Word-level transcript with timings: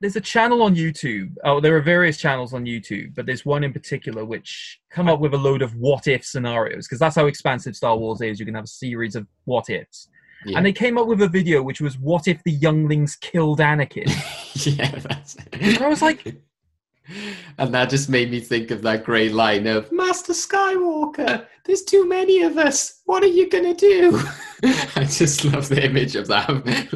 there's 0.00 0.16
a 0.16 0.20
channel 0.20 0.62
on 0.62 0.76
YouTube. 0.76 1.34
Oh, 1.44 1.60
there 1.60 1.76
are 1.76 1.80
various 1.80 2.16
channels 2.16 2.54
on 2.54 2.64
YouTube, 2.64 3.14
but 3.14 3.26
there's 3.26 3.44
one 3.44 3.64
in 3.64 3.72
particular 3.72 4.24
which 4.24 4.80
come 4.90 5.08
up 5.08 5.20
with 5.20 5.34
a 5.34 5.38
load 5.38 5.60
of 5.62 5.74
what 5.74 6.06
if 6.06 6.24
scenarios 6.24 6.86
because 6.86 7.00
that's 7.00 7.16
how 7.16 7.26
expansive 7.26 7.74
Star 7.74 7.96
Wars 7.96 8.20
is. 8.20 8.38
You 8.38 8.46
can 8.46 8.54
have 8.54 8.64
a 8.64 8.68
series 8.68 9.16
of 9.16 9.26
what 9.44 9.68
ifs. 9.70 10.08
Yeah. 10.46 10.58
And 10.58 10.66
they 10.66 10.72
came 10.72 10.98
up 10.98 11.08
with 11.08 11.20
a 11.22 11.28
video 11.28 11.62
which 11.62 11.80
was 11.80 11.98
what 11.98 12.28
if 12.28 12.42
the 12.44 12.52
younglings 12.52 13.16
killed 13.16 13.58
Anakin? 13.58 14.06
yeah, 14.78 14.90
that's 15.00 15.36
and 15.52 15.78
I 15.78 15.88
was 15.88 16.00
like, 16.00 16.36
and 17.58 17.74
that 17.74 17.90
just 17.90 18.08
made 18.08 18.30
me 18.30 18.40
think 18.40 18.70
of 18.70 18.82
that 18.82 19.04
great 19.04 19.32
line 19.32 19.66
of 19.66 19.90
Master 19.92 20.32
Skywalker, 20.32 21.46
there's 21.64 21.82
too 21.82 22.06
many 22.08 22.42
of 22.42 22.56
us. 22.58 23.00
What 23.04 23.22
are 23.22 23.26
you 23.26 23.48
gonna 23.48 23.74
do? 23.74 24.20
I 24.96 25.04
just 25.04 25.44
love 25.44 25.68
the 25.68 25.84
image 25.84 26.16
of 26.16 26.26
that. 26.28 26.48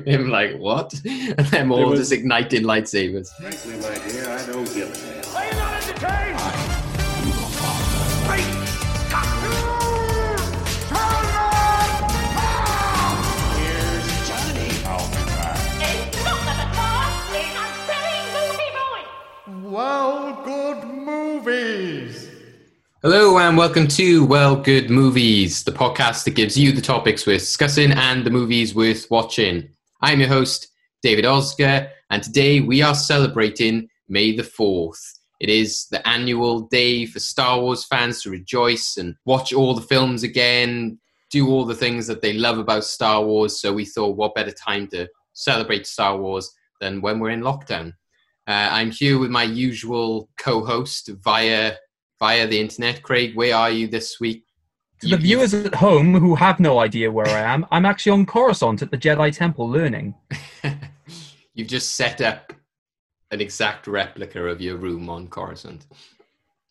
Him 0.06 0.30
like, 0.30 0.56
what? 0.58 0.92
And 1.04 1.46
them 1.46 1.72
all 1.72 1.90
was- 1.90 2.00
just 2.00 2.12
igniting 2.12 2.62
lightsabers. 2.62 3.28
Frankly, 3.40 3.76
my 3.76 3.98
dear, 4.08 4.28
I 4.28 4.46
don't 4.46 4.74
give 4.74 4.90
a 4.90 5.11
Well, 19.72 20.38
good 20.44 20.84
movies. 20.84 22.28
Hello 23.00 23.38
and 23.38 23.56
welcome 23.56 23.88
to 23.88 24.22
Well 24.26 24.54
Good 24.54 24.90
Movies, 24.90 25.64
the 25.64 25.72
podcast 25.72 26.24
that 26.24 26.34
gives 26.34 26.58
you 26.58 26.72
the 26.72 26.82
topics 26.82 27.26
we're 27.26 27.38
discussing 27.38 27.90
and 27.90 28.22
the 28.22 28.28
movies 28.30 28.74
worth 28.74 29.10
watching. 29.10 29.70
I'm 30.02 30.20
your 30.20 30.28
host, 30.28 30.68
David 31.02 31.24
Oscar, 31.24 31.88
and 32.10 32.22
today 32.22 32.60
we 32.60 32.82
are 32.82 32.94
celebrating 32.94 33.88
May 34.10 34.36
the 34.36 34.42
4th. 34.42 35.00
It 35.40 35.48
is 35.48 35.86
the 35.86 36.06
annual 36.06 36.68
day 36.68 37.06
for 37.06 37.18
Star 37.18 37.58
Wars 37.58 37.86
fans 37.86 38.20
to 38.24 38.30
rejoice 38.30 38.98
and 38.98 39.16
watch 39.24 39.54
all 39.54 39.74
the 39.74 39.80
films 39.80 40.22
again, 40.22 40.98
do 41.30 41.48
all 41.48 41.64
the 41.64 41.74
things 41.74 42.06
that 42.08 42.20
they 42.20 42.34
love 42.34 42.58
about 42.58 42.84
Star 42.84 43.24
Wars. 43.24 43.58
So 43.58 43.72
we 43.72 43.86
thought, 43.86 44.18
what 44.18 44.34
better 44.34 44.52
time 44.52 44.86
to 44.88 45.08
celebrate 45.32 45.86
Star 45.86 46.18
Wars 46.18 46.52
than 46.78 47.00
when 47.00 47.18
we're 47.18 47.30
in 47.30 47.40
lockdown? 47.40 47.94
Uh, 48.52 48.68
I'm 48.70 48.90
here 48.90 49.18
with 49.18 49.30
my 49.30 49.44
usual 49.44 50.28
co-host 50.36 51.08
via 51.24 51.76
via 52.18 52.46
the 52.46 52.60
internet. 52.60 53.02
Craig, 53.02 53.34
where 53.34 53.56
are 53.56 53.70
you 53.70 53.88
this 53.88 54.20
week? 54.20 54.44
to 55.00 55.08
the 55.08 55.16
viewers 55.16 55.54
at 55.54 55.74
home 55.74 56.12
who 56.12 56.34
have 56.34 56.60
no 56.60 56.78
idea 56.78 57.10
where 57.10 57.26
I 57.26 57.40
am, 57.40 57.64
I'm 57.70 57.86
actually 57.86 58.12
on 58.12 58.26
Coruscant 58.26 58.82
at 58.82 58.90
the 58.90 58.98
Jedi 58.98 59.34
Temple 59.34 59.70
learning. 59.70 60.14
You've 61.54 61.66
just 61.66 61.96
set 61.96 62.20
up 62.20 62.52
an 63.30 63.40
exact 63.40 63.86
replica 63.86 64.44
of 64.44 64.60
your 64.60 64.76
room 64.76 65.08
on 65.08 65.28
Coruscant. 65.28 65.86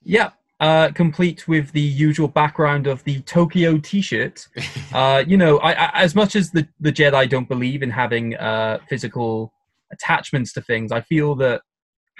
Yeah, 0.03 0.29
uh, 0.59 0.91
complete 0.93 1.47
with 1.47 1.71
the 1.71 1.81
usual 1.81 2.27
background 2.27 2.85
of 2.85 3.03
the 3.05 3.21
Tokyo 3.21 3.79
T-shirt. 3.79 4.47
Uh, 4.93 5.23
you 5.25 5.37
know, 5.37 5.57
I, 5.59 5.71
I, 5.71 6.01
as 6.03 6.15
much 6.15 6.35
as 6.35 6.51
the, 6.51 6.67
the 6.81 6.91
Jedi 6.91 7.27
don't 7.29 7.47
believe 7.47 7.81
in 7.81 7.89
having 7.89 8.35
uh, 8.35 8.79
physical 8.89 9.53
attachments 9.91 10.51
to 10.53 10.61
things, 10.61 10.91
I 10.91 10.99
feel 10.99 11.33
that 11.35 11.61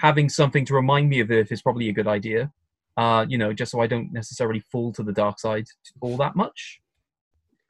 having 0.02 0.28
something 0.28 0.64
to 0.64 0.74
remind 0.74 1.08
me 1.08 1.20
of 1.20 1.30
Earth 1.30 1.52
is 1.52 1.62
probably 1.62 1.88
a 1.88 1.92
good 1.92 2.08
idea. 2.08 2.52
Uh, 2.96 3.24
you 3.28 3.38
know, 3.38 3.52
just 3.52 3.70
so 3.70 3.80
I 3.80 3.86
don't 3.86 4.12
necessarily 4.12 4.58
fall 4.58 4.92
to 4.94 5.02
the 5.04 5.12
dark 5.12 5.38
side 5.38 5.66
all 6.00 6.16
that 6.16 6.34
much. 6.34 6.80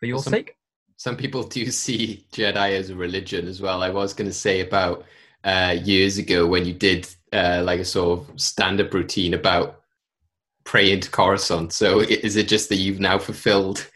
For 0.00 0.06
your 0.06 0.18
Some- 0.18 0.32
sake. 0.32 0.56
Some 0.96 1.16
people 1.16 1.42
do 1.42 1.66
see 1.84 2.24
Jedi 2.32 2.72
as 2.78 2.88
a 2.88 2.96
religion 2.96 3.46
as 3.46 3.60
well. 3.60 3.82
I 3.82 3.90
was 3.90 4.14
going 4.14 4.30
to 4.30 4.34
say 4.34 4.60
about 4.60 5.04
uh, 5.44 5.76
years 5.84 6.16
ago 6.16 6.46
when 6.46 6.64
you 6.64 6.72
did 6.72 7.06
uh, 7.34 7.62
like 7.64 7.80
a 7.80 7.84
sort 7.84 8.20
of 8.20 8.40
stand-up 8.40 8.94
routine 8.94 9.34
about 9.34 9.82
praying 10.64 11.00
to 11.00 11.10
Coruscant. 11.10 11.72
So 11.72 12.00
is 12.00 12.36
it 12.36 12.48
just 12.48 12.70
that 12.70 12.76
you've 12.76 13.00
now 13.00 13.18
fulfilled 13.18 13.90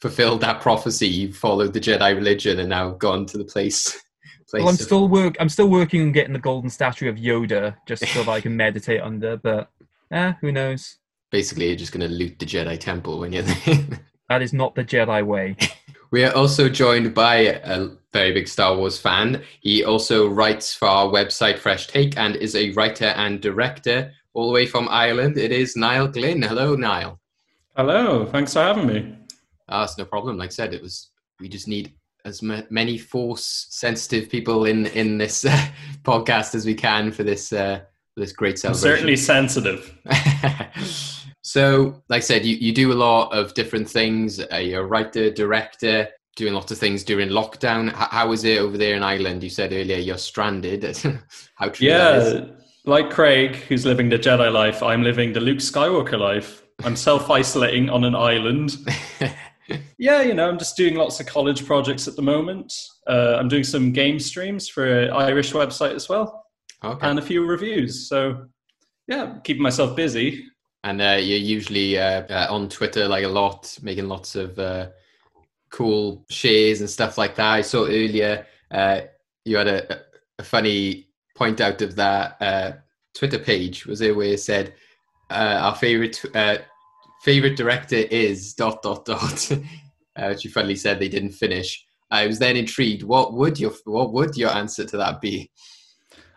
fulfilled 0.00 0.40
that 0.40 0.62
prophecy? 0.62 1.06
You've 1.06 1.36
followed 1.36 1.74
the 1.74 1.80
Jedi 1.80 2.14
religion 2.14 2.60
and 2.60 2.70
now 2.70 2.90
gone 2.90 3.26
to 3.26 3.36
the 3.36 3.44
place. 3.44 4.00
Place 4.54 4.62
Well, 4.62 4.70
I'm 4.70 4.76
still 4.76 5.08
work. 5.08 5.36
I'm 5.40 5.48
still 5.48 5.68
working 5.68 6.02
on 6.02 6.12
getting 6.12 6.32
the 6.32 6.38
golden 6.38 6.70
statue 6.70 7.08
of 7.08 7.16
Yoda, 7.16 7.76
just 7.86 8.06
so 8.06 8.22
that 8.22 8.30
I 8.30 8.40
can 8.40 8.56
meditate 8.64 9.00
under. 9.00 9.36
But 9.36 9.70
eh, 10.10 10.32
who 10.40 10.52
knows? 10.52 10.98
basically 11.34 11.66
you're 11.66 11.76
just 11.76 11.92
going 11.92 12.08
to 12.08 12.14
loot 12.14 12.38
the 12.38 12.46
Jedi 12.46 12.78
temple 12.78 13.18
when 13.18 13.32
you're 13.32 13.42
there. 13.42 13.78
That 14.30 14.40
is 14.40 14.54
not 14.54 14.74
the 14.74 14.84
Jedi 14.84 15.24
way. 15.26 15.56
We 16.10 16.22
are 16.24 16.32
also 16.32 16.68
joined 16.68 17.12
by 17.12 17.36
a 17.74 17.88
very 18.12 18.30
big 18.32 18.46
Star 18.46 18.76
Wars 18.76 18.96
fan. 18.96 19.42
He 19.60 19.82
also 19.82 20.28
writes 20.28 20.72
for 20.72 20.86
our 20.86 21.08
website 21.08 21.58
Fresh 21.58 21.88
Take 21.88 22.16
and 22.16 22.36
is 22.36 22.54
a 22.54 22.70
writer 22.70 23.10
and 23.16 23.40
director 23.40 24.12
all 24.32 24.46
the 24.46 24.52
way 24.52 24.64
from 24.64 24.88
Ireland. 24.88 25.36
It 25.36 25.50
is 25.50 25.74
Niall 25.74 26.06
Glynn. 26.06 26.40
Hello, 26.40 26.76
Niall. 26.76 27.18
Hello, 27.76 28.26
thanks 28.26 28.52
for 28.52 28.60
having 28.60 28.86
me. 28.86 29.16
Ah, 29.68 29.82
it's 29.82 29.98
no 29.98 30.04
problem. 30.04 30.38
Like 30.38 30.50
I 30.50 30.58
said, 30.60 30.72
it 30.72 30.82
was. 30.82 31.10
We 31.40 31.48
just 31.48 31.66
need 31.66 31.92
as 32.24 32.42
ma- 32.42 32.62
many 32.70 32.98
force 32.98 33.66
sensitive 33.70 34.28
people 34.28 34.64
in 34.64 34.86
in 34.86 35.18
this 35.18 35.44
uh, 35.44 35.66
podcast 36.02 36.54
as 36.54 36.66
we 36.66 36.74
can 36.74 37.12
for 37.12 37.22
this 37.22 37.52
uh, 37.52 37.80
this 38.16 38.32
great 38.32 38.64
I'm 38.64 38.74
certainly 38.74 39.16
sensitive. 39.16 39.96
so, 41.42 42.02
like 42.08 42.18
I 42.18 42.20
said, 42.20 42.44
you, 42.44 42.56
you 42.56 42.72
do 42.72 42.92
a 42.92 42.94
lot 42.94 43.32
of 43.32 43.54
different 43.54 43.88
things. 43.88 44.40
Uh, 44.40 44.56
you're 44.56 44.82
a 44.82 44.86
writer, 44.86 45.30
director, 45.30 46.08
doing 46.36 46.54
lots 46.54 46.70
of 46.70 46.78
things 46.78 47.02
during 47.02 47.28
lockdown. 47.28 47.88
H- 47.88 48.08
how 48.10 48.30
is 48.32 48.44
it 48.44 48.58
over 48.58 48.78
there 48.78 48.94
in 48.94 49.02
Ireland? 49.02 49.42
You 49.42 49.50
said 49.50 49.72
earlier 49.72 49.98
you're 49.98 50.18
stranded. 50.18 50.84
how 51.56 51.68
true 51.70 51.88
that 51.88 52.16
is. 52.18 52.34
Yeah, 52.34 52.44
like 52.86 53.10
Craig, 53.10 53.56
who's 53.56 53.84
living 53.84 54.08
the 54.08 54.18
Jedi 54.18 54.52
life, 54.52 54.82
I'm 54.82 55.02
living 55.02 55.32
the 55.32 55.40
Luke 55.40 55.58
Skywalker 55.58 56.18
life. 56.18 56.62
I'm 56.84 56.96
self 56.96 57.30
isolating 57.30 57.88
on 57.90 58.04
an 58.04 58.14
island. 58.14 58.76
Yeah, 59.98 60.22
you 60.22 60.34
know, 60.34 60.48
I'm 60.48 60.58
just 60.58 60.76
doing 60.76 60.94
lots 60.94 61.20
of 61.20 61.26
college 61.26 61.64
projects 61.64 62.06
at 62.06 62.16
the 62.16 62.22
moment. 62.22 62.72
Uh, 63.06 63.36
I'm 63.38 63.48
doing 63.48 63.64
some 63.64 63.92
game 63.92 64.18
streams 64.18 64.68
for 64.68 64.84
an 64.84 65.10
Irish 65.10 65.52
website 65.52 65.94
as 65.94 66.08
well, 66.08 66.44
okay. 66.82 67.06
and 67.08 67.18
a 67.18 67.22
few 67.22 67.46
reviews. 67.46 68.08
So, 68.08 68.46
yeah, 69.06 69.36
keeping 69.44 69.62
myself 69.62 69.96
busy. 69.96 70.44
And 70.82 71.00
uh, 71.00 71.18
you're 71.18 71.38
usually 71.38 71.98
uh, 71.98 72.24
uh, 72.28 72.46
on 72.50 72.68
Twitter 72.68 73.08
like 73.08 73.24
a 73.24 73.28
lot, 73.28 73.78
making 73.80 74.06
lots 74.08 74.34
of 74.34 74.58
uh, 74.58 74.88
cool 75.70 76.26
shares 76.28 76.80
and 76.80 76.90
stuff 76.90 77.16
like 77.16 77.34
that. 77.36 77.52
I 77.52 77.62
saw 77.62 77.84
earlier 77.84 78.46
uh, 78.70 79.00
you 79.44 79.56
had 79.56 79.68
a, 79.68 80.00
a 80.38 80.42
funny 80.42 81.08
point 81.34 81.60
out 81.60 81.82
of 81.82 81.96
that 81.96 82.36
uh, 82.40 82.72
Twitter 83.14 83.38
page. 83.38 83.86
Was 83.86 84.00
it 84.00 84.14
where 84.14 84.34
it 84.34 84.40
said 84.40 84.74
uh, 85.30 85.58
our 85.62 85.74
favorite 85.74 86.22
uh, 86.34 86.58
favorite 87.24 87.56
director 87.56 87.96
is 87.96 88.52
dot 88.52 88.82
dot 88.82 89.04
dot, 89.06 89.50
uh, 90.16 90.28
which 90.28 90.44
you 90.44 90.50
funnily 90.50 90.76
said 90.76 91.00
they 91.00 91.08
didn't 91.08 91.32
finish. 91.32 91.84
I 92.10 92.26
was 92.26 92.38
then 92.38 92.56
intrigued. 92.56 93.02
What 93.02 93.32
would 93.34 93.58
your 93.58 93.72
what 93.86 94.12
would 94.12 94.36
your 94.36 94.50
answer 94.50 94.84
to 94.84 94.96
that 94.98 95.20
be? 95.20 95.50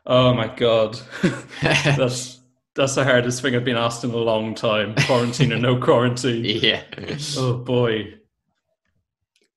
Oh 0.06 0.34
my 0.34 0.48
god, 0.48 0.98
that's 1.62 2.40
that's 2.74 2.96
the 2.96 3.04
hardest 3.04 3.42
thing 3.42 3.56
I've 3.56 3.66
been 3.66 3.76
asked 3.76 4.04
in 4.04 4.12
a 4.12 4.18
long 4.18 4.56
time. 4.56 4.96
Quarantine 5.06 5.52
or 5.54 5.58
no 5.58 5.80
quarantine. 5.80 6.46
yeah. 6.46 6.84
Oh 7.38 7.58
boy. 7.58 8.14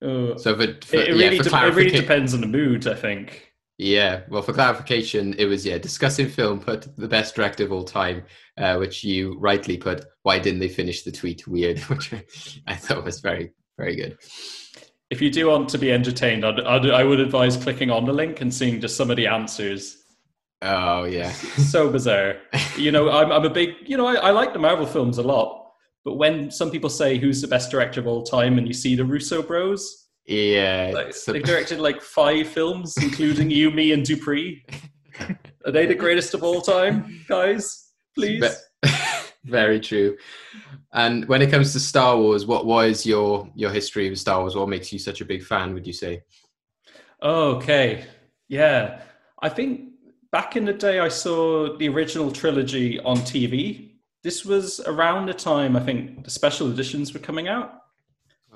Oh, 0.03 0.37
So 0.39 0.57
for, 0.57 0.63
for 0.63 0.65
it, 0.65 0.87
it 0.87 0.93
yeah, 0.93 1.13
really 1.13 1.39
de- 1.39 1.67
it 1.67 1.75
really 1.75 1.91
depends 1.91 2.33
on 2.33 2.41
the 2.41 2.47
mood, 2.47 2.87
I 2.87 2.95
think. 2.95 3.50
Yeah, 3.83 4.25
well, 4.29 4.43
for 4.43 4.53
clarification, 4.53 5.35
it 5.39 5.47
was 5.47 5.65
yeah 5.65 5.79
discussing 5.79 6.29
film, 6.29 6.61
put 6.61 6.95
the 6.99 7.09
best 7.09 7.35
director 7.35 7.65
of 7.65 7.73
all 7.73 7.83
time, 7.83 8.25
uh, 8.59 8.77
which 8.77 9.03
you 9.03 9.39
rightly 9.39 9.79
put. 9.79 10.05
Why 10.23 10.39
didn't 10.39 10.61
they 10.61 10.69
finish 10.69 11.03
the 11.03 11.11
tweet? 11.11 11.49
Weird, 11.49 11.79
which 11.89 12.13
I 12.67 12.77
thought 12.77 13.07
was 13.07 13.21
very 13.21 13.53
very 13.79 13.97
good. 13.97 14.19
If 15.09 15.23
you 15.23 15.31
do 15.31 15.49
want 15.49 15.71
to 15.71 15.79
be 15.79 15.91
entertained, 15.91 16.45
I'd, 16.45 16.61
I'd, 16.61 16.91
I 16.91 17.05
would 17.05 17.21
advise 17.21 17.57
clicking 17.57 17.91
on 17.91 18.05
the 18.05 18.13
link 18.13 18.43
and 18.43 18.53
seeing 18.53 18.83
just 18.83 18.99
some 18.99 19.11
of 19.11 19.17
the 19.17 19.27
answers. 19.27 19.97
Oh 20.61 21.05
yeah, 21.05 21.33
So 21.73 21.89
bizarre. 21.89 22.37
you 22.77 22.93
know, 22.93 23.09
I'm, 23.09 23.33
I'm 23.33 23.47
a 23.47 23.51
big, 23.51 23.77
you 23.87 23.97
know, 23.97 24.07
I, 24.07 24.17
I 24.17 24.31
like 24.33 24.53
the 24.53 24.59
Marvel 24.59 24.85
films 24.85 25.17
a 25.17 25.23
lot, 25.23 25.71
but 26.05 26.17
when 26.17 26.51
some 26.51 26.71
people 26.71 26.91
say 26.91 27.17
who's 27.17 27.41
the 27.41 27.49
best 27.49 27.71
director 27.71 27.99
of 27.99 28.07
all 28.07 28.25
time 28.25 28.59
and 28.59 28.69
you 28.69 28.75
see 28.75 28.95
the 28.95 29.07
Russo 29.07 29.43
bros, 29.43 30.10
yeah. 30.27 30.91
like, 30.95 31.15
so- 31.15 31.33
they've 31.33 31.43
directed 31.43 31.81
like 31.81 32.01
five 32.03 32.49
films, 32.49 32.95
including 33.01 33.51
you, 33.51 33.71
me, 33.71 33.93
and 33.93 34.05
Dupree. 34.05 34.65
Are 35.67 35.73
they 35.73 35.87
the 35.87 35.95
greatest 36.05 36.35
of 36.35 36.43
all 36.43 36.61
time, 36.61 37.25
guys? 37.29 37.93
Please. 38.15 38.43
Ve- 38.85 38.91
very 39.45 39.81
true. 39.81 40.17
And 40.93 41.27
when 41.29 41.43
it 41.43 41.51
comes 41.51 41.73
to 41.73 41.81
Star 41.81 42.17
Wars, 42.17 42.47
what 42.47 42.67
was 42.67 43.07
your 43.07 43.49
your 43.55 43.71
history 43.71 44.11
with 44.11 44.19
Star 44.19 44.41
Wars? 44.41 44.57
What 44.57 44.69
makes 44.69 44.93
you 44.93 44.99
such 44.99 45.21
a 45.21 45.25
big 45.25 45.43
fan? 45.45 45.73
Would 45.75 45.87
you 45.87 45.93
say? 45.93 46.23
Okay. 47.23 48.05
Yeah. 48.49 49.03
I 49.43 49.49
think 49.49 49.91
back 50.33 50.57
in 50.57 50.65
the 50.65 50.73
day, 50.73 51.01
I 51.01 51.09
saw 51.09 51.77
the 51.77 51.89
original 51.89 52.31
trilogy 52.31 52.99
on 53.01 53.19
TV. 53.19 53.91
This 54.23 54.45
was 54.45 54.81
around 54.81 55.27
the 55.27 55.35
time 55.35 55.77
I 55.77 55.81
think 55.81 56.25
the 56.25 56.31
special 56.31 56.71
editions 56.71 57.15
were 57.15 57.21
coming 57.21 57.49
out. 57.49 57.80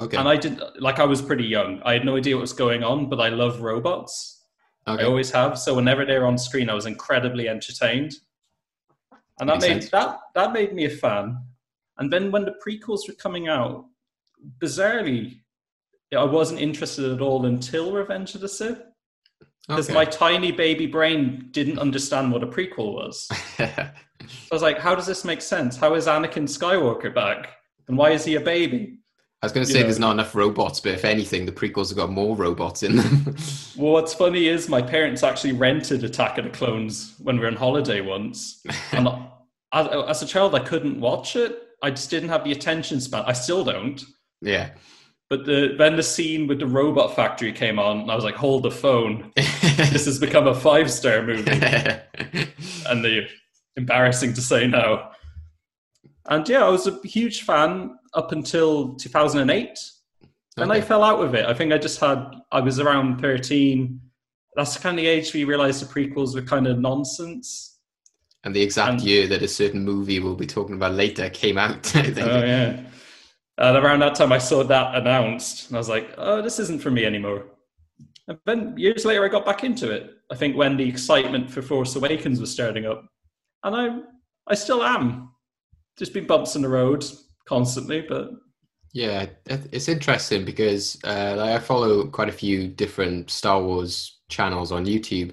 Okay. 0.00 0.17
And 0.17 0.29
I 0.29 0.37
did, 0.37 0.61
like, 0.81 0.99
I 0.99 1.05
was 1.05 1.23
pretty 1.23 1.44
young. 1.44 1.81
I 1.85 1.93
had 1.93 2.05
no 2.05 2.17
idea 2.17 2.37
what 2.37 2.41
was 2.43 2.52
going 2.52 2.82
on, 2.82 3.08
but 3.08 3.20
I 3.20 3.29
love 3.29 3.61
robots. 3.61 4.43
I 4.87 5.05
always 5.05 5.31
have. 5.31 5.58
So 5.58 5.75
whenever 5.75 6.05
they're 6.05 6.26
on 6.26 6.37
screen, 6.37 6.69
I 6.69 6.75
was 6.75 6.85
incredibly 6.85 7.49
entertained, 7.49 8.12
and 9.41 9.49
that 9.49 9.61
Makes 9.61 9.62
made 9.69 9.81
sense. 9.82 9.91
that 9.93 10.19
that 10.35 10.52
made 10.52 10.75
me 10.75 10.85
a 10.85 10.91
fan. 10.91 11.38
And 11.96 12.12
then 12.12 12.31
when 12.31 12.44
the 12.44 12.55
prequels 12.67 13.08
were 13.08 13.14
coming 13.14 13.49
out, 13.49 13.87
bizarrely, 14.58 15.41
I 16.14 16.25
wasn't 16.25 16.61
interested 16.61 17.11
at 17.11 17.20
all 17.23 17.47
until 17.47 17.93
Revenge 17.93 18.35
of 18.35 18.43
the 18.43 18.49
Sith 18.49 18.82
because 19.67 19.87
Okay. 19.88 19.94
my 19.94 20.05
tiny 20.05 20.52
baby 20.52 20.87
brain 20.87 21.49
didn't 21.50 21.79
understand 21.79 22.31
what 22.31 22.43
a 22.43 22.47
prequel 22.47 22.93
was. 22.94 23.26
I 23.58 23.90
was 24.52 24.61
like, 24.62 24.79
how 24.79 24.94
does 24.94 25.06
this 25.06 25.25
make 25.25 25.40
sense? 25.40 25.76
How 25.79 25.94
is 25.94 26.06
Anakin 26.06 26.44
Skywalker 26.47 27.12
back? 27.14 27.56
And 27.88 27.97
why 27.97 28.11
is 28.11 28.25
he 28.25 28.35
a 28.35 28.40
baby? 28.40 28.99
I 29.44 29.46
was 29.46 29.52
going 29.52 29.67
to 29.67 29.70
say 29.70 29.82
there's 29.82 29.99
not 29.99 30.12
enough 30.12 30.35
robots, 30.35 30.81
but 30.81 30.94
if 30.94 31.05
anything, 31.05 31.44
the 31.44 31.52
prequels 31.52 31.91
have 31.91 31.99
got 31.99 32.11
more 32.11 32.35
robots 32.35 32.82
in 32.82 32.96
them. 32.96 33.37
Well, 33.76 33.93
what's 33.93 34.14
funny 34.14 34.46
is 34.46 34.70
my 34.70 34.81
parents 34.81 35.23
actually 35.23 35.52
rented 35.52 36.02
Attack 36.02 36.38
of 36.38 36.44
the 36.44 36.50
Clones 36.50 37.14
when 37.19 37.37
we 37.37 37.43
were 37.43 37.49
on 37.49 37.56
holiday 37.56 38.00
once. 38.00 38.64
And 38.93 39.06
as, 39.70 39.87
as 40.08 40.23
a 40.23 40.26
child, 40.26 40.55
I 40.55 40.61
couldn't 40.61 40.99
watch 40.99 41.37
it. 41.37 41.58
I 41.82 41.91
just 41.91 42.08
didn't 42.08 42.31
have 42.31 42.43
the 42.44 42.52
attention 42.52 43.02
span. 43.02 43.25
I 43.26 43.35
still 43.35 43.64
don't. 43.64 44.02
yeah. 44.41 44.70
But 45.29 45.44
the, 45.44 45.75
then 45.76 45.97
the 45.97 46.02
scene 46.02 46.47
with 46.47 46.61
the 46.61 46.67
robot 46.67 47.14
factory 47.14 47.52
came 47.52 47.79
on, 47.79 48.00
and 48.00 48.11
I 48.11 48.14
was 48.14 48.25
like, 48.25 48.37
hold 48.37 48.62
the 48.62 48.70
phone. 48.70 49.31
This 49.37 50.06
has 50.06 50.19
become 50.19 50.47
a 50.47 50.55
five 50.55 50.90
star 50.90 51.20
movie. 51.20 51.50
and 51.50 53.05
the 53.05 53.26
embarrassing 53.76 54.32
to 54.35 54.40
say 54.40 54.67
now. 54.67 55.11
And 56.31 56.49
yeah, 56.49 56.64
I 56.64 56.69
was 56.70 56.87
a 56.87 56.99
huge 57.02 57.43
fan 57.43 57.99
up 58.14 58.32
until 58.32 58.94
2008. 58.94 59.78
Then 60.56 60.70
I 60.70 60.81
fell 60.81 61.02
out 61.02 61.19
with 61.19 61.34
it. 61.34 61.46
I 61.46 61.55
think 61.55 61.72
I 61.72 61.78
just 61.78 61.99
had, 61.99 62.26
I 62.52 62.61
was 62.61 62.78
around 62.78 63.20
13. 63.20 64.00
That's 64.55 64.75
the 64.75 64.81
kind 64.81 64.96
of 64.99 65.02
the 65.02 65.08
age 65.08 65.34
we 65.34 65.43
realize 65.44 65.81
the 65.81 65.87
prequels 65.87 66.34
were 66.34 66.43
kind 66.43 66.66
of 66.69 66.78
nonsense. 66.78 67.78
and 68.44 68.55
the 68.55 68.62
exact 68.62 68.93
And- 68.93 69.02
year 69.02 69.26
that 69.26 69.43
a 69.43 69.49
certain 69.49 69.82
movie 69.84 70.20
we'll 70.20 70.37
be 70.37 70.46
talking 70.46 70.76
about 70.76 70.93
later 70.94 71.28
came 71.31 71.58
out. 71.58 71.94
I 71.96 72.02
think. 72.02 72.19
Oh, 72.19 72.44
yeah. 72.44 72.81
And 73.58 73.76
around 73.76 74.00
that 74.00 74.14
time, 74.16 74.32
I 74.32 74.38
saw 74.38 74.62
that 74.64 74.94
announced, 74.96 75.69
and 75.69 75.76
I 75.76 75.78
was 75.78 75.88
like, 75.88 76.12
oh, 76.19 76.43
this 76.43 76.58
isn't 76.58 76.82
for 76.82 76.90
me 76.90 77.05
anymore. 77.05 77.44
And 78.28 78.38
then 78.46 78.76
years 78.76 79.05
later, 79.05 79.25
I 79.25 79.28
got 79.28 79.44
back 79.46 79.64
into 79.64 79.90
it. 79.90 80.11
I 80.31 80.34
think 80.34 80.56
when 80.56 80.76
the 80.76 80.88
excitement 80.88 81.50
for 81.50 81.62
Force 81.62 81.94
Awakens 81.96 82.40
was 82.40 82.50
starting 82.50 82.84
up. 82.87 83.05
And 83.62 83.75
I, 83.76 84.00
I 84.49 84.55
still 84.55 84.82
am. 84.82 85.31
Just 85.96 86.12
been 86.12 86.26
bumps 86.26 86.56
in 86.56 86.62
the 86.62 86.69
road 86.69 87.05
constantly, 87.46 88.02
but 88.08 88.31
Yeah, 88.93 89.26
it's 89.46 89.88
interesting 89.88 90.44
because 90.44 90.99
uh, 91.02 91.35
like 91.37 91.50
I 91.50 91.58
follow 91.58 92.06
quite 92.06 92.29
a 92.29 92.32
few 92.32 92.69
different 92.69 93.29
Star 93.29 93.61
Wars 93.61 94.20
channels 94.29 94.70
on 94.70 94.87
YouTube, 94.87 95.32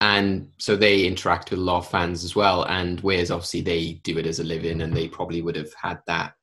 and 0.00 0.48
so 0.58 0.76
they 0.76 1.04
interact 1.04 1.50
with 1.50 1.58
a 1.58 1.62
lot 1.62 1.78
of 1.78 1.88
fans 1.88 2.22
as 2.22 2.36
well. 2.36 2.62
And 2.64 3.00
whereas 3.00 3.32
obviously 3.32 3.60
they 3.60 3.94
do 4.04 4.18
it 4.18 4.26
as 4.26 4.38
a 4.38 4.44
living, 4.44 4.82
and 4.82 4.94
they 4.94 5.08
probably 5.08 5.42
would 5.42 5.56
have 5.56 5.72
had 5.74 5.98
that 6.06 6.34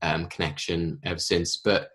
um, 0.00 0.26
connection 0.26 0.98
ever 1.04 1.18
since. 1.18 1.58
But 1.58 1.90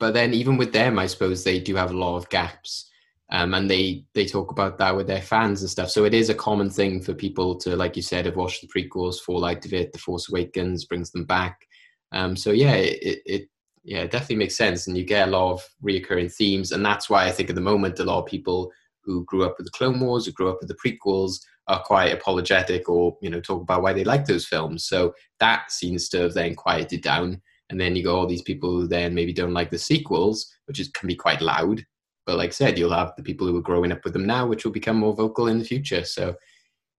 but 0.00 0.14
then 0.14 0.32
even 0.32 0.56
with 0.56 0.72
them, 0.72 0.98
I 0.98 1.06
suppose 1.06 1.44
they 1.44 1.60
do 1.60 1.74
have 1.76 1.90
a 1.90 1.96
lot 1.98 2.16
of 2.16 2.30
gaps, 2.30 2.90
um, 3.30 3.52
and 3.52 3.68
they 3.68 4.06
they 4.14 4.24
talk 4.24 4.50
about 4.52 4.78
that 4.78 4.96
with 4.96 5.06
their 5.06 5.20
fans 5.20 5.60
and 5.60 5.68
stuff. 5.70 5.90
So 5.90 6.06
it 6.06 6.14
is 6.14 6.30
a 6.30 6.34
common 6.34 6.70
thing 6.70 7.02
for 7.02 7.12
people 7.12 7.56
to, 7.56 7.76
like 7.76 7.94
you 7.94 8.02
said, 8.02 8.24
have 8.24 8.36
watched 8.36 8.62
the 8.62 8.68
prequels, 8.68 9.20
fall 9.20 9.44
out 9.44 9.66
of 9.66 9.74
it. 9.74 9.92
The 9.92 9.98
Force 9.98 10.30
Awakens 10.30 10.86
brings 10.86 11.10
them 11.10 11.26
back. 11.26 11.67
Um, 12.12 12.36
so 12.36 12.50
yeah, 12.52 12.74
it, 12.74 13.22
it, 13.26 13.48
yeah 13.84 14.00
it 14.00 14.10
definitely 14.10 14.36
makes 14.36 14.56
sense, 14.56 14.86
and 14.86 14.96
you 14.96 15.04
get 15.04 15.28
a 15.28 15.30
lot 15.30 15.52
of 15.52 15.68
reoccurring 15.82 16.32
themes, 16.32 16.72
and 16.72 16.84
that's 16.84 17.10
why 17.10 17.26
I 17.26 17.32
think 17.32 17.48
at 17.48 17.54
the 17.54 17.60
moment 17.60 18.00
a 18.00 18.04
lot 18.04 18.20
of 18.20 18.26
people 18.26 18.72
who 19.02 19.24
grew 19.24 19.44
up 19.44 19.54
with 19.56 19.66
the 19.66 19.72
Clone 19.72 20.00
Wars, 20.00 20.26
who 20.26 20.32
grew 20.32 20.50
up 20.50 20.58
with 20.60 20.68
the 20.68 20.76
prequels, 20.76 21.40
are 21.66 21.82
quite 21.82 22.12
apologetic 22.12 22.88
or 22.88 23.16
you 23.20 23.30
know 23.30 23.40
talk 23.40 23.62
about 23.62 23.82
why 23.82 23.92
they 23.92 24.04
like 24.04 24.26
those 24.26 24.46
films. 24.46 24.84
So 24.84 25.14
that 25.40 25.70
seems 25.70 26.08
to 26.10 26.20
have 26.22 26.34
then 26.34 26.54
quieted 26.54 27.02
down, 27.02 27.40
and 27.70 27.80
then 27.80 27.96
you 27.96 28.04
got 28.04 28.14
all 28.16 28.26
these 28.26 28.42
people 28.42 28.70
who 28.70 28.86
then 28.86 29.14
maybe 29.14 29.32
don't 29.32 29.54
like 29.54 29.70
the 29.70 29.78
sequels, 29.78 30.52
which 30.66 30.80
is, 30.80 30.88
can 30.88 31.06
be 31.06 31.16
quite 31.16 31.40
loud. 31.40 31.84
But 32.26 32.36
like 32.36 32.50
I 32.50 32.52
said, 32.52 32.78
you'll 32.78 32.92
have 32.92 33.14
the 33.16 33.22
people 33.22 33.46
who 33.46 33.56
are 33.56 33.62
growing 33.62 33.90
up 33.90 34.04
with 34.04 34.12
them 34.12 34.26
now, 34.26 34.46
which 34.46 34.64
will 34.64 34.72
become 34.72 34.98
more 34.98 35.14
vocal 35.14 35.48
in 35.48 35.58
the 35.58 35.64
future. 35.64 36.04
So 36.04 36.34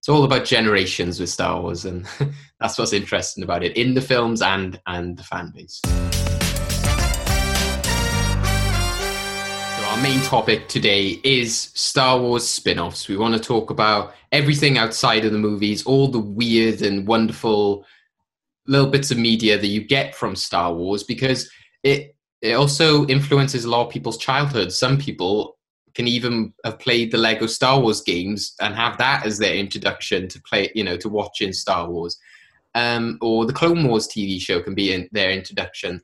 it's 0.09 0.15
all 0.15 0.23
about 0.23 0.44
generations 0.44 1.19
with 1.19 1.29
Star 1.29 1.61
Wars, 1.61 1.85
and 1.85 2.03
that's 2.59 2.79
what's 2.79 2.94
interesting 2.94 3.44
about 3.44 3.63
it 3.63 3.77
in 3.77 3.94
the 3.94 4.01
films 4.01 4.41
and 4.41 4.81
and 4.88 5.15
the 5.15 5.23
fan 5.23 5.51
base. 5.56 5.79
So 9.75 9.83
our 9.85 10.01
main 10.01 10.19
topic 10.21 10.67
today 10.67 11.21
is 11.23 11.69
Star 11.75 12.19
Wars 12.19 12.47
spin-offs. 12.47 13.07
We 13.07 13.17
want 13.17 13.35
to 13.35 13.39
talk 13.39 13.69
about 13.69 14.15
everything 14.31 14.79
outside 14.79 15.25
of 15.25 15.31
the 15.31 15.38
movies, 15.38 15.85
all 15.85 16.07
the 16.07 16.17
weird 16.17 16.81
and 16.81 17.06
wonderful 17.06 17.85
little 18.65 18.89
bits 18.89 19.11
of 19.11 19.19
media 19.19 19.59
that 19.59 19.67
you 19.67 19.83
get 19.83 20.15
from 20.15 20.35
Star 20.35 20.73
Wars 20.73 21.03
because 21.03 21.47
it 21.83 22.15
it 22.41 22.53
also 22.53 23.06
influences 23.06 23.63
a 23.63 23.69
lot 23.69 23.85
of 23.85 23.94
people's 23.94 24.17
childhood. 24.17 24.73
Some 24.73 24.97
people 24.97 25.58
can 25.94 26.07
even 26.07 26.53
have 26.63 26.80
played 26.80 27.12
the 27.12 27.18
Lego 27.18 27.47
Star 27.47 27.80
Wars 27.80 28.01
games 28.01 28.56
and 28.62 28.75
have 28.75 28.97
that 28.97 29.25
as 29.25 29.38
their 29.38 29.56
introduction 29.56 30.27
to 30.27 30.41
play, 30.41 30.71
you 30.75 30.83
know, 30.83 30.97
to 30.97 31.09
watching 31.09 31.53
Star 31.53 31.89
Wars. 31.89 32.18
Um, 32.75 33.18
or 33.21 33.45
the 33.45 33.53
Clone 33.53 33.88
Wars 33.88 34.07
TV 34.07 34.39
show 34.39 34.62
can 34.62 34.75
be 34.75 34.94
in 34.94 35.09
their 35.12 35.31
introduction. 35.31 36.01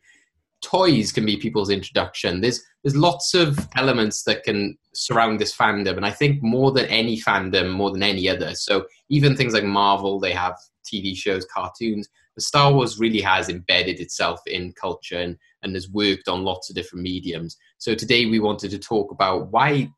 Toys 0.62 1.12
can 1.12 1.26
be 1.26 1.38
people's 1.38 1.70
introduction. 1.70 2.42
There's 2.42 2.64
there's 2.84 2.96
lots 2.96 3.34
of 3.34 3.58
elements 3.76 4.24
that 4.24 4.44
can 4.44 4.78
surround 4.94 5.40
this 5.40 5.56
fandom, 5.56 5.98
and 5.98 6.06
I 6.06 6.12
think 6.12 6.42
more 6.42 6.72
than 6.72 6.86
any 6.86 7.20
fandom, 7.20 7.72
more 7.72 7.92
than 7.92 8.04
any 8.04 8.30
other. 8.30 8.56
So 8.56 8.86
even 9.10 9.36
things 9.36 9.54
like 9.54 9.64
Marvel, 9.64 10.20
they 10.20 10.34
have 10.34 10.56
TV 10.86 11.16
shows, 11.16 11.46
cartoons. 11.46 12.08
But 12.36 12.44
Star 12.44 12.74
Wars 12.74 13.00
really 13.00 13.22
has 13.22 13.50
embedded 13.50 14.00
itself 14.00 14.42
in 14.46 14.74
culture 14.74 15.20
and, 15.20 15.38
and 15.66 15.76
has 15.76 15.90
worked 15.90 16.30
on 16.30 16.46
lots 16.46 16.70
of 16.70 16.76
different 16.76 17.04
mediums. 17.04 17.58
So 17.80 17.94
today 17.96 18.26
we 18.28 18.40
wanted 18.40 18.72
to 18.72 18.80
talk 18.80 19.12
about 19.12 19.52
why 19.52 19.90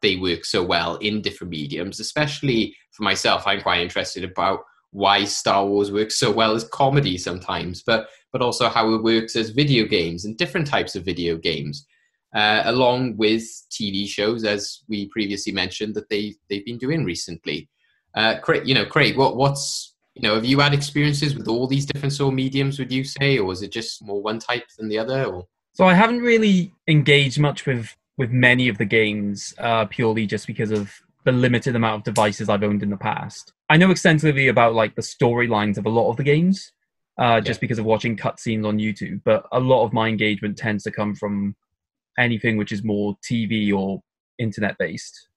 they 0.00 0.16
work 0.16 0.44
so 0.44 0.62
well 0.62 0.96
in 0.96 1.20
different 1.20 1.50
mediums, 1.50 2.00
especially 2.00 2.74
for 2.92 3.02
myself. 3.02 3.46
I'm 3.46 3.60
quite 3.60 3.82
interested 3.82 4.24
about 4.24 4.60
why 4.92 5.24
Star 5.24 5.66
Wars 5.66 5.92
works 5.92 6.18
so 6.18 6.30
well 6.30 6.54
as 6.54 6.64
comedy 6.64 7.18
sometimes, 7.18 7.82
but 7.84 8.08
but 8.32 8.40
also 8.42 8.68
how 8.68 8.92
it 8.94 9.02
works 9.02 9.34
as 9.36 9.50
video 9.50 9.86
games 9.86 10.24
and 10.24 10.36
different 10.36 10.66
types 10.66 10.94
of 10.94 11.04
video 11.04 11.36
games, 11.36 11.86
uh, 12.34 12.62
along 12.64 13.16
with 13.16 13.42
TV 13.70 14.06
shows, 14.06 14.44
as 14.44 14.80
we 14.88 15.08
previously 15.08 15.52
mentioned 15.52 15.94
that 15.94 16.08
they 16.08 16.34
they've 16.48 16.64
been 16.64 16.78
doing 16.78 17.04
recently. 17.04 17.68
Uh, 18.14 18.38
Craig, 18.40 18.66
you 18.66 18.74
know, 18.74 18.86
Craig, 18.86 19.16
what 19.16 19.36
what's 19.36 19.95
you 20.16 20.22
know, 20.22 20.34
have 20.34 20.46
you 20.46 20.58
had 20.60 20.72
experiences 20.72 21.36
with 21.36 21.46
all 21.46 21.66
these 21.66 21.84
different 21.84 22.14
sort 22.14 22.32
of 22.32 22.34
mediums? 22.34 22.78
Would 22.78 22.90
you 22.90 23.04
say, 23.04 23.38
or 23.38 23.52
is 23.52 23.60
it 23.60 23.70
just 23.70 24.02
more 24.02 24.22
one 24.22 24.38
type 24.38 24.64
than 24.78 24.88
the 24.88 24.98
other? 24.98 25.24
Or 25.24 25.46
So 25.74 25.86
I 25.86 25.92
haven't 25.92 26.20
really 26.20 26.72
engaged 26.88 27.38
much 27.38 27.66
with 27.66 27.94
with 28.16 28.30
many 28.30 28.68
of 28.68 28.78
the 28.78 28.86
games 28.86 29.52
uh, 29.58 29.84
purely 29.84 30.26
just 30.26 30.46
because 30.46 30.70
of 30.70 30.90
the 31.24 31.32
limited 31.32 31.76
amount 31.76 31.96
of 31.96 32.14
devices 32.14 32.48
I've 32.48 32.62
owned 32.62 32.82
in 32.82 32.88
the 32.88 32.96
past. 32.96 33.52
I 33.68 33.76
know 33.76 33.90
extensively 33.90 34.48
about 34.48 34.72
like 34.72 34.94
the 34.94 35.02
storylines 35.02 35.76
of 35.76 35.84
a 35.84 35.90
lot 35.90 36.08
of 36.08 36.16
the 36.16 36.22
games, 36.22 36.72
uh, 37.18 37.42
just 37.42 37.60
because 37.60 37.78
of 37.78 37.84
watching 37.84 38.16
cutscenes 38.16 38.66
on 38.66 38.78
YouTube. 38.78 39.20
But 39.22 39.44
a 39.52 39.60
lot 39.60 39.84
of 39.84 39.92
my 39.92 40.08
engagement 40.08 40.56
tends 40.56 40.82
to 40.84 40.90
come 40.90 41.14
from 41.14 41.56
anything 42.18 42.56
which 42.56 42.72
is 42.72 42.82
more 42.82 43.16
TV 43.30 43.70
or 43.70 44.00
internet 44.38 44.78
based. 44.78 45.28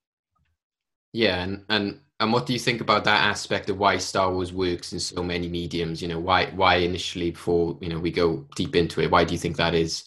Yeah, 1.11 1.43
and, 1.43 1.65
and 1.67 1.99
and 2.19 2.33
what 2.33 2.45
do 2.45 2.53
you 2.53 2.59
think 2.59 2.81
about 2.81 3.05
that 3.05 3.23
aspect 3.23 3.69
of 3.69 3.77
why 3.77 3.97
Star 3.97 4.31
Wars 4.31 4.51
works 4.51 4.91
in 4.91 4.99
so 4.99 5.23
many 5.23 5.47
mediums? 5.47 6.01
You 6.01 6.09
know, 6.09 6.19
why 6.19 6.47
why 6.47 6.75
initially 6.75 7.31
before 7.31 7.77
you 7.79 7.89
know 7.89 7.99
we 7.99 8.11
go 8.11 8.45
deep 8.55 8.75
into 8.75 9.01
it, 9.01 9.09
why 9.09 9.23
do 9.23 9.33
you 9.33 9.39
think 9.39 9.55
that 9.57 9.73
is? 9.73 10.03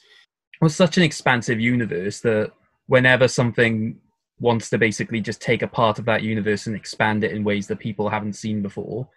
Well, 0.61 0.67
it's 0.67 0.77
such 0.77 0.97
an 0.99 1.03
expansive 1.03 1.59
universe 1.59 2.21
that 2.21 2.53
whenever 2.87 3.29
something 3.29 3.99
wants 4.39 4.69
to 4.71 4.79
basically 4.79 5.21
just 5.21 5.41
take 5.41 5.63
a 5.63 5.69
part 5.69 5.99
of 5.99 6.05
that 6.05 6.23
universe 6.23 6.67
and 6.67 6.77
expand 6.77 7.25
it 7.25 7.33
in 7.33 7.45
ways 7.45 7.67
that 7.69 7.79
people 7.79 8.09
haven't 8.09 8.35
seen 8.35 8.61
before, 8.61 9.09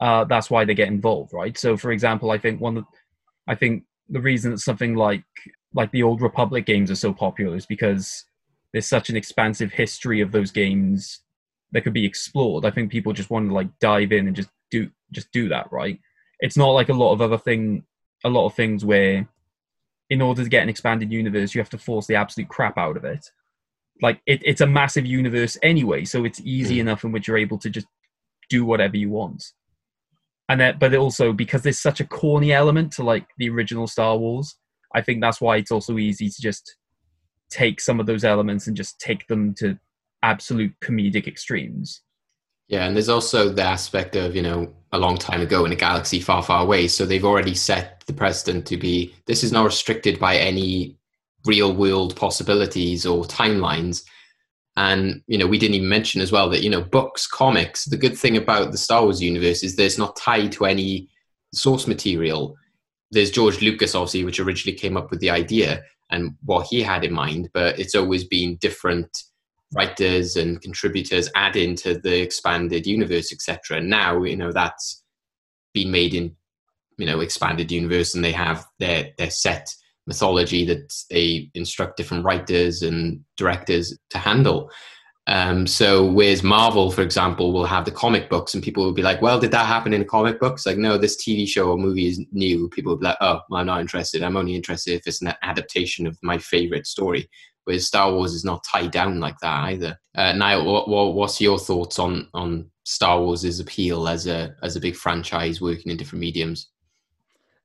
uh, 0.00 0.24
that's 0.24 0.50
why 0.50 0.64
they 0.64 0.74
get 0.74 0.88
involved, 0.88 1.32
right? 1.34 1.58
So, 1.58 1.76
for 1.76 1.92
example, 1.92 2.30
I 2.30 2.38
think 2.38 2.60
one, 2.60 2.86
I 3.46 3.54
think 3.54 3.84
the 4.08 4.20
reason 4.20 4.52
that 4.52 4.58
something 4.58 4.94
like 4.94 5.24
like 5.74 5.90
the 5.92 6.02
old 6.02 6.22
Republic 6.22 6.64
games 6.64 6.90
are 6.90 6.96
so 6.96 7.12
popular 7.12 7.54
is 7.54 7.66
because 7.66 8.24
there's 8.72 8.88
such 8.88 9.10
an 9.10 9.16
expansive 9.16 9.72
history 9.72 10.22
of 10.22 10.32
those 10.32 10.50
games 10.50 11.20
that 11.72 11.82
could 11.82 11.92
be 11.92 12.04
explored. 12.06 12.64
I 12.64 12.70
think 12.70 12.90
people 12.90 13.12
just 13.12 13.30
want 13.30 13.48
to 13.48 13.54
like 13.54 13.68
dive 13.80 14.12
in 14.12 14.26
and 14.26 14.36
just 14.36 14.50
do 14.70 14.90
just 15.12 15.30
do 15.32 15.48
that, 15.48 15.70
right? 15.72 15.98
It's 16.40 16.56
not 16.56 16.70
like 16.70 16.88
a 16.88 16.94
lot 16.94 17.12
of 17.12 17.20
other 17.20 17.38
thing, 17.38 17.84
a 18.24 18.28
lot 18.28 18.46
of 18.46 18.54
things 18.54 18.84
where 18.84 19.28
in 20.08 20.20
order 20.20 20.42
to 20.42 20.48
get 20.48 20.62
an 20.62 20.68
expanded 20.68 21.12
universe, 21.12 21.54
you 21.54 21.60
have 21.60 21.70
to 21.70 21.78
force 21.78 22.06
the 22.06 22.16
absolute 22.16 22.48
crap 22.48 22.76
out 22.78 22.96
of 22.96 23.04
it. 23.04 23.24
Like 24.02 24.20
it, 24.26 24.40
it's 24.44 24.60
a 24.60 24.66
massive 24.66 25.06
universe 25.06 25.56
anyway, 25.62 26.04
so 26.04 26.24
it's 26.24 26.40
easy 26.40 26.76
Mm. 26.76 26.80
enough 26.80 27.04
in 27.04 27.12
which 27.12 27.28
you're 27.28 27.36
able 27.36 27.58
to 27.58 27.70
just 27.70 27.86
do 28.48 28.64
whatever 28.64 28.96
you 28.96 29.10
want. 29.10 29.44
And 30.48 30.60
that, 30.60 30.80
but 30.80 30.94
also 30.94 31.32
because 31.32 31.62
there's 31.62 31.78
such 31.78 32.00
a 32.00 32.06
corny 32.06 32.52
element 32.52 32.92
to 32.94 33.04
like 33.04 33.26
the 33.38 33.48
original 33.50 33.86
Star 33.86 34.16
Wars, 34.16 34.56
I 34.94 35.00
think 35.02 35.20
that's 35.20 35.40
why 35.40 35.58
it's 35.58 35.70
also 35.70 35.98
easy 35.98 36.28
to 36.28 36.42
just 36.42 36.76
take 37.50 37.80
some 37.80 38.00
of 38.00 38.06
those 38.06 38.24
elements 38.24 38.66
and 38.66 38.76
just 38.76 38.98
take 38.98 39.28
them 39.28 39.54
to 39.58 39.78
absolute 40.22 40.72
comedic 40.80 41.26
extremes. 41.26 42.02
Yeah, 42.68 42.86
and 42.86 42.94
there's 42.94 43.08
also 43.08 43.48
the 43.48 43.64
aspect 43.64 44.14
of, 44.14 44.36
you 44.36 44.42
know, 44.42 44.72
a 44.92 44.98
long 44.98 45.16
time 45.16 45.40
ago 45.40 45.64
in 45.64 45.72
a 45.72 45.76
galaxy 45.76 46.20
far, 46.20 46.42
far 46.42 46.62
away. 46.62 46.88
So 46.88 47.04
they've 47.04 47.24
already 47.24 47.54
set 47.54 48.04
the 48.06 48.12
precedent 48.12 48.66
to 48.66 48.76
be 48.76 49.14
this 49.26 49.42
is 49.42 49.52
not 49.52 49.64
restricted 49.64 50.18
by 50.18 50.36
any 50.36 50.96
real 51.46 51.74
world 51.74 52.14
possibilities 52.16 53.06
or 53.06 53.24
timelines. 53.24 54.04
And, 54.76 55.22
you 55.26 55.36
know, 55.36 55.46
we 55.46 55.58
didn't 55.58 55.74
even 55.74 55.88
mention 55.88 56.20
as 56.20 56.30
well 56.30 56.48
that, 56.50 56.62
you 56.62 56.70
know, 56.70 56.82
books, 56.82 57.26
comics, 57.26 57.86
the 57.86 57.96
good 57.96 58.16
thing 58.16 58.36
about 58.36 58.70
the 58.70 58.78
Star 58.78 59.02
Wars 59.02 59.20
universe 59.20 59.62
is 59.62 59.74
there's 59.74 59.98
not 59.98 60.16
tied 60.16 60.52
to 60.52 60.64
any 60.64 61.08
source 61.52 61.86
material. 61.86 62.56
There's 63.10 63.32
George 63.32 63.60
Lucas, 63.60 63.96
obviously, 63.96 64.24
which 64.24 64.38
originally 64.38 64.78
came 64.78 64.96
up 64.96 65.10
with 65.10 65.18
the 65.18 65.30
idea 65.30 65.82
and 66.10 66.36
what 66.44 66.66
he 66.68 66.82
had 66.82 67.04
in 67.04 67.12
mind, 67.12 67.50
but 67.52 67.78
it's 67.78 67.94
always 67.94 68.24
been 68.24 68.56
different 68.56 69.10
writers 69.72 70.36
and 70.36 70.60
contributors 70.60 71.30
add 71.34 71.56
into 71.56 71.98
the 71.98 72.20
expanded 72.20 72.86
universe, 72.86 73.32
etc. 73.32 73.80
Now, 73.80 74.22
you 74.22 74.36
know, 74.36 74.52
that's 74.52 75.04
been 75.72 75.90
made 75.90 76.14
in, 76.14 76.34
you 76.98 77.06
know, 77.06 77.20
expanded 77.20 77.70
universe 77.70 78.14
and 78.14 78.24
they 78.24 78.32
have 78.32 78.66
their, 78.78 79.10
their 79.16 79.30
set 79.30 79.72
mythology 80.06 80.64
that 80.64 80.92
they 81.10 81.50
instruct 81.54 81.96
different 81.96 82.24
writers 82.24 82.82
and 82.82 83.20
directors 83.36 83.96
to 84.10 84.18
handle. 84.18 84.70
Um, 85.26 85.66
so, 85.66 86.10
whereas 86.10 86.42
Marvel, 86.42 86.90
for 86.90 87.02
example, 87.02 87.52
will 87.52 87.66
have 87.66 87.84
the 87.84 87.92
comic 87.92 88.28
books, 88.28 88.54
and 88.54 88.62
people 88.62 88.82
will 88.82 88.92
be 88.92 89.02
like, 89.02 89.22
"Well, 89.22 89.38
did 89.38 89.52
that 89.52 89.66
happen 89.66 89.92
in 89.92 90.04
comic 90.04 90.40
books?" 90.40 90.66
Like, 90.66 90.78
no, 90.78 90.98
this 90.98 91.22
TV 91.22 91.46
show 91.46 91.70
or 91.70 91.78
movie 91.78 92.08
is 92.08 92.20
new. 92.32 92.68
People 92.70 92.92
will 92.92 92.98
be 92.98 93.06
like, 93.06 93.18
"Oh, 93.20 93.40
I'm 93.52 93.66
not 93.66 93.80
interested. 93.80 94.22
I'm 94.22 94.36
only 94.36 94.56
interested 94.56 94.94
if 94.94 95.06
it's 95.06 95.22
an 95.22 95.32
adaptation 95.42 96.06
of 96.06 96.18
my 96.22 96.38
favorite 96.38 96.86
story." 96.86 97.28
Star 97.78 98.12
Wars 98.12 98.32
is 98.32 98.44
not 98.44 98.64
tied 98.64 98.90
down 98.90 99.20
like 99.20 99.38
that 99.40 99.64
either. 99.64 99.98
Uh, 100.14 100.32
Niall, 100.32 100.64
what, 100.64 100.88
what, 100.88 101.14
what's 101.14 101.40
your 101.40 101.58
thoughts 101.58 101.98
on 101.98 102.28
on 102.34 102.70
Star 102.84 103.20
Wars' 103.20 103.60
appeal 103.60 104.08
as 104.08 104.26
a 104.26 104.54
as 104.62 104.76
a 104.76 104.80
big 104.80 104.96
franchise 104.96 105.60
working 105.60 105.92
in 105.92 105.96
different 105.96 106.20
mediums? 106.20 106.68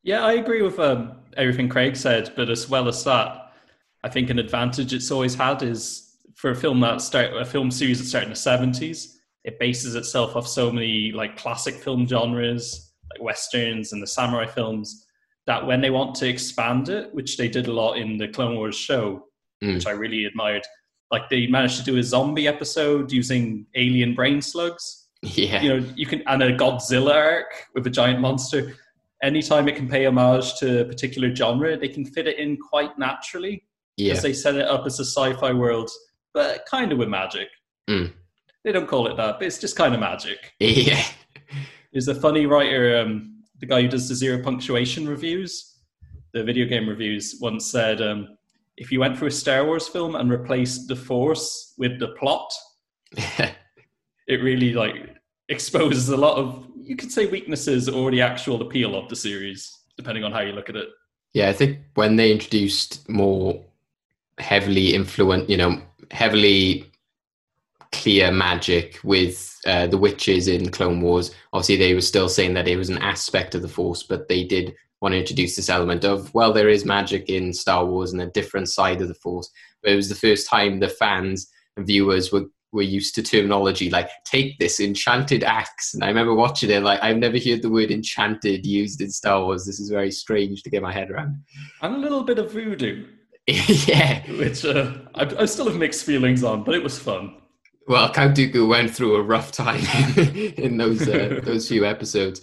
Yeah, 0.04 0.24
I 0.24 0.34
agree 0.34 0.62
with 0.62 0.80
um, 0.80 1.18
everything 1.36 1.68
Craig 1.68 1.96
said, 1.96 2.34
but 2.36 2.50
as 2.50 2.70
well 2.70 2.88
as 2.88 3.04
that, 3.06 3.54
I 4.04 4.10
think 4.10 4.30
an 4.30 4.38
advantage 4.38 4.94
it's 4.94 5.10
always 5.10 5.34
had 5.34 5.64
is 5.64 6.18
for 6.36 6.52
a 6.52 6.56
film 6.56 6.80
that 6.82 7.02
start 7.02 7.34
a 7.34 7.46
film 7.46 7.72
series 7.72 8.00
that 8.00 8.06
started 8.06 8.28
in 8.28 8.34
the 8.34 8.36
seventies, 8.36 9.20
it 9.44 9.60
bases 9.60 9.96
itself 9.96 10.36
off 10.36 10.48
so 10.48 10.72
many 10.72 11.12
like 11.12 11.38
classic 11.38 11.76
film 11.76 12.06
genres, 12.06 12.94
like 13.12 13.24
westerns 13.24 13.94
and 13.94 14.02
the 14.02 14.08
samurai 14.08 14.46
films, 14.46 15.06
that 15.48 15.66
when 15.66 15.82
they 15.82 15.90
want 15.90 16.16
to 16.16 16.28
expand 16.28 16.90
it, 16.90 17.14
which 17.14 17.38
they 17.38 17.48
did 17.48 17.68
a 17.68 17.74
lot 17.74 17.94
in 17.94 18.18
the 18.18 18.28
Clone 18.28 18.56
Wars 18.56 18.76
show, 18.76 19.26
Mm. 19.66 19.76
which 19.76 19.88
I 19.88 19.92
really 19.92 20.26
admired, 20.26 20.66
like 21.12 21.30
they 21.30 21.48
managed 21.48 21.78
to 21.78 21.84
do 21.84 21.98
a 21.98 22.04
zombie 22.04 22.48
episode 22.48 23.12
using 23.12 23.66
alien 23.76 24.14
brain 24.14 24.42
slugs. 24.42 25.08
Yeah, 25.22 25.62
you 25.62 25.70
know 25.70 25.88
you 25.96 26.06
can 26.06 26.22
and 26.28 26.44
a 26.44 26.56
godzilla 26.56 27.16
arc 27.16 27.68
with 27.74 27.88
a 27.88 27.90
giant 27.90 28.20
monster. 28.20 28.76
Anytime 29.24 29.68
it 29.68 29.76
can 29.76 29.88
pay 29.88 30.06
homage 30.06 30.56
to 30.60 30.82
a 30.82 30.86
particular 30.86 31.34
genre 31.34 31.78
they 31.78 31.88
can 31.88 32.06
fit 32.06 32.28
it 32.28 32.38
in 32.38 32.58
quite 32.58 33.00
naturally 33.00 33.64
yeah, 33.98 34.10
because 34.10 34.24
they 34.24 34.34
set 34.34 34.56
it 34.56 34.68
up 34.68 34.86
as 34.86 35.00
a 35.00 35.06
sci-fi 35.06 35.52
world 35.52 35.90
but 36.34 36.66
kind 36.70 36.92
of 36.92 37.00
with 37.00 37.08
magic. 37.10 37.48
Mm. 37.90 38.12
they 38.64 38.72
don't 38.72 38.88
call 38.88 39.08
it 39.08 39.16
that 39.18 39.40
but 39.40 39.48
it's 39.48 39.58
just 39.58 39.76
kind 39.76 39.94
of 39.94 40.00
magic. 40.00 40.54
Yeah, 40.60 41.04
there's 41.94 42.08
a 42.08 42.14
funny 42.14 42.46
writer 42.46 43.00
um, 43.00 43.42
the 43.60 43.66
guy 43.66 43.82
who 43.82 43.88
does 43.88 44.08
the 44.10 44.16
zero 44.16 44.44
punctuation 44.44 45.08
reviews 45.08 45.76
the 46.36 46.44
video 46.44 46.66
game 46.66 46.88
reviews 46.88 47.38
once 47.40 47.72
said 47.72 48.02
um, 48.02 48.38
if 48.78 48.92
you 48.92 49.00
went 49.00 49.18
through 49.18 49.30
a 49.30 49.32
star 49.32 49.66
wars 49.66 49.88
film 49.88 50.16
and 50.16 50.30
replaced 50.32 50.88
the 50.88 50.96
force 50.96 51.74
with 51.78 52.00
the 52.00 52.10
plot 52.20 52.52
it 53.18 54.42
really 54.42 54.74
like 54.74 55.16
exposes 55.50 56.10
a 56.10 56.18
lot 56.18 56.38
of 56.38 56.68
you 56.82 56.96
could 56.96 57.12
say 57.12 57.26
weaknesses 57.26 57.88
or 57.88 58.12
the 58.12 58.22
actual 58.22 58.62
appeal 58.62 58.96
of 58.96 59.08
the 59.10 59.16
series 59.16 59.72
depending 59.98 60.24
on 60.24 60.32
how 60.32 60.42
you 60.42 60.52
look 60.52 60.70
at 60.70 60.76
it 60.76 60.90
yeah. 61.36 61.50
I 61.50 61.54
think 61.54 61.80
when 61.96 62.16
they 62.16 62.32
introduced 62.32 63.08
more 63.10 63.62
heavily 64.40 64.96
influent, 64.96 65.50
you 65.50 65.58
know, 65.58 65.82
heavily 66.10 66.90
clear 67.92 68.32
magic 68.32 69.00
with 69.04 69.60
uh, 69.68 69.86
the 69.88 69.98
witches 69.98 70.48
in 70.48 70.72
Clone 70.72 71.02
Wars. 71.02 71.32
Obviously, 71.52 71.76
they 71.76 71.94
were 71.94 72.02
still 72.02 72.30
saying 72.30 72.54
that 72.54 72.70
it 72.70 72.78
was 72.78 72.90
an 72.90 73.00
aspect 73.00 73.54
of 73.54 73.62
the 73.62 73.68
Force, 73.68 74.02
but 74.02 74.30
they 74.30 74.46
did 74.46 74.76
want 75.02 75.14
to 75.14 75.20
introduce 75.20 75.56
this 75.56 75.70
element 75.70 76.04
of 76.04 76.34
well, 76.34 76.54
there 76.54 76.70
is 76.70 76.86
magic 76.86 77.30
in 77.30 77.54
Star 77.54 77.86
Wars 77.86 78.12
and 78.12 78.22
a 78.22 78.28
different 78.28 78.70
side 78.70 79.02
of 79.02 79.08
the 79.08 79.14
Force. 79.14 79.50
But 79.82 79.92
it 79.92 79.96
was 79.96 80.10
the 80.10 80.16
first 80.16 80.48
time 80.48 80.80
the 80.80 80.90
fans 80.90 81.48
and 81.78 81.86
viewers 81.86 82.32
were 82.32 82.46
were 82.72 82.82
used 82.82 83.16
to 83.16 83.24
terminology 83.24 83.90
like 83.90 84.10
take 84.26 84.60
this 84.60 84.80
enchanted 84.80 85.44
axe. 85.44 85.94
And 85.94 86.04
i 86.04 86.08
remember 86.08 86.36
watching 86.36 86.70
it 86.70 86.84
like 86.84 87.02
i've 87.02 87.18
never 87.18 87.40
heard 87.40 87.62
the 87.62 87.70
word 87.70 87.90
enchanted 87.90 88.66
used 88.66 89.02
in 89.02 89.10
star 89.10 89.44
wars. 89.44 89.66
This 89.66 89.80
is 89.80 89.90
very 89.90 90.12
strange 90.12 90.62
to 90.64 90.70
get 90.70 90.84
my 90.84 90.92
head 90.92 91.10
around. 91.10 91.42
And 91.82 91.96
a 91.96 91.98
little 91.98 92.24
bit 92.24 92.38
of 92.38 92.52
voodoo. 92.52 93.08
Yeah. 93.48 94.24
Which 94.32 94.66
uh, 94.66 94.92
I, 95.14 95.24
I 95.40 95.46
still 95.46 95.66
have 95.66 95.78
mixed 95.78 96.04
feelings 96.04 96.44
on 96.44 96.64
but 96.64 96.76
it 96.76 96.84
was 96.84 96.98
fun. 97.00 97.38
Well, 97.88 98.12
Count 98.12 98.36
Dooku 98.36 98.68
went 98.68 98.90
through 98.90 99.16
a 99.16 99.22
rough 99.22 99.52
time 99.52 99.84
in 100.58 100.78
those 100.78 101.08
uh, 101.08 101.40
those 101.44 101.68
few 101.68 101.86
episodes. 101.86 102.42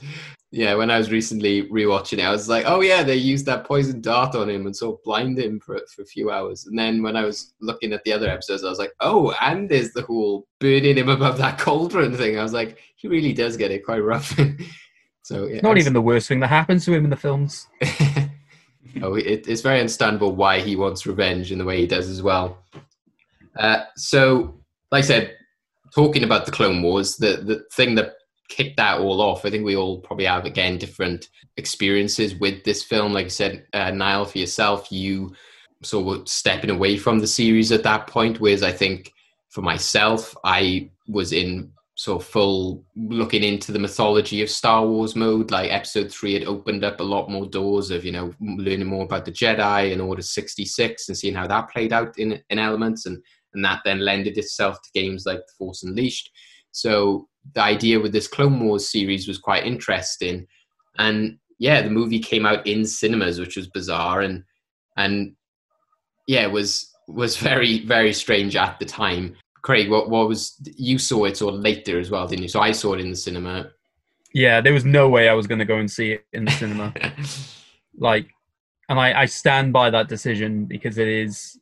Yeah, 0.54 0.74
when 0.74 0.90
I 0.90 0.98
was 0.98 1.10
recently 1.10 1.66
rewatching 1.70 2.18
it, 2.18 2.24
I 2.26 2.30
was 2.30 2.46
like, 2.46 2.66
"Oh 2.66 2.82
yeah, 2.82 3.02
they 3.02 3.16
used 3.16 3.46
that 3.46 3.64
poison 3.64 4.02
dart 4.02 4.34
on 4.34 4.50
him 4.50 4.66
and 4.66 4.76
sort 4.76 4.98
of 4.98 5.02
blind 5.02 5.38
him 5.38 5.58
for 5.58 5.80
for 5.96 6.02
a 6.02 6.06
few 6.06 6.30
hours." 6.30 6.66
And 6.66 6.78
then 6.78 7.02
when 7.02 7.16
I 7.16 7.24
was 7.24 7.54
looking 7.62 7.94
at 7.94 8.04
the 8.04 8.12
other 8.12 8.28
episodes, 8.28 8.62
I 8.62 8.68
was 8.68 8.78
like, 8.78 8.92
"Oh, 9.00 9.34
and 9.40 9.66
there's 9.66 9.92
the 9.92 10.02
whole 10.02 10.46
burning 10.60 10.98
him 10.98 11.08
above 11.08 11.38
that 11.38 11.58
cauldron 11.58 12.14
thing." 12.14 12.38
I 12.38 12.42
was 12.42 12.52
like, 12.52 12.78
"He 12.96 13.08
really 13.08 13.32
does 13.32 13.56
get 13.56 13.70
it 13.70 13.82
quite 13.82 14.00
rough." 14.00 14.38
so 15.22 15.46
yeah, 15.46 15.62
Not 15.62 15.78
even 15.78 15.94
the 15.94 16.02
worst 16.02 16.28
thing 16.28 16.40
that 16.40 16.48
happens 16.48 16.84
to 16.84 16.92
him 16.92 17.04
in 17.04 17.10
the 17.10 17.16
films. 17.16 17.66
oh, 19.02 19.14
it, 19.14 19.48
it's 19.48 19.62
very 19.62 19.80
understandable 19.80 20.36
why 20.36 20.60
he 20.60 20.76
wants 20.76 21.06
revenge 21.06 21.50
in 21.50 21.56
the 21.56 21.64
way 21.64 21.80
he 21.80 21.86
does 21.86 22.10
as 22.10 22.20
well. 22.20 22.58
Uh, 23.56 23.84
so, 23.96 24.60
like 24.90 25.04
I 25.04 25.06
said, 25.06 25.34
talking 25.94 26.24
about 26.24 26.44
the 26.44 26.52
Clone 26.52 26.82
Wars, 26.82 27.16
the 27.16 27.38
the 27.38 27.64
thing 27.72 27.94
that 27.94 28.16
kicked 28.52 28.76
that 28.76 29.00
all 29.00 29.20
off, 29.20 29.44
I 29.44 29.50
think 29.50 29.64
we 29.64 29.76
all 29.76 29.98
probably 30.00 30.26
have 30.26 30.44
again 30.44 30.78
different 30.78 31.28
experiences 31.56 32.34
with 32.34 32.64
this 32.64 32.82
film. 32.82 33.12
Like 33.12 33.26
I 33.26 33.30
said, 33.30 33.66
uh, 33.72 33.90
Niall, 33.90 34.24
for 34.24 34.38
yourself, 34.38 34.92
you 34.92 35.34
sort 35.82 36.16
of 36.16 36.28
stepping 36.28 36.70
away 36.70 36.96
from 36.96 37.18
the 37.18 37.26
series 37.26 37.72
at 37.72 37.82
that 37.82 38.06
point, 38.06 38.40
whereas 38.40 38.62
I 38.62 38.72
think 38.72 39.12
for 39.48 39.62
myself, 39.62 40.34
I 40.44 40.90
was 41.08 41.32
in 41.32 41.72
sort 41.94 42.22
of 42.22 42.28
full 42.28 42.84
looking 42.96 43.44
into 43.44 43.70
the 43.70 43.78
mythology 43.78 44.42
of 44.42 44.48
Star 44.48 44.86
Wars 44.86 45.14
mode. 45.14 45.50
Like 45.50 45.70
episode 45.70 46.10
three 46.10 46.34
had 46.34 46.44
opened 46.44 46.84
up 46.84 47.00
a 47.00 47.04
lot 47.04 47.30
more 47.30 47.46
doors 47.46 47.90
of, 47.90 48.04
you 48.04 48.12
know, 48.12 48.32
learning 48.40 48.86
more 48.86 49.04
about 49.04 49.24
the 49.24 49.32
Jedi 49.32 49.92
and 49.92 50.00
Order 50.00 50.22
66 50.22 51.08
and 51.08 51.18
seeing 51.18 51.34
how 51.34 51.46
that 51.46 51.70
played 51.70 51.92
out 51.92 52.18
in, 52.18 52.40
in 52.48 52.58
elements. 52.58 53.06
And, 53.06 53.22
and 53.54 53.64
that 53.64 53.82
then 53.84 54.00
lended 54.00 54.38
itself 54.38 54.80
to 54.82 55.00
games 55.00 55.26
like 55.26 55.38
The 55.38 55.52
Force 55.58 55.82
Unleashed. 55.82 56.30
So 56.70 57.28
the 57.54 57.62
idea 57.62 58.00
with 58.00 58.12
this 58.12 58.28
Clone 58.28 58.60
Wars 58.60 58.88
series 58.88 59.28
was 59.28 59.38
quite 59.38 59.66
interesting. 59.66 60.46
And 60.98 61.38
yeah, 61.58 61.82
the 61.82 61.90
movie 61.90 62.18
came 62.18 62.46
out 62.46 62.66
in 62.66 62.84
cinemas, 62.84 63.38
which 63.38 63.56
was 63.56 63.68
bizarre. 63.68 64.20
And, 64.20 64.44
and 64.96 65.34
yeah, 66.26 66.42
it 66.42 66.52
was, 66.52 66.92
was 67.08 67.36
very, 67.50 67.84
very 67.84 68.12
strange 68.12 68.56
at 68.56 68.78
the 68.78 68.86
time. 68.86 69.36
Craig, 69.62 69.88
what, 69.90 70.10
what 70.10 70.28
was 70.28 70.60
you 70.76 70.98
saw 70.98 71.24
it 71.24 71.36
sort 71.36 71.54
of 71.54 71.60
later 71.60 72.00
as 72.00 72.10
well, 72.10 72.26
didn't 72.26 72.42
you? 72.42 72.48
So 72.48 72.60
I 72.60 72.72
saw 72.72 72.94
it 72.94 73.00
in 73.00 73.10
the 73.10 73.16
cinema. 73.16 73.70
Yeah, 74.34 74.60
there 74.60 74.72
was 74.72 74.84
no 74.84 75.08
way 75.08 75.28
I 75.28 75.34
was 75.34 75.46
going 75.46 75.60
to 75.60 75.64
go 75.64 75.76
and 75.76 75.90
see 75.90 76.12
it 76.12 76.24
in 76.32 76.46
the 76.46 76.50
cinema. 76.52 76.92
like, 77.96 78.28
and 78.88 78.98
I, 78.98 79.22
I 79.22 79.26
stand 79.26 79.72
by 79.72 79.90
that 79.90 80.08
decision 80.08 80.64
because 80.64 80.98
it 80.98 81.06
is, 81.06 81.58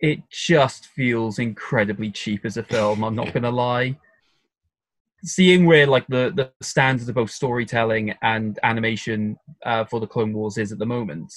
it 0.00 0.20
just 0.30 0.86
feels 0.86 1.38
incredibly 1.38 2.10
cheap 2.10 2.44
as 2.44 2.56
a 2.56 2.62
film. 2.62 3.04
I'm 3.04 3.14
not 3.14 3.32
going 3.32 3.42
to 3.42 3.50
lie. 3.50 3.98
Seeing 5.24 5.66
where 5.66 5.86
like 5.86 6.06
the 6.06 6.32
the 6.34 6.52
standards 6.62 7.08
of 7.08 7.16
both 7.16 7.30
storytelling 7.30 8.14
and 8.22 8.58
animation 8.62 9.36
uh, 9.66 9.84
for 9.84 9.98
the 9.98 10.06
Clone 10.06 10.32
Wars 10.32 10.58
is 10.58 10.70
at 10.70 10.78
the 10.78 10.86
moment, 10.86 11.32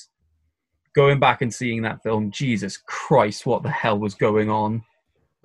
going 0.94 1.20
back 1.20 1.42
and 1.42 1.54
seeing 1.54 1.82
that 1.82 2.04
film, 2.04 2.32
Jesus 2.32 2.78
Christ, 2.78 3.46
what 3.46 3.64
the 3.64 3.72
hell 3.72 3.98
was 3.98 4.14
going 4.14 4.50
on? 4.50 4.84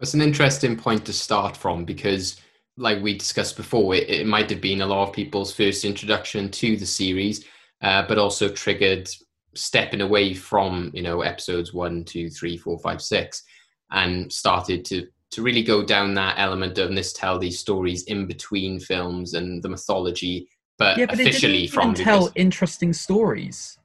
It's 0.01 0.15
an 0.15 0.21
interesting 0.21 0.77
point 0.77 1.07
to 1.07 1.13
start 1.13 1.57
from 1.57 1.85
because, 1.85 2.41
like 2.77 3.03
we 3.03 3.17
discussed 3.17 3.57
before, 3.57 3.95
it, 3.95 4.11
it 4.11 4.27
might 4.27 4.51
have 4.51 4.61
been 4.61 4.83
a 4.83 4.87
lot 4.87 5.09
of 5.09 5.15
people's 5.15 5.55
first 5.55 5.85
introduction 5.85 6.51
to 6.51 6.77
the 6.77 6.87
series, 6.87 7.45
uh, 7.81 8.07
but 8.07 8.19
also 8.19 8.49
triggered 8.49 9.09
stepping 9.55 10.03
away 10.03 10.35
from 10.35 10.91
you 10.93 11.03
know 11.03 11.23
episodes 11.23 11.73
one, 11.73 12.05
two, 12.05 12.29
three, 12.29 12.57
four, 12.57 12.79
five, 12.81 13.01
six, 13.01 13.43
and 13.91 14.31
started 14.31 14.85
to 14.85 15.07
to 15.37 15.43
really 15.43 15.63
go 15.63 15.85
down 15.85 16.15
that 16.15 16.35
element 16.39 16.79
of 16.79 16.95
this 16.95 17.13
tell 17.13 17.39
these 17.39 17.59
stories 17.59 18.05
in 18.05 18.27
between 18.27 18.81
films 18.81 19.35
and 19.35 19.63
the 19.63 19.69
mythology, 19.69 20.49
but, 20.79 20.97
Yeah, 20.97 21.05
but 21.05 21.21
officially 21.21 21.67
from 21.67 21.93
tell 21.93 22.33
interesting 22.35 22.95
stories. 22.95 23.79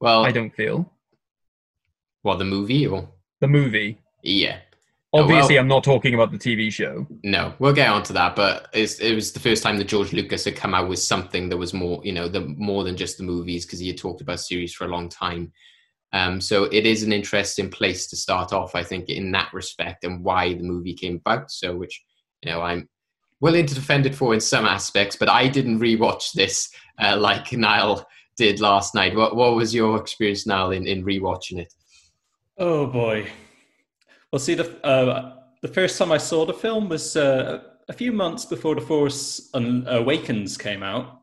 well, 0.00 0.24
I 0.24 0.32
don't 0.32 0.54
feel 0.54 0.90
what 2.22 2.38
the 2.38 2.46
movie 2.46 2.86
or 2.86 3.10
the 3.40 3.46
movie. 3.48 3.98
yeah. 4.22 4.60
Oh, 5.12 5.22
Obviously, 5.24 5.56
well- 5.56 5.62
I'm 5.62 5.68
not 5.68 5.84
talking 5.84 6.14
about 6.14 6.30
the 6.32 6.38
TV 6.38 6.72
show. 6.72 7.06
No, 7.24 7.52
we'll 7.58 7.74
get 7.74 7.90
onto 7.90 8.14
that, 8.14 8.34
but 8.36 8.68
it's, 8.72 9.00
it 9.00 9.14
was 9.14 9.32
the 9.32 9.40
first 9.40 9.62
time 9.62 9.76
that 9.78 9.88
George 9.88 10.14
Lucas 10.14 10.44
had 10.46 10.56
come 10.56 10.72
out 10.72 10.88
with 10.88 11.00
something 11.00 11.50
that 11.50 11.56
was 11.58 11.74
more, 11.74 12.00
you 12.04 12.12
know, 12.12 12.26
the 12.28 12.40
more 12.56 12.84
than 12.84 12.96
just 12.96 13.18
the 13.18 13.24
movies 13.24 13.66
because 13.66 13.80
he 13.80 13.88
had 13.88 13.98
talked 13.98 14.22
about 14.22 14.40
series 14.40 14.72
for 14.72 14.84
a 14.84 14.88
long 14.88 15.08
time. 15.10 15.52
Um, 16.12 16.40
so 16.40 16.64
it 16.64 16.86
is 16.86 17.02
an 17.02 17.12
interesting 17.12 17.70
place 17.70 18.06
to 18.08 18.16
start 18.16 18.52
off, 18.52 18.74
I 18.74 18.82
think, 18.82 19.08
in 19.08 19.30
that 19.32 19.52
respect 19.52 20.04
and 20.04 20.24
why 20.24 20.54
the 20.54 20.62
movie 20.62 20.94
came 20.94 21.16
about. 21.16 21.50
So, 21.50 21.76
which 21.76 22.02
you 22.42 22.50
know, 22.50 22.62
I'm 22.62 22.88
willing 23.40 23.66
to 23.66 23.74
defend 23.74 24.06
it 24.06 24.14
for 24.14 24.34
in 24.34 24.40
some 24.40 24.64
aspects, 24.64 25.16
but 25.16 25.28
I 25.28 25.48
didn't 25.48 25.80
rewatch 25.80 26.32
this 26.32 26.70
uh, 27.00 27.16
like 27.16 27.52
Niall 27.52 28.06
did 28.36 28.60
last 28.60 28.94
night. 28.94 29.14
What 29.14 29.36
What 29.36 29.54
was 29.54 29.74
your 29.74 29.98
experience, 30.00 30.46
Niall, 30.46 30.72
in 30.72 30.86
in 30.86 31.04
rewatching 31.04 31.58
it? 31.58 31.72
Oh 32.58 32.86
boy. 32.86 33.28
Well, 34.32 34.40
see, 34.40 34.54
the 34.54 34.84
uh, 34.84 35.36
the 35.62 35.68
first 35.68 35.98
time 35.98 36.12
I 36.12 36.18
saw 36.18 36.44
the 36.44 36.54
film 36.54 36.88
was 36.88 37.16
uh, 37.16 37.62
a 37.88 37.92
few 37.92 38.12
months 38.12 38.44
before 38.44 38.74
The 38.74 38.80
Force 38.80 39.50
Awakens 39.52 40.56
came 40.56 40.82
out, 40.82 41.19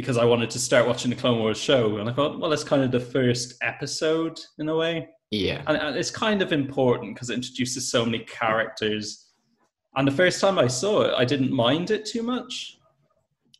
because 0.00 0.16
I 0.16 0.24
wanted 0.24 0.50
to 0.50 0.58
start 0.58 0.86
watching 0.86 1.10
the 1.10 1.16
Clone 1.16 1.38
Wars 1.38 1.58
show, 1.58 1.98
and 1.98 2.08
I 2.08 2.12
thought, 2.12 2.38
well, 2.38 2.52
it's 2.52 2.64
kind 2.64 2.82
of 2.82 2.90
the 2.90 3.00
first 3.00 3.54
episode 3.62 4.40
in 4.58 4.68
a 4.68 4.76
way, 4.76 5.08
Yeah, 5.30 5.62
and, 5.66 5.76
and 5.76 5.96
it's 5.96 6.10
kind 6.10 6.42
of 6.42 6.52
important 6.52 7.14
because 7.14 7.30
it 7.30 7.34
introduces 7.34 7.90
so 7.90 8.04
many 8.04 8.20
characters. 8.20 9.26
And 9.96 10.06
the 10.06 10.12
first 10.12 10.40
time 10.40 10.58
I 10.58 10.68
saw 10.68 11.02
it, 11.02 11.14
I 11.16 11.24
didn't 11.24 11.52
mind 11.52 11.90
it 11.90 12.06
too 12.06 12.22
much, 12.22 12.78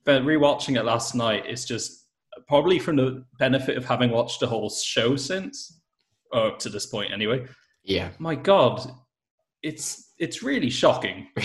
but 0.05 0.23
rewatching 0.23 0.79
it 0.79 0.85
last 0.85 1.15
night, 1.15 1.45
it's 1.47 1.65
just 1.65 2.07
probably 2.47 2.79
from 2.79 2.97
the 2.97 3.25
benefit 3.39 3.77
of 3.77 3.85
having 3.85 4.11
watched 4.11 4.41
the 4.41 4.47
whole 4.47 4.71
show 4.71 5.17
since, 5.17 5.81
or 6.33 6.49
up 6.49 6.59
to 6.61 6.69
this 6.69 6.87
point 6.87 7.13
anyway. 7.13 7.47
Yeah, 7.83 8.11
my 8.19 8.35
god 8.35 8.91
it's 9.63 10.13
it's 10.19 10.43
really 10.43 10.71
shocking. 10.71 11.29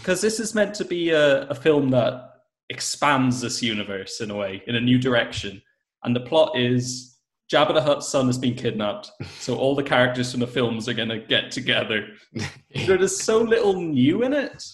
Because 0.00 0.22
this 0.22 0.40
is 0.40 0.54
meant 0.54 0.74
to 0.76 0.84
be 0.86 1.10
a, 1.10 1.42
a 1.48 1.54
film 1.54 1.90
that 1.90 2.29
expands 2.70 3.40
this 3.40 3.62
universe 3.62 4.20
in 4.20 4.30
a 4.30 4.36
way 4.36 4.62
in 4.66 4.76
a 4.76 4.80
new 4.80 4.98
direction 4.98 5.60
and 6.04 6.16
the 6.16 6.20
plot 6.20 6.56
is 6.56 7.18
Jabba 7.52 7.74
the 7.74 7.82
Hutt's 7.82 8.08
son 8.08 8.26
has 8.26 8.38
been 8.38 8.54
kidnapped 8.54 9.10
so 9.38 9.56
all 9.56 9.74
the 9.74 9.82
characters 9.82 10.30
from 10.30 10.40
the 10.40 10.46
films 10.46 10.88
are 10.88 10.94
going 10.94 11.08
to 11.08 11.18
get 11.18 11.50
together 11.50 12.06
there's 12.86 13.22
so 13.22 13.42
little 13.42 13.74
new 13.74 14.22
in 14.22 14.32
it 14.32 14.64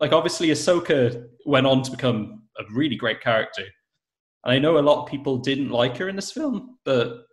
like 0.00 0.12
obviously 0.12 0.48
Ahsoka 0.48 1.26
went 1.46 1.66
on 1.66 1.82
to 1.82 1.90
become 1.90 2.42
a 2.58 2.64
really 2.74 2.96
great 2.96 3.20
character 3.20 3.64
and 4.44 4.52
I 4.52 4.58
know 4.58 4.78
a 4.78 4.80
lot 4.80 5.02
of 5.02 5.10
people 5.10 5.38
didn't 5.38 5.70
like 5.70 5.96
her 5.96 6.08
in 6.08 6.16
this 6.16 6.32
film 6.32 6.78
but 6.84 7.26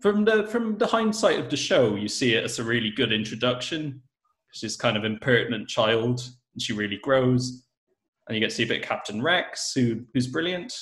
from 0.00 0.24
the 0.24 0.46
from 0.46 0.78
the 0.78 0.86
hindsight 0.86 1.38
of 1.38 1.50
the 1.50 1.56
show, 1.56 1.94
you 1.94 2.08
see 2.08 2.34
it 2.34 2.44
as 2.44 2.58
a 2.58 2.64
really 2.64 2.90
good 2.90 3.12
introduction. 3.12 4.02
She's 4.52 4.76
kind 4.76 4.96
of 4.96 5.04
impertinent 5.04 5.68
child, 5.68 6.20
and 6.54 6.62
she 6.62 6.72
really 6.72 6.98
grows. 7.02 7.64
And 8.30 8.36
you 8.36 8.40
get 8.40 8.50
to 8.50 8.54
see 8.54 8.62
a 8.62 8.66
bit 8.68 8.80
of 8.80 8.88
Captain 8.88 9.20
Rex, 9.20 9.72
who 9.74 10.02
who's 10.14 10.28
brilliant 10.28 10.72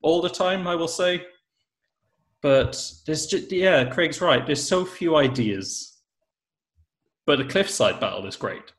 all 0.00 0.22
the 0.22 0.30
time, 0.30 0.66
I 0.66 0.74
will 0.74 0.88
say. 0.88 1.22
But 2.40 2.82
there's 3.04 3.26
just 3.26 3.52
yeah, 3.52 3.84
Craig's 3.84 4.22
right. 4.22 4.46
There's 4.46 4.66
so 4.66 4.86
few 4.86 5.16
ideas, 5.16 5.98
but 7.26 7.36
the 7.36 7.44
cliffside 7.44 8.00
battle 8.00 8.26
is 8.26 8.36
great. 8.36 8.72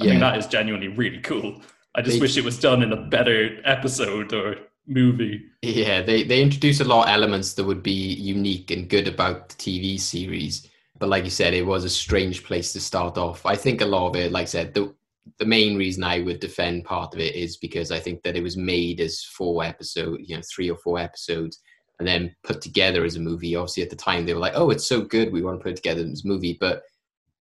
I 0.00 0.04
yeah. 0.04 0.10
think 0.10 0.20
that 0.20 0.38
is 0.38 0.48
genuinely 0.48 0.88
really 0.88 1.20
cool. 1.20 1.62
I 1.94 2.02
just 2.02 2.16
They- 2.16 2.20
wish 2.20 2.36
it 2.36 2.44
was 2.44 2.58
done 2.58 2.82
in 2.82 2.92
a 2.92 2.96
better 2.96 3.60
episode 3.64 4.32
or 4.32 4.56
movie. 4.88 5.44
Yeah, 5.62 6.02
they 6.02 6.24
they 6.24 6.42
introduce 6.42 6.80
a 6.80 6.84
lot 6.84 7.04
of 7.06 7.14
elements 7.14 7.52
that 7.52 7.62
would 7.62 7.84
be 7.84 8.14
unique 8.14 8.72
and 8.72 8.88
good 8.88 9.06
about 9.06 9.50
the 9.50 9.54
TV 9.54 9.96
series. 10.00 10.68
But 10.98 11.08
like 11.08 11.22
you 11.22 11.30
said, 11.30 11.54
it 11.54 11.66
was 11.66 11.84
a 11.84 11.88
strange 11.88 12.42
place 12.42 12.72
to 12.72 12.80
start 12.80 13.16
off. 13.16 13.46
I 13.46 13.54
think 13.54 13.80
a 13.80 13.86
lot 13.86 14.08
of 14.08 14.16
it, 14.16 14.32
like 14.32 14.42
I 14.42 14.46
said, 14.46 14.74
the 14.74 14.92
the 15.38 15.44
main 15.44 15.76
reason 15.76 16.02
I 16.04 16.20
would 16.20 16.40
defend 16.40 16.84
part 16.84 17.14
of 17.14 17.20
it 17.20 17.34
is 17.34 17.56
because 17.56 17.90
I 17.90 18.00
think 18.00 18.22
that 18.22 18.36
it 18.36 18.42
was 18.42 18.56
made 18.56 19.00
as 19.00 19.22
four 19.22 19.62
episode, 19.64 20.20
you 20.24 20.36
know, 20.36 20.42
three 20.42 20.70
or 20.70 20.76
four 20.76 20.98
episodes, 20.98 21.60
and 21.98 22.08
then 22.08 22.34
put 22.42 22.60
together 22.60 23.04
as 23.04 23.16
a 23.16 23.20
movie. 23.20 23.54
Obviously, 23.54 23.82
at 23.82 23.90
the 23.90 23.96
time 23.96 24.26
they 24.26 24.34
were 24.34 24.40
like, 24.40 24.54
"Oh, 24.56 24.70
it's 24.70 24.86
so 24.86 25.02
good, 25.02 25.32
we 25.32 25.42
want 25.42 25.58
to 25.58 25.62
put 25.62 25.72
it 25.72 25.76
together 25.76 26.02
as 26.02 26.24
a 26.24 26.28
movie." 26.28 26.56
But 26.58 26.82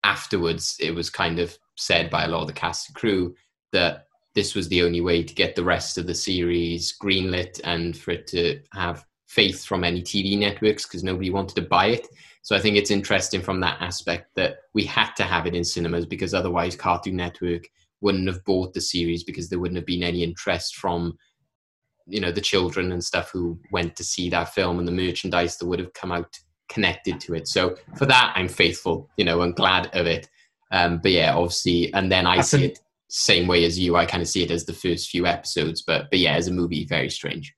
afterwards, 0.04 0.76
it 0.80 0.94
was 0.94 1.08
kind 1.10 1.38
of 1.38 1.56
said 1.76 2.10
by 2.10 2.24
a 2.24 2.28
lot 2.28 2.42
of 2.42 2.48
the 2.48 2.52
cast 2.52 2.88
and 2.88 2.96
crew 2.96 3.34
that 3.72 4.06
this 4.34 4.54
was 4.54 4.68
the 4.68 4.82
only 4.82 5.00
way 5.00 5.22
to 5.22 5.34
get 5.34 5.54
the 5.54 5.64
rest 5.64 5.98
of 5.98 6.06
the 6.06 6.14
series 6.14 6.94
greenlit 7.00 7.60
and 7.64 7.96
for 7.96 8.12
it 8.12 8.26
to 8.28 8.60
have 8.72 9.04
faith 9.26 9.64
from 9.64 9.84
any 9.84 10.02
TV 10.02 10.38
networks 10.38 10.86
because 10.86 11.02
nobody 11.02 11.30
wanted 11.30 11.54
to 11.56 11.62
buy 11.62 11.86
it. 11.86 12.06
So 12.42 12.56
I 12.56 12.60
think 12.60 12.76
it's 12.76 12.90
interesting 12.90 13.40
from 13.40 13.60
that 13.60 13.80
aspect 13.80 14.34
that 14.34 14.56
we 14.74 14.84
had 14.84 15.12
to 15.14 15.22
have 15.22 15.46
it 15.46 15.54
in 15.54 15.64
cinemas 15.64 16.06
because 16.06 16.34
otherwise 16.34 16.76
Cartoon 16.76 17.16
Network 17.16 17.68
wouldn't 18.00 18.26
have 18.26 18.44
bought 18.44 18.74
the 18.74 18.80
series 18.80 19.22
because 19.22 19.48
there 19.48 19.60
wouldn't 19.60 19.76
have 19.76 19.86
been 19.86 20.02
any 20.02 20.22
interest 20.22 20.76
from 20.76 21.16
you 22.06 22.20
know 22.20 22.32
the 22.32 22.40
children 22.40 22.90
and 22.90 23.02
stuff 23.02 23.30
who 23.30 23.58
went 23.70 23.94
to 23.94 24.02
see 24.02 24.28
that 24.28 24.52
film 24.52 24.80
and 24.80 24.88
the 24.88 24.92
merchandise 24.92 25.56
that 25.56 25.66
would 25.66 25.78
have 25.78 25.92
come 25.92 26.10
out 26.10 26.36
connected 26.68 27.20
to 27.20 27.34
it. 27.34 27.46
So 27.46 27.76
for 27.96 28.06
that 28.06 28.32
I'm 28.34 28.48
faithful, 28.48 29.08
you 29.16 29.24
know, 29.24 29.42
and 29.42 29.54
glad 29.54 29.86
of 29.94 30.06
it. 30.06 30.28
Um, 30.72 30.98
but 30.98 31.12
yeah, 31.12 31.34
obviously, 31.34 31.92
and 31.94 32.10
then 32.10 32.26
I 32.26 32.36
That's 32.36 32.50
see 32.50 32.64
an- 32.64 32.70
it 32.70 32.80
same 33.08 33.46
way 33.46 33.64
as 33.64 33.78
you. 33.78 33.94
I 33.94 34.06
kind 34.06 34.22
of 34.22 34.28
see 34.28 34.42
it 34.42 34.50
as 34.50 34.64
the 34.64 34.72
first 34.72 35.10
few 35.10 35.26
episodes, 35.26 35.82
but 35.82 36.08
but 36.10 36.18
yeah, 36.18 36.34
as 36.34 36.48
a 36.48 36.52
movie, 36.52 36.84
very 36.86 37.10
strange. 37.10 37.54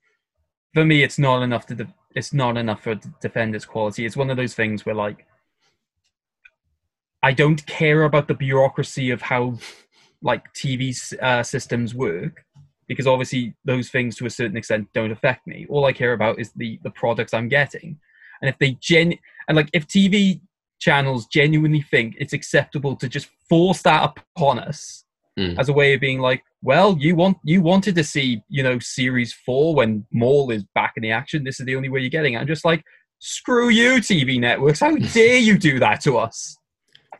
For 0.75 0.85
me, 0.85 1.03
it's 1.05 1.19
not 1.19 1.43
enough 1.43 1.65
to. 1.67 1.75
De- 1.77 1.95
it's 2.15 2.33
not 2.33 2.57
enough 2.57 2.83
for 2.83 2.95
to 2.95 3.15
defend 3.21 3.55
its 3.55 3.65
quality. 3.65 4.07
It's 4.07 4.17
one 4.17 4.31
of 4.31 4.37
those 4.37 4.55
things 4.55 4.85
where 4.87 4.95
like. 4.95 5.27
I 7.23 7.33
don't 7.33 7.65
care 7.65 8.03
about 8.03 8.29
the 8.29 8.35
bureaucracy 8.35 9.11
of 9.11 9.23
how, 9.23 9.59
like 10.21 10.53
TV 10.53 10.95
uh, 11.23 11.43
systems 11.43 11.95
work, 11.95 12.45
because 12.87 13.07
obviously 13.07 13.55
those 13.65 13.89
things 13.89 14.17
to 14.17 14.27
a 14.27 14.31
certain 14.31 14.59
extent 14.59 14.89
don't 14.93 15.11
affect 15.11 15.47
me. 15.47 15.67
All 15.71 15.87
I 15.87 15.93
care 15.93 16.13
about 16.13 16.39
is 16.39 16.53
the 16.53 16.79
the 16.83 16.91
products 16.91 17.33
I'm 17.33 17.49
getting, 17.49 17.99
and 18.43 18.49
if 18.49 18.59
they 18.59 18.73
gen 18.81 19.15
and 19.49 19.57
like 19.57 19.71
if 19.73 19.87
TV 19.87 20.41
channels 20.81 21.27
genuinely 21.27 21.81
think 21.81 22.15
it's 22.19 22.35
acceptable 22.35 22.95
to 22.97 23.09
just 23.09 23.29
force 23.49 23.81
that 23.83 24.05
upon 24.05 24.59
us 24.59 25.04
Mm. 25.39 25.59
as 25.59 25.69
a 25.69 25.73
way 25.73 25.95
of 25.95 26.01
being 26.01 26.21
like, 26.21 26.45
well, 26.63 26.97
you 26.99 27.17
want 27.17 27.39
you 27.43 27.61
wanted 27.61 27.97
to 27.97 28.05
see 28.05 28.41
you 28.49 28.63
know 28.63 28.79
series 28.79 29.33
four 29.33 29.75
when 29.75 30.07
Maul 30.13 30.51
is 30.53 30.63
back 30.77 30.93
in 30.97 31.03
the 31.03 31.11
action. 31.11 31.43
This 31.43 31.59
is 31.59 31.67
the 31.67 31.75
only 31.75 31.89
way 31.89 32.01
you're 32.01 32.09
getting 32.11 32.35
it. 32.35 32.39
I'm 32.39 32.47
just 32.47 32.65
like, 32.65 32.85
screw 33.19 33.69
you, 33.69 33.95
TV 33.95 34.39
networks. 34.39 34.79
How 34.81 34.95
dare 35.13 35.39
you 35.39 35.59
do 35.59 35.79
that 35.81 36.01
to 36.03 36.19
us? 36.19 36.57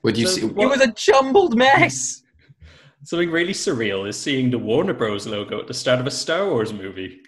Would 0.05 0.17
you 0.17 0.27
So 0.29 0.35
see? 0.37 0.45
what- 0.47 0.65
It 0.65 0.69
was 0.71 0.81
a 0.81 0.93
jumbled 0.93 1.57
mess. 1.57 2.23
Something 3.03 3.31
really 3.31 3.53
surreal 3.53 4.09
is 4.09 4.19
seeing 4.19 4.51
the 4.51 4.59
Warner 4.59 4.95
Bros. 4.95 5.27
logo 5.27 5.61
at 5.61 5.67
the 5.67 5.75
start 5.75 6.01
of 6.01 6.07
a 6.07 6.11
Star 6.11 6.49
Wars 6.49 6.73
movie. 6.73 7.21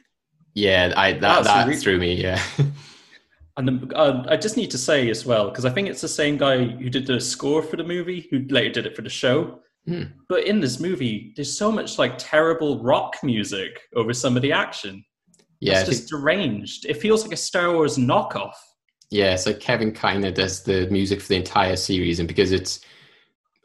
Yeah, 0.55 0.93
I 0.97 1.13
that 1.13 1.21
That's 1.21 1.47
that 1.49 1.69
re- 1.69 1.77
threw 1.77 1.99
me. 1.99 2.15
Yeah, 2.15 2.41
And 3.59 3.69
the, 3.69 3.97
uh, 3.97 4.25
I 4.29 4.37
just 4.37 4.57
need 4.57 4.71
to 4.71 4.79
say 4.79 5.11
as 5.11 5.27
well, 5.27 5.49
because 5.51 5.65
I 5.65 5.71
think 5.71 5.89
it's 5.89 6.01
the 6.01 6.09
same 6.09 6.37
guy 6.39 6.65
who 6.65 6.89
did 6.91 7.07
the 7.07 7.21
score 7.21 7.63
for 7.63 7.77
the 7.77 7.85
movie, 7.85 8.27
who 8.31 8.45
later 8.49 8.71
did 8.83 8.87
it 8.87 8.95
for 8.97 9.03
the 9.03 9.11
show. 9.11 9.61
Hmm. 9.87 10.03
But 10.29 10.45
in 10.45 10.61
this 10.61 10.81
movie, 10.81 11.33
there's 11.37 11.57
so 11.57 11.71
much 11.71 11.99
like 11.99 12.15
terrible 12.19 12.83
rock 12.83 13.17
music 13.23 13.81
over 13.95 14.13
some 14.13 14.35
of 14.37 14.43
the 14.43 14.53
action. 14.53 15.05
yeah, 15.61 15.81
it's 15.81 15.89
think- 15.89 15.99
just 16.01 16.09
deranged. 16.11 16.87
It 16.87 16.95
feels 17.01 17.23
like 17.23 17.33
a 17.33 17.37
Star 17.37 17.73
Wars 17.73 17.97
knockoff. 17.97 18.55
yeah. 19.11 19.37
So 19.37 19.55
Kevin 19.55 19.93
Kiner 19.93 20.35
does 20.35 20.63
the 20.65 20.89
music 20.91 21.21
for 21.21 21.29
the 21.29 21.37
entire 21.37 21.77
series, 21.77 22.19
and 22.19 22.27
because 22.29 22.51
it's 22.53 22.81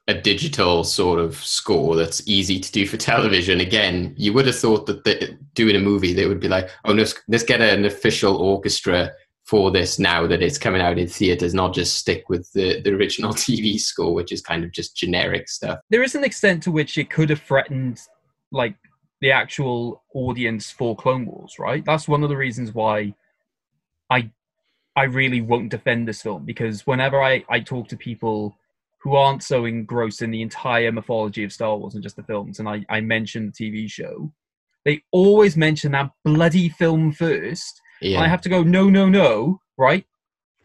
a 0.08 0.14
digital 0.14 0.84
sort 0.84 1.20
of 1.20 1.36
score 1.38 1.96
that's 1.96 2.28
easy 2.28 2.60
to 2.60 2.72
do 2.72 2.86
for 2.88 2.98
television. 2.98 3.60
Again, 3.62 4.14
you 4.18 4.34
would 4.34 4.46
have 4.48 4.58
thought 4.58 4.86
that 4.88 5.04
the, 5.04 5.38
doing 5.54 5.76
a 5.76 5.80
movie, 5.80 6.14
they 6.14 6.26
would 6.28 6.40
be 6.40 6.48
like, 6.50 6.70
"Oh, 6.86 6.94
let's 6.94 7.16
let's 7.28 7.44
get 7.44 7.62
an 7.62 7.86
official 7.86 8.36
orchestra 8.38 9.12
for 9.52 9.70
this 9.70 10.00
now 10.00 10.26
that 10.26 10.42
it's 10.42 10.58
coming 10.58 10.82
out 10.82 10.98
in 10.98 11.10
theaters, 11.10 11.54
not 11.54 11.74
just 11.74 11.98
stick 11.98 12.30
with 12.30 12.50
the 12.54 12.80
the 12.82 12.92
original 12.92 13.34
TV 13.44 13.78
score, 13.78 14.14
which 14.14 14.32
is 14.32 14.42
kind 14.42 14.64
of 14.64 14.72
just 14.72 14.96
generic 14.96 15.50
stuff." 15.50 15.80
There 15.90 16.04
is 16.04 16.16
an 16.16 16.24
extent 16.24 16.64
to 16.64 16.72
which 16.72 16.98
it 16.98 17.10
could 17.10 17.30
have 17.30 17.42
threatened, 17.42 18.00
like 18.54 18.76
the 19.20 19.32
actual 19.32 20.04
audience 20.16 20.72
for 20.72 20.96
Clone 20.96 21.26
Wars, 21.26 21.58
right? 21.60 21.84
That's 21.86 22.08
one 22.08 22.24
of 22.24 22.30
the 22.30 22.38
reasons 22.38 22.74
why 22.74 23.14
I 24.10 24.32
I 24.96 25.04
really 25.04 25.42
won't 25.42 25.70
defend 25.70 26.08
this 26.08 26.22
film 26.22 26.46
because 26.46 26.88
whenever 26.88 27.22
I, 27.22 27.44
I 27.50 27.60
talk 27.60 27.90
to 27.90 27.98
people 27.98 28.58
who 29.02 29.16
aren't 29.16 29.44
so 29.44 29.66
engrossed 29.66 30.22
in 30.22 30.32
the 30.32 30.42
entire 30.42 30.94
mythology 30.94 31.44
of 31.44 31.52
Star 31.52 31.76
Wars 31.76 31.96
and 31.96 32.04
just 32.04 32.16
the 32.16 32.24
films, 32.24 32.60
and 32.60 32.70
I, 32.70 32.86
I 32.90 33.02
mention 33.02 33.48
the 33.48 33.52
TV 33.52 33.90
show, 33.92 34.32
they 34.86 35.04
always 35.12 35.58
mention 35.58 35.92
that 35.92 36.12
bloody 36.24 36.70
film 36.70 37.12
first. 37.12 37.82
Yeah, 38.02 38.20
I 38.22 38.28
have 38.28 38.42
to 38.42 38.50
go, 38.50 38.64
no, 38.64 38.90
no, 38.90 39.08
no, 39.08 39.62
right? 39.78 40.06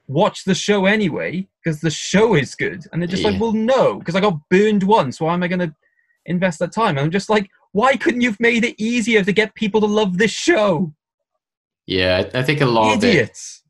Watch 0.09 0.45
the 0.45 0.55
show 0.55 0.87
anyway, 0.87 1.49
because 1.63 1.81
the 1.81 1.91
show 1.91 2.35
is 2.35 2.55
good. 2.55 2.85
And 2.93 3.03
they're 3.03 3.09
just 3.09 3.23
Yeah. 3.23 3.31
like, 3.31 3.41
well, 3.41 3.53
no, 3.53 3.99
because 3.99 4.15
I 4.15 4.21
got 4.21 4.39
burned 4.49 4.85
once. 4.85 5.21
Why 5.21 5.35
am 5.35 5.43
I 5.43 5.49
going 5.49 5.61
to 5.61 5.75
invest 6.27 6.59
that 6.61 6.73
time? 6.73 6.91
And 6.97 7.01
I'm 7.01 7.11
just 7.11 7.29
like, 7.29 7.49
why 7.73 7.97
couldn't 7.97 8.21
you 8.21 8.31
have 8.31 8.41
made 8.41 8.65
it 8.65 8.81
easier 8.81 9.23
to 9.25 9.33
get 9.33 9.55
people 9.55 9.81
to 9.81 9.87
love 9.87 10.19
this 10.19 10.31
show? 10.31 10.93
yeah. 11.87 12.29
I 12.35 12.43
think 12.43 12.61
a 12.61 12.67
lot 12.67 12.97
of 12.97 13.05
it 13.05 13.09
Idiots. 13.09 13.63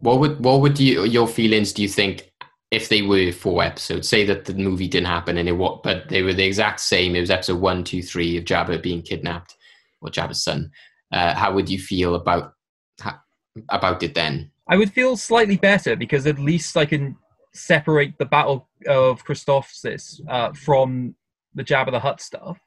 What 0.00 0.20
would 0.20 0.44
what 0.44 0.60
would 0.60 0.78
you 0.78 1.04
your 1.04 1.26
feelings 1.26 1.72
do 1.72 1.82
you 1.82 1.88
think 1.88 2.30
if 2.70 2.88
they 2.88 3.02
were 3.02 3.32
four 3.32 3.62
episodes, 3.62 4.08
say 4.08 4.24
that 4.26 4.44
the 4.44 4.54
movie 4.54 4.88
didn't 4.88 5.06
happen 5.06 5.38
and 5.38 5.48
it 5.48 5.52
was, 5.52 5.80
but 5.82 6.08
they 6.08 6.22
were 6.22 6.34
the 6.34 6.44
exact 6.44 6.80
same. 6.80 7.16
It 7.16 7.20
was 7.20 7.30
episode 7.30 7.60
one, 7.60 7.82
two, 7.82 8.02
three 8.02 8.36
of 8.36 8.44
Jabba 8.44 8.82
being 8.82 9.00
kidnapped 9.02 9.56
or 10.02 10.10
Jabba's 10.10 10.44
son. 10.44 10.70
Uh, 11.10 11.34
how 11.34 11.52
would 11.54 11.70
you 11.70 11.78
feel 11.78 12.14
about 12.14 12.52
ha- 13.00 13.22
about 13.68 14.02
it 14.02 14.14
then? 14.14 14.50
I 14.68 14.76
would 14.76 14.92
feel 14.92 15.16
slightly 15.16 15.56
better 15.56 15.96
because 15.96 16.26
at 16.26 16.38
least 16.38 16.76
I 16.76 16.84
can 16.84 17.16
separate 17.54 18.18
the 18.18 18.26
Battle 18.26 18.68
of 18.86 19.24
Christophsis 19.24 20.20
uh, 20.28 20.52
from 20.52 21.14
the 21.54 21.64
Jabba 21.64 21.90
the 21.90 22.00
Hutt 22.00 22.20
stuff, 22.20 22.58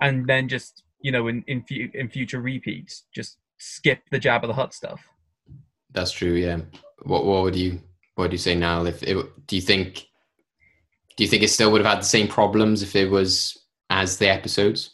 and 0.00 0.26
then 0.26 0.48
just 0.48 0.82
you 1.00 1.12
know 1.12 1.28
in 1.28 1.44
in, 1.46 1.62
fu- 1.62 1.90
in 1.94 2.08
future 2.08 2.40
repeats 2.40 3.04
just 3.14 3.38
skip 3.58 4.00
the 4.10 4.18
Jabba 4.18 4.46
the 4.46 4.54
Hutt 4.54 4.74
stuff. 4.74 5.00
That's 5.92 6.10
true. 6.10 6.32
Yeah. 6.32 6.60
What 7.02 7.24
What 7.24 7.42
would 7.42 7.56
you 7.56 7.80
What 8.14 8.24
would 8.24 8.32
you 8.32 8.38
say 8.38 8.54
now? 8.54 8.84
If 8.84 9.02
it, 9.02 9.16
do 9.46 9.56
you 9.56 9.62
think 9.62 10.06
Do 11.16 11.24
you 11.24 11.28
think 11.28 11.42
it 11.42 11.48
still 11.48 11.70
would 11.70 11.82
have 11.84 11.92
had 11.94 12.02
the 12.02 12.06
same 12.06 12.28
problems 12.28 12.82
if 12.82 12.96
it 12.96 13.10
was 13.10 13.56
as 13.90 14.16
the 14.16 14.28
episodes? 14.28 14.90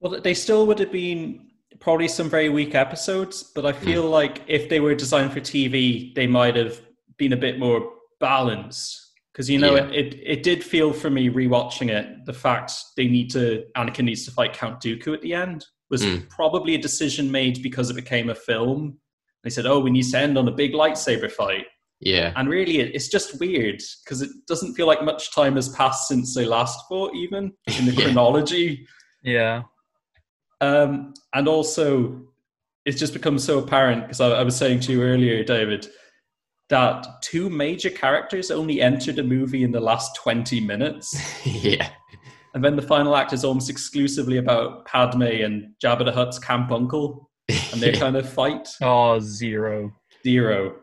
Well, 0.00 0.20
they 0.20 0.34
still 0.34 0.66
would 0.66 0.78
have 0.78 0.90
been 0.90 1.49
probably 1.80 2.08
some 2.08 2.28
very 2.28 2.48
weak 2.48 2.74
episodes, 2.74 3.42
but 3.42 3.64
I 3.66 3.72
feel 3.72 4.04
like 4.04 4.42
if 4.46 4.68
they 4.68 4.80
were 4.80 4.94
designed 4.94 5.32
for 5.32 5.40
TV, 5.40 6.14
they 6.14 6.26
might 6.26 6.54
have 6.56 6.80
been 7.16 7.32
a 7.32 7.36
bit 7.36 7.58
more 7.58 7.90
balanced. 8.20 9.06
Because 9.32 9.48
you 9.48 9.58
know, 9.58 9.76
Yeah. 9.76 9.86
it, 9.86 10.14
it 10.14 10.20
it 10.34 10.42
did 10.42 10.62
feel 10.62 10.92
for 10.92 11.08
me 11.08 11.28
rewatching 11.30 11.88
it 11.88 12.06
the 12.26 12.32
fact 12.32 12.72
they 12.96 13.06
need 13.06 13.30
to 13.30 13.64
Anakin 13.76 14.04
needs 14.04 14.24
to 14.26 14.30
fight 14.32 14.52
Count 14.52 14.82
Dooku 14.82 15.14
at 15.14 15.22
the 15.22 15.34
end 15.34 15.64
was 15.88 16.02
Mm. 16.02 16.28
probably 16.28 16.74
a 16.74 16.78
decision 16.78 17.30
made 17.30 17.62
because 17.62 17.90
it 17.90 17.94
became 17.96 18.28
a 18.30 18.34
film. 18.34 18.98
They 19.42 19.50
said, 19.50 19.66
"Oh, 19.66 19.80
we 19.80 19.90
need 19.90 20.04
to 20.10 20.18
end 20.18 20.36
on 20.36 20.46
a 20.48 20.52
big 20.52 20.72
lightsaber 20.72 21.30
fight," 21.30 21.64
Yeah. 22.00 22.32
and 22.36 22.48
really, 22.48 22.80
it, 22.80 22.94
it's 22.94 23.08
just 23.08 23.38
weird 23.40 23.80
because 24.04 24.20
it 24.20 24.30
doesn't 24.46 24.74
feel 24.74 24.86
like 24.86 25.02
much 25.02 25.32
time 25.34 25.54
has 25.56 25.68
passed 25.70 26.08
since 26.08 26.34
they 26.34 26.44
last 26.44 26.78
fought, 26.88 27.14
even 27.14 27.52
in 27.78 27.86
the 27.86 27.92
Yeah. 27.96 28.04
chronology. 28.04 28.86
Yeah, 29.22 29.62
Um, 30.60 31.14
and 31.34 31.48
also, 31.48 32.22
it's 32.84 32.98
just 32.98 33.12
become 33.12 33.38
so 33.38 33.58
apparent 33.58 34.02
because 34.02 34.20
I, 34.20 34.28
I 34.30 34.42
was 34.42 34.56
saying 34.56 34.80
to 34.80 34.92
you 34.92 35.02
earlier, 35.02 35.42
David, 35.44 35.88
that 36.68 37.06
two 37.22 37.50
major 37.50 37.90
characters 37.90 38.50
only 38.50 38.80
entered 38.80 39.18
a 39.18 39.22
movie 39.22 39.64
in 39.64 39.72
the 39.72 39.80
last 39.80 40.14
20 40.16 40.60
minutes. 40.60 41.14
yeah. 41.46 41.90
And 42.54 42.64
then 42.64 42.76
the 42.76 42.82
final 42.82 43.16
act 43.16 43.32
is 43.32 43.44
almost 43.44 43.70
exclusively 43.70 44.38
about 44.38 44.84
Padme 44.86 45.22
and 45.22 45.74
Jabba 45.82 46.04
the 46.04 46.12
Hutt's 46.12 46.38
camp 46.38 46.72
uncle 46.72 47.30
and 47.48 47.80
their 47.80 47.92
kind 48.04 48.16
of 48.16 48.28
fight. 48.28 48.68
oh 48.82 49.18
Ziro. 49.20 49.92
Ziro. 50.24 50.74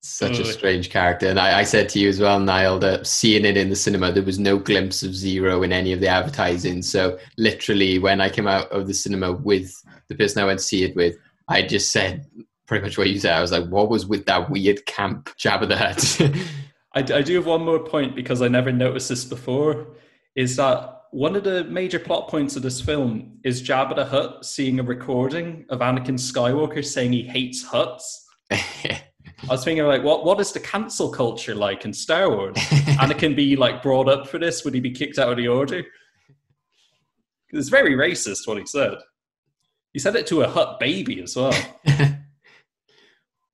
Such 0.00 0.38
a 0.38 0.42
mm. 0.42 0.52
strange 0.52 0.90
character. 0.90 1.26
And 1.26 1.40
I, 1.40 1.60
I 1.60 1.62
said 1.64 1.88
to 1.90 1.98
you 1.98 2.08
as 2.08 2.20
well, 2.20 2.38
Niall, 2.38 2.78
that 2.78 3.06
seeing 3.06 3.44
it 3.44 3.56
in 3.56 3.68
the 3.68 3.76
cinema, 3.76 4.12
there 4.12 4.22
was 4.22 4.38
no 4.38 4.56
glimpse 4.56 5.02
of 5.02 5.10
Ziro 5.10 5.64
in 5.64 5.72
any 5.72 5.92
of 5.92 6.00
the 6.00 6.08
advertising. 6.08 6.82
So 6.82 7.18
literally, 7.36 7.98
when 7.98 8.20
I 8.20 8.28
came 8.28 8.46
out 8.46 8.70
of 8.70 8.86
the 8.86 8.94
cinema 8.94 9.32
with 9.32 9.72
the 10.08 10.14
person 10.14 10.42
I 10.42 10.46
went 10.46 10.60
to 10.60 10.64
see 10.64 10.84
it 10.84 10.94
with, 10.94 11.16
I 11.48 11.62
just 11.62 11.90
said 11.90 12.26
pretty 12.66 12.84
much 12.84 12.96
what 12.96 13.10
you 13.10 13.18
said. 13.18 13.32
I 13.32 13.40
was 13.40 13.50
like, 13.50 13.66
what 13.66 13.90
was 13.90 14.06
with 14.06 14.26
that 14.26 14.48
weird 14.50 14.86
camp 14.86 15.30
Jabba 15.36 15.68
the 15.68 15.76
Hutt? 15.76 16.20
I, 16.94 17.00
I 17.00 17.22
do 17.22 17.34
have 17.34 17.46
one 17.46 17.64
more 17.64 17.80
point 17.80 18.14
because 18.14 18.40
I 18.40 18.48
never 18.48 18.70
noticed 18.70 19.08
this 19.08 19.24
before. 19.24 19.88
Is 20.36 20.56
that 20.56 20.98
one 21.10 21.34
of 21.34 21.44
the 21.44 21.64
major 21.64 21.98
plot 21.98 22.28
points 22.28 22.54
of 22.54 22.62
this 22.62 22.80
film 22.80 23.38
is 23.42 23.62
Jabba 23.62 23.96
the 23.96 24.04
Hutt 24.04 24.44
seeing 24.44 24.78
a 24.78 24.82
recording 24.82 25.64
of 25.70 25.80
Anakin 25.80 26.18
Skywalker 26.18 26.84
saying 26.84 27.12
he 27.12 27.22
hates 27.22 27.64
Hutts. 27.64 28.24
I 29.44 29.52
was 29.52 29.64
thinking 29.64 29.84
like, 29.84 30.02
what 30.02 30.24
what 30.24 30.40
is 30.40 30.52
the 30.52 30.60
cancel 30.60 31.10
culture 31.10 31.54
like 31.54 31.84
in 31.84 31.92
Star 31.92 32.28
Wars? 32.30 32.56
Anakin 32.98 33.36
be 33.36 33.56
like 33.56 33.82
brought 33.82 34.08
up 34.08 34.26
for 34.26 34.38
this? 34.38 34.64
Would 34.64 34.74
he 34.74 34.80
be 34.80 34.90
kicked 34.90 35.18
out 35.18 35.30
of 35.30 35.36
the 35.36 35.48
order? 35.48 35.84
It's 37.50 37.68
very 37.68 37.94
racist 37.94 38.46
what 38.46 38.58
he 38.58 38.66
said. 38.66 38.98
He 39.92 39.98
said 39.98 40.16
it 40.16 40.26
to 40.28 40.42
a 40.42 40.48
Hutt 40.48 40.78
baby 40.80 41.22
as 41.22 41.36
well. 41.36 41.54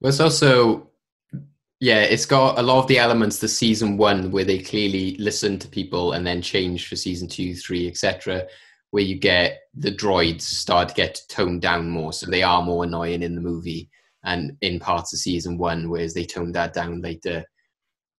Well, 0.00 0.10
it's 0.10 0.20
also, 0.20 0.90
yeah, 1.80 2.02
it's 2.02 2.26
got 2.26 2.58
a 2.58 2.62
lot 2.62 2.78
of 2.80 2.88
the 2.88 2.98
elements 2.98 3.38
to 3.38 3.48
season 3.48 3.96
one 3.96 4.30
where 4.30 4.44
they 4.44 4.58
clearly 4.58 5.16
listen 5.16 5.58
to 5.60 5.68
people 5.68 6.12
and 6.12 6.26
then 6.26 6.42
change 6.42 6.86
for 6.86 6.94
season 6.94 7.26
two, 7.26 7.54
three, 7.54 7.88
etc. 7.88 8.46
Where 8.90 9.02
you 9.02 9.18
get 9.18 9.62
the 9.72 9.90
droids 9.90 10.42
start 10.42 10.90
to 10.90 10.94
get 10.94 11.22
toned 11.30 11.62
down 11.62 11.88
more, 11.88 12.12
so 12.12 12.26
they 12.26 12.42
are 12.42 12.60
more 12.60 12.84
annoying 12.84 13.22
in 13.22 13.34
the 13.34 13.40
movie 13.40 13.88
and 14.24 14.56
in 14.60 14.80
parts 14.80 15.12
of 15.12 15.18
season 15.18 15.58
one, 15.58 15.88
whereas 15.88 16.14
they 16.14 16.24
toned 16.24 16.54
that 16.54 16.72
down 16.72 17.00
later. 17.00 17.44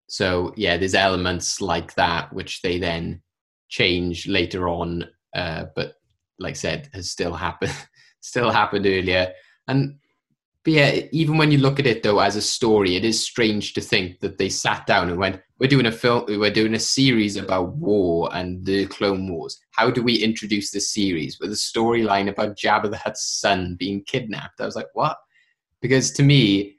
So 0.07 0.53
yeah, 0.55 0.77
there's 0.77 0.95
elements 0.95 1.61
like 1.61 1.95
that 1.95 2.31
which 2.31 2.61
they 2.61 2.79
then 2.79 3.21
change 3.69 4.27
later 4.27 4.69
on, 4.69 5.05
uh, 5.35 5.65
but 5.75 5.95
like 6.39 6.51
I 6.51 6.53
said, 6.53 6.89
has 6.93 7.09
still 7.09 7.33
happened, 7.33 7.75
still 8.21 8.51
happened 8.51 8.85
earlier, 8.85 9.33
and 9.67 9.97
but 10.63 10.73
yeah, 10.73 11.01
even 11.11 11.37
when 11.37 11.51
you 11.51 11.59
look 11.59 11.79
at 11.79 11.85
it 11.85 12.01
though 12.01 12.19
as 12.19 12.35
a 12.35 12.41
story, 12.41 12.95
it 12.95 13.05
is 13.05 13.23
strange 13.23 13.73
to 13.73 13.81
think 13.81 14.19
that 14.21 14.39
they 14.39 14.49
sat 14.49 14.87
down 14.87 15.09
and 15.09 15.19
went, 15.19 15.41
"We're 15.59 15.69
doing 15.69 15.85
a 15.85 15.91
film, 15.91 16.25
we're 16.27 16.51
doing 16.51 16.73
a 16.73 16.79
series 16.79 17.37
about 17.37 17.75
war 17.75 18.29
and 18.33 18.65
the 18.65 18.87
Clone 18.87 19.31
Wars. 19.31 19.59
How 19.71 19.91
do 19.91 20.01
we 20.01 20.15
introduce 20.15 20.71
this 20.71 20.91
series 20.91 21.39
with 21.39 21.51
a 21.51 21.55
storyline 21.55 22.29
about 22.29 22.57
Jabba 22.57 22.89
the 22.89 22.97
Hutt's 22.97 23.23
son 23.39 23.75
being 23.79 24.03
kidnapped?" 24.03 24.59
I 24.59 24.65
was 24.65 24.75
like, 24.75 24.89
"What?" 24.93 25.17
Because 25.85 26.09
to 26.13 26.23
me, 26.23 26.77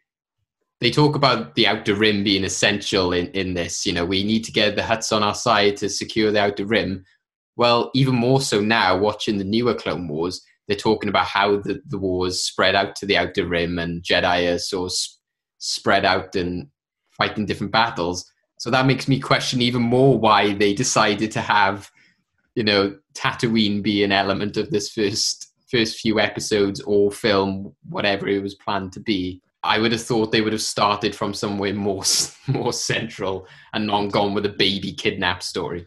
they 0.81 0.90
talk 0.90 1.14
about 1.14 1.55
the 1.55 1.69
Outer 1.69 1.95
Rim 1.95 2.25
being 2.25 2.42
essential 2.42 3.12
in 3.12 3.29
in 3.29 3.55
this. 3.55 3.87
You 3.87 3.92
know, 3.92 4.05
we 4.05 4.25
need 4.25 4.42
to 4.47 4.53
get 4.53 4.75
the 4.75 4.83
Hutts 4.83 5.14
on 5.14 5.23
our 5.23 5.35
side 5.35 5.77
to 5.77 5.88
secure 5.88 6.33
the 6.33 6.40
Outer 6.40 6.66
Rim. 6.66 7.05
Well, 7.55 7.92
even 7.95 8.16
more 8.16 8.40
so 8.40 8.61
now, 8.61 8.99
watching 8.99 9.38
the 9.38 9.45
newer 9.45 9.75
Clone 9.75 10.09
Wars, 10.09 10.42
they're 10.66 10.77
talking 10.77 11.09
about 11.09 11.27
how 11.27 11.59
the, 11.59 11.81
the 11.87 11.99
wars 11.99 12.42
spread 12.42 12.75
out 12.75 12.97
to 12.97 13.07
the 13.07 13.16
outer 13.16 13.47
rim 13.47 13.79
and 13.79 14.03
Jedi 14.03 14.53
are 14.53 14.59
sort 14.59 14.92
of 14.92 14.99
spread 15.59 16.05
out 16.05 16.35
and 16.35 16.69
fighting 17.16 17.47
different 17.47 17.73
battles. 17.73 18.31
So 18.59 18.71
that 18.71 18.87
makes 18.87 19.07
me 19.07 19.21
question 19.21 19.62
even 19.62 19.83
more 19.83 20.19
why 20.19 20.55
they 20.55 20.75
decided 20.75 21.31
to 21.33 21.40
have, 21.40 21.90
you 22.55 22.64
know, 22.64 22.97
Tatooine 23.14 23.83
be 23.83 24.03
an 24.03 24.12
element 24.12 24.57
of 24.57 24.71
this 24.71 24.90
first 24.90 25.45
first 25.70 26.00
few 26.00 26.20
episodes 26.20 26.81
or 26.83 27.11
film, 27.11 27.74
whatever 27.88 28.29
it 28.29 28.42
was 28.42 28.55
planned 28.55 28.92
to 28.92 29.00
be. 29.00 29.40
I 29.62 29.79
would 29.79 29.92
have 29.92 30.02
thought 30.02 30.31
they 30.31 30.42
would 30.42 30.52
have 30.52 30.62
started 30.62 31.14
from 31.14 31.35
somewhere 31.35 31.74
more 31.74 32.05
more 32.46 32.72
central 32.72 33.46
and 33.72 33.87
not 33.87 34.12
gone 34.12 34.33
with 34.35 34.46
a 34.46 34.50
baby 34.50 34.92
kidnap 34.92 35.42
story. 35.42 35.87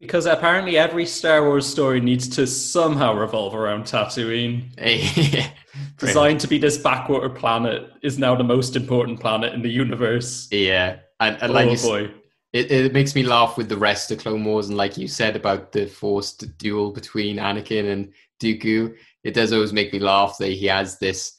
Because 0.00 0.24
apparently 0.24 0.78
every 0.78 1.04
Star 1.04 1.44
Wars 1.44 1.66
story 1.66 2.00
needs 2.00 2.26
to 2.30 2.46
somehow 2.46 3.12
revolve 3.14 3.54
around 3.54 3.84
Tatooine. 3.84 4.64
Designed 5.98 6.40
to 6.40 6.48
be 6.48 6.56
this 6.56 6.78
backwater 6.78 7.28
planet 7.28 7.90
is 8.02 8.18
now 8.18 8.34
the 8.34 8.42
most 8.44 8.76
important 8.76 9.20
planet 9.20 9.52
in 9.52 9.60
the 9.60 9.68
universe. 9.68 10.48
Yeah, 10.50 11.00
and, 11.20 11.36
and 11.42 11.50
Oh 11.50 11.54
like 11.54 11.70
you, 11.70 11.86
boy. 11.86 12.10
it, 12.54 12.72
it 12.72 12.92
makes 12.94 13.14
me 13.14 13.22
laugh 13.22 13.58
with 13.58 13.68
the 13.68 13.76
rest 13.76 14.10
of 14.10 14.18
Clone 14.18 14.42
Wars, 14.44 14.68
and 14.68 14.78
like 14.78 14.96
you 14.96 15.06
said 15.06 15.36
about 15.36 15.72
the 15.72 15.84
forced 15.84 16.56
duel 16.56 16.92
between 16.92 17.36
Anakin 17.36 17.92
and 17.92 18.12
Dooku, 18.40 18.94
it 19.24 19.34
does 19.34 19.52
always 19.52 19.72
make 19.72 19.92
me 19.92 19.98
laugh 19.98 20.36
that 20.38 20.48
he 20.48 20.66
has 20.66 20.98
this. 20.98 21.36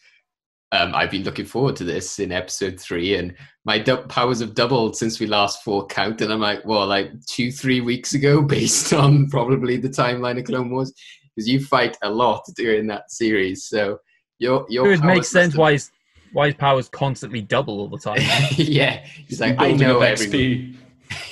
Um, 0.73 0.95
I've 0.95 1.11
been 1.11 1.23
looking 1.23 1.45
forward 1.45 1.75
to 1.77 1.83
this 1.83 2.19
in 2.19 2.31
Episode 2.31 2.79
Three, 2.79 3.15
and 3.15 3.35
my 3.65 3.77
du- 3.77 4.03
powers 4.07 4.39
have 4.39 4.55
doubled 4.55 4.95
since 4.95 5.19
we 5.19 5.27
last 5.27 5.63
fought 5.63 5.89
count, 5.89 6.21
and 6.21 6.31
I'm 6.31 6.39
like, 6.39 6.63
well, 6.65 6.87
like 6.87 7.11
two, 7.25 7.51
three 7.51 7.81
weeks 7.81 8.13
ago, 8.13 8.41
based 8.57 8.93
on 8.93 9.29
probably 9.29 9.77
the 9.77 9.89
timeline 9.89 10.39
of 10.39 10.45
Clone 10.45 10.69
Wars, 10.69 10.93
because 11.35 11.47
you 11.47 11.63
fight 11.63 11.97
a 12.03 12.09
lot 12.09 12.43
during 12.55 12.87
that 12.87 13.11
series, 13.11 13.65
so 13.65 13.99
your 14.39 14.65
your 14.69 14.91
It 14.91 15.01
powers 15.01 15.15
makes 15.15 15.29
sense 15.29 15.55
why 15.55 15.73
his, 15.73 15.91
why 16.31 16.47
his 16.47 16.55
powers 16.55 16.87
constantly 16.89 17.41
double 17.41 17.79
all 17.79 17.89
the 17.89 17.97
time. 17.97 18.19
yeah, 18.55 19.05
he's 19.27 19.41
like, 19.41 19.55
I 19.59 19.73
know 19.73 20.01
up 20.01 20.19
everyone. 20.19 20.31
XP. 20.31 20.75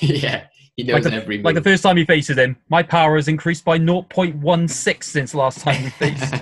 yeah, 0.00 0.46
he 0.80 0.86
knows 0.86 1.04
Like 1.04 1.12
the, 1.12 1.22
every 1.22 1.42
like 1.42 1.54
the 1.54 1.62
first 1.62 1.82
time 1.82 1.96
he 1.96 2.04
faces 2.04 2.38
him, 2.38 2.56
my 2.68 2.82
power 2.82 3.16
has 3.16 3.28
increased 3.28 3.64
by 3.64 3.78
0.16 3.78 5.02
since 5.02 5.34
last 5.34 5.60
time 5.60 5.84
we 5.84 5.90
faced. 5.90 6.34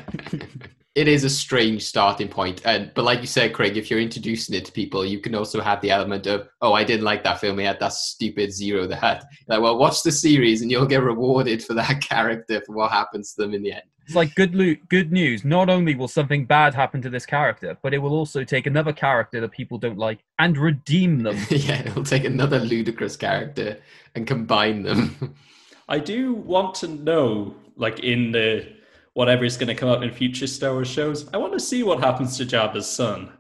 it 0.94 1.09
is 1.09 1.24
a 1.24 1.31
strange 1.31 1.85
starting 1.85 2.29
point, 2.29 2.62
and 2.64 2.92
but 2.94 3.05
like 3.05 3.20
you 3.20 3.27
said, 3.27 3.53
Craig, 3.53 3.77
if 3.77 3.90
you're 3.90 4.01
introducing 4.01 4.55
it 4.55 4.64
to 4.66 4.72
people, 4.72 5.05
you 5.05 5.20
can 5.20 5.35
also 5.35 5.61
have 5.61 5.81
the 5.81 5.90
element 5.90 6.27
of, 6.27 6.48
oh, 6.61 6.72
I 6.72 6.85
didn't 6.85 7.05
like 7.05 7.24
that 7.24 7.40
film. 7.40 7.59
He 7.59 7.64
had 7.64 7.81
that 7.81 7.92
stupid 7.92 8.51
Ziro 8.51 8.88
the 8.88 8.96
Hutt. 8.96 9.24
Like, 9.48 9.61
well, 9.61 9.79
watch 9.79 10.03
the 10.03 10.12
series, 10.12 10.62
and 10.62 10.70
you'll 10.70 10.87
get 10.87 11.03
rewarded 11.03 11.64
for 11.64 11.74
that 11.74 12.01
character 12.09 12.62
for 12.64 12.74
what 12.74 12.92
happens 12.92 13.35
to 13.35 13.42
them 13.42 13.55
in 13.55 13.62
the 13.62 13.72
end. 13.72 13.83
It's 14.09 14.16
like 14.16 14.35
good 14.37 14.55
lo- 14.55 14.75
good 14.88 15.12
news. 15.12 15.44
Not 15.44 15.68
only 15.68 15.94
will 15.94 16.09
something 16.09 16.47
bad 16.47 16.73
happen 16.75 17.03
to 17.03 17.11
this 17.11 17.27
character, 17.27 17.77
but 17.83 17.92
it 17.92 17.99
will 17.99 18.14
also 18.14 18.42
take 18.42 18.66
another 18.66 18.90
character 18.94 19.38
that 19.42 19.51
people 19.51 19.77
don't 19.77 19.99
like 19.99 20.21
and 20.38 20.57
redeem 20.57 21.23
them. 21.23 21.37
yeah, 21.51 21.81
it'll 21.83 22.05
take 22.05 22.25
another 22.25 22.59
ludicrous 22.59 23.16
character 23.18 23.77
and 24.14 24.27
combine 24.27 24.83
them. 24.83 25.35
I 25.90 25.99
do 25.99 26.33
want 26.33 26.75
to 26.77 26.88
know, 26.88 27.55
like 27.77 28.01
in 28.01 28.33
the 28.33 28.66
whatever 29.12 29.44
is 29.44 29.59
going 29.59 29.68
to 29.68 29.75
come 29.75 29.90
up 29.90 30.03
in 30.03 30.11
future 30.11 30.47
Star 30.47 30.73
Wars 30.73 30.88
shows, 30.88 31.29
I 31.35 31.37
want 31.37 31.53
to 31.53 31.61
see 31.61 31.83
what 31.83 32.01
happens 32.03 32.38
to 32.38 32.47
Jabba's 32.47 32.87
son. 32.87 33.31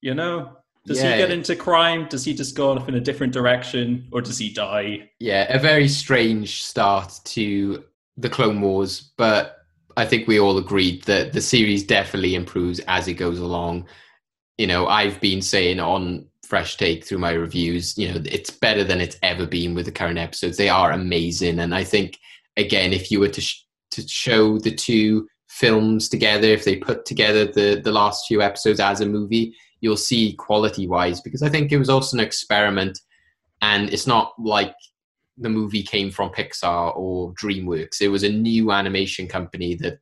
You 0.00 0.14
know, 0.14 0.56
Does 0.84 1.00
Yeah. 1.00 1.12
he 1.12 1.18
get 1.18 1.30
into 1.30 1.54
crime? 1.54 2.08
Does 2.08 2.24
he 2.24 2.34
just 2.34 2.56
go 2.56 2.70
off 2.72 2.88
in 2.88 2.96
a 2.96 3.00
different 3.00 3.32
direction, 3.32 4.08
or 4.10 4.20
does 4.20 4.38
he 4.38 4.52
die? 4.52 5.10
yeah, 5.20 5.46
a 5.54 5.60
very 5.60 5.86
strange 5.86 6.64
start 6.64 7.20
to 7.26 7.84
the 8.16 8.28
Clone 8.30 8.60
Wars, 8.60 9.12
but 9.16 9.52
I 9.96 10.04
think 10.04 10.28
we 10.28 10.38
all 10.38 10.58
agreed 10.58 11.04
that 11.04 11.32
the 11.32 11.40
series 11.40 11.82
definitely 11.82 12.34
improves 12.34 12.80
as 12.80 13.08
it 13.08 13.14
goes 13.14 13.38
along. 13.38 13.86
You 14.58 14.66
know, 14.66 14.86
I've 14.86 15.20
been 15.20 15.40
saying 15.40 15.80
on 15.80 16.26
Fresh 16.46 16.76
Take 16.76 17.04
through 17.04 17.18
my 17.18 17.32
reviews, 17.32 17.96
you 17.96 18.12
know, 18.12 18.20
it's 18.24 18.50
better 18.50 18.84
than 18.84 19.00
it's 19.00 19.18
ever 19.22 19.46
been 19.46 19.74
with 19.74 19.86
the 19.86 19.92
current 19.92 20.18
episodes. 20.18 20.56
They 20.56 20.68
are 20.68 20.92
amazing, 20.92 21.58
and 21.58 21.74
I 21.74 21.84
think 21.84 22.18
again, 22.56 22.92
if 22.92 23.10
you 23.10 23.20
were 23.20 23.28
to 23.28 23.40
sh- 23.40 23.64
to 23.92 24.06
show 24.06 24.58
the 24.58 24.74
two 24.74 25.26
films 25.48 26.08
together, 26.08 26.48
if 26.48 26.64
they 26.64 26.76
put 26.76 27.04
together 27.04 27.46
the 27.46 27.80
the 27.82 27.92
last 27.92 28.26
few 28.26 28.42
episodes 28.42 28.80
as 28.80 29.00
a 29.00 29.06
movie, 29.06 29.54
you'll 29.80 29.96
see 29.96 30.34
quality 30.34 30.86
wise 30.86 31.20
because 31.20 31.42
I 31.42 31.48
think 31.48 31.72
it 31.72 31.78
was 31.78 31.90
also 31.90 32.16
an 32.16 32.24
experiment, 32.24 33.00
and 33.62 33.90
it's 33.90 34.06
not 34.06 34.32
like 34.38 34.74
the 35.38 35.48
movie 35.48 35.82
came 35.82 36.10
from 36.10 36.30
Pixar 36.30 36.96
or 36.96 37.34
DreamWorks. 37.34 38.00
It 38.00 38.08
was 38.08 38.22
a 38.22 38.28
new 38.30 38.72
animation 38.72 39.28
company 39.28 39.74
that 39.76 39.98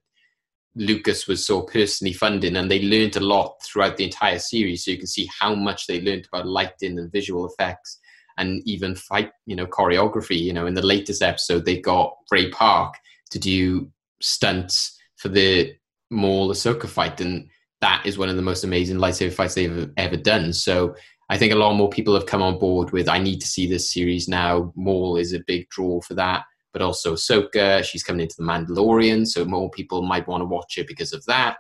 Lucas 0.77 1.27
was 1.27 1.47
so 1.47 1.63
personally 1.63 2.13
funding, 2.13 2.57
and 2.57 2.71
they 2.71 2.83
learned 2.83 3.17
a 3.17 3.21
lot 3.21 3.57
throughout 3.63 3.97
the 3.97 4.05
entire 4.05 4.39
series. 4.39 4.85
So 4.85 4.91
you 4.91 4.99
can 4.99 5.07
see 5.07 5.29
how 5.39 5.55
much 5.55 5.87
they 5.87 6.01
learned 6.01 6.27
about 6.33 6.47
lighting 6.47 6.99
and 6.99 7.13
visual 7.13 7.47
effects, 7.47 7.99
and 8.39 8.63
even 8.65 8.95
fight, 8.95 9.31
you 9.47 9.55
know, 9.55 9.67
choreography. 9.67 10.39
You 10.39 10.53
know, 10.53 10.67
in 10.67 10.75
the 10.75 10.83
latest 10.83 11.23
episode, 11.23 11.65
they 11.65 11.81
got 11.81 12.17
Ray 12.31 12.51
Park 12.51 12.95
to 13.31 13.39
do 13.39 13.91
stunts 14.21 14.99
for 15.17 15.29
the 15.29 15.75
Maul 16.11 16.51
Ahsoka 16.51 16.89
fight, 16.89 17.21
and 17.21 17.49
that 17.81 18.05
is 18.05 18.19
one 18.19 18.29
of 18.29 18.37
the 18.37 18.43
most 18.43 18.65
amazing 18.65 18.97
lightsaber 18.97 19.33
fights 19.33 19.55
they've 19.55 19.91
ever 19.97 20.17
done. 20.17 20.53
So 20.53 20.97
I 21.31 21.39
think 21.39 21.53
a 21.53 21.57
lot 21.57 21.75
more 21.75 21.89
people 21.89 22.15
have 22.15 22.27
come 22.27 22.43
on 22.43 22.59
board 22.59 22.91
with 22.91 23.09
I 23.09 23.19
need 23.19 23.41
to 23.41 23.47
see 23.47 23.67
this 23.67 23.91
series 23.91 24.29
now. 24.29 24.73
Maul 24.77 25.17
is 25.17 25.33
a 25.33 25.41
big 25.47 25.69
draw 25.71 26.01
for 26.03 26.15
that, 26.15 26.45
but 26.73 26.83
also 26.83 27.15
Ahsoka. 27.15 27.83
She's 27.83 28.03
coming 28.03 28.21
into 28.21 28.37
the 28.37 28.43
Mandalorian, 28.43 29.27
so 29.27 29.45
more 29.45 29.71
people 29.71 30.03
might 30.03 30.29
want 30.29 30.43
to 30.43 30.47
watch 30.47 30.77
it 30.77 30.87
because 30.87 31.15
of 31.15 31.25
that. 31.25 31.57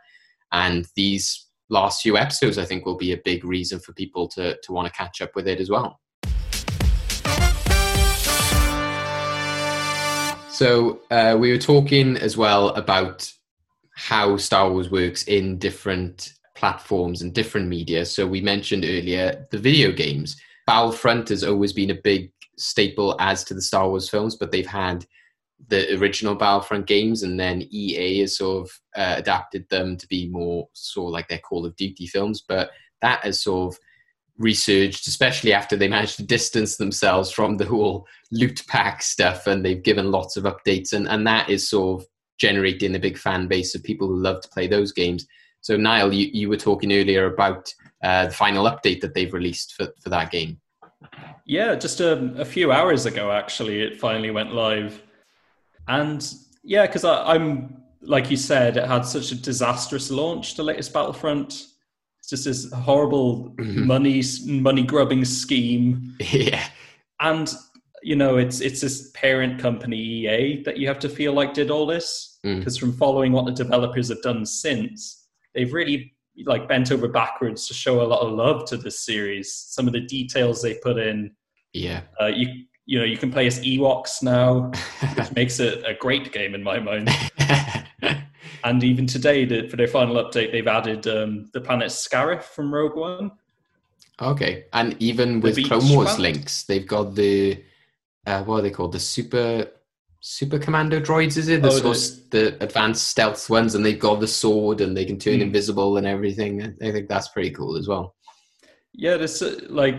And 0.53 0.87
these 0.97 1.47
last 1.71 2.03
few 2.03 2.19
episodes, 2.19 2.59
I 2.59 2.67
think, 2.67 2.85
will 2.85 2.99
be 2.99 3.13
a 3.13 3.21
big 3.25 3.43
reason 3.45 3.81
for 3.81 3.95
people 3.95 4.29
to 4.29 4.59
to 4.61 4.73
want 4.73 4.87
to 4.87 4.93
catch 4.93 5.23
up 5.23 5.35
with 5.35 5.49
it 5.49 5.61
as 5.61 5.71
well. 5.71 5.99
So 10.51 11.01
uh, 11.11 11.37
we 11.39 11.51
were 11.51 11.59
talking 11.59 12.17
as 12.17 12.37
well 12.37 12.69
about 12.71 13.33
how 13.97 14.37
Star 14.37 14.71
Wars 14.71 14.91
works 14.91 15.25
in 15.25 15.59
different 15.59 16.35
platforms 16.55 17.23
and 17.23 17.35
different 17.35 17.69
media. 17.69 18.05
So 18.05 18.27
we 18.27 18.41
mentioned 18.41 18.85
earlier 18.85 19.47
the 19.51 19.59
video 19.59 19.93
games. 19.93 20.37
Battlefront 20.67 21.29
has 21.29 21.45
always 21.45 21.73
been 21.73 21.91
a 21.91 22.01
big 22.03 22.33
staple 22.57 23.17
as 23.21 23.45
to 23.45 23.55
the 23.55 23.63
Star 23.63 23.89
Wars 23.89 24.09
films, 24.09 24.37
but 24.37 24.51
they've 24.51 24.67
had 24.67 25.05
the 25.69 25.95
original 25.99 26.35
Battlefront 26.35 26.87
games, 26.87 27.23
and 27.23 27.39
then 27.39 27.67
EA 27.71 28.21
has 28.21 28.37
sort 28.37 28.67
of 28.67 28.81
uh, 28.97 29.15
adapted 29.19 29.69
them 29.69 29.97
to 29.97 30.07
be 30.07 30.29
more 30.29 30.69
sort 30.73 31.09
of 31.09 31.13
like 31.13 31.29
their 31.29 31.39
Call 31.39 31.67
of 31.67 31.77
Duty 31.77 32.07
films. 32.07 32.43
But 32.47 32.71
that 33.03 33.21
has 33.25 33.43
sort 33.43 33.75
of 33.75 33.81
resurged, 34.37 35.07
especially 35.07 35.53
after 35.53 35.77
they 35.77 35.89
managed 35.89 36.17
to 36.17 36.27
distance 36.27 36.77
themselves 36.77 37.31
from 37.31 37.57
the 37.57 37.65
whole 37.65 38.07
loot 38.31 38.63
pack 38.69 39.03
stuff, 39.03 39.47
and 39.47 39.65
they've 39.65 39.83
given 39.83 40.11
lots 40.11 40.37
of 40.37 40.45
updates, 40.45 40.93
and 40.93 41.09
and 41.09 41.27
that 41.27 41.49
is 41.49 41.69
sort 41.69 42.01
of 42.03 42.09
generating 42.39 42.95
a 42.95 42.99
big 42.99 43.17
fan 43.17 43.47
base 43.47 43.75
of 43.75 43.83
people 43.83 44.09
who 44.09 44.17
love 44.17 44.41
to 44.43 44.49
play 44.49 44.67
those 44.67 44.93
games. 44.93 45.27
So, 45.65 45.79
Niall, 45.79 46.13
you, 46.13 46.29
you 46.31 46.51
were 46.51 46.59
talking 46.59 46.93
earlier 46.93 47.33
about 47.33 47.73
uh, 48.03 48.27
the 48.27 48.33
final 48.35 48.67
update 48.67 49.01
that 49.01 49.15
they've 49.15 49.33
released 49.33 49.73
for, 49.73 49.89
for 50.03 50.11
that 50.11 50.31
game. 50.31 50.61
Yeah, 51.47 51.75
just 51.75 52.01
a, 52.01 52.35
a 52.39 52.45
few 52.45 52.71
hours 52.71 53.07
ago, 53.07 53.33
actually, 53.33 53.81
it 53.81 53.99
finally 53.99 54.31
went 54.31 54.53
live. 54.53 55.03
And 55.89 56.23
yeah, 56.63 56.87
because 56.87 57.07
I'm, 57.07 57.79
like 58.03 58.31
you 58.31 58.37
said, 58.37 58.77
it 58.77 58.87
had 58.87 59.07
such 59.07 59.33
a 59.33 59.37
disastrous 59.37 60.11
launch, 60.11 60.55
the 60.55 60.63
latest 60.63 60.93
Battlefront. 60.93 61.53
It's 62.19 62.29
just 62.29 62.45
this 62.45 62.71
horrible 62.71 63.55
Mhm. 63.59 63.87
money 63.87 64.23
money 64.47 64.83
grubbing 64.83 65.25
scheme. 65.25 66.15
yeah, 66.31 66.63
And, 67.21 67.51
you 68.03 68.17
know, 68.17 68.37
it's 68.37 68.61
it's 68.61 68.83
this 68.83 69.11
parent 69.15 69.59
company, 69.59 69.97
EA, 69.97 70.63
that 70.65 70.77
you 70.77 70.87
have 70.89 70.99
to 70.99 71.09
feel 71.09 71.33
like 71.33 71.55
did 71.55 71.71
all 71.71 71.87
this. 71.87 72.39
Mm. 72.45 72.59
Because 72.59 72.77
from 72.77 72.93
following 72.93 73.33
what 73.33 73.47
the 73.47 73.53
developers 73.53 74.11
have 74.11 74.21
done 74.21 74.45
since, 74.45 75.24
they've 75.55 75.73
really 75.73 76.15
like 76.45 76.69
bent 76.69 76.91
over 76.91 77.09
backwards 77.09 77.69
to 77.69 77.75
show 77.75 78.03
a 78.03 78.07
lot 78.07 78.21
of 78.21 78.33
love 78.33 78.65
to 78.67 78.77
this 78.77 79.01
series. 79.01 79.53
Some 79.53 79.87
of 79.87 79.93
the 79.93 80.01
details 80.01 80.61
they 80.61 80.75
put 80.75 80.99
in, 80.99 81.33
yeah. 81.73 82.03
uh, 82.21 82.27
you 82.27 82.65
you 82.87 82.99
know 82.99 83.05
you 83.05 83.17
can 83.17 83.33
play 83.33 83.47
as 83.47 83.61
Ewoks 83.61 84.23
now, 84.23 84.71
which 85.17 85.33
makes 85.33 85.61
it 85.61 85.85
a 85.87 85.95
great 85.95 86.33
game 86.33 86.55
in 86.55 86.63
my 86.63 86.79
mind. 86.79 87.11
And 88.65 88.83
even 88.83 89.07
today, 89.07 89.45
the, 89.45 89.69
for 89.69 89.77
their 89.77 89.87
final 89.87 90.17
update, 90.17 90.51
they've 90.51 90.67
added 90.67 91.07
um, 91.07 91.51
the 91.53 91.61
planet 91.61 91.89
Scarif 91.89 92.45
from 92.45 92.73
Rogue 92.73 92.97
One. 92.97 93.31
okay, 94.21 94.65
and 94.73 94.97
even 95.01 95.41
with 95.41 95.63
Clone 95.67 95.91
Wars 95.91 96.19
links, 96.19 96.65
they've 96.65 96.87
got 96.87 97.15
the 97.15 97.63
uh, 98.27 98.43
what 98.43 98.61
are 98.61 98.63
they 98.63 98.71
called? 98.71 98.93
The 98.93 99.01
super 99.01 99.67
super 100.27 100.59
commando 100.59 100.99
droids, 100.99 101.37
is 101.37 101.49
it? 101.49 101.61
The, 101.61 101.69
Oh, 101.69 101.71
sort 101.71 101.83
the- 102.31 102.47
of 102.47 102.59
the 102.59 102.65
advanced 102.65 103.09
stealth 103.09 103.51
ones, 103.51 103.75
and 103.75 103.85
they've 103.85 103.99
got 103.99 104.21
the 104.21 104.27
sword, 104.27 104.81
and 104.81 104.97
they 104.97 105.05
can 105.05 105.19
turn 105.19 105.41
Mm. 105.41 105.43
invisible 105.43 105.99
and 105.99 106.07
everything. 106.07 106.63
I 106.81 106.91
think 106.93 107.09
that's 107.11 107.29
pretty 107.29 107.51
cool 107.51 107.77
as 107.77 107.87
well. 107.89 108.15
Yeah, 108.95 109.19
this 109.19 109.43
uh, 109.43 109.61
like 109.69 109.97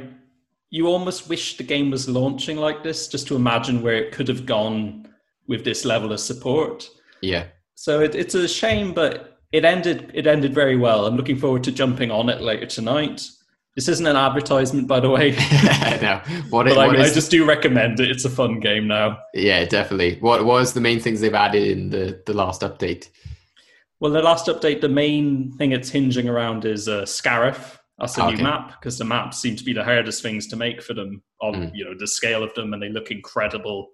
you 0.71 0.87
almost 0.87 1.29
wish 1.29 1.57
the 1.57 1.63
game 1.63 1.91
was 1.91 2.09
launching 2.09 2.57
like 2.57 2.83
this, 2.83 3.07
just 3.07 3.27
to 3.27 3.35
imagine 3.35 3.83
where 3.83 3.95
it 3.95 4.11
could 4.11 4.27
have 4.27 4.47
gone 4.47 5.07
with 5.47 5.63
this 5.63 5.85
level 5.85 6.11
of 6.11 6.19
support. 6.19 6.89
Yeah, 7.21 7.45
So 7.75 7.99
it, 8.01 8.15
it's 8.15 8.33
a 8.33 8.47
shame, 8.47 8.93
but 8.93 9.37
it 9.51 9.63
ended. 9.63 10.09
It 10.15 10.25
ended 10.25 10.55
very 10.55 10.75
well. 10.75 11.05
I'm 11.05 11.15
looking 11.17 11.37
forward 11.37 11.63
to 11.65 11.71
jumping 11.71 12.09
on 12.09 12.29
it 12.29 12.41
later 12.41 12.65
tonight. 12.65 13.21
This 13.75 13.89
isn't 13.89 14.07
an 14.07 14.15
advertisement, 14.15 14.87
by 14.87 15.01
the 15.01 15.09
way, 15.09 15.31
no, 16.01 16.21
what, 16.49 16.65
but 16.65 16.77
what 16.77 16.95
I, 16.95 17.01
I 17.01 17.05
is 17.05 17.13
just 17.13 17.29
do 17.29 17.43
recommend 17.45 17.99
it. 17.99 18.09
It's 18.09 18.23
a 18.23 18.29
fun 18.29 18.61
game 18.61 18.87
now. 18.87 19.19
Yeah, 19.33 19.65
definitely. 19.65 20.17
What 20.21 20.45
was 20.45 20.71
the 20.71 20.79
main 20.79 21.01
things 21.01 21.19
they've 21.19 21.33
added 21.33 21.67
in 21.67 21.89
the, 21.89 22.21
the 22.25 22.33
last 22.33 22.61
update? 22.61 23.09
Well, 23.99 24.11
the 24.13 24.21
last 24.21 24.47
update, 24.47 24.79
the 24.79 24.87
main 24.87 25.51
thing 25.57 25.73
it's 25.73 25.89
hinging 25.89 26.29
around 26.29 26.63
is 26.63 26.87
uh, 26.87 27.01
Scarif. 27.01 27.77
That's 27.99 28.17
a 28.17 28.23
Okay. 28.25 28.35
new 28.35 28.43
map 28.43 28.79
because 28.79 28.97
the 28.97 29.03
maps 29.05 29.39
seem 29.39 29.55
to 29.57 29.63
be 29.63 29.73
the 29.73 29.83
hardest 29.83 30.21
things 30.21 30.47
to 30.47 30.55
make 30.55 30.81
for 30.81 30.93
them 30.93 31.21
on 31.41 31.53
Mm. 31.55 31.71
you 31.73 31.83
know 31.85 31.93
the 31.97 32.07
scale 32.07 32.43
of 32.43 32.53
them, 32.53 32.73
and 32.73 32.81
they 32.81 32.89
look 32.89 33.11
incredible. 33.11 33.89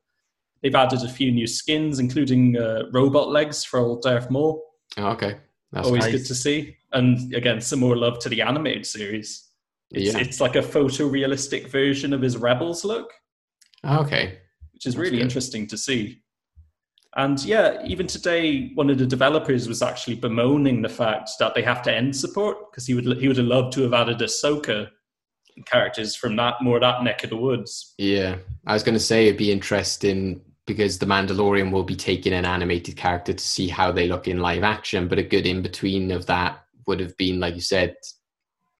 They've 0.61 0.73
added 0.75 1.01
a 1.03 1.09
few 1.09 1.31
new 1.31 1.47
skins, 1.47 1.97
including 1.99 2.55
uh, 2.57 2.83
robot 2.93 3.29
legs 3.29 3.63
for 3.63 3.79
old 3.79 4.03
Darth 4.03 4.29
Maul. 4.29 4.63
Oh, 4.97 5.07
okay, 5.09 5.37
that's 5.71 5.85
Always 5.87 6.03
nice. 6.03 6.11
good 6.13 6.25
to 6.25 6.35
see. 6.35 6.75
And 6.93 7.33
again, 7.33 7.61
some 7.61 7.79
more 7.79 7.95
love 7.95 8.19
to 8.19 8.29
the 8.29 8.41
animated 8.43 8.85
series. 8.85 9.47
It's, 9.91 10.13
Yeah. 10.13 10.19
it's 10.21 10.39
like 10.41 10.55
a 10.55 10.61
photorealistic 10.61 11.69
version 11.69 12.13
of 12.13 12.21
his 12.21 12.37
Rebels 12.37 12.83
look, 12.85 13.11
ah, 13.83 13.99
okay. 14.01 14.39
which 14.73 14.85
is 14.85 14.93
That's 14.93 15.01
really 15.01 15.17
good. 15.17 15.23
interesting 15.23 15.67
to 15.67 15.77
see. 15.77 16.21
And 17.17 17.43
yeah, 17.43 17.83
even 17.85 18.07
today, 18.07 18.71
one 18.75 18.89
of 18.89 18.97
the 18.97 19.05
developers 19.05 19.67
was 19.67 19.81
actually 19.81 20.15
bemoaning 20.15 20.81
the 20.81 20.87
fact 20.89 21.31
that 21.39 21.53
they 21.53 21.61
have 21.61 21.81
to 21.83 21.93
end 21.93 22.15
support 22.15 22.71
because 22.71 22.87
he 22.87 22.93
would 22.93 23.17
he 23.19 23.27
would 23.27 23.35
have 23.37 23.45
loved 23.47 23.73
to 23.73 23.81
have 23.81 23.93
added 23.93 24.19
Ahsoka 24.19 24.87
characters 25.65 26.15
from 26.15 26.37
that 26.37 26.55
more 26.61 26.79
that 26.79 27.03
neck 27.03 27.25
of 27.25 27.29
the 27.29 27.35
woods. 27.35 27.93
Yeah, 27.97 28.37
I 28.65 28.73
was 28.73 28.83
going 28.83 28.93
to 28.95 28.99
say 28.99 29.25
it'd 29.25 29.37
be 29.37 29.51
interesting 29.51 30.39
because 30.65 30.99
the 30.99 31.05
Mandalorian 31.05 31.69
will 31.71 31.83
be 31.83 31.97
taking 31.97 32.31
an 32.31 32.45
animated 32.45 32.95
character 32.95 33.33
to 33.33 33.43
see 33.43 33.67
how 33.67 33.91
they 33.91 34.07
look 34.07 34.29
in 34.29 34.39
live 34.39 34.63
action, 34.63 35.09
but 35.09 35.19
a 35.19 35.23
good 35.23 35.45
in 35.45 35.61
between 35.61 36.11
of 36.11 36.25
that 36.27 36.63
would 36.87 37.01
have 37.01 37.17
been, 37.17 37.41
like 37.41 37.55
you 37.55 37.61
said, 37.61 37.93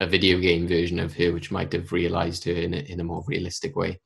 a 0.02 0.08
video 0.08 0.40
game 0.40 0.68
version 0.68 1.00
of 1.00 1.14
her, 1.14 1.32
which 1.32 1.52
might 1.52 1.72
have 1.72 1.92
realized 1.92 2.44
her 2.46 2.52
in 2.52 2.74
a, 2.74 2.78
in 2.78 3.00
a 3.00 3.04
more 3.04 3.24
realistic 3.28 3.76
way. 3.76 4.00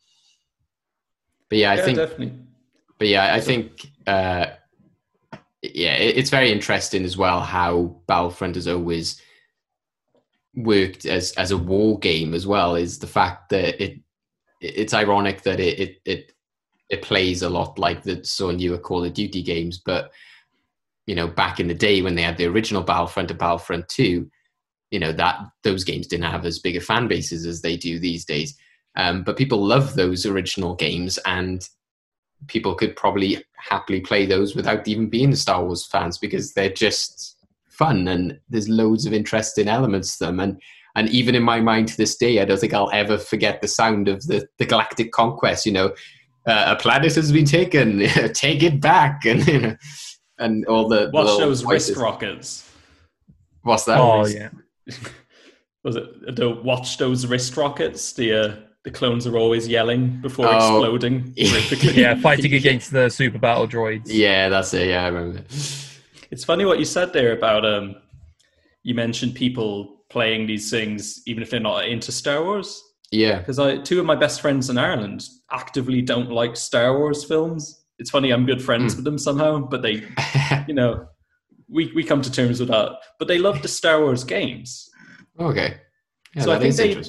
But 1.50 1.58
yeah, 1.58 1.72
I 1.72 1.76
yeah, 1.76 1.86
think 1.86 1.98
definitely. 1.98 2.34
but 3.00 3.08
yeah, 3.08 3.34
I 3.34 3.40
think 3.40 3.88
uh, 4.06 4.48
yeah, 5.62 5.96
it, 5.96 6.18
it's 6.18 6.30
very 6.30 6.52
interesting 6.52 7.06
as 7.06 7.16
well 7.18 7.40
how 7.40 8.02
Battlefront 8.08 8.56
has 8.56 8.68
always 8.68 9.22
worked 10.54 11.06
as 11.06 11.32
as 11.34 11.52
a 11.52 11.58
war 11.58 11.98
game 12.00 12.34
as 12.34 12.46
well. 12.46 12.76
Is 12.76 13.00
the 13.00 13.08
fact 13.08 13.50
that 13.50 13.82
it 13.82 14.00
it's 14.60 14.94
ironic 14.94 15.44
that 15.44 15.62
it 15.62 15.80
it 15.80 16.02
it, 16.06 16.32
it 16.90 17.02
plays 17.02 17.42
a 17.42 17.50
lot 17.50 17.80
like 17.80 18.04
the 18.04 18.22
so 18.26 18.52
newer 18.52 18.78
Call 18.78 19.06
of 19.06 19.14
Duty 19.14 19.42
games, 19.42 19.82
but 19.86 20.12
you 21.08 21.16
know 21.16 21.28
back 21.28 21.62
in 21.62 21.68
the 21.68 21.74
day 21.74 22.02
when 22.02 22.16
they 22.16 22.24
had 22.24 22.36
the 22.36 22.48
original 22.48 22.84
Battlefront 22.84 23.32
and 23.32 23.40
Battlefront 23.40 23.88
Two, 23.88 24.30
you 24.96 25.00
know 25.02 25.12
that 25.12 25.38
those 25.64 25.84
games 25.84 26.08
didn't 26.08 26.32
have 26.32 26.46
as 26.46 26.60
big 26.60 26.78
a 26.78 26.80
fan 26.80 27.10
bases 27.10 27.46
as 27.46 27.62
they 27.62 27.76
do 27.76 28.00
these 28.00 28.24
days. 28.24 28.58
Um, 28.96 29.24
but 29.24 29.36
people 29.36 29.62
love 29.62 29.96
those 29.96 30.26
original 30.26 30.74
games, 30.74 31.20
and 31.26 31.68
people 32.48 32.76
could 32.76 32.96
probably 32.96 33.44
happily 33.58 34.00
play 34.00 34.26
those 34.26 34.56
without 34.56 34.88
even 34.88 35.10
being 35.10 35.36
Star 35.36 35.66
Wars 35.66 35.86
fans 35.86 36.18
because 36.18 36.54
they're 36.54 36.70
just 36.70 37.36
fun 37.68 38.08
and 38.08 38.40
there's 38.48 38.70
loads 38.70 39.06
of 39.06 39.12
interesting 39.12 39.68
elements 39.68 40.18
to 40.18 40.28
them. 40.28 40.40
And 40.40 40.62
And 40.96 41.10
even 41.10 41.36
in 41.36 41.44
my 41.44 41.60
mind 41.60 41.90
to 41.90 41.98
this 41.98 42.16
day, 42.16 42.40
I 42.40 42.46
don't 42.46 42.60
think 42.60 42.74
I'll 42.74 42.92
ever 42.94 43.18
forget 43.18 43.62
the 43.62 43.68
sound 43.68 44.08
of 44.08 44.26
the, 44.28 44.48
the 44.60 44.66
galactic 44.66 45.12
conquest. 45.12 45.66
You 45.66 45.74
know, 45.74 45.88
uh, 46.48 46.76
a 46.78 46.82
planet 46.82 47.16
has 47.16 47.34
been 47.34 47.46
taken, 47.46 48.00
take 48.34 48.64
it 48.64 48.80
back, 48.80 49.26
and 49.26 49.46
you 49.46 49.60
know, 49.60 49.76
and 50.40 50.66
all 50.68 50.88
the 50.88 51.10
what 51.12 51.26
little 51.26 51.40
those 51.40 51.66
wrist 51.66 51.98
rockets. 51.98 52.72
What's 53.64 53.86
that? 53.86 53.98
Oh 54.00 54.26
yeah. 54.26 54.50
Was 55.84 55.96
it 55.98 56.36
the 56.36 56.50
watch 56.50 56.98
those 56.98 57.26
wrist 57.28 57.56
rockets? 57.58 58.14
The 58.14 58.34
uh, 58.34 58.56
the 58.84 58.92
clones 58.92 59.26
are 59.28 59.38
always 59.38 59.68
yelling 59.68 60.20
before 60.22 60.48
Oh. 60.48 60.56
exploding. 60.58 61.34
Yeah, 61.38 62.16
fighting 62.20 62.54
against 62.54 62.92
the 62.92 63.10
super 63.10 63.38
battle 63.40 63.68
droids. 63.68 64.04
Yeah, 64.06 64.50
that's 64.50 64.74
it. 64.74 64.90
Yeah, 64.90 65.04
I 65.04 65.08
remember. 65.08 65.44
It's 66.32 66.44
funny 66.44 66.66
what 66.66 66.80
you 66.80 66.86
said 66.86 67.14
there 67.14 67.34
about 67.34 67.66
um. 67.66 67.96
You 68.84 68.94
mentioned 68.94 69.34
people 69.34 70.04
playing 70.12 70.46
these 70.46 70.70
things 70.70 71.22
even 71.26 71.42
if 71.42 71.50
they're 71.50 71.60
not 71.60 71.88
into 71.88 72.12
Star 72.12 72.44
Wars. 72.44 72.80
Yeah, 73.12 73.40
Because 73.40 73.58
I 73.60 73.78
two 73.78 74.00
of 74.00 74.06
my 74.06 74.16
best 74.16 74.42
friends 74.42 74.70
in 74.70 74.78
Ireland 74.78 75.24
actively 75.52 76.02
don't 76.02 76.30
like 76.32 76.56
Star 76.56 76.98
Wars 76.98 77.24
films. 77.24 77.84
It's 77.98 78.10
funny 78.12 78.32
I'm 78.32 78.46
good 78.46 78.62
friends 78.62 78.94
Hmm. 78.94 78.98
with 78.98 79.06
them 79.06 79.18
somehow, 79.18 79.60
but 79.60 79.82
they 79.82 80.04
you 80.68 80.74
know 80.76 81.08
we 81.68 81.92
we 81.94 82.04
come 82.04 82.22
to 82.22 82.32
terms 82.32 82.60
with 82.60 82.70
that. 82.70 82.98
But 83.20 83.28
they 83.28 83.38
love 83.38 83.62
the 83.62 83.68
Star 83.68 84.02
Wars 84.02 84.24
games. 84.24 84.90
okay. 85.40 85.78
Yeah, 86.36 86.44
so 86.44 86.52
I 86.52 86.60
think 86.60 86.76
they 86.76 87.02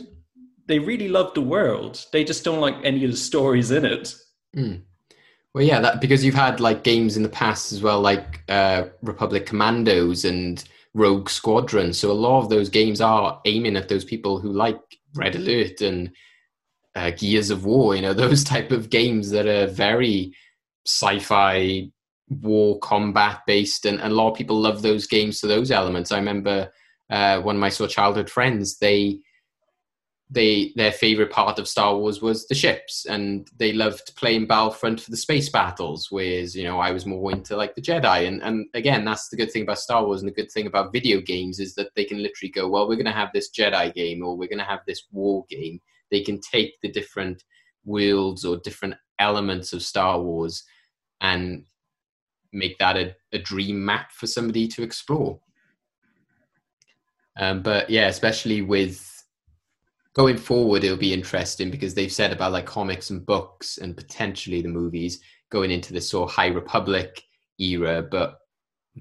they 0.66 0.79
really 0.79 1.09
love 1.09 1.35
the 1.35 1.40
world. 1.40 2.05
They 2.12 2.25
just 2.25 2.45
don't 2.45 2.61
like 2.61 2.77
any 2.85 3.05
of 3.05 3.11
the 3.11 3.16
stories 3.16 3.71
in 3.71 3.85
it. 3.85 4.14
Well, 5.57 5.64
yeah, 5.64 5.81
that 5.81 6.01
because 6.01 6.25
you've 6.25 6.35
had 6.35 6.61
like 6.61 6.85
games 6.85 7.16
in 7.16 7.23
the 7.23 7.29
past 7.31 7.73
as 7.73 7.83
well, 7.83 8.01
like 8.01 8.42
uh, 8.49 8.85
Republic 9.03 9.47
Commandos 9.47 10.25
and 10.25 10.62
Rogue 10.92 11.31
Squadron. 11.31 11.92
So 11.92 12.11
a 12.11 12.12
lot 12.12 12.40
of 12.40 12.51
those 12.51 12.69
games 12.69 13.01
are 13.01 13.40
aiming 13.47 13.77
at 13.77 13.88
those 13.88 14.05
people 14.05 14.38
who 14.38 14.53
like 14.53 14.79
Red 15.14 15.35
Alert 15.35 15.81
and 15.81 16.11
uh, 16.95 17.11
Gears 17.11 17.51
of 17.51 17.64
War. 17.64 17.97
You 17.97 18.03
know, 18.03 18.12
those 18.14 18.45
type 18.45 18.71
of 18.71 18.90
games 18.90 19.31
that 19.31 19.47
are 19.47 19.66
very 19.66 20.35
sci-fi, 20.87 21.90
war 22.29 22.79
combat 22.81 23.41
based, 23.47 23.87
and, 23.87 24.01
a 24.01 24.09
lot 24.09 24.31
of 24.31 24.37
people 24.37 24.59
love 24.59 24.83
those 24.83 25.07
games 25.07 25.41
for 25.41 25.47
those 25.47 25.71
elements. 25.71 26.12
I 26.12 26.19
remember 26.19 26.71
uh, 27.11 27.41
one 27.41 27.57
of 27.57 27.61
my 27.61 27.69
sort 27.69 27.91
of 27.91 27.95
childhood 27.95 28.31
friends. 28.31 28.79
They 28.79 29.21
they 30.29 30.73
their 30.75 30.91
favorite 30.91 31.31
part 31.31 31.61
of 31.61 31.69
Star 31.69 31.97
Wars 31.97 32.21
was 32.21 32.49
the 32.49 32.55
ships, 32.55 33.07
and 33.07 33.49
they 33.59 33.73
loved 33.73 34.17
playing 34.17 34.47
Battlefront 34.47 35.01
for 35.01 35.11
the 35.11 35.17
space 35.17 35.49
battles. 35.49 36.09
Whereas 36.11 36.57
you 36.57 36.65
know 36.65 36.81
I 36.81 36.91
was 36.91 37.07
more 37.07 37.31
into 37.31 37.57
like 37.57 37.75
the 37.75 37.83
Jedi, 37.83 38.27
and 38.27 38.43
and 38.43 38.67
again 38.75 39.05
that's 39.05 39.29
the 39.29 39.37
good 39.37 39.53
thing 39.53 39.62
about 39.62 39.79
Star 39.79 40.05
Wars, 40.05 40.21
and 40.21 40.29
the 40.29 40.35
good 40.35 40.51
thing 40.51 40.67
about 40.67 40.93
video 40.93 41.21
games 41.21 41.61
is 41.61 41.75
that 41.77 41.91
they 41.95 42.05
can 42.05 42.23
literally 42.23 42.51
go, 42.51 42.69
well, 42.69 42.89
we're 42.89 42.97
going 42.97 43.07
to 43.07 43.12
have 43.12 43.31
this 43.33 43.51
Jedi 43.51 43.95
game, 43.95 44.25
or 44.25 44.37
we're 44.37 44.49
going 44.49 44.59
to 44.59 44.65
have 44.65 44.81
this 44.87 45.05
war 45.12 45.45
game. 45.49 45.81
They 46.11 46.23
can 46.23 46.41
take 46.41 46.75
the 46.83 46.91
different 46.91 47.45
worlds 47.85 48.45
or 48.45 48.57
different 48.57 48.95
elements 49.21 49.73
of 49.73 49.83
Star 49.83 50.21
Wars 50.21 50.65
and 51.21 51.65
make 52.52 52.78
that 52.78 52.96
a, 52.96 53.14
a 53.32 53.38
dream 53.38 53.85
map 53.85 54.12
for 54.12 54.26
somebody 54.26 54.68
to 54.68 54.82
explore. 54.82 55.40
Um, 57.38 57.62
but 57.62 57.90
yeah, 57.90 58.06
especially 58.09 58.62
with 58.62 59.24
going 60.14 60.38
forward, 60.38 60.85
it'll 60.85 60.96
be 60.96 61.12
interesting 61.12 61.70
because 61.70 61.94
they've 61.94 62.12
said 62.12 62.32
about 62.32 62.52
like 62.52 62.66
comics 62.66 63.11
and 63.11 63.26
books 63.26 63.78
and 63.78 63.96
potentially 63.96 64.62
the 64.62 64.68
movies 64.68 65.20
going 65.50 65.70
into 65.70 65.92
this 65.92 66.09
sort 66.09 66.30
of 66.30 66.35
High 66.35 66.48
Republic 66.48 67.22
era. 67.59 68.02
But 68.02 68.38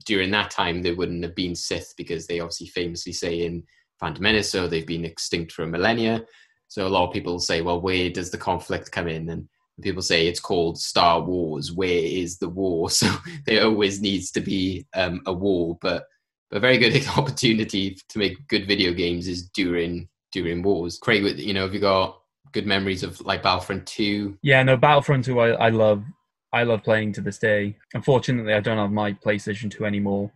during 0.05 0.31
that 0.31 0.51
time, 0.51 0.81
there 0.81 0.95
wouldn't 0.95 1.23
have 1.23 1.35
been 1.35 1.55
Sith 1.55 1.93
because 1.97 2.27
they 2.27 2.41
obviously 2.41 2.67
famously 2.67 3.13
say 3.13 3.45
in 3.45 3.63
Phantom 3.99 4.21
Menace, 4.21 4.51
so 4.51 4.67
they've 4.67 4.85
been 4.85 5.05
extinct 5.05 5.53
for 5.53 5.63
a 5.63 5.67
millennia. 5.67 6.25
So 6.67 6.85
a 6.85 6.89
lot 6.89 7.07
of 7.07 7.13
people 7.13 7.39
say, 7.39 7.61
well, 7.61 7.79
where 7.79 8.09
does 8.09 8.31
the 8.31 8.37
conflict 8.37 8.91
come 8.91 9.07
in? 9.07 9.29
And 9.29 9.47
people 9.81 10.01
say 10.01 10.27
it's 10.27 10.39
called 10.39 10.79
Star 10.79 11.21
Wars. 11.21 11.71
Where 11.71 11.89
is 11.89 12.37
the 12.37 12.49
war? 12.49 12.89
So 12.95 13.07
there 13.45 13.65
always 13.65 14.01
needs 14.01 14.31
to 14.31 14.41
be 14.41 14.85
um, 14.93 15.21
a 15.25 15.33
war, 15.33 15.77
but 15.81 16.05
a 16.51 16.59
very 16.59 16.77
good 16.77 17.05
opportunity 17.17 17.97
to 18.09 18.19
make 18.19 18.47
good 18.47 18.67
video 18.67 18.93
games 18.93 19.27
is 19.27 19.49
during 19.49 20.07
during 20.31 20.63
wars. 20.63 20.97
Craig, 20.97 21.39
you 21.39 21.53
know, 21.53 21.63
have 21.63 21.73
you 21.73 21.79
got 21.79 22.19
good 22.51 22.65
memories 22.65 23.03
of 23.03 23.19
like 23.21 23.43
Battlefront 23.43 23.85
Two? 23.85 24.37
Yeah, 24.41 24.63
no, 24.63 24.77
Battlefront 24.77 25.25
2 25.25 25.39
I, 25.39 25.49
I 25.51 25.69
love 25.69 26.03
I 26.53 26.63
love 26.63 26.83
playing 26.83 27.13
to 27.13 27.21
this 27.21 27.37
day. 27.37 27.75
Unfortunately 27.93 28.53
I 28.53 28.61
don't 28.61 28.77
have 28.77 28.91
my 28.91 29.13
PlayStation 29.13 29.69
2 29.69 29.85
anymore. 29.85 30.31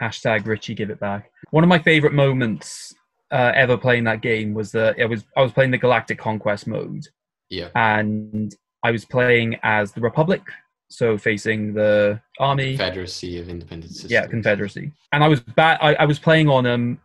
Hashtag 0.00 0.46
Richie 0.46 0.74
give 0.74 0.90
it 0.90 1.00
back. 1.00 1.30
One 1.50 1.64
of 1.64 1.68
my 1.68 1.78
favorite 1.78 2.12
moments 2.12 2.94
uh, 3.30 3.52
ever 3.54 3.76
playing 3.76 4.04
that 4.04 4.20
game 4.20 4.52
was 4.54 4.72
that 4.72 4.98
it 4.98 5.06
was 5.06 5.24
I 5.36 5.42
was 5.42 5.52
playing 5.52 5.70
the 5.70 5.78
Galactic 5.78 6.18
Conquest 6.18 6.66
mode 6.66 7.06
Yeah, 7.48 7.68
and 7.74 8.54
I 8.84 8.90
was 8.90 9.06
playing 9.06 9.56
as 9.62 9.92
the 9.92 10.02
Republic, 10.02 10.42
so 10.88 11.16
facing 11.16 11.72
the 11.72 12.20
army. 12.38 12.76
Confederacy 12.76 13.40
of 13.40 13.48
Independent 13.48 13.90
Systems. 13.92 14.12
Yeah, 14.12 14.26
Confederacy. 14.26 14.92
And 15.12 15.24
I 15.24 15.28
was 15.28 15.40
bad. 15.40 15.78
I, 15.80 15.94
I 15.94 16.04
was 16.04 16.18
playing 16.18 16.50
on 16.50 16.66
um, 16.66 17.00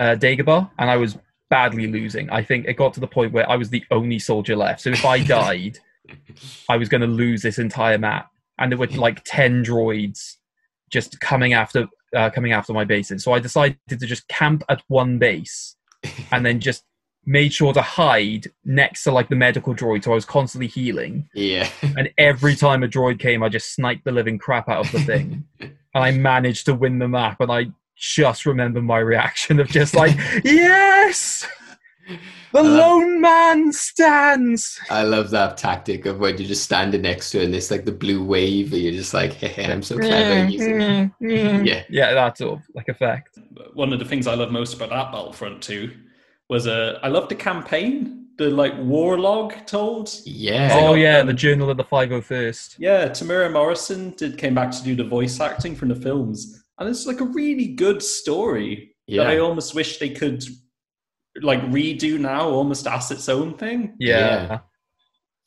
uh, 0.00 0.16
Dagobah, 0.16 0.68
and 0.78 0.90
I 0.90 0.96
was 0.96 1.16
badly 1.48 1.86
losing. 1.86 2.28
I 2.30 2.42
think 2.42 2.66
it 2.66 2.74
got 2.74 2.92
to 2.94 3.00
the 3.00 3.06
point 3.06 3.32
where 3.32 3.48
I 3.48 3.54
was 3.54 3.70
the 3.70 3.84
only 3.92 4.18
soldier 4.18 4.56
left. 4.56 4.80
So 4.80 4.90
if 4.90 5.04
I 5.04 5.22
died, 5.24 5.78
I 6.68 6.76
was 6.76 6.88
going 6.88 7.02
to 7.02 7.06
lose 7.06 7.40
this 7.40 7.60
entire 7.60 7.98
map, 7.98 8.28
and 8.58 8.72
there 8.72 8.78
were 8.78 8.86
like 9.06 9.22
ten 9.24 9.64
droids 9.64 10.38
just 10.90 11.20
coming 11.20 11.52
after 11.52 11.86
uh, 12.16 12.30
coming 12.30 12.50
after 12.52 12.72
my 12.72 12.84
bases. 12.84 13.22
So 13.22 13.32
I 13.32 13.38
decided 13.38 13.78
to 13.88 13.96
just 13.96 14.26
camp 14.26 14.64
at 14.68 14.82
one 14.88 15.18
base, 15.18 15.76
and 16.32 16.44
then 16.44 16.58
just 16.58 16.82
made 17.24 17.52
sure 17.52 17.72
to 17.72 17.82
hide 17.82 18.48
next 18.64 19.04
to 19.04 19.12
like 19.12 19.28
the 19.28 19.36
medical 19.36 19.74
droid. 19.74 20.04
So 20.04 20.12
I 20.12 20.14
was 20.14 20.24
constantly 20.24 20.66
healing 20.66 21.28
Yeah, 21.34 21.68
and 21.82 22.10
every 22.18 22.56
time 22.56 22.82
a 22.82 22.88
droid 22.88 23.18
came, 23.18 23.42
I 23.42 23.48
just 23.48 23.74
sniped 23.74 24.04
the 24.04 24.12
living 24.12 24.38
crap 24.38 24.68
out 24.68 24.86
of 24.86 24.92
the 24.92 25.00
thing, 25.00 25.44
and 25.60 25.72
I 25.94 26.10
managed 26.10 26.66
to 26.66 26.74
win 26.74 26.98
the 26.98 27.08
map. 27.08 27.40
And 27.40 27.50
I 27.50 27.66
just 27.96 28.46
remember 28.46 28.82
my 28.82 28.98
reaction 28.98 29.60
of 29.60 29.68
just 29.68 29.94
like, 29.94 30.16
yes, 30.44 31.46
the 32.52 32.58
I 32.58 32.62
lone 32.62 33.20
man 33.20 33.72
stands. 33.72 34.80
I 34.90 35.04
love 35.04 35.30
that 35.30 35.56
tactic 35.56 36.06
of 36.06 36.18
when 36.18 36.36
you're 36.38 36.48
just 36.48 36.64
standing 36.64 37.02
next 37.02 37.30
to 37.30 37.40
it 37.40 37.44
and 37.44 37.54
it's 37.54 37.70
like 37.70 37.84
the 37.84 37.92
blue 37.92 38.24
wave, 38.24 38.72
and 38.72 38.82
you're 38.82 38.92
just 38.92 39.14
like, 39.14 39.34
hey, 39.34 39.70
I'm 39.70 39.82
so 39.82 39.96
clever 39.96 40.34
mm-hmm, 40.34 40.50
using 40.50 40.74
mm-hmm. 40.74 41.26
it. 41.26 41.66
Yeah. 41.66 41.82
yeah, 41.88 42.14
that 42.14 42.38
sort 42.38 42.58
of 42.58 42.66
like 42.74 42.88
effect. 42.88 43.38
One 43.74 43.92
of 43.92 44.00
the 44.00 44.04
things 44.04 44.26
I 44.26 44.34
love 44.34 44.50
most 44.50 44.74
about 44.74 44.90
that 44.90 45.12
Battlefront 45.12 45.62
2 45.62 45.92
was 46.52 46.66
a 46.66 47.00
I 47.02 47.06
I 47.06 47.08
loved 47.08 47.30
the 47.30 47.34
campaign, 47.50 48.26
the 48.36 48.50
like 48.50 48.74
war 48.78 49.18
log 49.18 49.48
told. 49.66 50.06
Yeah. 50.24 50.68
Oh 50.72 50.92
got, 50.92 50.94
yeah, 50.94 51.22
the 51.22 51.32
Journal 51.44 51.70
of 51.70 51.76
the 51.78 51.84
Five 51.84 52.10
Hundred 52.10 52.26
First. 52.26 52.76
Yeah, 52.78 53.08
Temuera 53.08 53.50
Morrison 53.50 54.10
did 54.20 54.36
came 54.38 54.54
back 54.54 54.70
to 54.72 54.82
do 54.84 54.94
the 54.94 55.08
voice 55.16 55.40
acting 55.40 55.74
from 55.74 55.88
the 55.88 55.96
films, 55.96 56.62
and 56.78 56.88
it's 56.90 57.06
like 57.06 57.20
a 57.20 57.24
really 57.24 57.68
good 57.68 58.02
story 58.02 58.94
that 59.08 59.26
I 59.26 59.38
almost 59.38 59.74
wish 59.74 59.98
they 59.98 60.10
could 60.10 60.44
like 61.40 61.62
redo 61.78 62.18
now, 62.18 62.48
almost 62.48 62.86
as 62.86 63.10
its 63.10 63.28
own 63.28 63.54
thing. 63.54 63.94
Yeah. 63.98 64.18
Yeah. 64.18 64.58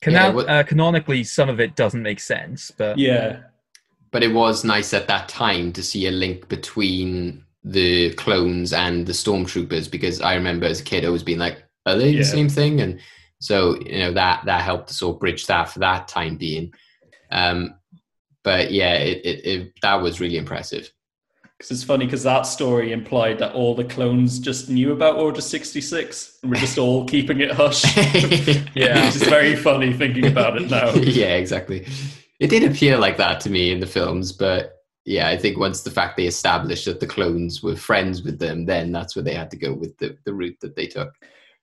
Cano- 0.02 0.34
what- 0.34 0.48
uh, 0.48 0.62
canonically, 0.64 1.22
some 1.24 1.48
of 1.48 1.60
it 1.60 1.76
doesn't 1.76 2.02
make 2.02 2.20
sense, 2.20 2.70
but 2.76 2.98
Yeah, 2.98 3.42
but 4.10 4.22
it 4.24 4.32
was 4.32 4.64
nice 4.64 4.92
at 4.92 5.06
that 5.08 5.28
time 5.28 5.72
to 5.72 5.82
see 5.82 6.06
a 6.06 6.10
link 6.10 6.48
between 6.48 7.45
the 7.68 8.12
clones 8.14 8.72
and 8.72 9.06
the 9.06 9.12
stormtroopers 9.12 9.90
because 9.90 10.20
I 10.20 10.34
remember 10.36 10.66
as 10.66 10.80
a 10.80 10.84
kid 10.84 11.04
always 11.04 11.24
being 11.24 11.38
like, 11.40 11.64
are 11.84 11.96
they 11.96 12.10
Yeah. 12.10 12.18
the 12.20 12.24
same 12.24 12.48
thing? 12.48 12.80
And 12.80 13.00
so 13.40 13.78
you 13.80 13.98
know 13.98 14.12
that 14.12 14.44
that 14.46 14.62
helped 14.62 14.88
to 14.88 14.94
sort 14.94 15.16
of 15.16 15.20
bridge 15.20 15.46
that 15.46 15.68
for 15.70 15.80
that 15.80 16.06
time 16.08 16.36
being. 16.36 16.72
Um, 17.32 17.74
but 18.44 18.70
yeah, 18.70 18.94
it, 18.94 19.18
it, 19.26 19.46
it 19.46 19.72
that 19.82 19.96
was 20.00 20.20
really 20.20 20.36
impressive. 20.38 20.92
because 21.58 21.72
it's 21.72 21.82
funny 21.82 22.04
because 22.04 22.22
that 22.22 22.42
story 22.42 22.92
implied 22.92 23.40
that 23.40 23.52
all 23.54 23.74
the 23.74 23.82
clones 23.84 24.38
just 24.38 24.68
knew 24.68 24.92
about 24.92 25.16
Order 25.16 25.40
sixty 25.40 25.80
six 25.80 26.38
and 26.42 26.50
were 26.52 26.56
just 26.56 26.78
all 26.78 27.04
keeping 27.04 27.40
it 27.40 27.50
hush. 27.50 27.82
Yeah. 28.76 29.08
it's 29.08 29.16
very 29.16 29.56
funny 29.56 29.92
thinking 29.92 30.26
about 30.26 30.60
it 30.60 30.70
now. 30.70 30.92
yeah, 30.94 31.34
exactly. 31.34 31.84
It 32.38 32.48
did 32.50 32.62
appear 32.62 32.96
like 32.98 33.16
that 33.16 33.40
to 33.40 33.50
me 33.50 33.72
in 33.72 33.80
the 33.80 33.86
films, 33.86 34.30
but 34.32 34.75
yeah, 35.06 35.28
I 35.28 35.36
think 35.36 35.56
once 35.56 35.82
the 35.82 35.90
fact 35.90 36.16
they 36.16 36.26
established 36.26 36.84
that 36.86 36.98
the 36.98 37.06
clones 37.06 37.62
were 37.62 37.76
friends 37.76 38.22
with 38.22 38.40
them, 38.40 38.66
then 38.66 38.90
that's 38.90 39.14
where 39.14 39.22
they 39.22 39.34
had 39.34 39.52
to 39.52 39.56
go 39.56 39.72
with 39.72 39.96
the, 39.98 40.18
the 40.24 40.34
route 40.34 40.58
that 40.60 40.74
they 40.74 40.88
took. 40.88 41.14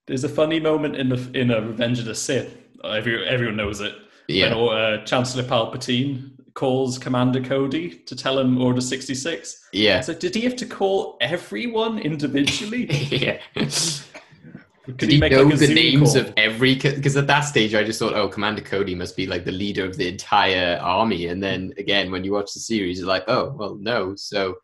There's 0.08 0.24
a 0.24 0.30
funny 0.30 0.62
moment 0.62 0.96
in 0.96 1.10
the 1.10 1.30
in 1.34 1.52
a 1.52 1.62
Revenge 1.62 2.00
of 2.00 2.06
the 2.06 2.16
Sith. 2.16 2.58
Every, 2.84 3.26
everyone 3.28 3.58
knows 3.58 3.82
it. 3.82 3.96
Yeah. 4.30 4.56
When 4.56 4.78
uh, 4.78 5.06
Chancellor 5.06 5.44
Palpatine 5.44 6.32
calls 6.54 6.98
Commander 6.98 7.42
Cody 7.42 7.90
to 7.90 8.16
tell 8.16 8.40
him 8.40 8.62
Order 8.62 8.82
66. 8.82 9.68
Yeah. 9.74 10.00
So 10.02 10.14
did 10.14 10.36
he 10.36 10.42
have 10.42 10.56
to 10.58 10.66
call 10.66 11.18
everyone 11.20 12.00
individually? 12.00 12.86
yeah. 13.12 13.40
Could 14.86 14.98
Did 14.98 15.12
he, 15.12 15.18
make, 15.18 15.32
know 15.32 15.44
like, 15.44 15.60
the 15.60 15.74
names 15.74 16.14
call? 16.14 16.24
of 16.24 16.34
every? 16.36 16.76
Because 16.76 17.16
at 17.16 17.28
that 17.28 17.42
stage, 17.42 17.74
I 17.74 17.86
just 17.86 18.00
thought, 18.00 18.14
oh, 18.14 18.28
Commander 18.28 18.62
Cody 18.62 18.96
must 18.96 19.16
be 19.16 19.26
like 19.26 19.46
the 19.46 19.52
leader 19.52 19.86
of 19.86 19.96
the 19.96 20.10
entire 20.10 20.78
army. 20.82 21.28
And 21.28 21.42
then 21.42 21.74
again, 21.78 22.12
when 22.12 22.26
you 22.26 22.34
watch 22.34 22.54
the 22.54 22.60
series, 22.60 23.00
you're 23.00 23.08
like, 23.08 23.24
oh, 23.28 23.56
well, 23.58 23.76
no. 23.76 24.14
So 24.16 24.56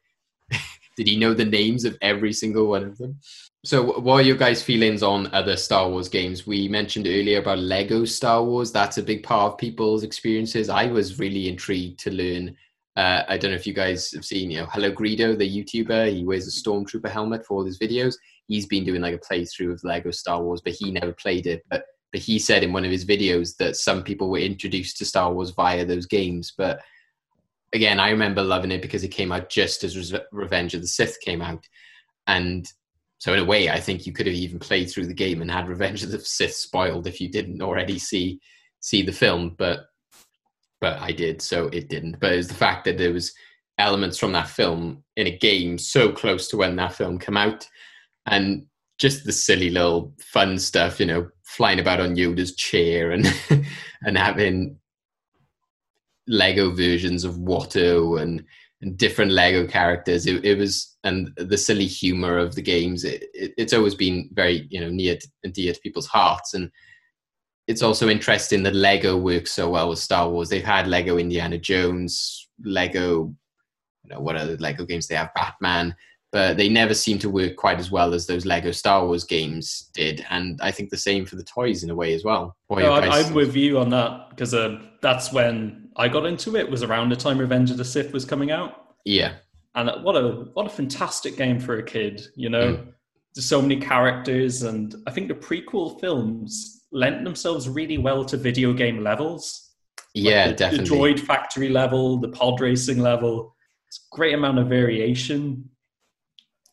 did 0.97 1.07
he 1.07 1.17
know 1.17 1.33
the 1.33 1.45
names 1.45 1.85
of 1.85 1.97
every 2.01 2.33
single 2.33 2.67
one 2.67 2.83
of 2.83 2.97
them? 2.97 3.17
So, 3.65 3.99
what 3.99 4.15
are 4.15 4.21
your 4.21 4.37
guys' 4.37 4.63
feelings 4.63 5.03
on 5.03 5.33
other 5.33 5.55
Star 5.57 5.89
Wars 5.89 6.07
games? 6.07 6.47
We 6.47 6.67
mentioned 6.67 7.07
earlier 7.07 7.39
about 7.39 7.59
Lego 7.59 8.03
Star 8.05 8.43
Wars. 8.43 8.71
That's 8.71 8.97
a 8.97 9.03
big 9.03 9.23
part 9.23 9.53
of 9.53 9.57
people's 9.57 10.03
experiences. 10.03 10.69
I 10.69 10.87
was 10.87 11.19
really 11.19 11.49
intrigued 11.49 11.99
to 12.01 12.11
learn. 12.11 12.55
Uh, 12.95 13.23
I 13.27 13.37
don't 13.37 13.51
know 13.51 13.57
if 13.57 13.67
you 13.67 13.73
guys 13.73 14.11
have 14.11 14.23
seen, 14.23 14.51
you 14.51 14.59
know, 14.59 14.65
Hello 14.67 14.91
Greedo, 14.91 15.37
the 15.37 15.63
YouTuber. 15.63 16.13
He 16.13 16.23
wears 16.23 16.47
a 16.47 16.51
stormtrooper 16.51 17.09
helmet 17.09 17.45
for 17.45 17.55
all 17.57 17.65
his 17.65 17.79
videos. 17.79 18.15
He's 18.49 18.65
been 18.65 18.83
doing 18.83 19.01
like 19.01 19.15
a 19.15 19.19
playthrough 19.19 19.71
of 19.71 19.83
Lego 19.85 20.11
Star 20.11 20.43
Wars, 20.43 20.59
but 20.61 20.73
he 20.73 20.91
never 20.91 21.13
played 21.13 21.47
it. 21.47 21.63
But 21.69 21.85
but 22.11 22.19
he 22.19 22.39
said 22.39 22.63
in 22.63 22.73
one 22.73 22.83
of 22.83 22.91
his 22.91 23.05
videos 23.05 23.55
that 23.57 23.75
some 23.75 24.03
people 24.03 24.29
were 24.29 24.39
introduced 24.39 24.97
to 24.97 25.05
Star 25.05 25.31
Wars 25.31 25.51
via 25.51 25.85
those 25.85 26.07
games. 26.07 26.51
But 26.57 26.81
again, 27.71 27.99
I 27.99 28.09
remember 28.09 28.41
loving 28.43 28.71
it 28.71 28.81
because 28.81 29.03
it 29.03 29.09
came 29.09 29.31
out 29.31 29.49
just 29.49 29.83
as 29.83 30.11
Re- 30.11 30.19
Revenge 30.31 30.73
of 30.73 30.81
the 30.81 30.87
Sith 30.87 31.21
came 31.21 31.41
out, 31.41 31.63
and 32.27 32.67
so 33.19 33.33
in 33.33 33.39
a 33.39 33.45
way, 33.45 33.69
I 33.69 33.79
think 33.79 34.07
you 34.07 34.13
could 34.13 34.27
have 34.27 34.35
even 34.35 34.59
played 34.59 34.89
through 34.89 35.05
the 35.05 35.13
game 35.13 35.41
and 35.41 35.51
had 35.51 35.69
Revenge 35.69 36.03
of 36.03 36.11
the 36.11 36.19
Sith 36.19 36.55
spoiled 36.55 37.05
if 37.05 37.21
you 37.21 37.29
didn't 37.29 37.61
already 37.61 37.99
see 37.99 38.39
see 38.79 39.03
the 39.03 39.11
film. 39.11 39.55
But 39.57 39.85
but 40.81 40.99
I 40.99 41.11
did, 41.11 41.41
so 41.41 41.67
it 41.67 41.89
didn't. 41.89 42.19
But 42.19 42.33
it 42.33 42.37
was 42.37 42.47
the 42.47 42.53
fact 42.53 42.85
that 42.85 42.97
there 42.97 43.13
was 43.13 43.33
elements 43.77 44.17
from 44.17 44.33
that 44.33 44.47
film 44.47 45.03
in 45.15 45.27
a 45.27 45.37
game 45.37 45.77
so 45.77 46.11
close 46.11 46.47
to 46.49 46.57
when 46.57 46.75
that 46.75 46.93
film 46.93 47.17
came 47.17 47.37
out, 47.37 47.67
and 48.29 48.65
just 48.97 49.25
the 49.25 49.31
silly 49.31 49.69
little 49.69 50.13
fun 50.19 50.59
stuff, 50.59 50.99
you 50.99 51.05
know, 51.05 51.29
flying 51.43 51.79
about 51.79 51.99
on 51.99 52.15
Yoda's 52.15 52.55
chair 52.55 53.11
and 53.11 53.25
and 54.03 54.17
having 54.17 54.77
Lego 56.27 56.71
versions 56.71 57.23
of 57.23 57.35
Watto 57.35 58.21
and 58.21 58.43
and 58.81 58.97
different 58.97 59.31
Lego 59.31 59.67
characters. 59.67 60.25
It, 60.25 60.45
it 60.45 60.57
was 60.57 60.97
and 61.03 61.33
the 61.37 61.57
silly 61.57 61.87
humor 61.87 62.37
of 62.37 62.55
the 62.55 62.61
games. 62.61 63.03
It, 63.03 63.23
it, 63.33 63.53
it's 63.57 63.73
always 63.73 63.95
been 63.95 64.29
very 64.33 64.67
you 64.69 64.79
know 64.79 64.89
near 64.89 65.17
and 65.43 65.53
dear 65.53 65.73
to 65.73 65.79
people's 65.79 66.07
hearts, 66.07 66.53
and 66.53 66.71
it's 67.67 67.83
also 67.83 68.09
interesting 68.09 68.63
that 68.63 68.75
Lego 68.75 69.15
works 69.15 69.51
so 69.51 69.69
well 69.69 69.89
with 69.89 69.99
Star 69.99 70.29
Wars. 70.29 70.49
They've 70.49 70.63
had 70.63 70.87
Lego 70.87 71.17
Indiana 71.17 71.57
Jones, 71.57 72.49
Lego, 72.63 73.33
you 74.03 74.09
know, 74.09 74.19
what 74.19 74.35
other 74.35 74.57
Lego 74.57 74.85
games 74.85 75.07
they 75.07 75.15
have? 75.15 75.33
Batman. 75.35 75.95
But 76.31 76.57
they 76.57 76.69
never 76.69 76.93
seem 76.93 77.17
to 77.19 77.29
work 77.29 77.55
quite 77.55 77.79
as 77.79 77.89
well 77.89 78.13
as 78.13 78.27
those 78.27 78.45
Lego 78.45 78.71
Star 78.71 79.05
Wars 79.05 79.23
games 79.23 79.89
did, 79.95 80.23
and 80.29 80.59
I 80.61 80.69
think 80.69 80.91
the 80.91 80.97
same 80.97 81.25
for 81.25 81.35
the 81.35 81.43
toys 81.43 81.83
in 81.83 81.89
a 81.89 81.95
way 81.95 82.13
as 82.13 82.23
well. 82.23 82.55
Are 82.69 82.79
No, 82.79 82.93
I, 82.93 83.07
guys' 83.07 83.27
I'm 83.27 83.33
with 83.33 83.55
you 83.55 83.79
on 83.79 83.89
that 83.89 84.29
because 84.29 84.53
uh, 84.53 84.79
that's 85.01 85.33
when 85.33 85.89
I 85.95 86.07
got 86.07 86.27
into 86.27 86.55
it. 86.55 86.69
Was 86.69 86.83
around 86.83 87.09
the 87.09 87.15
time 87.15 87.39
Revenge 87.39 87.71
of 87.71 87.77
the 87.77 87.85
Sith 87.85 88.13
was 88.13 88.25
coming 88.25 88.51
out, 88.51 88.93
yeah, 89.05 89.33
and 89.73 89.89
what 90.03 90.15
a 90.15 90.49
what 90.53 90.67
a 90.67 90.69
fantastic 90.69 91.35
game 91.35 91.59
for 91.59 91.79
a 91.79 91.83
kid. 91.83 92.27
You 92.35 92.49
know, 92.49 92.85
there's 93.33 93.45
so 93.45 93.61
many 93.61 93.77
characters, 93.77 94.63
and 94.63 94.95
I 95.07 95.11
think 95.11 95.29
the 95.29 95.33
prequel 95.33 95.99
films 95.99 96.85
lent 96.91 97.23
themselves 97.23 97.69
really 97.69 97.97
well 97.97 98.25
to 98.25 98.37
video 98.37 98.73
game 98.73 99.03
levels. 99.03 99.71
yeah, 100.13 100.47
the, 100.49 100.53
definitely. 100.53 100.89
The 100.89 100.95
droid 100.95 101.19
factory 101.19 101.69
level, 101.69 102.17
the 102.17 102.29
pod 102.29 102.59
racing 102.59 102.99
level. 102.99 103.55
It's 103.87 104.07
a 104.11 104.15
great 104.15 104.33
amount 104.33 104.59
of 104.59 104.67
variation. 104.67 105.69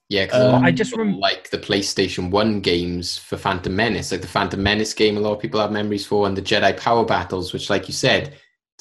Yeah, 0.09 0.27
because 0.27 0.55
Um, 0.55 0.65
I 0.65 0.71
just 0.71 0.97
rem- 0.97 1.19
like 1.19 1.51
the 1.51 1.59
PlayStation 1.59 2.31
One 2.31 2.61
games 2.61 3.19
for 3.19 3.37
Phantom 3.37 3.75
Menace, 3.75 4.13
like 4.13 4.21
the 4.21 4.29
Phantom 4.29 4.63
Menace 4.63 4.95
game, 4.95 5.17
a 5.17 5.21
lot 5.21 5.33
of 5.33 5.41
people 5.41 5.61
have 5.61 5.73
memories 5.73 6.07
for, 6.07 6.27
and 6.27 6.37
the 6.37 6.43
Jedi 6.43 6.77
Power 6.77 7.05
Battles, 7.05 7.53
which, 7.53 7.71
like 7.71 7.89
you 7.89 7.95
said, 7.95 8.35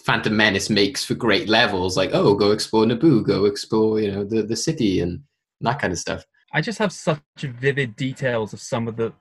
Phantom 0.03 0.35
Menace 0.35 0.69
makes 0.69 1.03
for 1.03 1.15
great 1.15 1.49
levels. 1.49 1.97
Like, 1.97 2.11
oh, 2.13 2.35
go 2.35 2.51
explore 2.51 2.85
Naboo, 2.85 3.25
go 3.25 3.45
explore, 3.45 3.99
you 3.99 4.11
know, 4.11 4.23
the 4.23 4.43
the 4.43 4.55
city 4.55 4.99
and 4.99 5.23
that 5.61 5.79
kind 5.79 5.91
of 5.91 5.97
stuff. 5.97 6.23
I 6.53 6.61
just 6.61 6.77
have 6.77 6.91
such 6.91 7.19
vivid 7.41 7.95
details 7.95 8.53
of 8.53 8.59
some 8.61 8.87
of 8.87 8.95
the 8.95 9.11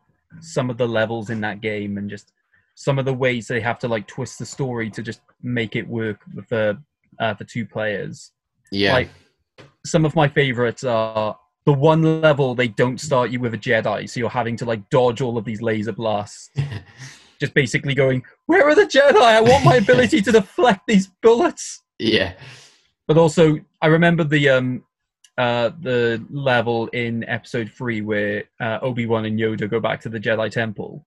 some 0.40 0.68
of 0.68 0.76
the 0.76 0.86
levels 0.86 1.30
in 1.30 1.40
that 1.40 1.62
game 1.62 1.96
and 1.96 2.10
just 2.10 2.32
some 2.74 2.98
of 2.98 3.04
the 3.06 3.14
ways 3.14 3.46
they 3.48 3.60
have 3.60 3.78
to 3.78 3.88
like 3.88 4.06
twist 4.06 4.38
the 4.38 4.44
story 4.44 4.90
to 4.90 5.02
just 5.02 5.20
make 5.42 5.74
it 5.74 5.88
work 5.88 6.20
for 6.34 6.44
the 6.50 6.78
uh, 7.18 7.34
for 7.34 7.44
two 7.44 7.64
players. 7.64 8.32
Yeah, 8.70 8.92
Like 8.92 9.10
some 9.86 10.04
of 10.04 10.14
my 10.14 10.28
favorites 10.28 10.84
are 10.84 11.38
the 11.66 11.72
one 11.72 12.20
level 12.20 12.54
they 12.54 12.68
don't 12.68 13.00
start 13.00 13.30
you 13.30 13.40
with 13.40 13.54
a 13.54 13.58
Jedi, 13.58 14.08
so 14.08 14.20
you're 14.20 14.28
having 14.28 14.56
to 14.58 14.64
like 14.64 14.88
dodge 14.90 15.20
all 15.20 15.38
of 15.38 15.44
these 15.44 15.62
laser 15.62 15.92
blasts. 15.92 16.50
just 17.40 17.54
basically 17.54 17.94
going, 17.94 18.22
Where 18.46 18.68
are 18.68 18.74
the 18.74 18.82
Jedi? 18.82 19.16
I 19.16 19.40
want 19.40 19.64
my 19.64 19.76
ability 19.76 20.22
to 20.22 20.32
deflect 20.32 20.82
these 20.86 21.08
bullets. 21.22 21.82
yeah, 21.98 22.34
But 23.08 23.18
also 23.18 23.58
I 23.80 23.86
remember 23.88 24.24
the 24.24 24.48
um 24.50 24.84
uh 25.36 25.70
the 25.80 26.24
level 26.30 26.86
in 26.88 27.24
episode 27.24 27.70
three 27.70 28.00
where 28.02 28.44
uh, 28.60 28.78
Obi-Wan 28.82 29.24
and 29.24 29.38
Yoda 29.38 29.68
go 29.68 29.80
back 29.80 30.00
to 30.02 30.08
the 30.08 30.20
Jedi 30.20 30.50
Temple. 30.50 31.04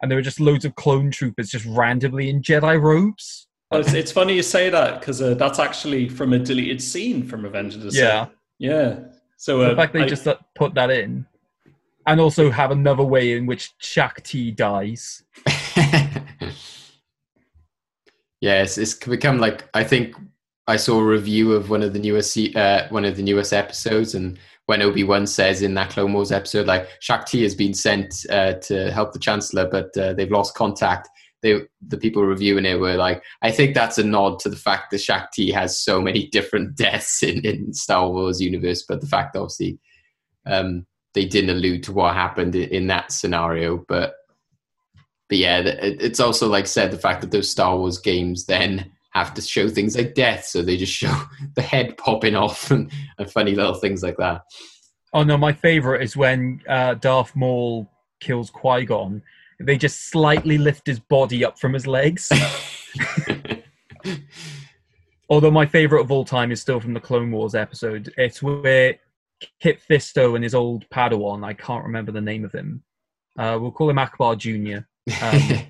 And 0.00 0.10
there 0.10 0.16
were 0.16 0.22
just 0.22 0.38
loads 0.38 0.64
of 0.64 0.76
clone 0.76 1.10
troopers 1.10 1.50
just 1.50 1.66
randomly 1.66 2.30
in 2.30 2.40
Jedi 2.40 2.80
robes. 2.80 3.48
Oh, 3.72 3.80
it's, 3.80 3.92
it's 3.92 4.12
funny 4.12 4.34
you 4.34 4.44
say 4.44 4.70
that 4.70 5.00
because 5.00 5.20
uh, 5.20 5.34
that's 5.34 5.58
actually 5.58 6.08
from 6.08 6.32
a 6.32 6.38
deleted 6.38 6.80
scene 6.80 7.22
from 7.24 7.42
Revenge 7.42 7.74
of 7.74 7.82
the 7.82 7.90
Sith. 7.90 8.00
Yeah. 8.00 8.26
Yeah. 8.58 9.00
So 9.38 9.62
uh, 9.62 9.70
the 9.70 9.76
fact 9.76 9.92
they 9.92 10.02
I- 10.02 10.08
just 10.08 10.26
uh, 10.26 10.36
put 10.54 10.74
that 10.74 10.90
in, 10.90 11.24
and 12.06 12.20
also 12.20 12.50
have 12.50 12.72
another 12.72 13.04
way 13.04 13.32
in 13.32 13.46
which 13.46 13.72
Shaak 13.78 14.22
Ti 14.24 14.50
dies. 14.50 15.22
yes, 18.40 18.76
it's, 18.78 18.94
it's 18.94 19.06
become 19.06 19.38
like 19.38 19.68
I 19.74 19.84
think 19.84 20.16
I 20.66 20.76
saw 20.76 20.98
a 21.00 21.04
review 21.04 21.52
of 21.52 21.70
one 21.70 21.82
of 21.82 21.92
the 21.92 22.00
newest 22.00 22.36
uh, 22.56 22.88
one 22.88 23.04
of 23.04 23.16
the 23.16 23.22
newest 23.22 23.52
episodes, 23.52 24.16
and 24.16 24.38
when 24.66 24.82
Obi 24.82 25.04
Wan 25.04 25.26
says 25.26 25.62
in 25.62 25.72
that 25.74 25.90
Clone 25.90 26.12
Wars 26.12 26.32
episode, 26.32 26.66
like 26.66 26.88
Shaak 27.00 27.24
Ti 27.26 27.42
has 27.44 27.54
been 27.54 27.74
sent 27.74 28.26
uh, 28.30 28.54
to 28.54 28.90
help 28.90 29.12
the 29.12 29.20
Chancellor, 29.20 29.68
but 29.70 29.96
uh, 29.96 30.14
they've 30.14 30.30
lost 30.30 30.54
contact. 30.56 31.08
They, 31.42 31.60
the 31.86 31.98
people 31.98 32.24
reviewing 32.24 32.64
it 32.64 32.80
were 32.80 32.96
like, 32.96 33.22
I 33.42 33.50
think 33.52 33.74
that's 33.74 33.98
a 33.98 34.04
nod 34.04 34.40
to 34.40 34.48
the 34.48 34.56
fact 34.56 34.90
that 34.90 35.00
Shaak 35.00 35.30
Ti 35.32 35.52
has 35.52 35.80
so 35.80 36.00
many 36.00 36.26
different 36.32 36.76
deaths 36.76 37.22
in, 37.22 37.44
in 37.44 37.72
Star 37.72 38.10
Wars 38.10 38.40
universe, 38.40 38.84
but 38.88 39.00
the 39.00 39.06
fact 39.06 39.36
obviously 39.36 39.78
um, 40.46 40.86
they 41.14 41.24
didn't 41.24 41.50
allude 41.50 41.82
to 41.84 41.92
what 41.92 42.14
happened 42.14 42.54
in, 42.54 42.68
in 42.70 42.86
that 42.88 43.12
scenario, 43.12 43.84
but 43.88 44.14
but 45.28 45.36
yeah, 45.36 45.60
it's 45.62 46.20
also 46.20 46.48
like 46.48 46.66
said 46.66 46.90
the 46.90 46.98
fact 46.98 47.20
that 47.20 47.30
those 47.30 47.50
Star 47.50 47.76
Wars 47.76 47.98
games 47.98 48.46
then 48.46 48.90
have 49.10 49.34
to 49.34 49.42
show 49.42 49.68
things 49.68 49.96
like 49.96 50.14
death, 50.14 50.44
so 50.44 50.62
they 50.62 50.76
just 50.76 50.92
show 51.02 51.14
the 51.54 51.62
head 51.62 51.96
popping 51.98 52.34
off 52.34 52.70
and, 52.70 52.90
and 53.18 53.30
funny 53.30 53.54
little 53.54 53.74
things 53.74 54.02
like 54.02 54.16
that. 54.16 54.42
Oh 55.12 55.24
no, 55.24 55.36
my 55.36 55.52
favorite 55.52 56.02
is 56.02 56.16
when 56.16 56.62
uh, 56.68 56.94
Darth 56.94 57.34
Maul 57.34 57.90
kills 58.20 58.50
Qui 58.50 58.84
Gon. 58.84 59.22
They 59.60 59.76
just 59.76 60.10
slightly 60.10 60.58
lift 60.58 60.86
his 60.86 61.00
body 61.00 61.44
up 61.44 61.58
from 61.58 61.72
his 61.72 61.86
legs. 61.86 62.30
Although 65.30 65.50
my 65.50 65.66
favorite 65.66 66.00
of 66.00 66.10
all 66.10 66.24
time 66.24 66.52
is 66.52 66.60
still 66.60 66.80
from 66.80 66.94
the 66.94 67.00
Clone 67.00 67.30
Wars 67.30 67.54
episode. 67.54 68.12
It's 68.16 68.42
where 68.42 68.98
Kit 69.60 69.80
Fisto 69.88 70.34
and 70.34 70.44
his 70.44 70.54
old 70.54 70.88
Padawan, 70.90 71.44
I 71.44 71.52
can't 71.54 71.84
remember 71.84 72.12
the 72.12 72.20
name 72.20 72.44
of 72.44 72.52
him. 72.52 72.82
Uh, 73.38 73.58
we'll 73.60 73.70
call 73.70 73.90
him 73.90 73.96
Ackbar 73.96 74.36
Jr. 74.36 74.84
Um, 75.22 75.66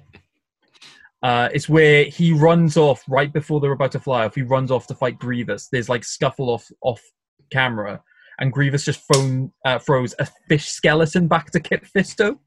uh, 1.23 1.49
it's 1.53 1.69
where 1.69 2.05
he 2.05 2.33
runs 2.33 2.77
off 2.77 3.03
right 3.09 3.33
before 3.33 3.61
they're 3.61 3.73
about 3.73 3.93
to 3.93 4.01
fly 4.01 4.25
off. 4.25 4.35
He 4.35 4.43
runs 4.43 4.71
off 4.71 4.87
to 4.89 4.95
fight 4.95 5.19
Grievous. 5.19 5.69
There's 5.69 5.89
like 5.89 6.05
scuffle 6.05 6.51
off 6.51 6.71
off 6.83 7.03
camera, 7.51 8.03
and 8.39 8.53
Grievous 8.53 8.85
just 8.85 9.07
thrown, 9.07 9.53
uh, 9.65 9.79
throws 9.79 10.15
a 10.19 10.27
fish 10.49 10.69
skeleton 10.69 11.29
back 11.29 11.51
to 11.51 11.61
Kit 11.61 11.85
Fisto. 11.95 12.39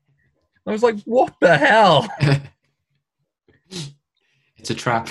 I 0.68 0.72
was 0.72 0.84
like, 0.84 1.00
"What 1.04 1.34
the 1.42 1.58
hell?" 1.58 2.08
it's 4.58 4.70
a 4.70 4.76
trap. 4.76 5.10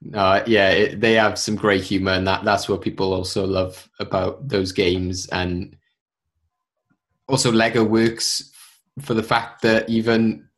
no, 0.00 0.18
uh, 0.18 0.44
yeah, 0.46 0.70
it, 0.70 1.00
they 1.00 1.14
have 1.14 1.38
some 1.38 1.56
great 1.56 1.82
humor, 1.82 2.12
and 2.12 2.26
that 2.26 2.44
that's 2.44 2.68
what 2.68 2.82
people 2.82 3.12
also 3.12 3.46
love 3.46 3.88
about 3.98 4.48
those 4.48 4.72
games. 4.72 5.26
And 5.28 5.76
also, 7.28 7.50
Lego 7.50 7.84
works 7.84 8.52
for 9.00 9.14
the 9.14 9.22
fact 9.22 9.62
that 9.62 9.88
even 9.88 10.48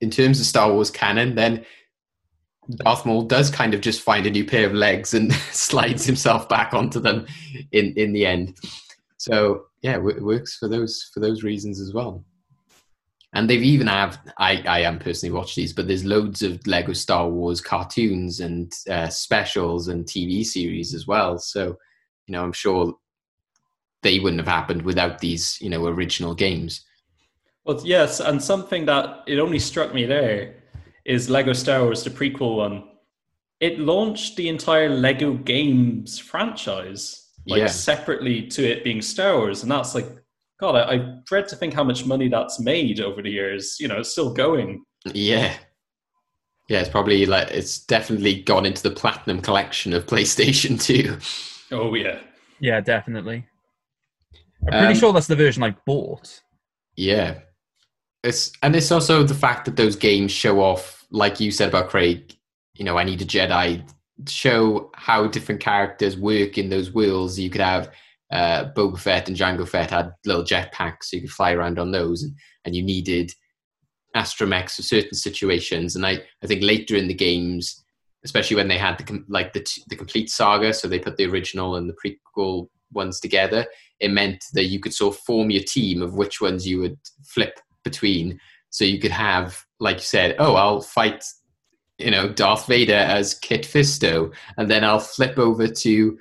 in 0.00 0.10
terms 0.10 0.40
of 0.40 0.46
Star 0.46 0.72
Wars 0.72 0.90
canon, 0.90 1.34
then 1.34 1.64
Darth 2.76 3.04
Maul 3.04 3.22
does 3.22 3.50
kind 3.50 3.74
of 3.74 3.80
just 3.80 4.00
find 4.00 4.26
a 4.26 4.30
new 4.30 4.44
pair 4.44 4.66
of 4.66 4.74
legs 4.74 5.14
and 5.14 5.32
slides 5.52 6.04
himself 6.04 6.48
back 6.48 6.74
onto 6.74 7.00
them 7.00 7.26
in 7.72 7.92
in 7.94 8.12
the 8.12 8.26
end. 8.26 8.56
So 9.16 9.66
yeah, 9.82 9.96
it 9.96 10.22
works 10.22 10.56
for 10.56 10.68
those 10.68 11.10
for 11.14 11.20
those 11.20 11.42
reasons 11.42 11.80
as 11.80 11.92
well. 11.92 12.24
And 13.32 13.48
they've 13.48 13.62
even 13.62 13.86
have 13.86 14.18
I 14.38 14.62
I 14.66 14.80
am 14.80 14.98
personally 14.98 15.34
watched 15.34 15.56
these, 15.56 15.72
but 15.72 15.86
there's 15.86 16.04
loads 16.04 16.42
of 16.42 16.66
Lego 16.66 16.92
Star 16.92 17.28
Wars 17.28 17.60
cartoons 17.60 18.40
and 18.40 18.72
uh, 18.90 19.08
specials 19.08 19.88
and 19.88 20.04
TV 20.04 20.44
series 20.44 20.94
as 20.94 21.06
well. 21.06 21.38
So 21.38 21.76
you 22.26 22.32
know, 22.32 22.42
I'm 22.42 22.52
sure 22.52 22.94
they 24.02 24.18
wouldn't 24.18 24.40
have 24.40 24.48
happened 24.48 24.82
without 24.82 25.18
these 25.18 25.58
you 25.60 25.70
know 25.70 25.86
original 25.86 26.34
games. 26.34 26.84
Well, 27.64 27.80
yes, 27.84 28.20
and 28.20 28.42
something 28.42 28.86
that 28.86 29.22
it 29.26 29.38
only 29.38 29.58
struck 29.58 29.94
me 29.94 30.06
there 30.06 30.56
is 31.04 31.30
Lego 31.30 31.52
Star 31.52 31.84
Wars, 31.84 32.04
the 32.04 32.10
prequel 32.10 32.56
one. 32.56 32.84
It 33.60 33.78
launched 33.78 34.36
the 34.36 34.48
entire 34.48 34.88
Lego 34.88 35.34
Games 35.34 36.18
franchise. 36.18 37.29
Like 37.50 37.60
Yeah. 37.60 37.66
separately 37.66 38.46
to 38.48 38.64
it 38.66 38.84
being 38.84 39.02
Star 39.02 39.36
Wars, 39.38 39.62
and 39.62 39.70
that's 39.70 39.94
like, 39.94 40.06
God, 40.58 40.76
I, 40.76 40.94
I 40.94 41.14
dread 41.26 41.48
to 41.48 41.56
think 41.56 41.74
how 41.74 41.84
much 41.84 42.04
money 42.06 42.28
that's 42.28 42.60
made 42.60 43.00
over 43.00 43.22
the 43.22 43.30
years. 43.30 43.76
You 43.80 43.88
know, 43.88 43.98
it's 44.00 44.10
still 44.10 44.32
going. 44.32 44.84
Yeah. 45.12 45.54
Yeah, 46.68 46.80
it's 46.80 46.88
probably 46.88 47.26
like 47.26 47.50
it's 47.50 47.84
definitely 47.86 48.42
gone 48.42 48.64
into 48.66 48.82
the 48.82 48.90
platinum 48.92 49.40
collection 49.40 49.92
of 49.92 50.06
PlayStation 50.06 50.80
2. 51.70 51.74
Oh 51.76 51.94
yeah, 51.94 52.20
Yeah, 52.60 52.80
definitely. 52.80 53.46
I'm 54.62 54.68
pretty 54.78 54.86
Um, 54.86 54.94
sure 54.94 55.12
that's 55.12 55.26
the 55.26 55.36
version 55.36 55.62
I 55.62 55.74
bought. 55.86 56.40
Yeah. 56.96 57.38
It's 58.22 58.52
and 58.62 58.76
it's 58.76 58.92
also 58.92 59.22
the 59.22 59.34
fact 59.34 59.64
that 59.64 59.76
those 59.76 59.96
games 59.96 60.30
show 60.30 60.60
off, 60.60 61.06
like 61.10 61.40
you 61.40 61.50
said 61.50 61.70
about 61.70 61.88
Craig, 61.88 62.36
you 62.74 62.84
know, 62.84 62.98
I 62.98 63.04
need 63.04 63.22
a 63.22 63.24
Jedi 63.24 63.82
show 64.28 64.90
how 64.94 65.26
different 65.26 65.60
characters 65.60 66.16
work 66.16 66.58
in 66.58 66.68
those 66.68 66.92
worlds. 66.92 67.38
You 67.38 67.50
could 67.50 67.60
have 67.60 67.90
uh, 68.30 68.70
Boba 68.72 68.98
Fett 68.98 69.28
and 69.28 69.36
Jango 69.36 69.68
Fett 69.68 69.90
had 69.90 70.12
little 70.24 70.44
jetpacks, 70.44 71.04
so 71.04 71.16
you 71.16 71.22
could 71.22 71.30
fly 71.30 71.52
around 71.52 71.78
on 71.78 71.90
those, 71.90 72.22
and, 72.22 72.34
and 72.64 72.74
you 72.74 72.82
needed 72.82 73.32
astromechs 74.16 74.76
for 74.76 74.82
certain 74.82 75.14
situations. 75.14 75.96
And 75.96 76.04
I, 76.04 76.22
I 76.42 76.46
think 76.46 76.62
later 76.62 76.96
in 76.96 77.08
the 77.08 77.14
games, 77.14 77.84
especially 78.24 78.56
when 78.56 78.68
they 78.68 78.78
had 78.78 78.98
the 78.98 79.24
like 79.28 79.52
the 79.52 79.66
the 79.88 79.96
complete 79.96 80.30
saga, 80.30 80.72
so 80.72 80.88
they 80.88 80.98
put 80.98 81.16
the 81.16 81.26
original 81.26 81.76
and 81.76 81.88
the 81.88 81.96
prequel 82.36 82.68
ones 82.92 83.20
together, 83.20 83.66
it 84.00 84.10
meant 84.10 84.44
that 84.52 84.64
you 84.64 84.80
could 84.80 84.94
sort 84.94 85.14
of 85.14 85.20
form 85.22 85.50
your 85.50 85.62
team 85.62 86.02
of 86.02 86.14
which 86.14 86.40
ones 86.40 86.66
you 86.66 86.80
would 86.80 86.98
flip 87.24 87.60
between. 87.84 88.38
So 88.70 88.84
you 88.84 89.00
could 89.00 89.10
have, 89.10 89.64
like 89.80 89.96
you 89.96 90.02
said, 90.02 90.36
oh, 90.38 90.54
I'll 90.54 90.80
fight, 90.80 91.24
you 92.00 92.10
know, 92.10 92.28
Darth 92.28 92.66
Vader 92.66 92.94
as 92.94 93.34
Kit 93.34 93.62
Fisto, 93.62 94.32
and 94.56 94.70
then 94.70 94.84
I'll 94.84 95.00
flip 95.00 95.38
over 95.38 95.66
to 95.66 96.18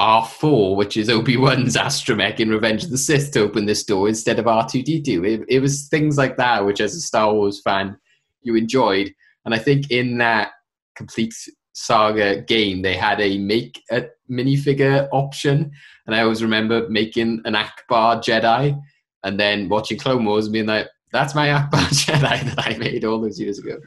R4, 0.00 0.76
which 0.76 0.96
is 0.96 1.08
Obi 1.08 1.36
Wan's 1.36 1.76
astromech 1.88 2.40
in 2.40 2.50
Revenge 2.50 2.84
of 2.84 2.90
the 2.90 2.98
Sith, 2.98 3.30
to 3.32 3.40
open 3.40 3.66
this 3.66 3.84
door 3.84 4.08
instead 4.08 4.38
of 4.38 4.46
R2D2. 4.46 5.46
It, 5.48 5.60
was 5.60 5.88
things 5.88 6.18
like 6.18 6.36
that, 6.36 6.64
which 6.64 6.80
as 6.80 6.94
a 6.94 7.00
Star 7.00 7.32
Wars 7.32 7.60
fan, 7.62 7.96
you 8.42 8.56
enjoyed. 8.56 9.14
And 9.44 9.54
I 9.54 9.58
think 9.58 9.90
in 9.90 10.18
that 10.18 10.50
complete 10.96 11.34
saga 11.72 12.42
game, 12.42 12.82
they 12.82 12.94
had 12.94 13.20
a 13.20 13.38
make 13.38 13.80
a 13.90 14.06
minifigure 14.30 15.08
option. 15.12 15.70
And 16.06 16.16
I 16.16 16.22
always 16.22 16.42
remember 16.42 16.88
making 16.88 17.42
an 17.44 17.54
Ackbar 17.54 18.22
Jedi 18.22 18.78
and 19.22 19.38
then 19.38 19.68
watching 19.68 19.98
Clone 19.98 20.24
Wars 20.24 20.46
and 20.46 20.52
being 20.52 20.66
like, 20.66 20.88
that's 21.12 21.34
my 21.34 21.48
Ackbar 21.48 21.70
Jedi 21.70 22.20
that 22.20 22.66
I 22.66 22.76
made 22.78 23.04
all 23.04 23.20
those 23.20 23.38
years 23.38 23.58
ago. 23.58 23.78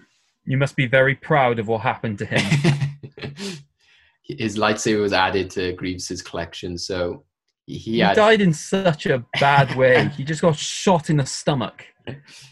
You 0.45 0.57
must 0.57 0.75
be 0.75 0.87
very 0.87 1.15
proud 1.15 1.59
of 1.59 1.67
what 1.67 1.81
happened 1.81 2.19
to 2.19 2.25
him. 2.25 2.89
His 4.23 4.57
lightsaber 4.57 5.01
was 5.01 5.13
added 5.13 5.49
to 5.51 5.73
Grievous's 5.73 6.21
collection, 6.21 6.77
so 6.77 7.23
he 7.67 7.77
he 7.77 7.99
had. 7.99 8.15
died 8.15 8.41
in 8.41 8.53
such 8.53 9.05
a 9.05 9.23
bad 9.39 9.75
way. 9.75 10.07
He 10.09 10.23
just 10.23 10.41
got 10.41 10.55
shot 10.55 11.09
in 11.09 11.17
the 11.17 11.25
stomach. 11.25 11.85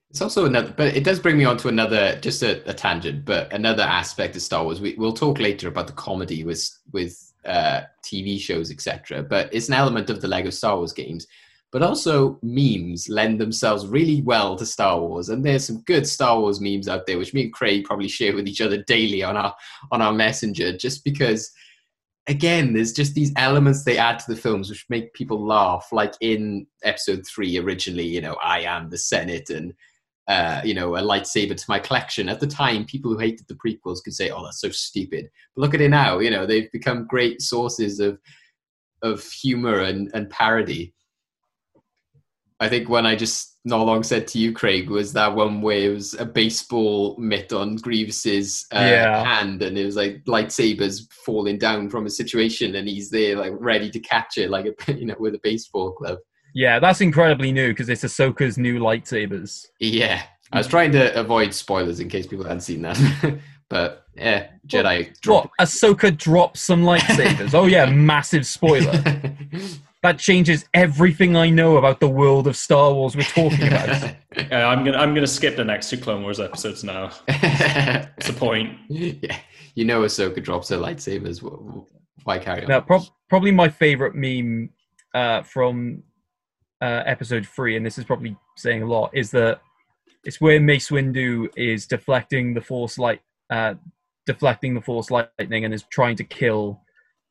It's 0.10 0.22
also 0.22 0.46
another, 0.46 0.74
but 0.76 0.96
it 0.96 1.04
does 1.04 1.20
bring 1.20 1.38
me 1.38 1.46
on 1.46 1.58
to 1.58 1.68
another, 1.70 2.20
just 2.20 2.44
a, 2.44 2.68
a 2.70 2.74
tangent, 2.74 3.26
but 3.26 3.52
another 3.52 3.84
aspect 3.84 4.36
of 4.36 4.42
Star 4.42 4.64
Wars. 4.64 4.80
We, 4.82 4.96
we'll 4.98 5.14
talk 5.14 5.40
later 5.40 5.68
about 5.68 5.88
the 5.88 5.94
comedy 5.94 6.44
with 6.44 6.70
with 6.92 7.34
uh, 7.46 7.82
TV 8.04 8.40
shows, 8.40 8.72
etc. 8.72 9.24
But 9.24 9.54
it's 9.54 9.68
an 9.68 9.74
element 9.74 10.10
of 10.10 10.22
the 10.22 10.28
Lego 10.28 10.50
Star 10.50 10.78
Wars 10.78 10.94
games. 10.94 11.28
But 11.74 11.82
also, 11.82 12.40
memes 12.44 13.10
lend 13.10 13.42
themselves 13.42 13.88
really 13.88 14.22
well 14.22 14.56
to 14.56 14.66
Star 14.66 15.02
Wars, 15.02 15.30
and 15.30 15.44
there's 15.44 15.66
some 15.66 15.82
good 15.82 16.06
Star 16.08 16.40
Wars 16.40 16.62
memes 16.62 16.88
out 16.88 17.08
there, 17.08 17.18
which 17.18 17.34
me 17.34 17.46
and 17.46 17.54
Craig 17.54 17.84
probably 17.84 18.08
share 18.08 18.36
with 18.36 18.48
each 18.48 18.62
other 18.62 18.84
daily 18.84 19.24
on 19.24 19.36
our 19.36 19.56
on 19.92 20.02
our 20.02 20.14
messenger, 20.14 20.78
just 20.78 21.04
because. 21.04 21.52
Again, 22.28 22.72
there's 22.72 22.94
just 22.94 23.16
these 23.16 23.34
elements 23.36 23.84
they 23.84 23.98
add 23.98 24.18
to 24.20 24.34
the 24.34 24.40
films 24.40 24.70
which 24.70 24.86
make 24.88 25.14
people 25.14 25.46
laugh. 25.46 25.90
Like 25.92 26.14
in 26.22 26.66
Episode 26.82 27.26
Three, 27.28 27.58
originally, 27.58 28.08
you 28.08 28.22
know, 28.22 28.38
I 28.42 28.62
am 28.62 28.90
the 28.90 28.98
Senate, 28.98 29.50
and 29.50 29.74
uh, 30.30 30.62
you 30.64 30.74
know, 30.74 30.96
a 30.96 31.02
lightsaber 31.02 31.58
to 31.58 31.66
my 31.68 31.80
collection. 31.80 32.30
At 32.30 32.40
the 32.40 32.48
time, 32.48 32.86
people 32.86 33.12
who 33.12 33.18
hated 33.18 33.46
the 33.50 33.56
prequels 33.56 34.02
could 34.02 34.14
say, 34.14 34.30
"Oh, 34.30 34.42
that's 34.46 34.62
so 34.62 34.70
stupid." 34.70 35.30
But 35.54 35.62
look 35.62 35.74
at 35.74 35.82
it 35.82 35.90
now. 35.90 36.20
You 36.20 36.30
know, 36.30 36.46
they've 36.46 36.72
become 36.72 37.08
great 37.08 37.42
sources 37.42 38.00
of 38.00 38.20
of 39.02 39.22
humor 39.26 39.82
and, 39.82 40.10
and 40.14 40.30
parody. 40.30 40.94
I 42.60 42.70
think 42.70 42.90
when 42.90 43.06
I 43.06 43.16
just 43.16 43.58
not 43.66 43.86
long 43.86 44.04
said 44.04 44.28
to 44.28 44.40
you, 44.40 44.52
Craig, 44.54 44.90
was 44.90 45.14
that 45.14 45.34
one 45.34 45.62
where 45.62 45.78
it 45.90 45.94
was 45.94 46.14
a 46.16 46.26
baseball 46.26 47.16
mitt 47.18 47.52
on 47.54 47.76
Grievous's 47.78 48.66
uh, 48.74 48.80
Yeah. 48.80 49.24
hand, 49.24 49.62
and 49.64 49.78
it 49.78 49.86
was 49.86 49.96
like 49.96 50.24
lightsabers 50.26 51.12
falling 51.26 51.58
down 51.58 51.90
from 51.90 52.06
a 52.06 52.10
situation, 52.10 52.76
and 52.76 52.88
he's 52.88 53.10
there 53.10 53.36
like 53.38 53.54
ready 53.58 53.90
to 53.90 54.00
catch 54.00 54.38
it, 54.38 54.50
like 54.50 54.66
a 54.66 54.94
you 54.98 55.06
know 55.06 55.16
with 55.20 55.36
a 55.36 55.40
baseball 55.44 55.92
glove. 55.98 56.20
Yeah, 56.54 56.80
that's 56.80 57.02
incredibly 57.02 57.52
new 57.52 57.70
because 57.70 57.90
it's 57.90 58.04
Ahsoka's 58.04 58.58
new 58.58 58.80
lightsabers. 58.80 59.66
Yeah, 59.80 60.22
I 60.52 60.58
was 60.60 60.68
trying 60.68 60.92
to 60.92 61.18
avoid 61.20 61.54
spoilers 61.54 62.00
in 62.00 62.10
case 62.10 62.28
people 62.28 62.46
hadn't 62.46 62.62
seen 62.62 62.82
that, 62.84 63.40
but 63.70 64.06
yeah, 64.16 64.48
Jedi. 64.68 65.08
What? 65.08 65.22
drop 65.22 65.52
Ahsoka 65.60 66.16
drops 66.16 66.62
some 66.62 66.84
lightsabers. 66.84 67.54
oh 67.56 67.66
yeah, 67.66 67.86
massive 67.90 68.46
spoiler. 68.46 69.02
That 70.04 70.20
changes 70.20 70.68
everything 70.74 71.36
I 71.38 71.50
know 71.50 71.78
about 71.78 72.00
the 72.02 72.10
world 72.10 72.46
of 72.46 72.56
Star 72.58 72.94
Wars 72.94 73.16
we're 73.16 73.24
talking 73.24 73.68
about. 73.68 74.16
Yeah, 74.36 74.68
I'm 74.68 74.84
gonna 74.84 74.98
I'm 74.98 75.14
gonna 75.14 75.28
skip 75.28 75.56
the 75.56 75.64
next 75.64 75.92
two 75.92 75.98
Clone 75.98 76.24
Wars 76.24 76.40
episodes 76.40 76.84
now. 76.84 77.10
What's 77.28 78.28
the 78.28 78.36
point? 78.36 78.78
yeah, 78.90 79.38
you 79.76 79.86
know 79.86 80.02
Ahsoka 80.02 80.44
drops 80.44 80.70
her 80.70 80.78
lightsabers. 80.78 81.40
wh- 81.40 81.62
wh- 81.86 82.26
Why 82.26 82.40
carry 82.40 82.64
on? 82.64 82.68
Now, 82.68 82.82
prob- 82.82 83.06
probably 83.30 83.52
my 83.52 83.70
favorite 83.70 84.16
meme 84.16 84.72
uh, 85.14 85.44
from 85.44 86.02
uh, 86.82 87.04
episode 87.06 87.46
three, 87.48 87.78
and 87.78 87.86
this 87.86 88.00
is 88.00 88.06
probably 88.06 88.36
saying 88.58 88.82
a 88.82 88.88
lot, 88.88 89.12
is 89.14 89.30
that 89.32 89.62
it's 90.24 90.42
where 90.42 90.60
Mace 90.60 90.90
Windu 90.90 91.48
is 91.56 91.86
deflecting 91.86 92.56
the 92.56 92.62
Force 92.62 92.98
light, 92.98 93.22
uh, 93.52 93.76
deflecting 94.26 94.74
the 94.74 94.82
Force 94.82 95.12
lightning, 95.12 95.66
and 95.66 95.74
is 95.76 95.84
trying 95.92 96.16
to 96.16 96.24
kill 96.24 96.82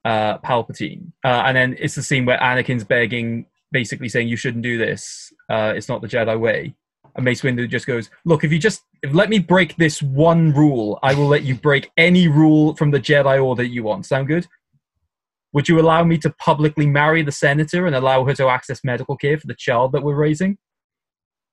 uh, 0.04 0.38
Palpatine. 0.38 1.12
Uh, 1.24 1.42
and 1.46 1.56
then 1.56 1.76
it's 1.78 1.94
the 1.94 2.02
scene 2.02 2.24
where 2.24 2.38
Anakin's 2.38 2.84
begging, 2.84 3.46
basically 3.70 4.08
saying, 4.08 4.28
"You 4.28 4.36
shouldn't 4.36 4.62
do 4.62 4.78
this. 4.78 5.32
Uh, 5.50 5.72
it's 5.76 5.88
not 5.88 6.02
the 6.02 6.08
Jedi 6.08 6.38
way." 6.38 6.74
And 7.14 7.24
Mace 7.24 7.42
Windu 7.42 7.68
just 7.68 7.86
goes, 7.86 8.10
"Look, 8.24 8.44
if 8.44 8.52
you 8.52 8.58
just 8.58 8.82
if 9.02 9.12
let 9.12 9.28
me 9.28 9.38
break 9.38 9.76
this 9.76 10.02
one 10.02 10.52
rule, 10.52 10.98
I 11.02 11.14
will 11.14 11.28
let 11.28 11.42
you 11.42 11.54
break 11.54 11.90
any 11.96 12.28
rule 12.28 12.74
from 12.76 12.90
the 12.90 13.00
Jedi 13.00 13.42
Order 13.42 13.62
you 13.62 13.84
want. 13.84 14.06
Sound 14.06 14.28
good?" 14.28 14.46
Would 15.52 15.68
you 15.68 15.78
allow 15.78 16.02
me 16.02 16.16
to 16.18 16.30
publicly 16.30 16.86
marry 16.86 17.22
the 17.22 17.32
senator 17.32 17.86
and 17.86 17.94
allow 17.94 18.24
her 18.24 18.34
to 18.34 18.48
access 18.48 18.82
medical 18.82 19.16
care 19.16 19.38
for 19.38 19.46
the 19.46 19.54
child 19.54 19.92
that 19.92 20.02
we're 20.02 20.14
raising? 20.14 20.56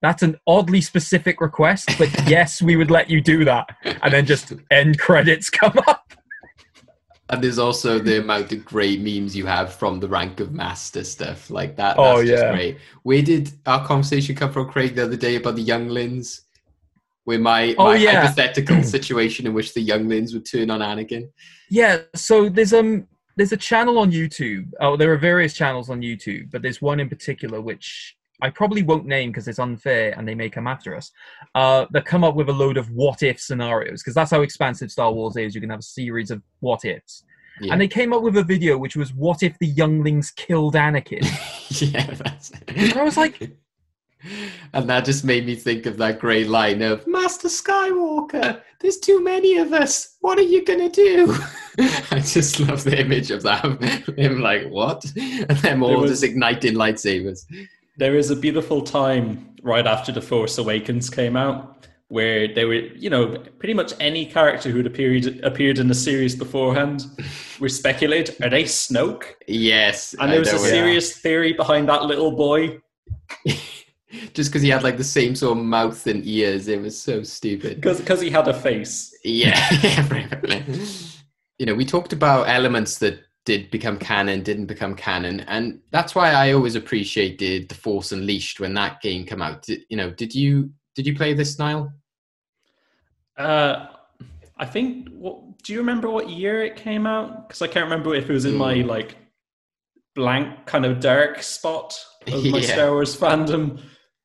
That's 0.02 0.24
an 0.24 0.38
oddly 0.48 0.80
specific 0.80 1.42
request, 1.42 1.90
but 1.98 2.10
yes, 2.28 2.62
we 2.62 2.78
would 2.78 2.90
let 2.90 3.10
you 3.10 3.20
do 3.20 3.44
that. 3.44 3.68
And 4.02 4.14
then 4.14 4.26
just 4.26 4.54
end 4.72 4.98
credits 5.00 5.50
come 5.50 5.78
up. 5.88 5.99
And 7.32 7.44
there's 7.44 7.60
also 7.60 8.00
the 8.00 8.20
amount 8.20 8.52
of 8.52 8.66
great 8.66 9.02
memes 9.02 9.36
you 9.36 9.46
have 9.46 9.74
from 9.76 10.00
the 10.00 10.08
rank 10.08 10.40
of 10.40 10.52
master 10.52 11.04
stuff 11.04 11.52
like 11.52 11.76
that. 11.76 11.96
That's 11.96 12.20
Oh, 12.20 12.26
just 12.26 12.44
yeah. 12.44 12.52
great. 12.52 12.78
Where 13.04 13.22
did 13.22 13.52
our 13.68 13.86
conversation 13.86 14.36
come 14.36 14.52
from, 14.52 14.68
Craig, 14.68 14.96
the 14.96 15.04
other 15.04 15.16
day 15.16 15.36
about 15.36 15.56
the 15.56 15.62
younglings? 15.62 16.42
Where 17.26 17.38
my, 17.38 17.76
Oh, 17.78 17.86
my 17.86 17.96
yeah. 17.98 18.22
hypothetical 18.22 18.82
situation 18.96 19.46
in 19.46 19.54
which 19.54 19.76
the 19.76 19.82
younglings 19.82 20.34
would 20.34 20.46
turn 20.50 20.72
on 20.72 20.80
Anakin. 20.80 21.30
Yeah, 21.70 22.00
so 22.16 22.50
there's 22.50 22.74
um 22.74 23.08
there's 23.38 23.52
a 23.52 23.58
channel 23.58 24.00
on 24.00 24.12
YouTube. 24.12 24.72
Oh, 24.82 24.98
there 24.98 25.14
are 25.14 25.18
various 25.18 25.54
channels 25.54 25.92
on 25.92 26.02
YouTube, 26.02 26.50
but 26.52 26.64
there's 26.64 26.82
one 26.82 27.00
in 27.00 27.08
particular 27.08 27.62
which 27.62 28.16
I 28.42 28.50
probably 28.50 28.84
won't 28.84 29.06
name 29.06 29.32
because 29.32 29.48
it's 29.48 29.60
unfair 29.60 30.14
and 30.18 30.28
they 30.28 30.36
may 30.36 30.50
come 30.50 30.68
after 30.68 30.96
us. 30.96 31.12
Uh, 31.56 31.86
that 31.92 32.06
come 32.06 32.24
up 32.24 32.36
with 32.36 32.50
a 32.50 32.54
load 32.54 32.78
of 32.78 32.90
what 32.92 33.24
if 33.24 33.40
scenarios 33.40 34.02
because 34.02 34.14
that's 34.14 34.32
how 34.32 34.42
expansive 34.42 34.92
Star 34.92 35.12
Wars 35.12 35.36
is. 35.38 35.56
You 35.56 35.62
can 35.62 35.70
have 35.70 35.80
a 35.80 35.84
series 35.84 36.32
of 36.32 36.42
what 36.60 36.86
ifs. 36.86 37.24
Yeah. 37.62 37.74
And 37.74 37.82
they 37.82 37.88
came 37.88 38.14
up 38.14 38.22
with 38.22 38.38
a 38.38 38.44
video 38.44 38.78
which 38.78 38.96
was 38.96 39.14
what 39.14 39.44
if 39.44 39.58
the 39.60 39.68
younglings 39.68 40.32
killed 40.32 40.76
Anakin? 40.76 41.24
yeah, 41.94 42.06
that's 42.14 42.52
And 42.68 42.94
I 42.94 43.04
was 43.04 43.18
like, 43.18 43.52
and 44.74 44.90
that 44.90 45.06
just 45.06 45.24
made 45.24 45.46
me 45.46 45.56
think 45.56 45.86
of 45.86 45.98
that 45.98 46.20
great 46.20 46.48
line 46.48 46.82
of 46.82 47.06
Master 47.08 47.48
Skywalker, 47.48 48.62
there's 48.80 48.98
too 48.98 49.24
many 49.24 49.58
of 49.58 49.74
us. 49.74 50.18
What 50.22 50.38
are 50.38 50.44
you 50.44 50.64
gonna 50.64 50.90
do? 50.90 51.36
I 52.12 52.20
just 52.20 52.60
love 52.60 52.84
the 52.84 53.00
image 53.00 53.32
of 53.32 53.44
that. 53.44 53.66
Him 54.18 54.40
like, 54.40 54.68
what? 54.70 55.06
And 55.16 55.58
them 55.60 55.84
all 55.84 56.02
was- 56.02 56.12
just 56.12 56.24
igniting 56.24 56.76
lightsabers. 56.76 57.46
There 58.00 58.16
is 58.16 58.32
a 58.32 58.36
beautiful 58.36 58.82
time 58.82 59.56
right 59.62 59.86
after 59.86 60.14
The 60.14 60.22
Force 60.22 60.58
Awakens 60.58 61.10
came 61.10 61.36
out 61.36 61.86
where 62.08 62.48
they 62.48 62.64
were, 62.64 62.76
you 62.76 63.10
know, 63.10 63.38
pretty 63.60 63.74
much 63.74 63.92
any 64.00 64.26
character 64.26 64.70
who 64.70 64.78
had 64.78 64.88
appeared 64.88 65.42
appeared 65.44 65.80
in 65.80 65.90
the 65.90 65.94
series 65.94 66.34
beforehand 66.34 67.06
were 67.60 67.68
speculated, 67.68 68.42
are 68.42 68.50
they 68.50 68.64
Snoke? 68.64 69.26
Yes. 69.48 70.16
And 70.18 70.32
there 70.32 70.40
was 70.40 70.54
a 70.54 70.60
serious 70.60 71.18
theory 71.18 71.52
behind 71.52 71.90
that 71.90 72.06
little 72.06 72.32
boy 72.32 72.80
just 74.34 74.50
because 74.50 74.62
he 74.62 74.70
had 74.70 74.82
like 74.82 74.96
the 74.96 75.04
same 75.04 75.36
sort 75.36 75.58
of 75.58 75.64
mouth 75.66 76.08
and 76.08 76.26
ears, 76.26 76.70
it 76.70 76.82
was 76.82 77.00
so 77.00 77.22
stupid. 77.24 77.82
because 77.82 78.22
he 78.22 78.30
had 78.30 78.48
a 78.48 78.54
face. 78.54 79.14
Yeah, 79.26 79.60
yeah, 79.84 80.08
pretty 80.08 80.30
much. 80.30 81.20
you 81.58 81.66
know, 81.66 81.76
we 81.76 81.84
talked 81.84 82.14
about 82.14 82.48
elements 82.48 82.98
that 83.00 83.20
did 83.50 83.72
become 83.72 83.98
canon, 83.98 84.44
didn't 84.44 84.68
become 84.68 84.94
canon, 84.94 85.40
and 85.42 85.80
that's 85.90 86.14
why 86.14 86.30
I 86.34 86.52
always 86.52 86.76
appreciated 86.76 87.68
the 87.68 87.74
Force 87.74 88.12
Unleashed 88.12 88.60
when 88.60 88.76
that 88.76 89.02
game 89.02 89.26
came 89.26 89.42
out. 89.42 89.64
Did, 89.64 89.82
you 89.90 89.98
know, 89.98 90.12
did 90.12 90.36
you 90.36 90.70
did 90.96 91.08
you 91.08 91.16
play 91.16 91.34
this, 91.34 91.58
Niall? 91.58 91.92
Uh, 93.38 93.88
I 94.58 94.66
think. 94.68 95.10
What 95.10 95.64
do 95.64 95.74
you 95.74 95.80
remember? 95.80 96.12
What 96.12 96.30
year 96.30 96.62
it 96.64 96.76
came 96.76 97.08
out? 97.08 97.48
Because 97.48 97.64
I 97.64 97.68
can't 97.68 97.86
remember 97.86 98.14
if 98.14 98.30
it 98.30 98.34
was 98.34 98.46
in 98.46 98.56
my 98.56 98.76
Mm. 98.76 98.86
like 98.86 99.18
blank 100.16 100.66
kind 100.68 100.86
of 100.86 101.00
dark 101.00 101.42
spot 101.42 101.98
of 102.28 102.46
my 102.54 102.60
Yeah. 102.60 102.74
Star 102.74 102.92
Wars 102.92 103.18
fandom. 103.18 103.82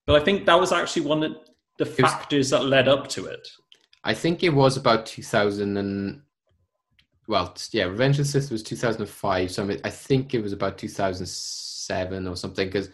But 0.06 0.20
I 0.20 0.24
think 0.24 0.44
that 0.44 0.60
was 0.60 0.70
actually 0.70 1.06
one 1.06 1.22
of 1.22 1.32
the 1.78 1.86
was- 1.86 1.94
factors 1.96 2.50
that 2.50 2.66
led 2.66 2.88
up 2.88 3.08
to 3.16 3.24
it. 3.24 3.46
I 4.04 4.12
think 4.12 4.42
it 4.42 4.50
was 4.50 4.76
about 4.76 5.06
2000 5.06 5.78
and 5.78 6.20
well, 7.26 7.54
yeah, 7.72 7.84
Revenge 7.84 8.18
of 8.18 8.26
the 8.26 8.30
Sith 8.30 8.50
was 8.50 8.62
2005. 8.62 9.50
So 9.50 9.62
I, 9.62 9.66
mean, 9.66 9.80
I 9.84 9.90
think 9.90 10.34
it 10.34 10.42
was 10.42 10.52
about 10.52 10.76
2007 10.78 12.26
or 12.28 12.36
something 12.36 12.66
because 12.68 12.90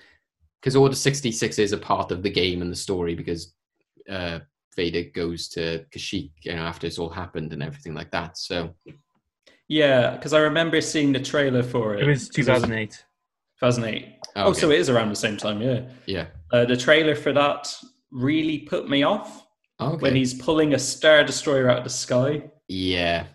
because 0.61 0.77
Order 0.77 0.95
66 0.95 1.59
is 1.59 1.73
a 1.73 1.79
part 1.79 2.11
of 2.13 2.23
the 2.23 2.31
game 2.31 2.61
and 2.61 2.71
the 2.71 2.77
story 2.77 3.15
because 3.15 3.55
uh, 4.11 4.41
Vader 4.77 5.05
goes 5.15 5.49
to 5.49 5.85
Kashyyyk, 5.91 6.33
you 6.43 6.55
know, 6.55 6.63
after 6.63 6.87
it's 6.87 6.99
all 6.99 7.09
happened 7.09 7.53
and 7.55 7.63
everything 7.63 7.95
like 7.95 8.11
that. 8.11 8.37
So 8.37 8.75
Yeah, 9.69 10.11
because 10.17 10.35
I 10.35 10.41
remember 10.41 10.81
seeing 10.83 11.13
the 11.13 11.21
trailer 11.21 11.63
for 11.63 11.95
it. 11.95 12.03
It 12.03 12.09
was 12.09 12.29
2008. 12.29 12.91
2008. 13.61 14.07
Oh, 14.37 14.51
Okay. 14.51 14.61
so 14.61 14.71
it 14.71 14.79
is 14.81 14.91
around 14.91 15.09
the 15.09 15.17
same 15.17 15.37
time. 15.39 15.63
Yeah. 15.63 15.83
yeah, 16.07 16.27
Uh, 16.53 16.67
the 16.67 16.77
trailer 16.77 17.15
for 17.15 17.33
that 17.33 17.75
really 18.11 18.59
put 18.59 18.89
me 18.89 19.03
off 19.03 19.47
okay, 19.81 19.97
when 19.97 20.15
he's 20.15 20.35
pulling 20.35 20.75
a 20.75 20.79
star 20.79 21.25
destroyer 21.25 21.71
out 21.71 21.79
of 21.79 21.85
the 21.85 21.91
sky. 21.91 22.43
yeah, 22.69 23.27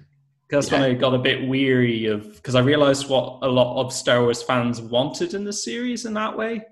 That's 0.50 0.72
when 0.72 0.84
I 0.84 0.94
got 0.94 1.14
a 1.14 1.20
bit 1.20 1.48
weary 1.48 2.06
of 2.06 2.36
because 2.36 2.56
I 2.56 2.62
realized 2.62 3.10
what 3.10 3.40
a 3.42 3.48
lot 3.48 3.82
of 3.82 3.92
Star 3.92 4.22
Wars 4.22 4.44
fans 4.44 4.82
wanted 4.82 5.34
in 5.34 5.44
the 5.44 5.54
series 5.54 6.06
in 6.06 6.14
that 6.14 6.38
way. 6.38 6.64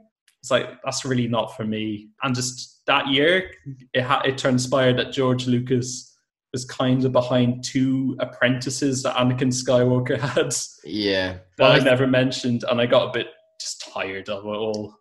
It's 0.42 0.52
like 0.52 0.70
that's 0.84 1.06
really 1.06 1.28
not 1.28 1.56
for 1.56 1.64
me. 1.64 2.10
And 2.22 2.36
just 2.36 2.86
that 2.86 3.08
year, 3.08 3.52
it 3.94 4.02
ha- 4.02 4.22
it 4.26 4.38
transpired 4.38 4.98
that 4.98 5.12
George 5.12 5.48
Lucas 5.48 6.16
was 6.52 6.66
kind 6.66 7.04
of 7.04 7.12
behind 7.12 7.64
two 7.64 8.16
apprentices 8.20 9.02
that 9.04 9.16
Anakin 9.16 9.52
Skywalker 9.52 10.20
had 10.20 10.54
yeah. 10.84 11.38
that 11.58 11.72
I 11.72 11.78
I, 11.78 11.80
never 11.80 12.06
mentioned, 12.06 12.64
and 12.70 12.80
I 12.80 12.86
got 12.86 13.10
a 13.10 13.12
bit 13.12 13.28
just 13.60 13.90
tired 13.92 14.30
of 14.30 14.46
it 14.46 14.48
all. 14.48 14.96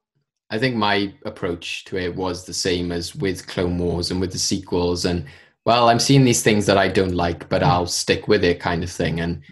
I 0.51 0.59
think 0.59 0.77
my 0.77 1.13
approach 1.25 1.85
to 1.87 1.97
it 1.97 2.15
was 2.15 2.45
the 2.45 2.55
same 2.55 2.93
as 2.93 3.15
with 3.15 3.47
Clone 3.47 3.79
Wars 3.79 4.11
and 4.11 4.21
with 4.21 4.33
the 4.33 4.39
sequels. 4.39 5.07
And 5.07 5.25
well, 5.65 5.89
I'm 5.89 5.99
seeing 5.99 6.25
these 6.25 6.43
things 6.43 6.67
that 6.67 6.79
I 6.79 6.89
don't 6.89 7.15
like, 7.15 7.49
but 7.49 7.63
hmm. 7.63 7.69
I'll 7.69 7.87
stick 7.87 8.29
with 8.29 8.45
it, 8.45 8.61
kind 8.61 8.83
of 8.83 8.91
thing. 8.91 9.21
And 9.21 9.43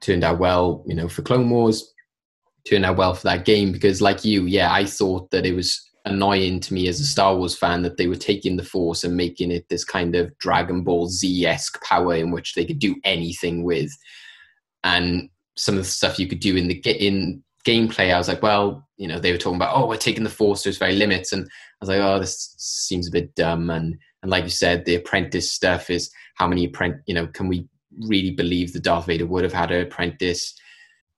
turned 0.00 0.24
out 0.24 0.38
well, 0.38 0.84
you 0.86 0.94
know, 0.94 1.08
for 1.08 1.22
Clone 1.22 1.50
Wars, 1.50 1.92
turned 2.68 2.84
out 2.84 2.96
well 2.96 3.14
for 3.14 3.24
that 3.24 3.44
game 3.44 3.72
because, 3.72 4.00
like 4.00 4.24
you, 4.24 4.46
yeah, 4.46 4.72
I 4.72 4.84
thought 4.84 5.30
that 5.30 5.46
it 5.46 5.54
was 5.54 5.80
annoying 6.06 6.60
to 6.60 6.74
me 6.74 6.86
as 6.86 7.00
a 7.00 7.06
Star 7.06 7.34
Wars 7.34 7.56
fan 7.56 7.82
that 7.82 7.96
they 7.96 8.06
were 8.06 8.16
taking 8.16 8.56
the 8.56 8.64
Force 8.64 9.04
and 9.04 9.16
making 9.16 9.50
it 9.50 9.68
this 9.68 9.84
kind 9.84 10.14
of 10.14 10.36
Dragon 10.38 10.82
Ball 10.82 11.08
Z 11.08 11.46
esque 11.46 11.82
power 11.82 12.14
in 12.14 12.30
which 12.30 12.54
they 12.54 12.64
could 12.64 12.78
do 12.78 12.96
anything 13.04 13.62
with. 13.62 13.90
And 14.82 15.30
some 15.56 15.76
of 15.76 15.84
the 15.84 15.90
stuff 15.90 16.18
you 16.18 16.26
could 16.26 16.40
do 16.40 16.56
in 16.56 16.68
the 16.68 16.74
in 16.74 17.42
gameplay, 17.66 18.12
I 18.12 18.18
was 18.18 18.28
like, 18.28 18.42
well, 18.42 18.86
you 18.96 19.08
know, 19.08 19.18
they 19.18 19.32
were 19.32 19.38
talking 19.38 19.56
about, 19.56 19.74
oh, 19.74 19.86
we're 19.86 19.96
taking 19.96 20.24
the 20.24 20.30
Force 20.30 20.62
to 20.62 20.68
its 20.68 20.78
very 20.78 20.94
limits, 20.94 21.32
and 21.32 21.44
I 21.44 21.48
was 21.80 21.88
like, 21.88 22.00
oh, 22.00 22.18
this 22.18 22.54
seems 22.58 23.08
a 23.08 23.12
bit 23.12 23.34
dumb. 23.34 23.70
And 23.70 23.98
and 24.24 24.30
like 24.30 24.44
you 24.44 24.50
said, 24.50 24.86
the 24.86 24.94
apprentice 24.94 25.52
stuff 25.52 25.90
is 25.90 26.10
how 26.36 26.48
many 26.48 26.64
apprentice, 26.64 27.02
you 27.04 27.14
know, 27.14 27.26
can 27.26 27.46
we 27.46 27.68
really 28.08 28.30
believe 28.30 28.72
that 28.72 28.82
Darth 28.82 29.04
Vader 29.04 29.26
would 29.26 29.44
have 29.44 29.52
had 29.52 29.70
an 29.70 29.82
apprentice? 29.82 30.54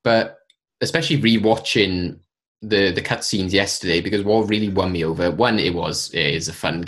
But 0.02 0.38
especially 0.80 1.18
rewatching 1.18 2.18
the 2.62 2.90
the 2.90 3.00
cutscenes 3.00 3.52
yesterday, 3.52 4.00
because 4.00 4.24
what 4.24 4.48
really 4.48 4.70
won 4.70 4.90
me 4.90 5.04
over, 5.04 5.30
one, 5.30 5.61
it 5.61 5.72
was 5.72 6.11
it 6.12 6.34
is 6.34 6.48
a 6.48 6.52
fun 6.52 6.84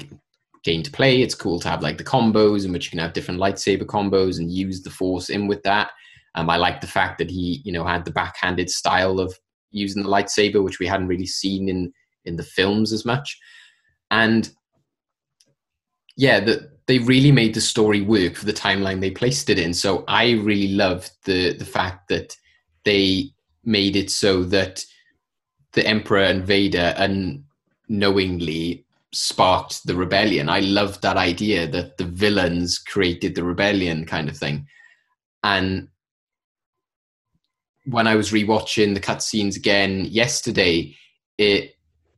game 0.64 0.83
to 0.83 0.91
play. 0.91 1.23
It's 1.23 1.37
cool 1.37 1.61
to 1.61 1.69
have 1.69 1.83
like 1.83 1.99
the 1.99 2.05
combos 2.05 2.64
in 2.66 2.73
which 2.73 2.87
you 2.87 2.91
can 2.91 2.99
have 2.99 3.12
different 3.12 3.41
lightsaber 3.41 3.85
combos 3.85 4.39
and 4.39 4.51
use 4.51 4.83
the 4.83 4.91
Force 4.91 5.31
in 5.31 5.47
with 5.47 5.62
that. 5.62 5.93
Um, 6.35 6.51
I 6.51 6.57
like 6.57 6.81
the 6.81 6.89
fact 6.89 7.19
that 7.19 7.31
he, 7.31 7.62
you 7.64 7.71
know, 7.71 7.85
had 7.85 8.05
the 8.05 8.11
backhanded 8.11 8.71
style 8.71 9.21
of 9.21 9.33
using 9.71 10.03
the 10.03 10.09
lightsaber, 10.09 10.64
which 10.64 10.81
we 10.81 10.87
hadn't 10.89 11.07
really 11.07 11.27
seen 11.27 11.69
in 11.69 11.93
in 12.25 12.35
the 12.35 12.43
films 12.43 12.93
as 12.93 13.05
much. 13.05 13.39
And 14.11 14.51
yeah, 16.19 16.41
that 16.41 16.87
they 16.89 16.99
really 16.99 17.31
made 17.31 17.55
the 17.55 17.61
story 17.61 18.01
work 18.01 18.35
for 18.35 18.45
the 18.45 18.53
timeline 18.53 19.01
they 19.01 19.11
placed 19.11 19.49
it 19.49 19.59
in. 19.59 19.73
So 19.73 20.05
I 20.09 20.33
really 20.33 20.75
loved 20.75 21.12
the 21.25 21.53
the 21.55 21.64
fact 21.64 22.09
that 22.09 22.37
they 22.85 23.31
made 23.64 23.95
it 23.95 24.11
so 24.11 24.43
that 24.45 24.85
the 25.75 25.87
Emperor 25.87 26.25
and 26.25 26.45
Vader 26.45 26.93
unknowingly 26.97 28.85
sparked 29.12 29.87
the 29.87 29.95
rebellion. 29.95 30.49
I 30.49 30.61
loved 30.61 31.03
that 31.03 31.16
idea 31.16 31.69
that 31.69 31.99
the 31.99 32.05
villains 32.05 32.79
created 32.79 33.37
the 33.37 33.45
rebellion 33.45 34.05
kind 34.05 34.29
of 34.29 34.37
thing. 34.37 34.66
And 35.45 35.89
when 37.85 38.09
I 38.09 38.16
was 38.16 38.33
rewatching 38.33 38.95
the 38.95 39.01
cutscenes 39.01 39.57
again 39.57 40.05
yesterday, 40.07 40.97
it 41.39 41.75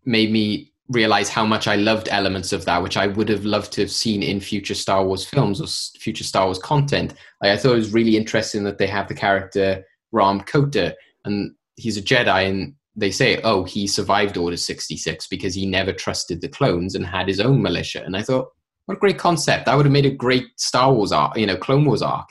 made 0.07 0.32
me 0.32 0.69
realize 0.91 1.28
how 1.28 1.47
much 1.47 1.68
I 1.68 1.76
loved 1.76 2.09
elements 2.11 2.53
of 2.53 2.64
that, 2.64 2.82
which 2.82 2.97
I 2.97 3.07
would 3.07 3.28
have 3.28 3.45
loved 3.45 3.72
to 3.72 3.80
have 3.80 3.91
seen 3.91 4.22
in 4.22 4.41
future 4.41 4.74
Star 4.74 5.05
Wars 5.05 5.24
films 5.24 5.61
or 5.61 5.66
future 5.99 6.24
Star 6.24 6.47
Wars 6.47 6.59
content. 6.59 7.14
Like, 7.41 7.53
I 7.53 7.57
thought 7.57 7.72
it 7.72 7.76
was 7.76 7.93
really 7.93 8.16
interesting 8.16 8.64
that 8.64 8.78
they 8.78 8.88
have 8.88 9.09
the 9.09 9.14
character 9.14 9.84
Rahm 10.12 10.45
Kota, 10.47 10.97
and 11.24 11.55
he's 11.76 11.97
a 11.97 12.03
Jedi, 12.03 12.49
and 12.49 12.74
they 12.97 13.12
say, 13.12 13.41
oh, 13.43 13.64
he 13.64 13.86
survived 13.86 14.36
Order 14.36 14.57
66 14.57 15.28
because 15.28 15.55
he 15.55 15.64
never 15.64 15.93
trusted 15.93 16.41
the 16.41 16.49
clones 16.49 16.95
and 16.95 17.07
had 17.07 17.28
his 17.28 17.41
own 17.41 17.62
militia. 17.62 18.03
And 18.05 18.16
I 18.16 18.22
thought, 18.22 18.49
what 18.86 18.97
a 18.97 19.01
great 19.01 19.18
concept. 19.18 19.66
That 19.66 19.76
would 19.76 19.86
have 19.86 19.93
made 19.93 20.07
a 20.07 20.11
great 20.11 20.47
Star 20.57 20.93
Wars 20.93 21.12
arc, 21.12 21.36
you 21.36 21.47
know, 21.47 21.57
Clone 21.57 21.84
Wars 21.84 22.03
arc. 22.03 22.28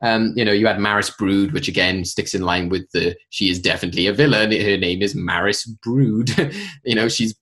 Um, 0.00 0.32
you 0.36 0.44
know, 0.44 0.52
you 0.52 0.68
had 0.68 0.78
Maris 0.78 1.10
Brood, 1.10 1.52
which 1.52 1.66
again 1.66 2.04
sticks 2.04 2.32
in 2.32 2.42
line 2.42 2.68
with 2.68 2.88
the 2.92 3.16
she 3.30 3.50
is 3.50 3.58
definitely 3.58 4.06
a 4.06 4.12
villain. 4.12 4.52
Her 4.52 4.76
name 4.76 5.02
is 5.02 5.16
Maris 5.16 5.66
Brood. 5.66 6.30
you 6.84 6.94
know, 6.94 7.08
she's 7.08 7.34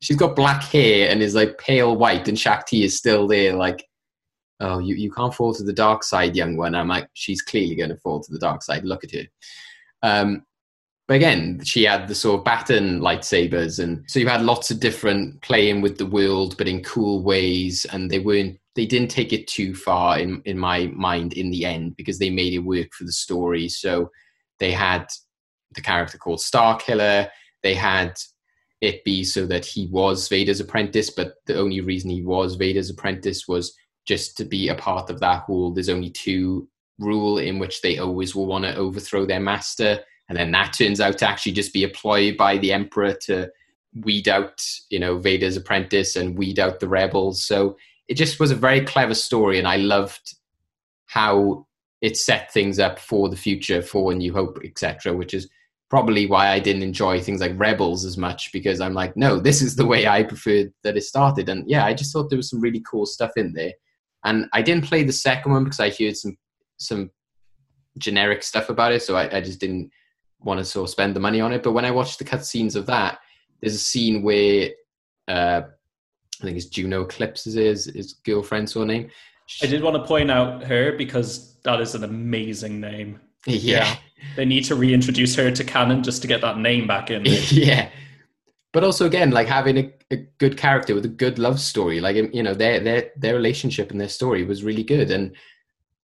she's 0.00 0.16
got 0.16 0.36
black 0.36 0.62
hair 0.62 1.08
and 1.08 1.22
is 1.22 1.34
like 1.34 1.58
pale 1.58 1.96
white, 1.96 2.28
and 2.28 2.38
Shaak 2.38 2.66
Ti 2.66 2.84
is 2.84 2.96
still 2.96 3.26
there, 3.26 3.54
like, 3.54 3.86
oh, 4.60 4.78
you, 4.78 4.94
you 4.94 5.10
can't 5.10 5.34
fall 5.34 5.54
to 5.54 5.62
the 5.62 5.72
dark 5.72 6.04
side, 6.04 6.36
young 6.36 6.56
one. 6.56 6.74
I'm 6.74 6.88
like, 6.88 7.08
she's 7.14 7.42
clearly 7.42 7.74
going 7.74 7.90
to 7.90 7.96
fall 7.96 8.22
to 8.22 8.32
the 8.32 8.38
dark 8.38 8.62
side. 8.62 8.84
Look 8.84 9.04
at 9.04 9.12
her. 9.12 9.24
Um, 10.02 10.44
but 11.06 11.14
again, 11.14 11.62
she 11.64 11.84
had 11.84 12.08
the 12.08 12.14
sort 12.14 12.38
of 12.38 12.44
baton 12.44 13.00
lightsabers, 13.00 13.82
and 13.82 14.04
so 14.08 14.18
you 14.18 14.28
had 14.28 14.42
lots 14.42 14.70
of 14.70 14.80
different 14.80 15.40
playing 15.42 15.82
with 15.82 15.98
the 15.98 16.06
world, 16.06 16.56
but 16.56 16.68
in 16.68 16.82
cool 16.82 17.22
ways, 17.22 17.84
and 17.92 18.10
they 18.10 18.18
weren't 18.18 18.58
they 18.74 18.86
didn't 18.86 19.10
take 19.10 19.32
it 19.32 19.46
too 19.46 19.74
far 19.74 20.18
in 20.18 20.40
in 20.46 20.58
my 20.58 20.86
mind 20.94 21.34
in 21.34 21.50
the 21.50 21.64
end 21.64 21.96
because 21.96 22.18
they 22.18 22.30
made 22.30 22.54
it 22.54 22.58
work 22.58 22.88
for 22.92 23.04
the 23.04 23.12
story. 23.12 23.68
So 23.68 24.10
they 24.58 24.72
had 24.72 25.06
the 25.74 25.82
character 25.82 26.16
called 26.16 26.38
Starkiller. 26.38 27.28
They 27.62 27.74
had 27.74 28.14
it 28.80 29.04
be 29.04 29.24
so 29.24 29.46
that 29.46 29.64
he 29.64 29.86
was 29.86 30.28
Vader's 30.28 30.60
apprentice, 30.60 31.10
but 31.10 31.36
the 31.46 31.58
only 31.58 31.80
reason 31.80 32.10
he 32.10 32.22
was 32.22 32.56
Vader's 32.56 32.90
apprentice 32.90 33.48
was 33.48 33.74
just 34.04 34.36
to 34.36 34.44
be 34.44 34.68
a 34.68 34.74
part 34.74 35.08
of 35.08 35.18
that 35.20 35.42
whole 35.42 35.72
there's 35.72 35.88
only 35.88 36.10
two 36.10 36.68
rule 36.98 37.38
in 37.38 37.58
which 37.58 37.80
they 37.80 37.98
always 37.98 38.34
will 38.34 38.46
want 38.46 38.64
to 38.64 38.76
overthrow 38.76 39.26
their 39.26 39.40
master. 39.40 40.00
And 40.28 40.38
then 40.38 40.52
that 40.52 40.72
turns 40.72 41.00
out 41.00 41.18
to 41.18 41.28
actually 41.28 41.52
just 41.52 41.72
be 41.72 41.84
a 41.84 41.88
ploy 41.88 42.36
by 42.36 42.58
the 42.58 42.72
Emperor 42.72 43.14
to 43.22 43.50
weed 44.02 44.28
out, 44.28 44.64
you 44.90 44.98
know, 44.98 45.18
Vader's 45.18 45.56
apprentice 45.56 46.16
and 46.16 46.38
weed 46.38 46.58
out 46.58 46.80
the 46.80 46.88
rebels. 46.88 47.44
So 47.44 47.76
it 48.08 48.14
just 48.14 48.40
was 48.40 48.50
a 48.50 48.56
very 48.56 48.80
clever 48.82 49.14
story, 49.14 49.58
and 49.58 49.68
I 49.68 49.76
loved 49.76 50.34
how 51.06 51.66
it 52.00 52.16
set 52.16 52.52
things 52.52 52.78
up 52.78 52.98
for 52.98 53.28
the 53.28 53.36
future, 53.36 53.82
for 53.82 54.12
New 54.14 54.32
Hope, 54.32 54.58
etc. 54.64 55.14
Which 55.14 55.34
is 55.34 55.48
probably 55.94 56.26
why 56.26 56.48
I 56.48 56.58
didn't 56.58 56.82
enjoy 56.82 57.20
things 57.20 57.40
like 57.40 57.52
Rebels 57.56 58.04
as 58.04 58.18
much 58.18 58.50
because 58.52 58.80
I'm 58.80 58.94
like, 58.94 59.16
no, 59.16 59.38
this 59.38 59.62
is 59.62 59.76
the 59.76 59.86
way 59.86 60.08
I 60.08 60.24
preferred 60.24 60.72
that 60.82 60.96
it 60.96 61.02
started. 61.02 61.48
And 61.48 61.70
yeah, 61.70 61.84
I 61.84 61.94
just 61.94 62.12
thought 62.12 62.30
there 62.30 62.36
was 62.36 62.50
some 62.50 62.60
really 62.60 62.80
cool 62.80 63.06
stuff 63.06 63.30
in 63.36 63.52
there. 63.52 63.74
And 64.24 64.48
I 64.52 64.60
didn't 64.60 64.86
play 64.86 65.04
the 65.04 65.12
second 65.12 65.52
one 65.52 65.62
because 65.62 65.78
I 65.78 65.90
heard 65.90 66.16
some 66.16 66.36
some 66.78 67.12
generic 67.98 68.42
stuff 68.42 68.70
about 68.70 68.90
it, 68.90 69.04
so 69.04 69.14
I, 69.14 69.36
I 69.36 69.40
just 69.40 69.60
didn't 69.60 69.88
want 70.40 70.58
to 70.58 70.64
sort 70.64 70.88
of 70.88 70.90
spend 70.90 71.14
the 71.14 71.20
money 71.20 71.40
on 71.40 71.52
it. 71.52 71.62
But 71.62 71.74
when 71.74 71.84
I 71.84 71.92
watched 71.92 72.18
the 72.18 72.24
cutscenes 72.24 72.74
of 72.74 72.86
that, 72.86 73.20
there's 73.60 73.76
a 73.76 73.78
scene 73.78 74.24
where 74.24 74.70
uh, 75.28 75.60
I 76.40 76.44
think 76.44 76.56
it's 76.56 76.66
Juno 76.66 77.02
Eclipse 77.02 77.46
is 77.46 77.54
his, 77.54 77.84
his 77.84 78.14
girlfriend's 78.14 78.72
surname. 78.72 79.10
I 79.62 79.66
did 79.66 79.80
want 79.80 79.94
to 79.94 80.08
point 80.08 80.32
out 80.32 80.64
her 80.64 80.96
because 80.96 81.54
that 81.62 81.80
is 81.80 81.94
an 81.94 82.02
amazing 82.02 82.80
name. 82.80 83.20
Yeah. 83.46 83.96
They 84.36 84.44
need 84.44 84.64
to 84.64 84.74
reintroduce 84.74 85.34
her 85.36 85.50
to 85.50 85.64
canon 85.64 86.02
just 86.02 86.22
to 86.22 86.28
get 86.28 86.40
that 86.40 86.58
name 86.58 86.86
back 86.86 87.10
in. 87.10 87.22
yeah. 87.50 87.88
But 88.72 88.82
also 88.82 89.06
again, 89.06 89.30
like 89.30 89.46
having 89.46 89.78
a, 89.78 89.92
a 90.10 90.16
good 90.38 90.56
character 90.56 90.94
with 90.94 91.04
a 91.04 91.08
good 91.08 91.38
love 91.38 91.60
story, 91.60 92.00
like 92.00 92.16
you 92.16 92.42
know, 92.42 92.54
their 92.54 92.80
their 92.80 93.10
their 93.16 93.34
relationship 93.34 93.90
and 93.90 94.00
their 94.00 94.08
story 94.08 94.44
was 94.44 94.64
really 94.64 94.82
good. 94.82 95.10
And 95.10 95.36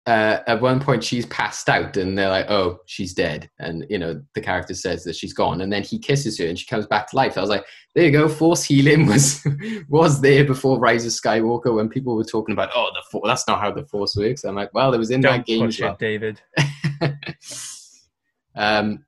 uh, 0.07 0.39
at 0.47 0.61
one 0.61 0.79
point 0.79 1.03
she's 1.03 1.27
passed 1.27 1.69
out 1.69 1.97
and 1.97 2.17
they're 2.17 2.29
like, 2.29 2.49
oh, 2.49 2.79
she's 2.87 3.13
dead. 3.13 3.51
And, 3.59 3.85
you 3.91 3.99
know, 3.99 4.23
the 4.35 4.41
character 4.41 4.73
says 4.73 5.03
that 5.03 5.17
she's 5.17 5.33
gone. 5.33 5.61
And 5.61 5.73
then 5.73 5.83
he 5.83 5.99
kisses 5.99 6.39
her 6.39 6.47
and 6.47 6.57
she 6.57 6.67
comes 6.67 6.87
back 6.87 7.09
to 7.11 7.17
life. 7.17 7.37
I 7.37 7.41
was 7.41 7.51
like, 7.51 7.65
there 7.95 8.05
you 8.05 8.13
go. 8.13 8.29
Force 8.29 8.63
healing 8.63 9.07
was 9.09 9.45
was 9.89 10.21
there 10.21 10.45
before 10.45 10.79
Rise 10.79 11.05
of 11.07 11.13
Skywalker 11.13 11.75
when 11.75 11.89
people 11.89 12.15
were 12.15 12.25
talking 12.25 12.53
about, 12.53 12.71
oh, 12.75 12.91
the 12.95 13.03
force, 13.11 13.25
that's 13.27 13.49
not 13.49 13.61
how 13.61 13.73
the 13.73 13.85
Force 13.87 14.15
works. 14.17 14.45
I'm 14.45 14.55
like, 14.55 14.73
well, 14.73 14.95
it 14.95 14.99
was 14.99 15.11
in 15.11 15.23
Don't 15.23 15.39
that 15.39 15.47
game 15.47 15.67
push 15.67 15.81
it, 15.81 15.99
David. 15.99 16.41
um, 18.57 19.05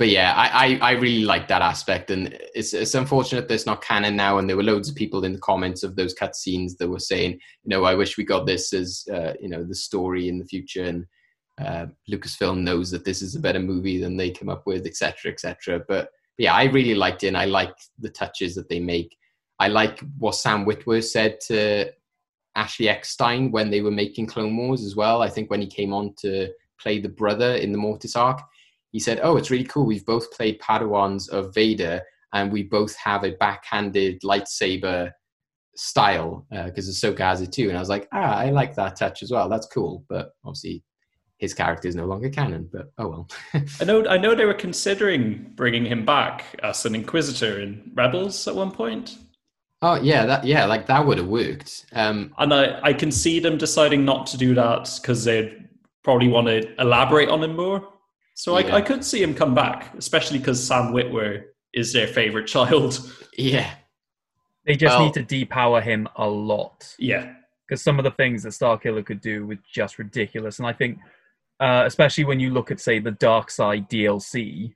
but 0.00 0.08
yeah, 0.08 0.32
I, 0.34 0.78
I, 0.78 0.78
I 0.80 0.90
really 0.92 1.24
like 1.24 1.46
that 1.48 1.60
aspect, 1.60 2.10
and 2.10 2.34
it's 2.54 2.72
it's 2.72 2.94
unfortunate 2.94 3.48
that 3.48 3.54
it's 3.54 3.66
not 3.66 3.84
canon 3.84 4.16
now. 4.16 4.38
And 4.38 4.48
there 4.48 4.56
were 4.56 4.62
loads 4.62 4.88
of 4.88 4.94
people 4.94 5.24
in 5.26 5.34
the 5.34 5.38
comments 5.40 5.82
of 5.82 5.94
those 5.94 6.14
cutscenes 6.14 6.78
that 6.78 6.88
were 6.88 6.98
saying, 6.98 7.32
you 7.32 7.68
know, 7.68 7.84
I 7.84 7.94
wish 7.94 8.16
we 8.16 8.24
got 8.24 8.46
this 8.46 8.72
as 8.72 9.04
uh, 9.12 9.34
you 9.38 9.50
know 9.50 9.62
the 9.62 9.74
story 9.74 10.30
in 10.30 10.38
the 10.38 10.46
future. 10.46 10.84
And 10.84 11.04
uh, 11.60 11.86
Lucasfilm 12.10 12.62
knows 12.62 12.90
that 12.92 13.04
this 13.04 13.20
is 13.20 13.34
a 13.34 13.40
better 13.40 13.58
movie 13.60 13.98
than 13.98 14.16
they 14.16 14.30
come 14.30 14.48
up 14.48 14.62
with, 14.66 14.86
etc., 14.86 15.32
etc. 15.32 15.82
But 15.86 16.08
yeah, 16.38 16.54
I 16.54 16.64
really 16.64 16.94
liked 16.94 17.22
it, 17.24 17.28
and 17.28 17.36
I 17.36 17.44
like 17.44 17.74
the 17.98 18.08
touches 18.08 18.54
that 18.54 18.70
they 18.70 18.80
make. 18.80 19.14
I 19.58 19.68
like 19.68 20.00
what 20.16 20.34
Sam 20.34 20.64
Witwer 20.64 21.04
said 21.04 21.40
to 21.48 21.90
Ashley 22.56 22.88
Eckstein 22.88 23.50
when 23.50 23.70
they 23.70 23.82
were 23.82 23.90
making 23.90 24.28
Clone 24.28 24.56
Wars 24.56 24.82
as 24.82 24.96
well. 24.96 25.20
I 25.20 25.28
think 25.28 25.50
when 25.50 25.60
he 25.60 25.66
came 25.66 25.92
on 25.92 26.14
to 26.20 26.48
play 26.80 27.00
the 27.00 27.08
brother 27.08 27.54
in 27.54 27.72
the 27.72 27.78
Mortis 27.78 28.16
arc, 28.16 28.40
he 28.92 28.98
said, 28.98 29.20
"Oh, 29.22 29.36
it's 29.36 29.50
really 29.50 29.64
cool. 29.64 29.86
We've 29.86 30.04
both 30.04 30.30
played 30.32 30.60
Padawans 30.60 31.28
of 31.28 31.54
Vader, 31.54 32.02
and 32.32 32.52
we 32.52 32.62
both 32.62 32.94
have 32.96 33.24
a 33.24 33.32
backhanded 33.32 34.20
lightsaber 34.22 35.12
style 35.76 36.46
because 36.50 36.88
Ahsoka 36.88 37.20
has 37.20 37.40
it 37.40 37.52
too." 37.52 37.68
And 37.68 37.76
I 37.76 37.80
was 37.80 37.88
like, 37.88 38.08
"Ah, 38.12 38.36
I 38.38 38.50
like 38.50 38.74
that 38.74 38.96
touch 38.96 39.22
as 39.22 39.30
well. 39.30 39.48
That's 39.48 39.66
cool." 39.66 40.04
But 40.08 40.32
obviously, 40.44 40.82
his 41.38 41.54
character 41.54 41.88
is 41.88 41.96
no 41.96 42.06
longer 42.06 42.28
canon. 42.28 42.68
But 42.72 42.92
oh 42.98 43.08
well. 43.08 43.28
I 43.80 43.84
know. 43.84 44.06
I 44.06 44.18
know 44.18 44.34
they 44.34 44.44
were 44.44 44.54
considering 44.54 45.52
bringing 45.54 45.86
him 45.86 46.04
back 46.04 46.44
as 46.62 46.84
an 46.84 46.94
Inquisitor 46.94 47.60
in 47.60 47.92
Rebels 47.94 48.48
at 48.48 48.54
one 48.56 48.72
point, 48.72 49.16
oh 49.82 49.96
yeah, 49.96 50.26
that 50.26 50.44
yeah, 50.44 50.64
like 50.66 50.86
that 50.86 51.06
would 51.06 51.18
have 51.18 51.26
worked. 51.26 51.86
Um, 51.92 52.34
and 52.38 52.52
I 52.52 52.80
I 52.82 52.92
can 52.92 53.10
see 53.10 53.40
them 53.40 53.58
deciding 53.58 54.04
not 54.04 54.26
to 54.28 54.36
do 54.36 54.54
that 54.54 54.98
because 55.00 55.24
they'd 55.24 55.68
probably 56.02 56.28
want 56.28 56.46
to 56.46 56.80
elaborate 56.80 57.28
on 57.28 57.42
him 57.42 57.56
more. 57.56 57.88
So 58.34 58.58
Yeah. 58.58 58.74
I, 58.74 58.76
I 58.78 58.80
could 58.80 59.04
see 59.04 59.22
him 59.22 59.34
come 59.34 59.54
back, 59.54 59.94
especially 59.96 60.38
because 60.38 60.62
Sam 60.64 60.92
Witwer 60.92 61.44
is 61.74 61.92
their 61.92 62.06
favorite 62.06 62.46
child. 62.54 62.98
yeah, 63.36 63.74
They 64.66 64.76
just 64.76 64.96
Well- 64.96 65.04
need 65.06 65.14
to 65.14 65.22
depower 65.46 65.82
him 65.82 66.08
a 66.16 66.26
lot. 66.28 66.94
yeah, 66.98 67.34
because 67.68 67.82
some 67.82 67.98
of 67.98 68.04
the 68.04 68.10
things 68.12 68.42
that 68.42 68.50
Starkiller 68.50 69.04
could 69.04 69.20
do 69.20 69.46
were 69.46 69.58
just 69.72 69.98
ridiculous. 69.98 70.58
And 70.58 70.66
I 70.66 70.72
think, 70.72 70.98
uh, 71.60 71.82
especially 71.86 72.24
when 72.24 72.40
you 72.40 72.50
look 72.50 72.70
at, 72.70 72.80
say, 72.80 72.98
the 72.98 73.10
Dark 73.12 73.50
Side 73.50 73.88
DLC 73.90 74.74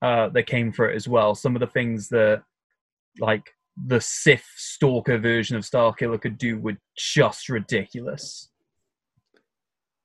uh, 0.00 0.28
that 0.30 0.44
came 0.46 0.72
for 0.72 0.88
it 0.90 0.94
as 0.96 1.06
well, 1.08 1.34
some 1.34 1.54
of 1.56 1.60
the 1.60 1.66
things 1.66 2.08
that, 2.08 2.42
like, 3.18 3.50
the 3.86 4.00
Sith 4.00 4.44
Stalker 4.56 5.18
version 5.18 5.56
of 5.56 5.64
Starkiller 5.64 6.20
could 6.20 6.38
do 6.38 6.58
were 6.58 6.76
just 6.96 7.48
ridiculous. 7.48 8.50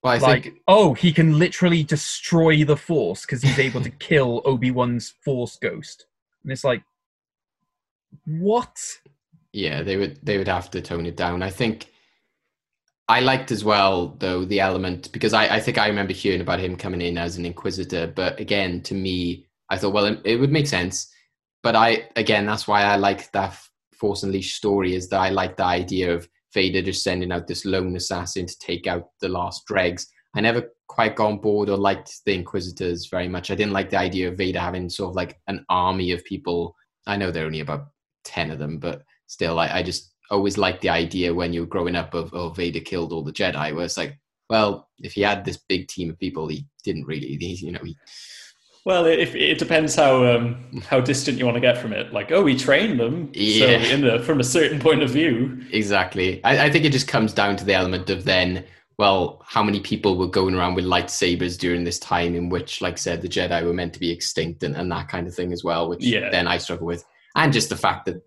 Well, 0.03 0.13
I 0.13 0.17
like, 0.17 0.43
think 0.43 0.61
oh, 0.67 0.93
he 0.93 1.11
can 1.11 1.37
literally 1.39 1.83
destroy 1.83 2.63
the 2.63 2.77
Force 2.77 3.25
because 3.25 3.41
he's 3.41 3.59
able 3.59 3.81
to 3.81 3.89
kill 3.99 4.41
Obi 4.45 4.71
Wan's 4.71 5.13
Force 5.23 5.57
Ghost, 5.61 6.05
and 6.43 6.51
it's 6.51 6.63
like, 6.63 6.83
what? 8.25 8.77
yeah 9.57 9.81
they 9.81 9.97
would 9.97 10.19
they 10.23 10.37
would 10.37 10.47
have 10.47 10.69
to 10.71 10.81
tone 10.81 11.05
it 11.05 11.17
down. 11.17 11.41
I 11.43 11.49
think 11.49 11.91
i 13.09 13.21
liked 13.21 13.51
as 13.51 13.63
well 13.63 14.17
though 14.19 14.43
the 14.43 14.59
element 14.59 15.09
because 15.13 15.33
i, 15.33 15.47
I 15.47 15.59
think 15.61 15.77
i 15.77 15.87
remember 15.87 16.11
hearing 16.11 16.41
about 16.41 16.59
him 16.59 16.75
coming 16.75 17.01
in 17.01 17.17
as 17.17 17.37
an 17.37 17.45
inquisitor. 17.45 18.07
But 18.07 18.39
again 18.39 18.81
to 18.83 18.93
me 18.93 19.45
i 19.69 19.77
thought 19.77 19.93
well 19.93 20.05
it, 20.05 20.21
it 20.23 20.35
would 20.37 20.51
make 20.51 20.67
sense. 20.67 21.11
But 21.63 21.75
i 21.75 22.07
again 22.15 22.45
that's 22.45 22.67
why 22.67 22.83
i 22.83 22.95
like 22.97 23.31
that 23.31 23.57
force 23.93 24.23
unleashed 24.23 24.55
story 24.55 24.93
is 24.93 25.09
that 25.09 25.19
i 25.19 25.29
like 25.29 25.57
the 25.57 25.65
idea 25.65 26.13
of 26.13 26.29
vader 26.57 26.81
just 26.81 27.03
sending 27.03 27.31
out 27.31 27.45
this 27.45 27.65
lone 27.65 27.95
assassin 27.95 28.47
to 28.47 28.57
take 28.57 28.87
out 28.87 29.09
the 29.21 29.29
last 29.29 29.63
dregs. 29.67 30.07
I 30.35 30.41
never 30.41 30.71
quite 30.87 31.15
got 31.15 31.27
on 31.27 31.37
board 31.37 31.69
or 31.69 31.77
liked 31.77 32.11
the 32.25 32.33
inquisitors 32.33 33.05
very 33.05 33.27
much. 33.27 33.51
I 33.51 33.55
didn't 33.55 33.73
like 33.73 33.91
the 33.91 33.99
idea 33.99 34.27
of 34.27 34.39
vader 34.39 34.59
having 34.59 34.89
sort 34.89 35.11
of 35.11 35.15
like 35.15 35.39
an 35.47 35.63
army 35.69 36.13
of 36.13 36.25
people. 36.25 36.75
I 37.05 37.15
know 37.15 37.29
there 37.29 37.43
are 37.43 37.45
only 37.45 37.59
about 37.59 37.89
10 38.23 38.49
of 38.49 38.57
them 38.57 38.79
but 38.79 39.03
still 39.27 39.59
I, 39.59 39.67
I 39.67 39.83
just 39.83 40.15
always 40.31 40.57
liked 40.57 40.81
the 40.81 40.89
idea 40.89 41.31
when 41.31 41.53
you 41.53 41.61
were 41.61 41.73
growing 41.75 41.95
up 41.95 42.15
of 42.15 42.33
oh 42.33 42.49
Vader 42.49 42.79
killed 42.79 43.13
all 43.13 43.23
the 43.23 43.31
Jedi 43.31 43.75
where 43.75 43.85
it's 43.85 43.95
like 43.95 44.17
well 44.49 44.89
if 44.97 45.13
he 45.13 45.21
had 45.21 45.45
this 45.45 45.57
big 45.69 45.87
team 45.87 46.09
of 46.09 46.17
people 46.17 46.47
he 46.47 46.65
didn't 46.83 47.05
really 47.05 47.37
he, 47.39 47.53
you 47.67 47.71
know 47.71 47.83
he, 47.83 47.95
Well, 48.87 49.05
if, 49.05 49.35
it 49.35 49.57
depends 49.59 49.95
how 49.95 50.23
um, 50.25 50.55
how 50.89 51.01
distant 51.01 51.37
you 51.37 51.43
want 51.45 51.55
to 51.55 51.61
get 51.61 51.77
from 51.77 51.91
it. 51.91 52.13
Like, 52.13 52.31
oh, 52.31 52.41
we 52.41 52.55
trained 52.57 52.97
them, 53.01 53.29
Yeah. 53.33 53.83
so 53.83 53.89
in 53.93 53.99
the, 54.01 54.19
from 54.23 54.39
a 54.39 54.45
certain 54.45 54.79
point 54.79 55.03
of 55.03 55.09
view. 55.09 55.61
exactly 55.71 56.41
I, 56.45 56.65
I 56.67 56.71
think 56.71 56.85
it 56.85 56.93
just 56.93 57.07
comes 57.09 57.33
down 57.33 57.57
to 57.57 57.65
the 57.65 57.73
element 57.73 58.09
of 58.09 58.23
then 58.23 58.63
well 58.97 59.41
how 59.45 59.61
many 59.61 59.81
people 59.81 60.17
were 60.17 60.27
going 60.39 60.55
around 60.55 60.75
with 60.75 60.85
lightsabers 60.85 61.59
during 61.59 61.83
this 61.83 61.99
time 61.99 62.33
in 62.33 62.47
which 62.47 62.81
like 62.81 62.93
I 62.93 63.03
said 63.07 63.21
the 63.21 63.27
Jedi 63.27 63.61
were 63.65 63.73
meant 63.73 63.93
to 63.95 63.99
be 63.99 64.09
extinct 64.09 64.63
and, 64.63 64.73
and 64.77 64.89
that 64.91 65.09
kind 65.09 65.27
of 65.27 65.35
thing 65.35 65.51
as 65.51 65.63
well 65.65 65.89
which 65.89 66.05
Yeah. 66.05 66.29
then 66.29 66.47
I 66.47 66.57
struggle 66.57 66.87
with 66.87 67.03
and 67.35 67.51
just 67.51 67.67
the 67.69 67.75
fact 67.75 68.05
that 68.05 68.17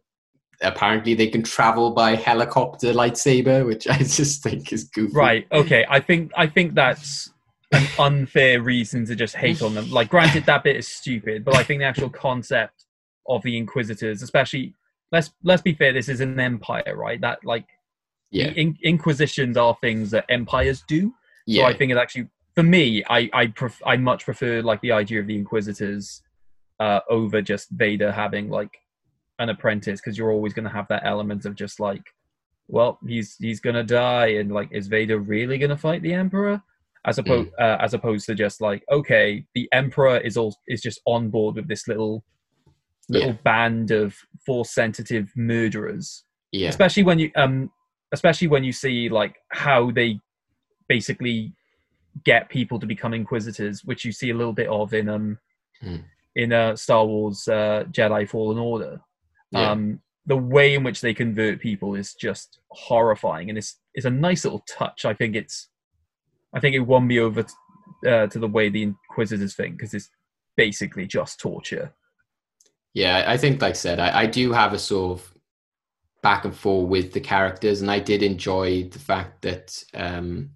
apparently 0.62 1.14
they 1.14 1.28
can 1.28 1.42
travel 1.42 1.92
by 1.92 2.14
helicopter 2.16 2.92
lightsaber 2.92 3.64
which 3.66 3.88
I 3.96 3.96
just 3.98 4.42
think 4.42 4.72
is 4.74 4.84
goofy 4.84 5.14
Right. 5.14 5.46
Okay. 5.50 5.86
I 5.88 6.00
think 6.00 6.32
I 6.36 6.46
think 6.46 6.74
that's 6.74 7.32
an 7.72 7.86
unfair 7.98 8.62
reason 8.62 9.04
to 9.06 9.14
just 9.14 9.36
hate 9.36 9.62
on 9.62 9.74
them. 9.74 9.90
Like, 9.90 10.08
granted, 10.08 10.44
that 10.46 10.64
bit 10.64 10.76
is 10.76 10.88
stupid, 10.88 11.44
but 11.44 11.56
I 11.56 11.62
think 11.62 11.80
the 11.80 11.86
actual 11.86 12.10
concept 12.10 12.84
of 13.28 13.42
the 13.42 13.56
Inquisitors, 13.56 14.22
especially 14.22 14.74
let's 15.12 15.30
let's 15.44 15.62
be 15.62 15.74
fair, 15.74 15.92
this 15.92 16.08
is 16.08 16.20
an 16.20 16.38
empire, 16.40 16.94
right? 16.96 17.20
That 17.20 17.44
like 17.44 17.66
yeah 18.30 18.48
in- 18.48 18.78
Inquisitions 18.82 19.56
are 19.56 19.76
things 19.80 20.10
that 20.10 20.24
empires 20.28 20.82
do. 20.88 21.12
yeah 21.46 21.62
So 21.62 21.68
I 21.68 21.76
think 21.76 21.92
it 21.92 21.98
actually, 21.98 22.28
for 22.54 22.62
me, 22.62 23.04
I 23.08 23.30
I 23.32 23.46
pref- 23.48 23.82
I 23.86 23.96
much 23.96 24.24
prefer 24.24 24.62
like 24.62 24.80
the 24.80 24.92
idea 24.92 25.20
of 25.20 25.26
the 25.26 25.36
Inquisitors 25.36 26.22
uh, 26.80 27.00
over 27.08 27.40
just 27.42 27.70
Vader 27.70 28.10
having 28.10 28.48
like 28.48 28.78
an 29.38 29.48
apprentice 29.48 30.00
because 30.00 30.18
you're 30.18 30.32
always 30.32 30.52
going 30.52 30.64
to 30.64 30.70
have 30.70 30.88
that 30.88 31.02
element 31.04 31.44
of 31.46 31.54
just 31.54 31.78
like, 31.78 32.02
well, 32.68 32.98
he's 33.06 33.36
he's 33.36 33.60
gonna 33.60 33.84
die, 33.84 34.28
and 34.38 34.50
like, 34.52 34.70
is 34.72 34.86
Vader 34.88 35.18
really 35.18 35.58
gonna 35.58 35.76
fight 35.76 36.02
the 36.02 36.14
Emperor? 36.14 36.62
As 37.06 37.18
opposed 37.18 37.50
uh, 37.58 37.78
as 37.80 37.94
opposed 37.94 38.26
to 38.26 38.34
just 38.34 38.60
like, 38.60 38.82
okay, 38.90 39.44
the 39.54 39.68
Emperor 39.72 40.18
is 40.18 40.36
all 40.36 40.54
is 40.68 40.82
just 40.82 41.00
on 41.06 41.30
board 41.30 41.56
with 41.56 41.66
this 41.68 41.88
little 41.88 42.22
little 43.08 43.30
Yeah. 43.30 43.36
band 43.42 43.90
of 43.90 44.14
force 44.46 44.70
sensitive 44.70 45.32
murderers 45.36 46.24
yeah 46.52 46.68
especially 46.68 47.02
when 47.02 47.18
you 47.18 47.30
um 47.34 47.70
especially 48.12 48.46
when 48.48 48.62
you 48.62 48.72
see 48.72 49.08
like 49.08 49.34
how 49.50 49.90
they 49.90 50.20
basically 50.88 51.52
get 52.24 52.48
people 52.48 52.78
to 52.78 52.86
become 52.86 53.14
inquisitors 53.14 53.84
which 53.84 54.04
you 54.04 54.12
see 54.12 54.30
a 54.30 54.34
little 54.34 54.52
bit 54.52 54.68
of 54.68 54.92
in 54.94 55.08
um 55.08 55.38
Hmm. 55.80 55.96
in 56.36 56.52
uh 56.52 56.76
star 56.76 57.04
wars 57.06 57.48
uh 57.48 57.84
jedi 57.90 58.28
fallen 58.28 58.58
order 58.58 59.00
Yeah. 59.50 59.70
um 59.72 60.00
the 60.26 60.36
way 60.36 60.74
in 60.74 60.84
which 60.84 61.00
they 61.00 61.14
convert 61.14 61.58
people 61.60 61.94
is 61.96 62.14
just 62.14 62.60
horrifying 62.70 63.48
and 63.48 63.58
it's 63.58 63.78
it's 63.94 64.06
a 64.06 64.10
nice 64.10 64.44
little 64.44 64.62
touch 64.68 65.04
i 65.04 65.14
think 65.14 65.34
it's 65.34 65.68
i 66.54 66.60
think 66.60 66.74
it 66.74 66.80
won 66.80 67.06
me 67.06 67.18
over 67.18 67.42
t- 67.42 68.08
uh, 68.08 68.26
to 68.26 68.38
the 68.38 68.48
way 68.48 68.68
the 68.68 68.82
inquisitors 68.82 69.54
think 69.54 69.76
because 69.76 69.94
it's 69.94 70.10
basically 70.56 71.06
just 71.06 71.38
torture 71.40 71.92
Yeah, 72.92 73.24
I 73.26 73.36
think, 73.36 73.62
like 73.62 73.70
I 73.70 73.74
said, 73.74 74.00
I, 74.00 74.22
I 74.22 74.26
do 74.26 74.52
have 74.52 74.72
a 74.72 74.78
sort 74.78 75.20
of 75.20 75.34
back 76.22 76.44
and 76.44 76.54
forth 76.54 76.88
with 76.88 77.12
the 77.12 77.20
characters, 77.20 77.80
and 77.80 77.90
I 77.90 78.00
did 78.00 78.22
enjoy 78.22 78.84
the 78.84 78.98
fact 78.98 79.42
that 79.42 79.82
um, 79.94 80.50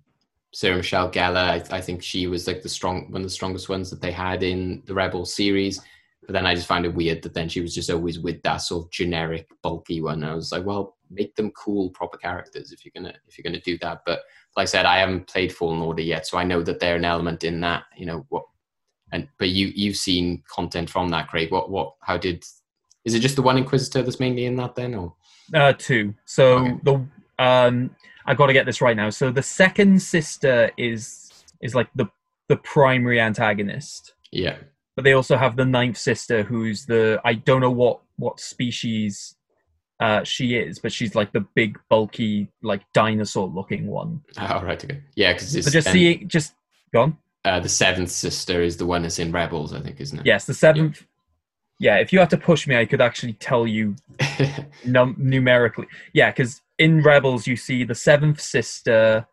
Sarah 0.53 0.77
Michelle 0.77 1.11
Gellar, 1.11 1.37
I, 1.37 1.77
I 1.77 1.81
think 1.81 2.03
she 2.03 2.27
was 2.27 2.47
like 2.47 2.63
the 2.63 2.69
strong 2.69 3.11
one 3.11 3.23
of 3.23 3.27
the 3.27 3.31
strongest 3.31 3.69
ones 3.69 3.89
that 3.91 4.01
they 4.01 4.13
had 4.13 4.43
in 4.43 4.83
the 4.87 4.95
Rebel 4.95 5.25
series. 5.25 5.81
But 6.27 6.33
then 6.33 6.47
I 6.47 6.55
just 6.55 6.67
found 6.67 6.87
it 6.87 6.95
weird 6.95 7.23
that 7.23 7.35
then 7.35 7.49
she 7.49 7.61
was 7.61 7.75
just 7.75 7.91
always 7.91 8.19
with 8.19 8.41
that 8.43 8.59
sort 8.59 8.87
of 8.87 8.91
generic, 8.91 9.47
bulky 9.63 10.01
one. 10.01 10.25
I 10.25 10.35
was 10.35 10.53
like, 10.53 10.65
well, 10.65 10.97
make 11.11 11.37
them 11.37 11.51
cool, 11.53 11.91
proper 11.91 12.17
characters 12.17 12.73
if 12.73 12.85
you're 12.85 12.93
gonna 12.97 13.15
if 13.29 13.37
you're 13.37 13.49
gonna 13.49 13.61
do 13.61 13.79
that. 13.79 14.01
But 14.07 14.21
like 14.57 14.65
I 14.65 14.67
said, 14.67 14.87
I 14.87 14.99
haven't 14.99 15.27
played 15.27 15.53
Fallen 15.53 15.81
Order 15.81 16.03
yet, 16.03 16.27
so 16.27 16.39
I 16.39 16.45
know 16.45 16.63
that 16.63 16.79
they're 16.81 16.97
an 16.97 17.05
element 17.05 17.45
in 17.45 17.61
that. 17.61 17.85
You 17.97 18.07
know 18.07 18.27
what? 18.29 18.45
And 19.13 19.29
but 19.39 19.49
you 19.49 19.73
you've 19.75 19.97
seen 19.97 20.43
content 20.49 20.89
from 20.91 21.09
that, 21.11 21.29
Craig. 21.29 21.51
What 21.51 21.71
what? 21.71 21.95
How 22.01 22.17
did? 22.17 22.45
Is 23.05 23.15
it 23.15 23.21
just 23.21 23.37
the 23.37 23.43
one 23.43 23.59
Inquisitor 23.59 24.03
that's 24.03 24.21
mainly 24.21 24.47
in 24.47 24.57
that 24.57 24.75
then, 24.75 24.95
or 24.95 25.15
Uh, 25.53 25.73
two. 25.77 26.15
So 26.25 26.59
Okay. 26.59 26.77
the 26.85 27.07
um, 27.39 27.95
I've 28.27 28.37
got 28.37 28.47
to 28.47 28.53
get 28.53 28.65
this 28.67 28.81
right 28.81 28.97
now. 28.97 29.11
So 29.11 29.31
the 29.31 29.43
second 29.43 30.01
sister 30.01 30.71
is 30.77 31.45
is 31.61 31.75
like 31.75 31.89
the 31.95 32.07
the 32.49 32.57
primary 32.57 33.21
antagonist, 33.21 34.15
yeah, 34.31 34.57
but 34.97 35.03
they 35.05 35.13
also 35.15 35.37
have 35.37 35.57
the 35.57 35.65
ninth 35.65 35.97
sister, 35.99 36.43
who's 36.43 36.87
the 36.87 37.21
I 37.25 37.35
don't 37.35 37.61
know 37.61 37.71
what 37.71 38.01
what 38.17 38.41
species 38.41 39.37
uh, 40.01 40.25
she 40.25 40.57
is, 40.57 40.79
but 40.79 40.93
she's 40.93 41.15
like 41.15 41.33
the 41.33 41.41
big, 41.55 41.79
bulky, 41.89 42.49
like 42.63 42.83
dinosaur-looking 42.93 43.87
one. 43.87 44.21
Oh, 44.39 44.63
right. 44.63 44.83
Okay. 44.85 45.03
Yeah, 45.15 45.33
because 45.33 45.53
So 45.65 45.71
just 45.71 45.91
seeing, 45.91 46.29
just 46.29 46.55
gone. 46.93 47.17
uh, 47.45 47.61
the 47.61 47.69
seventh 47.69 48.11
sister 48.11 48.63
is 48.63 48.77
the 48.77 48.87
one 48.87 49.03
that's 49.03 49.19
in 49.19 49.31
Rebels, 49.33 49.73
I 49.73 49.81
think, 49.81 50.01
isn't 50.01 50.19
it? 50.21 50.27
Yes, 50.27 50.45
the 50.47 50.55
seventh. 50.55 51.07
Yeah, 51.81 51.97
if 51.97 52.13
you 52.13 52.19
had 52.21 52.31
to 52.31 52.37
push 52.37 52.67
me, 52.67 52.77
I 52.77 52.85
could 52.87 53.01
actually 53.01 53.33
tell 53.35 53.67
you 53.67 53.97
num- 54.85 55.17
numerically. 55.19 55.87
Yeah, 56.13 56.31
because 56.31 56.63
in 56.79 57.03
Rebels 57.03 57.47
you 57.47 57.57
see 57.57 57.85
the 57.85 57.95
seventh 57.95 58.41
sister. 58.41 59.27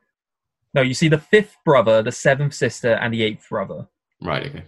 No, 0.73 0.81
you 0.81 0.93
see 0.93 1.07
the 1.09 1.17
fifth 1.19 1.57
brother, 1.65 2.01
the 2.01 2.11
seventh 2.11 2.53
sister, 2.53 2.93
and 2.93 3.13
the 3.13 3.23
eighth 3.23 3.47
brother. 3.49 3.87
right. 4.21 4.45
Okay. 4.47 4.63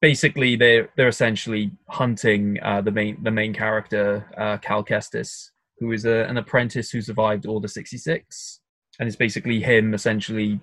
Basically, 0.00 0.54
they're 0.56 0.90
they're 0.96 1.08
essentially 1.08 1.72
hunting 1.88 2.58
uh, 2.62 2.80
the 2.80 2.92
main 2.92 3.22
the 3.22 3.30
main 3.30 3.52
character, 3.52 4.26
uh, 4.36 4.56
Cal 4.58 4.84
Kestis, 4.84 5.50
who 5.78 5.90
is 5.92 6.04
a, 6.04 6.24
an 6.24 6.36
apprentice 6.36 6.90
who 6.90 7.00
survived 7.00 7.46
Order 7.46 7.68
sixty 7.68 7.98
six, 7.98 8.60
and 9.00 9.08
it's 9.08 9.16
basically 9.16 9.60
him 9.60 9.94
essentially 9.94 10.60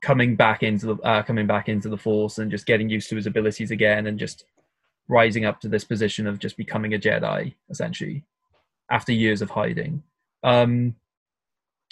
coming 0.00 0.36
back 0.36 0.62
into 0.62 0.86
the 0.86 0.96
uh, 1.02 1.22
coming 1.22 1.46
back 1.46 1.68
into 1.68 1.88
the 1.88 1.96
Force 1.96 2.38
and 2.38 2.50
just 2.50 2.66
getting 2.66 2.88
used 2.88 3.08
to 3.10 3.16
his 3.16 3.26
abilities 3.26 3.70
again, 3.70 4.08
and 4.08 4.18
just 4.18 4.44
rising 5.08 5.44
up 5.44 5.60
to 5.60 5.68
this 5.68 5.84
position 5.84 6.26
of 6.26 6.40
just 6.40 6.56
becoming 6.56 6.94
a 6.94 6.98
Jedi, 6.98 7.54
essentially, 7.70 8.24
after 8.90 9.12
years 9.12 9.40
of 9.40 9.50
hiding. 9.50 10.02
Um, 10.42 10.96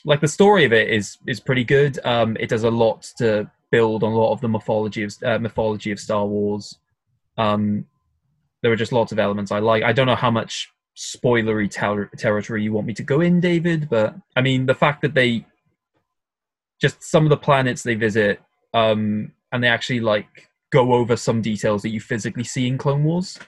like 0.04 0.20
the 0.20 0.28
story 0.28 0.64
of 0.64 0.72
it 0.72 0.90
is 0.90 1.16
is 1.28 1.38
pretty 1.38 1.64
good. 1.64 1.98
Um, 2.04 2.36
it 2.40 2.48
does 2.48 2.64
a 2.64 2.70
lot 2.70 3.02
to 3.18 3.48
build 3.74 4.04
on 4.04 4.12
a 4.12 4.16
lot 4.16 4.32
of 4.32 4.40
the 4.40 4.48
mythology 4.56 5.02
of 5.02 5.10
uh, 5.24 5.38
mythology 5.46 5.90
of 5.90 5.98
Star 5.98 6.24
Wars. 6.26 6.78
Um, 7.36 7.86
there 8.62 8.70
are 8.72 8.76
just 8.84 8.92
lots 8.92 9.10
of 9.12 9.18
elements 9.18 9.50
I 9.50 9.58
like. 9.58 9.82
I 9.82 9.92
don't 9.92 10.06
know 10.06 10.14
how 10.26 10.30
much 10.30 10.52
spoilery 10.96 11.68
ter- 11.70 12.10
territory 12.16 12.62
you 12.62 12.72
want 12.72 12.86
me 12.86 12.94
to 12.94 13.02
go 13.02 13.20
in, 13.20 13.40
David, 13.40 13.88
but 13.90 14.14
I 14.36 14.40
mean 14.42 14.66
the 14.66 14.74
fact 14.84 15.02
that 15.02 15.14
they 15.14 15.44
just 16.80 17.02
some 17.02 17.24
of 17.24 17.30
the 17.30 17.36
planets 17.48 17.82
they 17.82 17.96
visit, 18.08 18.40
um, 18.74 19.32
and 19.50 19.62
they 19.62 19.68
actually 19.76 20.00
like 20.00 20.30
go 20.70 20.92
over 20.94 21.16
some 21.16 21.40
details 21.42 21.82
that 21.82 21.90
you 21.90 22.00
physically 22.00 22.44
see 22.44 22.66
in 22.66 22.78
Clone 22.78 23.04
Wars, 23.04 23.38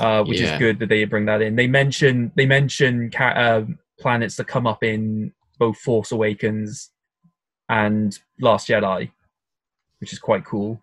uh, 0.00 0.22
which 0.24 0.40
Yeah. 0.40 0.52
is 0.54 0.58
good 0.58 0.78
that 0.80 0.88
they 0.88 1.04
bring 1.04 1.26
that 1.26 1.42
in. 1.42 1.56
They 1.56 1.66
mention 1.66 2.30
they 2.36 2.46
mention 2.46 3.10
ca- 3.10 3.38
uh, 3.44 3.64
planets 4.02 4.36
that 4.36 4.46
come 4.54 4.66
up 4.72 4.82
in 4.84 5.32
both 5.58 5.78
Force 5.78 6.12
Awakens 6.12 6.90
and 7.68 8.16
Last 8.40 8.68
Jedi, 8.68 9.10
which 10.00 10.12
is 10.12 10.18
quite 10.18 10.44
cool. 10.44 10.80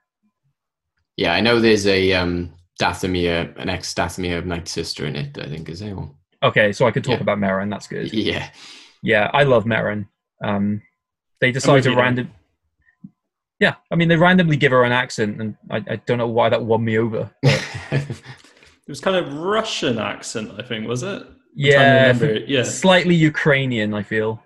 Yeah, 1.18 1.34
I 1.34 1.42
know 1.42 1.60
there's 1.60 1.88
a 1.88 2.14
um, 2.14 2.54
Dathomir, 2.82 3.56
an 3.58 3.70
ex 3.70 3.94
Dathomir 3.94 4.46
Night 4.46 4.68
Sister 4.68 5.06
in 5.06 5.16
it. 5.16 5.38
I 5.38 5.48
think 5.48 5.70
is 5.70 5.80
there 5.80 5.96
one. 5.96 6.16
Okay, 6.44 6.72
so 6.74 6.86
I 6.86 6.92
could 6.92 7.04
talk 7.04 7.16
Yeah. 7.18 7.22
about 7.22 7.38
Merrin. 7.40 7.70
That's 7.70 7.88
good. 7.88 8.14
Yeah. 8.14 8.50
Yeah, 9.02 9.30
I 9.34 9.44
love 9.44 9.66
Merrin. 9.66 10.08
Um, 10.44 10.82
they 11.40 11.52
decide 11.52 11.84
to 11.84 11.90
you 11.90 11.96
there. 11.96 12.04
random. 12.04 12.32
Yeah, 13.60 13.76
I 13.92 13.96
mean 13.96 14.10
they 14.10 14.18
randomly 14.18 14.58
give 14.58 14.72
her 14.74 14.84
an 14.84 14.92
accent, 14.92 15.40
and 15.42 15.56
I, 15.72 15.78
I 15.90 15.96
don't 16.06 16.18
know 16.18 16.28
why 16.28 16.50
that 16.50 16.64
won 16.64 16.84
me 16.84 16.98
over. 16.98 17.32
But 17.42 17.62
It 17.92 18.90
was 18.92 19.00
kind 19.02 19.16
of 19.16 19.34
Russian 19.34 19.98
accent, 19.98 20.52
I 20.60 20.62
think, 20.62 20.88
was 20.88 21.02
it? 21.04 21.24
yeah, 21.56 22.08
remember, 22.08 22.34
yeah. 22.46 22.64
slightly 22.64 23.16
Ukrainian. 23.16 23.94
I 23.94 24.04
feel. 24.04 24.44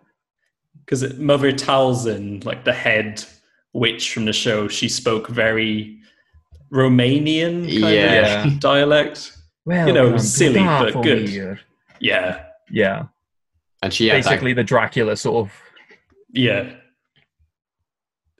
Because 0.85 1.17
Mother 1.17 1.51
Talzin, 1.51 2.45
like 2.45 2.63
the 2.63 2.71
head 2.73 3.23
witch 3.73 4.13
from 4.13 4.25
the 4.25 4.33
show, 4.33 4.67
she 4.67 4.89
spoke 4.89 5.27
very 5.27 5.99
Romanian 6.73 7.63
kind 7.81 7.93
Yeah. 7.95 8.47
of 8.47 8.59
dialect. 8.71 9.35
Well, 9.65 9.87
You 9.87 9.93
know, 9.93 10.17
silly, 10.17 10.59
but 10.63 11.01
good. 11.03 11.29
Here. 11.29 11.59
Yeah, 11.99 12.43
Yeah, 12.71 13.03
and 13.83 13.93
she 13.93 14.07
had 14.07 14.23
that, 14.23 14.29
basically 14.29 14.53
the 14.53 14.63
Dracula 14.63 15.15
sort 15.17 15.47
of. 15.47 15.53
yeah. 16.33 16.71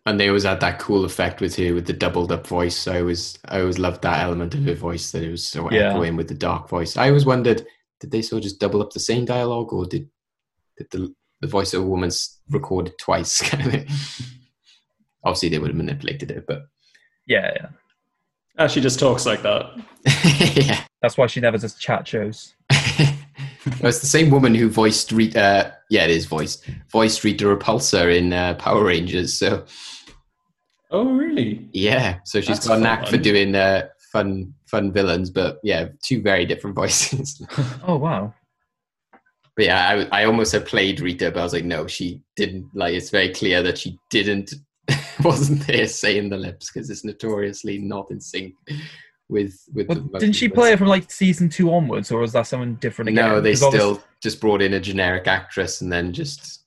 and 0.06 0.20
they 0.20 0.28
always 0.30 0.44
had 0.46 0.60
that 0.62 0.80
cool 0.80 1.06
effect 1.06 1.40
with 1.42 1.56
her 1.58 1.74
with 1.76 1.86
the 1.86 1.94
doubled 1.94 2.32
up 2.32 2.48
voice. 2.48 2.88
I 2.88 3.00
always, 3.02 3.38
I 3.46 3.60
always 3.60 3.78
loved 3.78 4.02
that 4.04 4.24
element 4.24 4.56
of 4.56 4.64
her 4.64 4.74
voice 4.74 5.12
that 5.12 5.22
it 5.24 5.30
was 5.30 5.46
so 5.46 5.70
Yeah. 5.72 5.90
echoing 5.92 6.16
with 6.16 6.30
the 6.30 6.34
dark 6.34 6.68
voice. 6.70 6.98
I 6.98 7.10
always 7.10 7.26
wondered, 7.26 7.66
did 8.00 8.10
they 8.12 8.22
sort 8.24 8.40
of 8.40 8.44
just 8.44 8.60
double 8.60 8.82
up 8.82 8.92
the 8.92 9.00
same 9.00 9.26
dialogue, 9.26 9.72
or 9.74 9.86
did 9.86 10.10
did 10.78 10.88
the 10.92 11.14
the 11.42 11.48
voice 11.48 11.74
of 11.74 11.84
a 11.84 11.86
woman's 11.86 12.40
recorded 12.50 12.98
twice? 12.98 13.42
Kind 13.50 13.66
of 13.66 13.72
thing. 13.74 13.88
Obviously, 15.24 15.50
they 15.50 15.60
would 15.60 15.70
have 15.70 15.78
manipulated 15.78 16.32
it, 16.32 16.46
but 16.48 16.64
Yeah, 17.28 17.52
yeah. 17.56 17.68
Ah, 18.58 18.68
she 18.68 18.82
just 18.82 19.00
talks 19.00 19.26
like 19.26 19.42
that. 19.44 19.72
yeah. 20.56 20.82
That's 21.02 21.18
why 21.18 21.28
she 21.28 21.40
never 21.40 21.58
does 21.58 21.76
chat 21.76 22.08
shows. 22.08 22.54
Well, 23.82 23.90
it's 23.90 24.00
the 24.00 24.08
same 24.08 24.30
woman 24.32 24.56
who 24.56 24.70
voiced 24.70 25.12
Rita. 25.12 25.42
Uh, 25.42 25.72
yeah, 25.90 26.06
it 26.06 26.10
is 26.12 26.26
voiced 26.26 26.66
voiced 26.92 27.24
Rita 27.26 27.44
Repulsa 27.46 28.18
in 28.18 28.32
uh, 28.34 28.54
Power 28.56 28.86
Rangers. 28.86 29.34
So 29.38 29.66
Oh, 30.92 31.12
really? 31.14 31.68
yeah, 31.74 32.20
so 32.24 32.40
she's 32.40 32.56
That's 32.58 32.68
got 32.68 32.78
a 32.80 32.82
knack 32.82 33.08
for 33.08 33.18
doing 33.18 33.54
uh, 33.56 33.90
fun 34.12 34.54
fun 34.66 34.92
villains, 34.94 35.30
but 35.30 35.60
yeah, 35.62 35.90
two 36.04 36.22
very 36.22 36.46
different 36.46 36.76
voices. 36.82 37.46
Oh 37.86 37.98
wow. 37.98 38.34
but 39.56 39.66
yeah, 39.66 40.08
I, 40.12 40.22
I 40.22 40.26
almost 40.26 40.54
had 40.54 40.66
played 40.66 41.00
Rita, 41.02 41.30
but 41.30 41.42
I 41.42 41.44
was 41.44 41.54
like, 41.54 41.66
no, 41.66 41.86
she 41.86 42.22
didn't. 42.38 42.66
Like, 42.74 42.94
it's 42.96 43.10
very 43.12 43.34
clear 43.34 43.62
that 43.62 43.78
she 43.78 44.00
didn't 44.10 44.54
wasn't 45.24 45.66
there 45.68 45.88
saying 45.88 46.30
the 46.30 46.38
lips 46.38 46.72
because 46.72 46.90
it's 46.90 47.04
notoriously 47.04 47.78
not 47.80 48.10
in 48.12 48.20
sync 48.22 48.54
with 49.28 49.58
with. 49.74 49.88
Well, 49.88 50.00
didn't 50.20 50.36
she 50.36 50.48
play 50.50 50.74
it 50.74 50.80
from 50.80 50.88
like 50.88 51.12
season 51.12 51.50
two 51.50 51.72
onwards, 51.72 52.12
or 52.12 52.20
was 52.20 52.34
that 52.34 52.48
someone 52.48 52.76
different 52.76 53.10
again? 53.10 53.30
No, 53.30 53.42
they 53.42 53.52
'Cause 53.52 53.64
obviously- 53.64 53.94
still 53.96 54.04
just 54.22 54.42
brought 54.42 54.62
in 54.62 54.74
a 54.74 54.80
generic 54.80 55.28
actress 55.28 55.82
and 55.82 55.92
then 55.92 56.14
just 56.14 56.64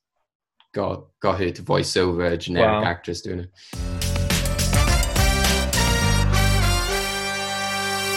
got 0.74 1.04
got 1.20 1.38
her 1.38 1.50
to 1.50 1.62
voice 1.62 1.96
over 1.96 2.24
a 2.26 2.36
generic 2.36 2.82
Wow. 2.82 2.84
actress 2.84 3.20
doing 3.22 3.40
it. 3.40 3.50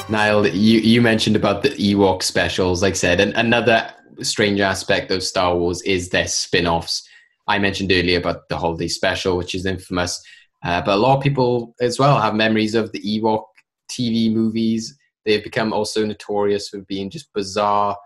Niall, 0.07 0.45
you, 0.47 0.79
you 0.81 1.01
mentioned 1.01 1.36
about 1.36 1.63
the 1.63 1.69
Ewok 1.69 2.21
specials. 2.21 2.83
Like 2.83 2.91
I 2.93 2.95
said, 2.95 3.19
and 3.19 3.33
another 3.33 3.91
strange 4.21 4.59
aspect 4.59 5.09
of 5.11 5.23
Star 5.23 5.57
Wars 5.57 5.81
is 5.81 6.09
their 6.09 6.27
spin-offs. 6.27 7.09
I 7.47 7.59
mentioned 7.59 7.91
earlier 7.91 8.17
about 8.19 8.49
the 8.49 8.57
holiday 8.57 8.87
special, 8.87 9.37
which 9.37 9.53
is 9.53 9.65
infamous, 9.65 10.23
uh, 10.63 10.81
but 10.81 10.95
a 10.95 10.97
lot 10.97 11.17
of 11.17 11.23
people 11.23 11.75
as 11.79 11.99
well 11.99 12.19
have 12.19 12.33
memories 12.33 12.75
of 12.75 12.91
the 12.91 12.99
Ewok 12.99 13.43
TV 13.89 14.33
movies. 14.33 14.97
They've 15.25 15.43
become 15.43 15.73
also 15.73 16.05
notorious 16.05 16.69
for 16.69 16.79
being 16.81 17.09
just 17.09 17.31
bizarre. 17.33 17.97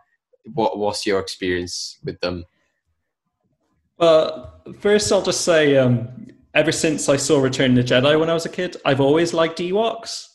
What 0.53 0.77
what's 0.77 1.05
your 1.05 1.19
experience 1.19 1.99
with 2.03 2.19
them? 2.21 2.45
Well, 3.97 4.61
first 4.79 5.11
I'll 5.11 5.21
just 5.21 5.41
say, 5.41 5.77
um, 5.77 6.27
ever 6.53 6.71
since 6.71 7.09
I 7.09 7.17
saw 7.17 7.39
Return 7.39 7.77
of 7.77 7.85
the 7.85 7.93
Jedi 7.93 8.19
when 8.19 8.29
I 8.29 8.33
was 8.33 8.45
a 8.45 8.49
kid, 8.49 8.77
I've 8.85 9.01
always 9.01 9.33
liked 9.33 9.59
Ewoks. 9.59 10.27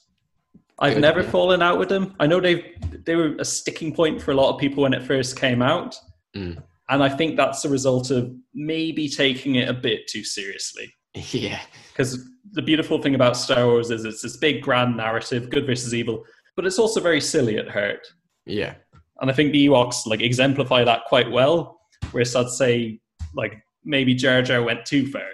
I've 0.79 0.95
Good, 0.95 1.03
never 1.03 1.23
fallen 1.23 1.63
out 1.63 1.79
with 1.79 1.89
them. 1.89 2.15
I 2.21 2.27
know 2.27 2.41
they 2.41 2.75
they 3.05 3.17
were 3.17 3.37
a 3.39 3.45
sticking 3.45 3.95
point 3.95 4.21
for 4.21 4.33
a 4.33 4.35
lot 4.35 4.53
of 4.53 4.61
people 4.61 4.83
when 4.83 4.93
it 4.95 5.03
first 5.03 5.39
came 5.39 5.63
out, 5.63 5.97
Mm. 6.37 6.63
And 6.89 7.03
I 7.03 7.09
think 7.09 7.37
that's 7.37 7.65
a 7.65 7.69
result 7.69 8.11
of 8.11 8.31
maybe 8.55 9.09
taking 9.09 9.55
it 9.57 9.69
a 9.69 9.73
bit 9.75 10.07
too 10.09 10.25
seriously. 10.25 10.93
Yeah, 11.31 11.61
Because 11.93 12.19
the 12.53 12.63
beautiful 12.63 13.01
thing 13.01 13.15
about 13.15 13.37
Star 13.37 13.67
Wars 13.67 13.91
is 13.93 14.05
it's 14.05 14.21
this 14.23 14.37
big 14.37 14.63
grand 14.63 14.97
narrative, 14.97 15.49
good 15.49 15.65
versus 15.65 15.95
evil, 15.95 16.25
but 16.57 16.67
it's 16.67 16.79
also 16.79 17.01
very 17.01 17.21
silly 17.21 17.57
at 17.57 17.69
heart. 17.71 18.05
yeah, 18.47 18.75
And 19.21 19.31
I 19.31 19.35
think 19.35 19.53
the 19.53 19.67
Ewoks 19.67 20.07
like 20.07 20.21
exemplify 20.21 20.83
that 20.85 21.03
quite 21.07 21.31
well. 21.31 21.79
Whereas 22.11 22.35
I'd 22.35 22.49
say 22.49 22.99
like 23.35 23.55
maybe 23.85 24.13
Jar 24.15 24.43
Jar 24.43 24.63
went 24.63 24.85
too 24.87 25.07
far. 25.11 25.29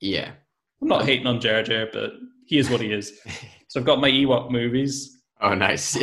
yeah. 0.00 0.32
I'm 0.80 0.88
not 0.88 1.04
hating 1.06 1.26
on 1.26 1.40
Jar 1.40 1.62
Jar, 1.62 1.86
but 1.92 2.12
he 2.46 2.56
is 2.58 2.68
what 2.70 2.80
he 2.80 2.92
is. 2.92 3.18
So 3.70 3.80
I've 3.80 3.84
got 3.86 4.00
my 4.00 4.10
Ewok 4.10 4.50
movies. 4.50 5.18
Oh, 5.42 5.52
nice. 5.54 5.98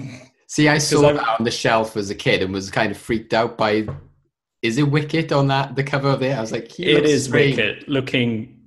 See, 0.48 0.68
I 0.68 0.78
saw 0.78 1.12
that 1.12 1.38
on 1.38 1.44
the 1.44 1.50
shelf 1.50 1.96
as 1.96 2.10
a 2.10 2.14
kid 2.14 2.42
and 2.42 2.52
was 2.52 2.72
kind 2.72 2.90
of 2.90 2.98
freaked 2.98 3.32
out 3.34 3.56
by. 3.56 3.86
Is 4.64 4.78
it 4.78 4.84
Wicket 4.90 5.30
on 5.30 5.46
that 5.48 5.76
the 5.76 5.84
cover 5.84 6.08
of 6.08 6.22
it? 6.22 6.36
I 6.36 6.40
was 6.40 6.50
like, 6.50 6.70
he 6.72 6.86
It 6.86 7.18
strange. 7.20 7.56
Wicket 7.58 7.88
looking 7.88 8.60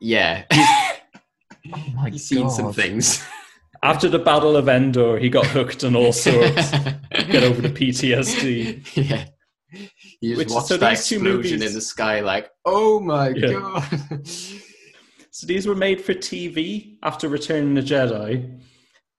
Yeah, 0.00 0.44
Oh 0.52 1.84
my 1.94 2.10
he's 2.10 2.26
seen 2.26 2.48
some 2.50 2.72
things. 2.72 3.22
after 3.82 4.08
the 4.08 4.18
Battle 4.18 4.56
of 4.56 4.68
Endor. 4.68 5.18
He 5.18 5.28
got 5.28 5.46
hooked 5.46 5.82
on 5.84 5.94
all 5.96 6.12
sorts. 6.26 6.70
Get 7.32 7.42
over 7.42 7.60
the 7.60 7.68
PTSD. 7.70 8.86
yeah. 8.96 9.24
You 10.20 10.36
just 10.36 10.38
Which- 10.38 10.50
watched 10.50 10.66
so 10.68 10.76
that 10.76 10.90
these 10.90 11.06
two 11.08 11.16
explosion 11.16 11.36
movies- 11.36 11.62
in 11.70 11.74
the 11.74 11.80
sky, 11.80 12.20
like, 12.20 12.50
oh 12.64 13.00
my 13.00 13.28
Yeah. 13.30 13.52
god! 13.52 14.28
So 15.34 15.46
these 15.46 15.66
were 15.66 15.74
made 15.74 16.00
for 16.00 16.14
TV 16.14 16.98
after 17.02 17.28
Return 17.28 17.76
of 17.76 17.84
the 17.84 17.94
Jedi, 17.94 18.60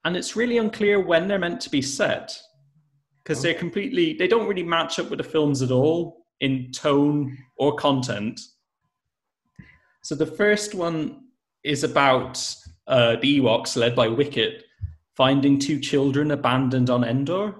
and 0.05 0.15
it's 0.15 0.35
really 0.35 0.57
unclear 0.59 0.99
when 1.01 1.27
they're 1.27 1.39
meant 1.39 1.59
to 1.61 1.69
be 1.71 1.81
set 1.81 2.39
because 3.23 3.41
they're 3.41 3.53
completely 3.53 4.13
they 4.13 4.27
don't 4.27 4.47
really 4.47 4.63
match 4.63 4.99
up 4.99 5.09
with 5.09 5.17
the 5.17 5.23
films 5.23 5.61
at 5.61 5.71
all 5.71 6.25
in 6.41 6.71
tone 6.71 7.37
or 7.57 7.75
content. 7.75 8.39
So 10.03 10.15
the 10.15 10.25
first 10.25 10.75
one 10.75 11.21
is 11.63 11.83
about 11.85 12.43
uh, 12.87 13.15
the 13.21 13.39
Ewoks, 13.39 13.77
led 13.77 13.95
by 13.95 14.09
Wicket, 14.09 14.65
finding 15.15 15.57
two 15.57 15.79
children 15.79 16.31
abandoned 16.31 16.89
on 16.89 17.03
Endor. 17.05 17.55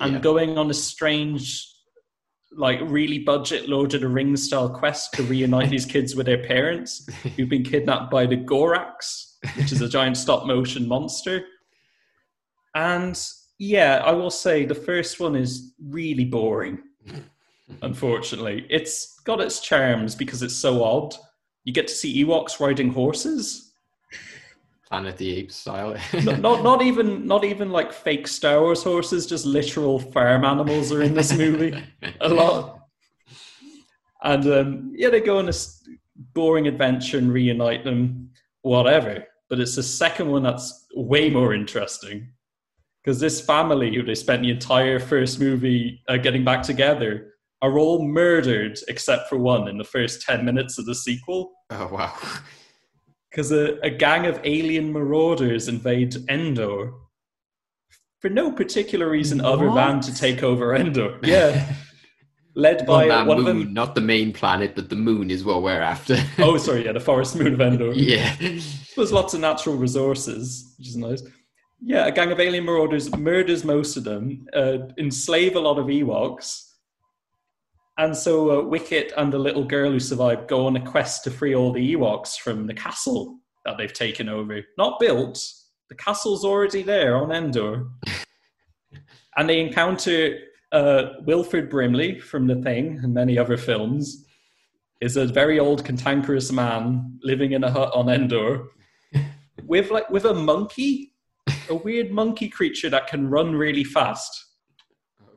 and 0.00 0.14
Yeah. 0.14 0.18
going 0.20 0.58
on 0.58 0.68
a 0.70 0.74
strange, 0.74 1.66
like 2.52 2.80
really 2.82 3.20
budget 3.20 3.68
Lord 3.68 3.94
of 3.94 4.02
the 4.02 4.08
Rings 4.08 4.42
style 4.42 4.68
quest 4.68 5.14
to 5.14 5.22
reunite 5.22 5.70
these 5.70 5.86
kids 5.86 6.14
with 6.14 6.26
their 6.26 6.42
parents 6.44 7.06
who've 7.36 7.48
been 7.48 7.62
kidnapped 7.62 8.10
by 8.10 8.26
the 8.26 8.36
Gorax, 8.36 9.36
which 9.56 9.72
is 9.72 9.80
a 9.80 9.88
giant 9.88 10.18
stop 10.18 10.46
motion 10.46 10.86
monster. 10.86 11.46
And 12.74 13.16
yeah, 13.58 14.02
I 14.04 14.12
will 14.12 14.30
say 14.30 14.64
the 14.64 14.74
first 14.74 15.20
one 15.20 15.36
is 15.36 15.72
really 15.82 16.24
boring. 16.24 16.80
Unfortunately, 17.82 18.66
it's 18.68 19.20
got 19.20 19.40
its 19.40 19.60
charms 19.60 20.14
because 20.14 20.42
it's 20.42 20.56
so 20.56 20.82
odd. 20.82 21.14
You 21.64 21.72
get 21.72 21.88
to 21.88 21.94
see 21.94 22.24
Ewoks 22.24 22.60
riding 22.60 22.92
horses. 22.92 23.72
Planet 24.86 25.14
of 25.14 25.18
the 25.18 25.34
Apes 25.36 25.56
style. 25.56 25.96
not, 26.24 26.40
not 26.40 26.62
not 26.62 26.82
even 26.82 27.26
not 27.26 27.44
even 27.44 27.70
like 27.70 27.92
fake 27.92 28.28
Star 28.28 28.60
Wars 28.60 28.82
horses, 28.82 29.26
just 29.26 29.46
literal 29.46 29.98
farm 29.98 30.44
animals 30.44 30.92
are 30.92 31.02
in 31.02 31.14
this 31.14 31.32
movie 31.32 31.82
a 32.20 32.28
lot. 32.28 32.80
And 34.22 34.46
um, 34.46 34.92
yeah, 34.94 35.08
they 35.08 35.20
go 35.20 35.38
on 35.38 35.46
this 35.46 35.86
boring 36.34 36.66
adventure 36.66 37.18
and 37.18 37.32
reunite 37.32 37.84
them, 37.84 38.30
whatever. 38.62 39.26
But 39.48 39.60
it's 39.60 39.76
the 39.76 39.82
second 39.82 40.30
one 40.30 40.42
that's 40.42 40.86
way 40.94 41.30
more 41.30 41.54
interesting 41.54 42.28
because 43.04 43.20
this 43.20 43.40
family, 43.40 43.94
who 43.94 44.02
they 44.02 44.14
spent 44.14 44.42
the 44.42 44.50
entire 44.50 44.98
first 44.98 45.38
movie 45.38 46.02
uh, 46.08 46.16
getting 46.16 46.44
back 46.44 46.62
together, 46.62 47.34
are 47.60 47.78
all 47.78 48.04
murdered 48.04 48.78
except 48.88 49.28
for 49.28 49.38
one 49.38 49.68
in 49.68 49.78
the 49.78 49.84
first 49.84 50.22
ten 50.22 50.44
minutes 50.44 50.78
of 50.78 50.86
the 50.86 50.94
sequel 50.94 51.50
oh 51.70 51.88
wow. 51.90 52.14
because 53.30 53.52
a, 53.52 53.78
a 53.82 53.88
gang 53.90 54.26
of 54.26 54.38
alien 54.44 54.92
marauders 54.92 55.66
invade 55.68 56.14
Endor 56.28 56.92
for 58.20 58.28
no 58.28 58.50
particular 58.50 59.08
reason 59.08 59.40
other 59.40 59.70
than 59.72 60.00
to 60.00 60.14
take 60.14 60.42
over 60.42 60.74
Endor. 60.74 61.18
Yeah, 61.22 61.74
led 62.54 62.80
On 62.80 62.86
by 62.86 63.08
that 63.08 63.26
one 63.26 63.38
moon, 63.38 63.46
of 63.48 63.58
them. 63.58 63.74
not 63.74 63.94
the 63.94 64.00
main 64.00 64.32
planet, 64.32 64.74
but 64.74 64.88
the 64.88 64.96
moon 64.96 65.30
is 65.30 65.44
what 65.44 65.62
we're 65.62 65.82
after. 65.82 66.16
Oh, 66.38 66.56
sorry, 66.56 66.84
yeah, 66.84 66.92
the 66.92 67.00
forest 67.00 67.36
moon 67.36 67.52
of 67.54 67.60
Endor. 67.60 67.92
yeah. 67.94 68.34
There's 68.38 69.12
lots 69.12 69.34
of 69.34 69.40
natural 69.40 69.76
resources, 69.76 70.74
which 70.78 70.88
is 70.88 70.96
nice. 70.96 71.22
Yeah, 71.80 72.06
a 72.06 72.12
gang 72.12 72.32
of 72.32 72.40
alien 72.40 72.64
marauders 72.64 73.14
murders 73.16 73.64
most 73.64 73.96
of 73.96 74.04
them, 74.04 74.46
uh, 74.54 74.78
enslave 74.98 75.56
a 75.56 75.60
lot 75.60 75.78
of 75.78 75.86
Ewoks. 75.86 76.70
And 77.98 78.16
so 78.16 78.60
uh, 78.60 78.64
Wicket 78.64 79.12
and 79.16 79.32
the 79.32 79.38
little 79.38 79.64
girl 79.64 79.92
who 79.92 80.00
survived 80.00 80.48
go 80.48 80.66
on 80.66 80.76
a 80.76 80.84
quest 80.84 81.24
to 81.24 81.30
free 81.30 81.54
all 81.54 81.72
the 81.72 81.94
Ewoks 81.94 82.36
from 82.36 82.66
the 82.66 82.74
castle 82.74 83.38
that 83.64 83.76
they've 83.78 83.92
taken 83.92 84.28
over. 84.28 84.60
Not 84.78 84.98
built, 84.98 85.38
the 85.88 85.94
castle's 85.94 86.44
already 86.44 86.82
there 86.82 87.16
on 87.16 87.30
Endor. 87.30 87.86
and 89.36 89.48
they 89.48 89.60
encounter 89.60 90.38
uh, 90.72 91.10
Wilford 91.24 91.70
Brimley 91.70 92.18
from 92.18 92.46
The 92.46 92.56
Thing 92.56 93.00
and 93.02 93.14
many 93.14 93.38
other 93.38 93.56
films. 93.56 94.24
Is 95.00 95.16
a 95.16 95.26
very 95.26 95.58
old, 95.58 95.84
cantankerous 95.84 96.50
man 96.50 97.18
living 97.22 97.52
in 97.52 97.62
a 97.64 97.70
hut 97.70 97.92
on 97.94 98.08
Endor 98.08 98.68
with 99.64 99.90
like 99.90 100.08
with 100.08 100.24
a 100.24 100.32
monkey, 100.32 101.13
a 101.68 101.74
weird 101.74 102.10
monkey 102.10 102.48
creature 102.48 102.90
that 102.90 103.06
can 103.06 103.28
run 103.28 103.54
really 103.54 103.84
fast. 103.84 104.30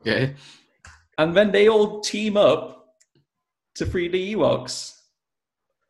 Okay. 0.00 0.34
And 1.18 1.36
then 1.36 1.50
they 1.52 1.68
all 1.68 2.00
team 2.00 2.36
up 2.36 2.86
to 3.74 3.86
free 3.86 4.08
the 4.08 4.34
Ewoks. 4.34 4.94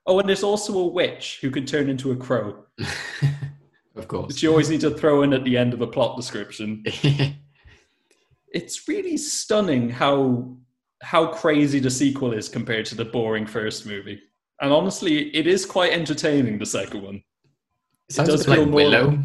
Oh, 0.07 0.19
and 0.19 0.29
there's 0.29 0.43
also 0.43 0.79
a 0.79 0.87
witch 0.87 1.39
who 1.43 1.51
can 1.51 1.67
turn 1.67 1.91
into 1.91 2.13
a 2.13 2.17
crow, 2.17 2.65
of 3.97 4.09
course. 4.09 4.29
which 4.29 4.43
you 4.43 4.51
always 4.51 4.71
need 4.71 4.81
to 4.81 4.91
throw 4.91 5.23
in 5.23 5.35
at 5.35 5.45
the 5.45 5.57
end 5.59 5.75
of 5.75 5.83
a 5.83 5.87
plot 5.87 6.17
description. 6.17 6.83
It's 8.51 8.89
really 8.89 9.19
stunning 9.19 9.91
how 9.91 10.57
how 11.03 11.27
crazy 11.27 11.81
the 11.81 11.91
sequel 11.91 12.33
is 12.33 12.49
compared 12.49 12.87
to 12.87 12.95
the 12.95 13.05
boring 13.05 13.47
first 13.47 13.85
movie. 13.87 14.19
And 14.63 14.73
honestly, 14.73 15.29
it 15.37 15.47
is 15.47 15.67
quite 15.67 15.93
entertaining. 15.93 16.59
The 16.59 16.65
second 16.67 17.03
one. 17.03 17.23
Sounds 18.11 18.31
does 18.31 18.47
a 18.47 18.49
bit 18.49 18.55
feel 18.55 18.63
like 18.65 18.71
more- 18.71 18.77
Willow. 18.81 19.19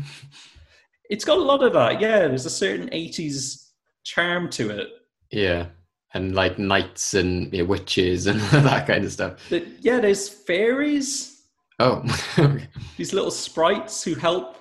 It's 1.14 1.24
got 1.24 1.38
a 1.38 1.41
lot 1.41 1.61
of 1.61 1.74
that. 1.74 2.01
Yeah, 2.01 2.28
there's 2.28 2.47
a 2.47 2.49
certain 2.49 2.89
'80s 2.89 3.70
charm 4.03 4.49
to 4.49 4.72
it. 4.72 4.89
Yeah. 5.30 5.68
And 6.16 6.34
like 6.34 6.57
knights 6.57 7.14
and 7.14 7.53
yeah, 7.53 7.61
witches 7.61 8.26
and 8.32 8.39
that 8.39 8.88
kind 8.88 9.05
of 9.05 9.11
stuff. 9.11 9.47
That 9.49 9.64
yeah, 9.80 9.99
there's 9.99 10.28
fairies. 10.28 11.43
Oh. 11.80 12.01
these 12.97 13.14
little 13.14 13.30
sprites 13.30 14.03
who 14.03 14.16
help 14.16 14.57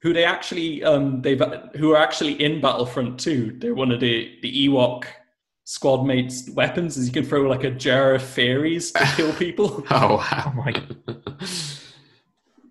who 0.00 0.14
they 0.14 0.24
actually 0.24 0.82
um 0.84 1.20
they've 1.20 1.42
who 1.76 1.92
are 1.92 1.98
actually 1.98 2.34
in 2.42 2.60
battlefront 2.60 3.18
2 3.18 3.56
they're 3.58 3.74
one 3.74 3.90
of 3.90 4.00
the 4.00 4.38
the 4.42 4.68
ewok 4.68 5.04
squad 5.64 6.04
mates 6.04 6.50
weapons 6.50 6.98
is 6.98 7.06
you 7.06 7.12
can 7.12 7.24
throw 7.24 7.48
like 7.48 7.64
a 7.64 7.70
jar 7.70 8.14
of 8.14 8.22
fairies 8.22 8.92
to 8.92 9.04
kill 9.16 9.32
people 9.44 9.82
Oh, 9.90 10.22
Oh 10.30 10.52
wow. 10.56 10.74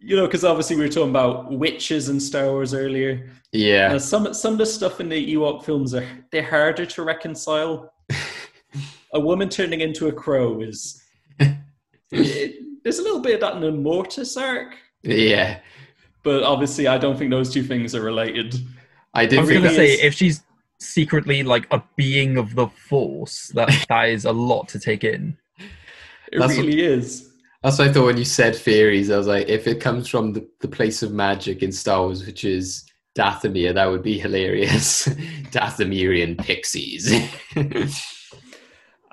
My! 0.03 0.09
you 0.09 0.15
know 0.15 0.25
because 0.25 0.43
obviously 0.43 0.75
we 0.75 0.83
were 0.83 0.89
talking 0.89 1.09
about 1.09 1.51
witches 1.51 2.09
and 2.09 2.21
star 2.21 2.47
wars 2.47 2.73
earlier 2.73 3.29
Yeah. 3.51 3.93
uh, 3.93 3.99
some 3.99 4.33
some 4.33 4.53
of 4.53 4.59
the 4.59 4.65
stuff 4.65 4.99
in 4.99 5.09
the 5.09 5.35
ewok 5.35 5.63
films 5.63 5.93
are 5.93 6.07
they're 6.31 6.43
harder 6.49 6.85
to 6.85 7.03
reconcile 7.03 7.93
a 9.13 9.19
woman 9.19 9.49
turning 9.49 9.81
into 9.81 10.07
a 10.07 10.11
crow 10.11 10.61
is 10.61 11.01
it, 12.11 12.55
there's 12.83 12.99
a 12.99 13.03
little 13.03 13.21
bit 13.21 13.35
of 13.35 13.41
that 13.41 13.55
in 13.55 13.61
the 13.61 13.71
mortis 13.71 14.37
arc 14.37 14.75
Yeah. 15.03 15.59
but 16.23 16.43
obviously 16.43 16.87
i 16.87 16.97
don't 16.97 17.17
think 17.17 17.31
those 17.31 17.53
two 17.53 17.63
things 17.63 17.95
are 17.95 18.01
related 18.01 18.55
I 19.15 19.21
I 19.21 19.25
did 19.27 19.39
was 19.39 19.49
gonna 19.49 19.61
really 19.61 19.75
say 19.75 19.93
if 20.01 20.15
she's 20.15 20.43
secretly 20.79 21.43
like 21.43 21.67
a 21.71 21.81
being 21.95 22.37
of 22.37 22.55
the 22.55 22.67
force, 22.67 23.47
that 23.55 23.69
that 23.89 24.09
is 24.09 24.25
a 24.25 24.31
lot 24.31 24.67
to 24.69 24.79
take 24.79 25.03
in. 25.03 25.37
It 26.31 26.39
That's 26.39 26.57
really 26.57 26.81
is. 26.81 27.32
That's 27.63 27.79
what 27.79 27.87
I 27.87 27.93
thought 27.93 28.05
when 28.05 28.17
you 28.17 28.25
said 28.25 28.55
fairies. 28.55 29.09
I 29.09 29.17
was 29.17 29.27
like, 29.27 29.47
if 29.47 29.67
it 29.67 29.79
comes 29.79 30.09
from 30.09 30.33
the, 30.33 30.47
the 30.59 30.67
place 30.67 31.01
of 31.01 31.13
magic 31.13 31.63
in 31.63 31.71
Star 31.71 32.01
Wars, 32.01 32.25
which 32.25 32.43
is 32.43 32.83
Dathomir, 33.17 33.73
that 33.73 33.89
would 33.89 34.03
be 34.03 34.19
hilarious. 34.19 35.07
Dathomirian 35.51 36.37
pixies. 36.37 37.11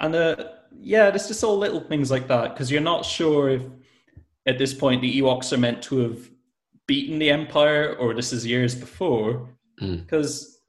And 0.00 0.14
uh, 0.14 0.36
yeah, 0.80 1.10
there's 1.10 1.28
just 1.28 1.44
all 1.44 1.58
little 1.58 1.80
things 1.80 2.10
like 2.10 2.26
that 2.28 2.54
because 2.54 2.70
you're 2.70 2.80
not 2.80 3.04
sure 3.04 3.50
if 3.50 3.62
at 4.46 4.58
this 4.58 4.74
point 4.74 5.02
the 5.02 5.20
Ewoks 5.20 5.52
are 5.52 5.58
meant 5.58 5.82
to 5.82 5.98
have 5.98 6.30
beaten 6.86 7.18
the 7.18 7.30
Empire 7.30 7.94
or 8.00 8.14
this 8.14 8.32
is 8.32 8.46
years 8.46 8.74
before. 8.74 9.50
Mm. 9.80 10.02
Because 10.02 10.62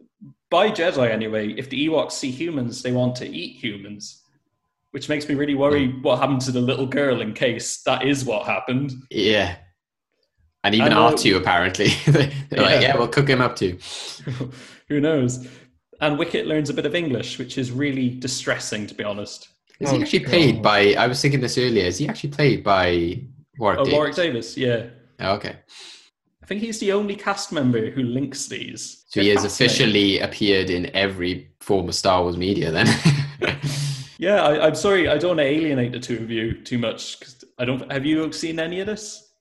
by 0.49 0.69
Jedi, 0.69 1.09
anyway, 1.09 1.53
if 1.53 1.69
the 1.69 1.87
Ewoks 1.87 2.11
see 2.11 2.29
humans, 2.29 2.83
they 2.83 2.91
want 2.91 3.15
to 3.15 3.27
eat 3.27 3.55
humans. 3.55 4.20
Which 4.91 5.07
makes 5.09 5.27
me 5.29 5.35
really 5.35 5.55
worry 5.55 5.87
what 6.01 6.19
happened 6.19 6.41
to 6.41 6.51
the 6.51 6.59
little 6.61 6.85
girl 6.85 7.21
in 7.21 7.33
case 7.33 7.81
that 7.83 8.05
is 8.05 8.25
what 8.25 8.45
happened. 8.45 8.91
yeah. 9.09 9.55
And 10.63 10.75
even 10.75 10.89
And, 10.91 10.99
uh, 10.99 11.11
R2, 11.11 11.37
apparently. 11.37 11.87
They're 12.05 12.61
like, 12.61 12.81
Yeah. 12.81 12.81
yeah, 12.81 12.97
we'll 12.97 13.07
cook 13.07 13.27
him 13.27 13.41
up 13.41 13.55
too. 13.55 13.79
Who 14.89 14.99
knows? 15.01 15.47
And 16.01 16.19
Wicket 16.19 16.45
learns 16.45 16.69
a 16.69 16.73
bit 16.73 16.85
of 16.85 16.93
English, 16.93 17.39
which 17.39 17.57
is 17.57 17.71
really 17.71 18.09
distressing, 18.09 18.85
to 18.87 18.93
be 18.93 19.03
honest. 19.03 19.47
Is 19.79 19.89
he 19.89 19.97
Oh, 19.97 20.01
actually 20.01 20.19
played 20.19 20.55
God. 20.55 20.63
by, 20.63 20.93
I 20.93 21.07
was 21.07 21.19
thinking 21.21 21.39
this 21.41 21.57
earlier, 21.57 21.85
is 21.85 21.97
he 21.97 22.07
actually 22.07 22.29
played 22.31 22.63
by 22.63 23.21
Warwick 23.57 23.79
Oh, 23.79 23.83
Davis? 23.85 23.93
Warwick 23.97 24.15
Davis, 24.15 24.57
yeah. 24.57 24.87
Oh, 25.19 25.33
okay. 25.33 25.55
I 26.43 26.45
think 26.45 26.61
he's 26.61 26.79
the 26.79 26.91
only 26.91 27.15
cast 27.15 27.51
member 27.51 27.89
who 27.89 28.03
links 28.03 28.45
these. 28.47 29.05
So 29.07 29.21
he 29.21 29.29
has 29.29 29.45
officially 29.45 30.19
appeared 30.19 30.69
in 30.69 30.93
every 30.95 31.51
form 31.61 31.87
of 31.89 31.95
Star 31.95 32.21
Wars 32.21 32.37
media 32.37 32.69
then. 32.71 32.87
Yeah, 34.21 34.43
I, 34.43 34.67
I'm 34.67 34.75
sorry, 34.75 35.09
I 35.09 35.17
don't 35.17 35.29
want 35.29 35.39
to 35.39 35.45
alienate 35.45 35.93
the 35.93 35.99
two 35.99 36.17
of 36.17 36.29
you 36.29 36.53
too 36.53 36.77
much 36.77 37.19
because 37.19 37.43
I 37.57 37.65
don't. 37.65 37.91
Have 37.91 38.05
you 38.05 38.31
seen 38.31 38.59
any 38.59 38.79
of 38.79 38.85
this? 38.85 39.33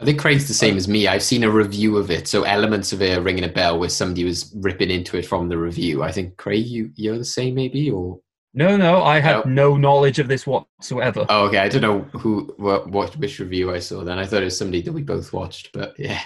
I 0.00 0.04
think 0.04 0.20
Craig's 0.20 0.46
the 0.46 0.54
same 0.54 0.74
uh, 0.74 0.76
as 0.76 0.86
me. 0.86 1.08
I've 1.08 1.24
seen 1.24 1.42
a 1.42 1.50
review 1.50 1.96
of 1.96 2.08
it, 2.08 2.28
so 2.28 2.44
elements 2.44 2.92
of 2.92 3.02
it 3.02 3.18
are 3.18 3.20
ringing 3.20 3.42
a 3.42 3.48
bell 3.48 3.80
where 3.80 3.88
somebody 3.88 4.22
was 4.22 4.54
ripping 4.54 4.92
into 4.92 5.18
it 5.18 5.26
from 5.26 5.48
the 5.48 5.58
review. 5.58 6.04
I 6.04 6.12
think 6.12 6.36
Craig, 6.36 6.64
you 6.64 6.92
you're 6.94 7.18
the 7.18 7.24
same 7.24 7.56
maybe, 7.56 7.90
or 7.90 8.20
No, 8.54 8.76
no, 8.76 9.02
I 9.02 9.18
have 9.18 9.44
no 9.44 9.76
knowledge 9.76 10.20
of 10.20 10.28
this 10.28 10.46
whatsoever. 10.46 11.26
oh, 11.28 11.46
okay. 11.46 11.58
I 11.58 11.68
don't 11.68 11.82
know 11.82 12.02
who 12.16 12.54
what, 12.58 12.88
what 12.90 13.16
which 13.16 13.40
review 13.40 13.74
I 13.74 13.80
saw. 13.80 14.04
Then 14.04 14.20
I 14.20 14.24
thought 14.24 14.42
it 14.42 14.44
was 14.44 14.56
somebody 14.56 14.82
that 14.82 14.92
we 14.92 15.02
both 15.02 15.32
watched, 15.32 15.72
but 15.72 15.98
yeah. 15.98 16.20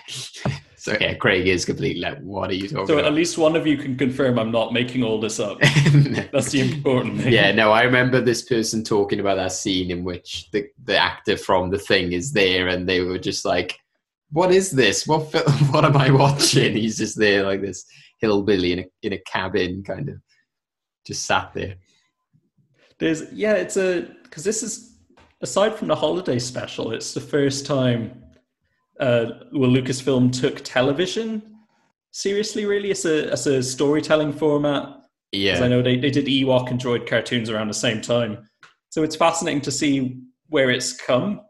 so 0.82 0.96
yeah, 1.00 1.14
Craig 1.14 1.46
is 1.46 1.64
completely 1.64 2.02
like, 2.02 2.18
what 2.22 2.50
are 2.50 2.54
you 2.54 2.66
talking 2.66 2.88
So 2.88 2.98
at 2.98 3.12
least 3.12 3.38
one 3.38 3.54
of 3.54 3.68
you 3.68 3.76
can 3.76 3.96
confirm 3.96 4.36
I'm 4.36 4.50
not 4.50 4.72
making 4.72 5.04
all 5.04 5.20
this 5.20 5.38
up. 5.38 5.60
That's 6.32 6.50
the 6.50 6.60
important 6.60 7.20
thing. 7.20 7.32
yeah, 7.32 7.52
no, 7.52 7.70
I 7.70 7.84
remember 7.84 8.20
this 8.20 8.42
person 8.42 8.82
talking 8.82 9.20
about 9.20 9.36
that 9.36 9.52
scene 9.52 9.92
in 9.92 10.02
which 10.02 10.50
the, 10.50 10.66
the 10.82 10.98
actor 10.98 11.36
from 11.36 11.70
the 11.70 11.78
thing 11.78 12.14
is 12.14 12.32
there, 12.32 12.66
and 12.66 12.88
they 12.88 13.00
were 13.00 13.20
just 13.20 13.44
like, 13.44 13.78
"What 14.32 14.50
is 14.50 14.72
this? 14.72 15.06
What 15.06 15.30
fil- 15.30 15.48
what 15.70 15.84
am 15.84 15.96
I 15.96 16.10
watching?" 16.10 16.74
He's 16.74 16.98
just 16.98 17.16
there 17.16 17.44
like 17.44 17.60
this 17.60 17.84
hillbilly 18.18 18.72
in 18.72 18.78
a 18.80 18.86
in 19.02 19.12
a 19.12 19.18
cabin, 19.18 19.84
kind 19.84 20.08
of 20.08 20.16
just 21.06 21.26
sat 21.26 21.52
there. 21.54 21.76
There's 22.98 23.32
yeah, 23.32 23.52
it's 23.52 23.76
a 23.76 24.08
because 24.24 24.42
this 24.42 24.64
is 24.64 24.96
aside 25.42 25.76
from 25.76 25.86
the 25.86 25.94
holiday 25.94 26.40
special, 26.40 26.90
it's 26.90 27.14
the 27.14 27.20
first 27.20 27.66
time 27.66 28.21
uh, 29.00 29.26
well 29.52 29.70
Lucasfilm 29.70 30.32
took 30.32 30.60
television 30.64 31.42
seriously. 32.10 32.64
Really, 32.66 32.90
it's 32.90 33.04
a 33.04 33.30
as 33.32 33.46
a 33.46 33.62
storytelling 33.62 34.32
format 34.32 34.84
Because 35.32 35.58
Yeah. 35.60 35.64
I 35.64 35.68
know 35.68 35.82
they, 35.82 35.96
they 35.96 36.10
did 36.10 36.26
Ewok 36.26 36.70
and 36.70 36.80
Droid 36.80 37.06
cartoons 37.08 37.50
around 37.50 37.68
the 37.68 37.74
same 37.74 38.00
time. 38.00 38.48
So 38.90 39.02
it's 39.02 39.16
fascinating 39.16 39.62
to 39.62 39.70
see 39.70 40.20
where 40.48 40.70
it's 40.70 40.92
come. 40.92 41.40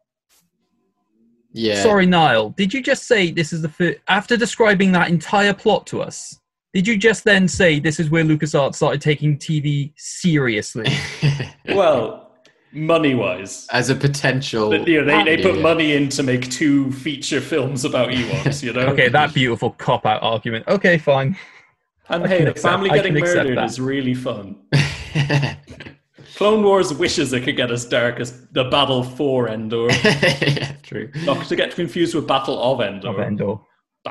Yeah. 1.52 1.82
Sorry, 1.82 2.06
Niall. 2.06 2.50
Did 2.50 2.72
you 2.72 2.82
just 2.82 3.06
say 3.06 3.30
this 3.30 3.52
is 3.52 3.60
the 3.62 3.68
fir- 3.68 3.96
after 4.08 4.36
describing 4.36 4.92
that 4.92 5.10
entire 5.10 5.52
plot 5.52 5.86
to 5.88 6.00
us? 6.00 6.38
Did 6.72 6.86
you 6.86 6.96
just 6.96 7.24
then 7.24 7.46
say 7.48 7.78
this 7.80 8.00
is 8.00 8.08
where 8.08 8.24
LucasArts 8.24 8.76
started 8.76 9.02
taking 9.02 9.36
TV 9.38 9.92
seriously? 9.96 10.86
Well, 11.68 12.21
money 12.72 13.14
wise. 13.14 13.66
As 13.70 13.90
a 13.90 13.94
potential. 13.94 14.74
You 14.88 15.04
know, 15.04 15.24
they, 15.24 15.36
they 15.36 15.42
put 15.42 15.56
Yeah. 15.56 15.62
money 15.62 15.92
in 15.94 16.08
to 16.10 16.22
make 16.22 16.50
two 16.50 16.90
feature 16.92 17.40
films 17.40 17.84
about 17.84 18.08
Ewoks, 18.18 18.62
you 18.62 18.72
know? 18.72 18.86
okay, 18.88 19.08
that 19.08 19.34
beautiful 19.34 19.70
cop 19.70 20.06
out 20.06 20.22
argument. 20.22 20.66
Okay, 20.68 20.98
fine. 20.98 21.36
And 22.08 22.24
I 22.24 22.28
hey, 22.28 22.44
the 22.44 22.54
family 22.54 22.90
I 22.90 22.96
getting 22.96 23.14
murdered 23.14 23.56
that. 23.56 23.64
is 23.64 23.80
really 23.80 24.14
fun. 24.14 24.56
Clone 26.36 26.62
Wars 26.64 26.92
wishes 26.94 27.32
it 27.32 27.42
could 27.44 27.56
get 27.56 27.70
as 27.70 27.84
dark 27.84 28.18
as 28.18 28.46
the 28.48 28.64
Battle 28.64 29.02
for 29.04 29.48
Endor. 29.48 29.88
yeah, 29.90 30.72
true. 30.82 31.10
Not 31.24 31.46
to 31.46 31.56
get 31.56 31.74
confused 31.74 32.14
with 32.14 32.26
Battle 32.26 32.60
of 32.60 32.80
Endor. 32.80 33.08
Of 33.10 33.18
Endor. 33.20 33.60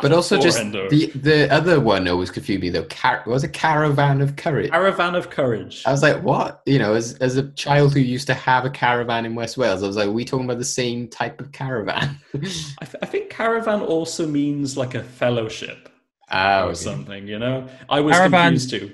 But 0.02 0.14
also 0.14 0.39
just 0.39 0.58
Endor. 0.58 0.88
the 0.89 1.08
the 1.08 1.52
other 1.54 1.80
one 1.82 2.08
always 2.08 2.32
confused 2.32 2.62
me 2.62 2.70
though. 2.70 2.86
Car- 2.86 3.24
was 3.28 3.44
a 3.44 3.50
caravan 3.50 4.22
of 4.22 4.38
courage. 4.38 4.72
Caravan 4.72 5.16
of 5.16 5.30
Courage. 5.30 5.84
I 5.86 5.92
was 5.92 6.02
like, 6.02 6.24
what? 6.24 6.62
You 6.66 6.80
know, 6.80 6.94
as 6.94 7.16
as 7.16 7.36
a 7.36 7.50
child 7.52 7.94
who 7.94 8.00
used 8.00 8.26
to 8.28 8.34
have 8.34 8.64
a 8.64 8.70
caravan 8.70 9.26
in 9.26 9.36
West 9.36 9.58
Wales, 9.58 9.84
I 9.84 9.88
was 9.88 9.98
like, 9.98 10.08
are 10.08 10.12
we 10.12 10.24
talking 10.24 10.46
about 10.46 10.60
the 10.60 10.64
same 10.64 11.10
type 11.10 11.42
of 11.42 11.52
caravan? 11.52 12.18
I, 12.34 12.38
th- 12.39 12.96
I 13.02 13.06
think 13.06 13.30
caravan 13.30 13.82
also 13.82 14.26
means 14.26 14.78
like 14.78 14.96
a 14.96 15.04
fellowship 15.04 15.89
Ah, 16.30 16.62
or 16.62 16.66
okay. 16.68 16.76
something, 16.76 17.28
you 17.28 17.38
know? 17.39 17.68
I 17.89 18.00
was 18.00 18.16
Caravan- 18.16 18.52
confused 18.54 18.70
too. 18.70 18.94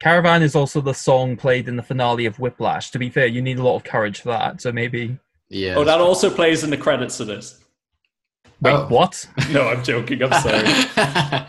Caravan 0.00 0.42
is 0.42 0.56
also 0.56 0.80
the 0.80 0.92
song 0.94 1.36
played 1.36 1.68
in 1.68 1.76
the 1.76 1.82
finale 1.84 2.26
of 2.26 2.40
Whiplash. 2.40 2.90
To 2.90 2.98
be 2.98 3.08
fair, 3.10 3.26
you 3.26 3.40
need 3.40 3.60
a 3.60 3.62
lot 3.62 3.76
of 3.76 3.84
courage 3.84 4.22
for 4.22 4.30
that. 4.30 4.60
So 4.60 4.72
maybe. 4.72 5.16
Yeah. 5.48 5.76
Oh, 5.76 5.84
that 5.84 6.00
also 6.00 6.28
plays 6.28 6.64
in 6.64 6.70
the 6.70 6.76
credits 6.76 7.20
of 7.20 7.28
this. 7.28 7.61
Wait, 8.62 8.72
Oh. 8.72 8.86
what? 8.88 9.28
No, 9.50 9.68
I'm 9.68 9.82
joking. 9.82 10.22
I'm 10.22 10.32
sorry. 10.40 10.62
I 10.96 11.46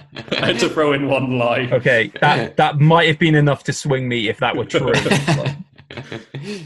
had 0.47 0.59
to 0.59 0.69
throw 0.69 0.93
in 0.93 1.07
one 1.07 1.37
lie. 1.37 1.69
Okay, 1.71 2.11
that 2.21 2.57
that 2.57 2.79
might 2.79 3.07
have 3.07 3.19
been 3.19 3.35
enough 3.35 3.63
to 3.65 3.73
swing 3.73 4.07
me 4.09 4.27
if 4.29 4.39
that 4.39 4.55
were 4.55 4.65
true. 4.65 4.91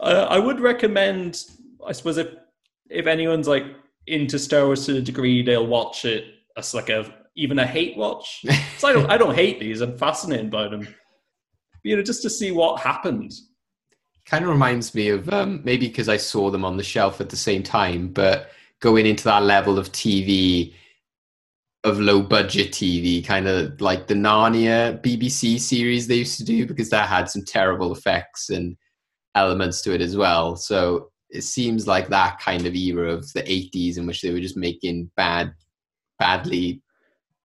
Uh, 0.00 0.26
I 0.30 0.38
would 0.38 0.60
recommend, 0.60 1.44
I 1.86 1.92
suppose, 1.92 2.16
if 2.16 2.28
if 2.88 3.06
anyone's 3.06 3.46
like 3.46 3.64
into 4.06 4.38
Star 4.38 4.64
Wars 4.64 4.86
to 4.86 4.96
a 4.96 5.00
degree, 5.02 5.42
they'll 5.42 5.66
watch 5.66 6.06
it 6.06 6.24
as 6.56 6.72
like 6.72 6.88
a 6.88 7.12
even 7.36 7.58
a 7.58 7.66
hate 7.66 7.98
watch. 7.98 8.42
So 8.78 8.88
I 8.88 8.92
don't 8.94 9.10
I 9.10 9.18
don't 9.18 9.34
hate 9.34 9.60
these. 9.60 9.82
I'm 9.82 9.98
fascinated 9.98 10.50
by 10.50 10.68
them. 10.68 10.88
You 11.82 11.96
know, 11.96 12.02
just 12.02 12.22
to 12.22 12.30
see 12.30 12.50
what 12.50 12.80
happened. 12.80 13.32
kind 14.24 14.42
of 14.44 14.50
reminds 14.50 14.94
me 14.94 15.10
of 15.10 15.28
um, 15.28 15.60
maybe 15.64 15.86
because 15.88 16.08
I 16.08 16.16
saw 16.16 16.50
them 16.50 16.64
on 16.64 16.78
the 16.78 16.82
shelf 16.82 17.20
at 17.20 17.28
the 17.28 17.36
same 17.36 17.62
time, 17.62 18.08
but 18.08 18.50
going 18.80 19.06
into 19.06 19.24
that 19.24 19.42
level 19.42 19.78
of 19.78 19.92
TV, 19.92 20.74
of 21.84 21.98
low 22.00 22.22
budget 22.22 22.72
TV, 22.72 23.24
kind 23.24 23.46
of 23.46 23.80
like 23.80 24.06
the 24.06 24.14
Narnia 24.14 25.00
BBC 25.02 25.58
series 25.60 26.06
they 26.06 26.16
used 26.16 26.38
to 26.38 26.44
do, 26.44 26.66
because 26.66 26.90
that 26.90 27.08
had 27.08 27.30
some 27.30 27.44
terrible 27.44 27.92
effects 27.92 28.50
and 28.50 28.76
elements 29.34 29.82
to 29.82 29.94
it 29.94 30.00
as 30.00 30.16
well. 30.16 30.56
So 30.56 31.10
it 31.30 31.42
seems 31.42 31.86
like 31.86 32.08
that 32.08 32.40
kind 32.40 32.66
of 32.66 32.74
era 32.74 33.12
of 33.12 33.32
the 33.32 33.42
80s 33.42 33.98
in 33.98 34.06
which 34.06 34.20
they 34.20 34.32
were 34.32 34.40
just 34.40 34.56
making 34.56 35.10
bad, 35.16 35.52
badly 36.18 36.82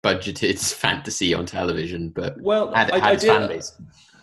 budgeted 0.04 0.58
fantasy 0.74 1.34
on 1.34 1.46
television, 1.46 2.10
but 2.10 2.40
Well, 2.40 2.72
had, 2.72 2.90
I, 2.90 2.94
had 2.98 3.04
I 3.04 3.12
its 3.12 3.24
fan 3.24 3.48
base. 3.48 3.72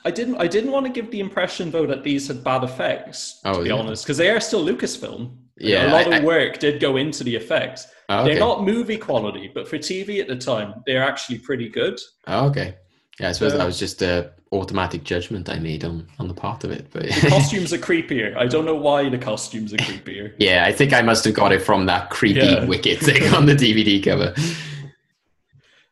I 0.05 0.11
didn't. 0.11 0.37
I 0.37 0.47
didn't 0.47 0.71
want 0.71 0.85
to 0.85 0.91
give 0.91 1.11
the 1.11 1.19
impression 1.19 1.71
though 1.71 1.85
that 1.85 2.03
these 2.03 2.29
had 2.29 2.41
bad 2.41 2.63
effects. 2.63 3.41
Oh, 3.43 3.53
to 3.53 3.59
Oh, 3.59 3.63
be 3.63 3.69
yeah. 3.69 3.75
honest, 3.75 4.05
because 4.05 4.17
they 4.17 4.29
are 4.29 4.39
still 4.39 4.63
Lucasfilm. 4.65 5.35
Yeah, 5.59 5.91
a 5.91 5.93
lot 5.93 6.07
I- 6.13 6.17
of 6.17 6.23
work 6.23 6.59
did 6.59 6.79
go 6.79 6.97
into 6.97 7.23
the 7.23 7.35
effects. 7.35 7.87
Oh, 8.09 8.23
They're 8.25 8.39
not 8.39 8.63
movie 8.63 8.97
quality, 8.97 9.51
but 9.53 9.67
for 9.67 9.77
TV 9.77 10.19
at 10.19 10.27
the 10.27 10.35
time, 10.35 10.81
they're 10.87 11.03
actually 11.03 11.37
pretty 11.39 11.69
good. 11.69 11.99
Oh, 12.27 12.47
okay. 12.47 12.75
Yeah, 13.19 13.29
I 13.29 13.31
suppose 13.33 13.51
So- 13.51 13.57
that 13.59 13.65
was 13.67 13.77
just 13.79 14.01
a 14.01 14.31
automatic 14.51 15.03
judgment 15.03 15.47
I 15.47 15.59
made 15.59 15.83
on 15.83 16.07
on 16.17 16.27
the 16.27 16.33
part 16.33 16.63
of 16.63 16.71
it. 16.71 16.87
But 16.91 17.07
Costumes 17.09 17.71
are 17.71 17.77
creepier. 17.77 18.35
I 18.35 18.47
don't 18.47 18.65
know 18.65 18.73
why 18.75 19.07
the 19.09 19.17
costumes 19.19 19.73
are 19.73 19.77
creepier. 19.77 20.33
yeah, 20.39 20.65
I 20.65 20.71
think 20.71 20.91
I 20.91 21.03
must 21.03 21.23
have 21.25 21.35
got 21.35 21.51
it 21.51 21.61
from 21.61 21.85
that 21.85 22.09
creepy 22.09 22.39
Yeah. 22.39 22.65
Wicket 22.65 22.99
thing 22.99 23.31
on 23.35 23.45
the 23.45 23.53
DVD 23.53 24.03
cover. 24.03 24.33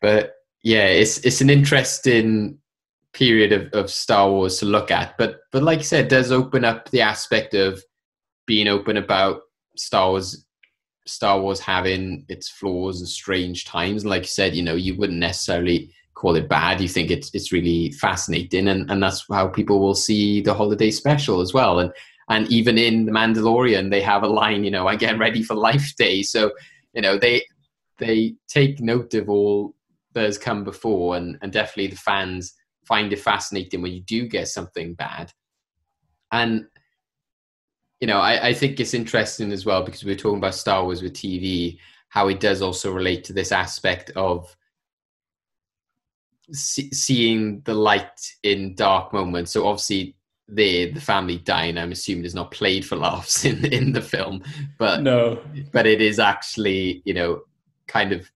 But 0.02 0.36
yeah, 0.64 0.86
it's 0.86 1.20
it's 1.20 1.42
an 1.42 1.50
interesting 1.50 2.58
period 3.14 3.52
of, 3.52 3.74
of 3.74 3.90
Star 3.90 4.30
Wars 4.30 4.58
to 4.60 4.66
look 4.66 4.92
at. 4.92 5.18
But 5.18 5.40
but 5.52 5.64
like 5.64 5.80
I 5.80 5.84
said, 5.84 6.06
it 6.06 6.10
does 6.10 6.32
open 6.32 6.66
up 6.66 6.90
the 6.90 7.02
aspect 7.02 7.54
of 7.54 7.84
being 8.46 8.68
open 8.68 8.98
about 8.98 9.42
Star 9.78 10.12
Wars 10.12 10.46
Star 11.06 11.40
Wars 11.40 11.60
having 11.60 12.26
its 12.28 12.50
flaws 12.50 13.00
and 13.00 13.08
strange 13.08 13.66
times. 13.66 14.06
Like 14.06 14.24
you 14.24 14.28
said, 14.28 14.56
you 14.56 14.64
know, 14.64 14.76
you 14.76 14.96
wouldn't 14.96 15.20
necessarily 15.20 15.92
call 16.14 16.36
it 16.36 16.50
bad. 16.50 16.82
You 16.82 16.88
think 16.88 17.12
it's 17.12 17.32
it's 17.34 17.52
really 17.52 17.92
fascinating, 17.92 18.68
and 18.68 18.90
and 18.92 19.02
that's 19.02 19.26
how 19.32 19.48
people 19.48 19.80
will 19.80 19.96
see 19.96 20.42
the 20.42 20.54
holiday 20.54 20.92
special 20.92 21.42
as 21.42 21.54
well. 21.54 21.80
And 21.80 21.92
and 22.30 22.48
even 22.52 22.78
in 22.78 23.06
the 23.06 23.12
Mandalorian, 23.12 23.90
they 23.90 24.02
have 24.02 24.24
a 24.24 24.28
line, 24.28 24.64
you 24.64 24.72
know, 24.72 24.88
I 24.88 24.96
get 24.96 25.18
ready 25.18 25.44
for 25.44 25.56
Life 25.56 25.96
Day. 25.96 26.24
So 26.24 26.52
you 26.94 27.02
know 27.02 27.18
they 27.18 27.44
they 28.00 28.36
take 28.48 28.80
note 28.80 29.14
of 29.14 29.30
all 29.30 29.76
that 30.14 30.26
has 30.26 30.38
come 30.38 30.64
before, 30.64 31.16
and 31.16 31.38
and 31.42 31.52
definitely 31.52 31.88
the 31.88 31.96
fans 31.96 32.54
find 32.86 33.12
it 33.12 33.20
fascinating 33.20 33.82
when 33.82 33.94
you 33.94 34.02
do 34.02 34.28
get 34.28 34.48
something 34.48 34.94
bad. 34.94 35.32
And 36.32 36.66
you 38.00 38.08
know, 38.08 38.20
I, 38.20 38.48
I 38.50 38.54
think 38.54 38.80
it's 38.80 38.94
interesting 38.94 39.52
as 39.52 39.66
well 39.66 39.84
because 39.84 40.04
we 40.04 40.12
were 40.12 40.18
talking 40.18 40.38
about 40.38 40.56
Star 40.56 40.84
Wars 40.84 41.02
with 41.02 41.14
TV, 41.14 41.78
how 42.10 42.28
it 42.28 42.40
does 42.40 42.62
also 42.62 42.92
relate 42.92 43.24
to 43.26 43.34
this 43.34 43.52
aspect 43.52 44.12
of 44.16 44.56
see, 46.52 46.92
seeing 46.92 47.62
the 47.62 47.74
light 47.74 48.36
in 48.44 48.76
dark 48.76 49.14
moments. 49.14 49.52
So 49.52 49.68
obviously, 49.68 50.16
the 50.48 50.92
the 50.92 51.02
family 51.02 51.40
dying, 51.40 51.78
I'm 51.78 51.92
assuming, 51.92 52.26
is 52.26 52.36
not 52.36 52.52
played 52.52 52.86
for 52.86 52.96
laughs 52.96 53.46
in 53.46 53.66
in 53.66 53.94
the 53.94 54.02
film, 54.02 54.44
but 54.78 55.02
No, 55.02 55.42
but 55.72 55.86
it 55.88 56.02
is 56.02 56.20
actually 56.20 57.02
you 57.06 57.14
know 57.14 57.42
kind 57.88 58.12
of 58.12 58.30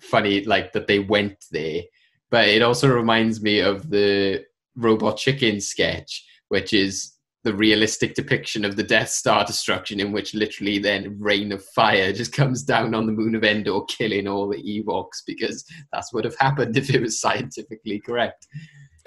funny 0.00 0.44
like 0.44 0.72
that 0.72 0.86
they 0.86 0.98
went 0.98 1.46
there 1.50 1.82
but 2.30 2.48
it 2.48 2.62
also 2.62 2.88
reminds 2.88 3.40
me 3.40 3.60
of 3.60 3.90
the 3.90 4.44
robot 4.76 5.16
chicken 5.16 5.60
sketch 5.60 6.26
which 6.48 6.72
is 6.72 7.13
the 7.44 7.54
realistic 7.54 8.14
depiction 8.14 8.64
of 8.64 8.74
the 8.74 8.82
death 8.82 9.10
star 9.10 9.44
destruction 9.44 10.00
in 10.00 10.12
which 10.12 10.34
literally 10.34 10.78
then 10.78 11.16
rain 11.20 11.52
of 11.52 11.64
fire 11.66 12.12
just 12.12 12.32
comes 12.32 12.62
down 12.62 12.94
on 12.94 13.06
the 13.06 13.12
moon 13.12 13.34
of 13.34 13.44
endor 13.44 13.84
killing 13.84 14.26
all 14.26 14.48
the 14.48 14.62
ewoks 14.62 15.22
because 15.26 15.64
that's 15.92 16.12
what 16.12 16.24
would 16.24 16.24
have 16.24 16.38
happened 16.38 16.76
if 16.76 16.92
it 16.92 17.00
was 17.00 17.20
scientifically 17.20 18.00
correct 18.00 18.48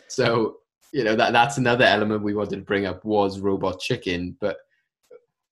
so 0.08 0.58
you 0.94 1.04
know 1.04 1.16
that 1.16 1.34
that's 1.34 1.58
another 1.58 1.84
element 1.84 2.24
we 2.24 2.36
wanted 2.36 2.58
to 2.58 2.62
bring 2.62 2.86
up 2.86 3.04
was 3.04 3.40
robot 3.40 3.80
chicken 3.80 4.38
but 4.40 4.58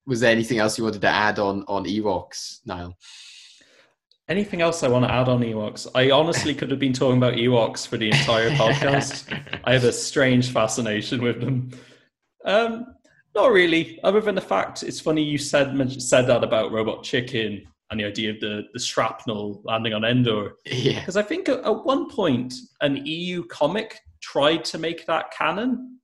was 0.05 0.19
there 0.19 0.31
anything 0.31 0.59
else 0.59 0.77
you 0.77 0.83
wanted 0.83 1.01
to 1.01 1.09
add 1.09 1.39
on 1.39 1.65
on 1.67 1.85
ewoks 1.85 2.59
niall 2.65 2.95
anything 4.27 4.61
else 4.61 4.81
I 4.81 4.87
want 4.87 5.05
to 5.05 5.11
add 5.11 5.29
on 5.29 5.41
Ewoks? 5.41 5.87
I 5.93 6.09
honestly 6.09 6.55
could 6.55 6.71
have 6.71 6.79
been 6.79 6.93
talking 6.93 7.17
about 7.17 7.35
Ewoks 7.35 7.87
for 7.87 7.97
the 7.97 8.09
entire 8.09 8.49
podcast. 8.57 9.31
I 9.63 9.73
have 9.73 9.83
a 9.83 9.91
strange 9.91 10.51
fascination 10.51 11.21
with 11.21 11.41
them. 11.41 11.69
Um, 12.45 12.85
not 13.33 13.51
really, 13.51 13.99
other 14.03 14.21
than 14.21 14.35
the 14.35 14.41
fact 14.41 14.83
it's 14.83 14.99
funny 14.99 15.21
you 15.21 15.37
said 15.37 15.75
said 16.01 16.27
that 16.27 16.43
about 16.43 16.71
Robot 16.71 17.03
Chicken 17.03 17.63
and 17.91 17.99
the 17.99 18.05
idea 18.05 18.31
of 18.31 18.39
the, 18.39 18.63
the 18.73 18.79
shrapnel 18.79 19.61
landing 19.63 19.93
on 19.93 20.03
Endor. 20.03 20.55
yeah 20.65 20.99
Because 20.99 21.17
I 21.17 21.21
think 21.21 21.49
at, 21.49 21.59
at 21.59 21.85
one 21.85 22.09
point 22.09 22.53
an 22.81 23.05
EU 23.05 23.43
comic 23.45 23.99
tried 24.21 24.65
to 24.65 24.77
make 24.77 25.05
that 25.05 25.31
canon. 25.31 25.99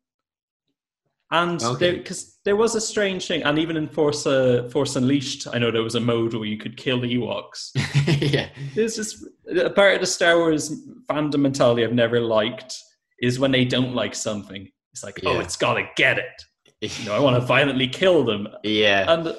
And 1.34 1.64
Okay. 1.64 1.98
because 1.98 2.38
there, 2.44 2.58
was 2.58 2.76
a 2.76 2.82
strange 2.82 3.26
thing, 3.26 3.42
and 3.44 3.58
even 3.58 3.78
in 3.78 3.88
Force, 3.88 4.28
uh, 4.28 4.68
Force 4.70 4.98
Unleashed, 4.98 5.48
I 5.54 5.60
know 5.60 5.72
there 5.72 5.82
was 5.82 5.96
a 5.96 6.02
mode 6.02 6.34
where 6.34 6.44
you 6.44 6.58
could 6.58 6.76
kill 6.76 7.00
Ewoks. 7.00 7.72
yeah 8.34 8.50
There's 8.76 8.98
just 8.98 9.26
a 9.50 9.70
part 9.70 9.96
of 9.96 10.02
the 10.02 10.08
Star 10.08 10.38
Wars 10.38 10.76
fandom 11.10 11.40
mentality 11.40 11.86
I've 11.86 11.94
never 11.94 12.20
liked 12.20 12.78
is 13.22 13.40
when 13.40 13.52
they 13.52 13.64
don't 13.64 13.96
like 13.96 14.14
something. 14.14 14.70
It's 14.94 15.04
like, 15.04 15.20
oh, 15.26 15.40
it's 15.40 15.56
got 15.56 15.76
to 15.76 15.88
get 15.96 16.18
it. 16.18 16.26
You 17.00 17.06
know, 17.06 17.14
I 17.14 17.20
want 17.20 17.36
to 17.40 17.46
violently 17.46 17.88
kill 17.88 18.24
them. 18.26 18.48
yeah 18.64 19.06
And 19.08 19.36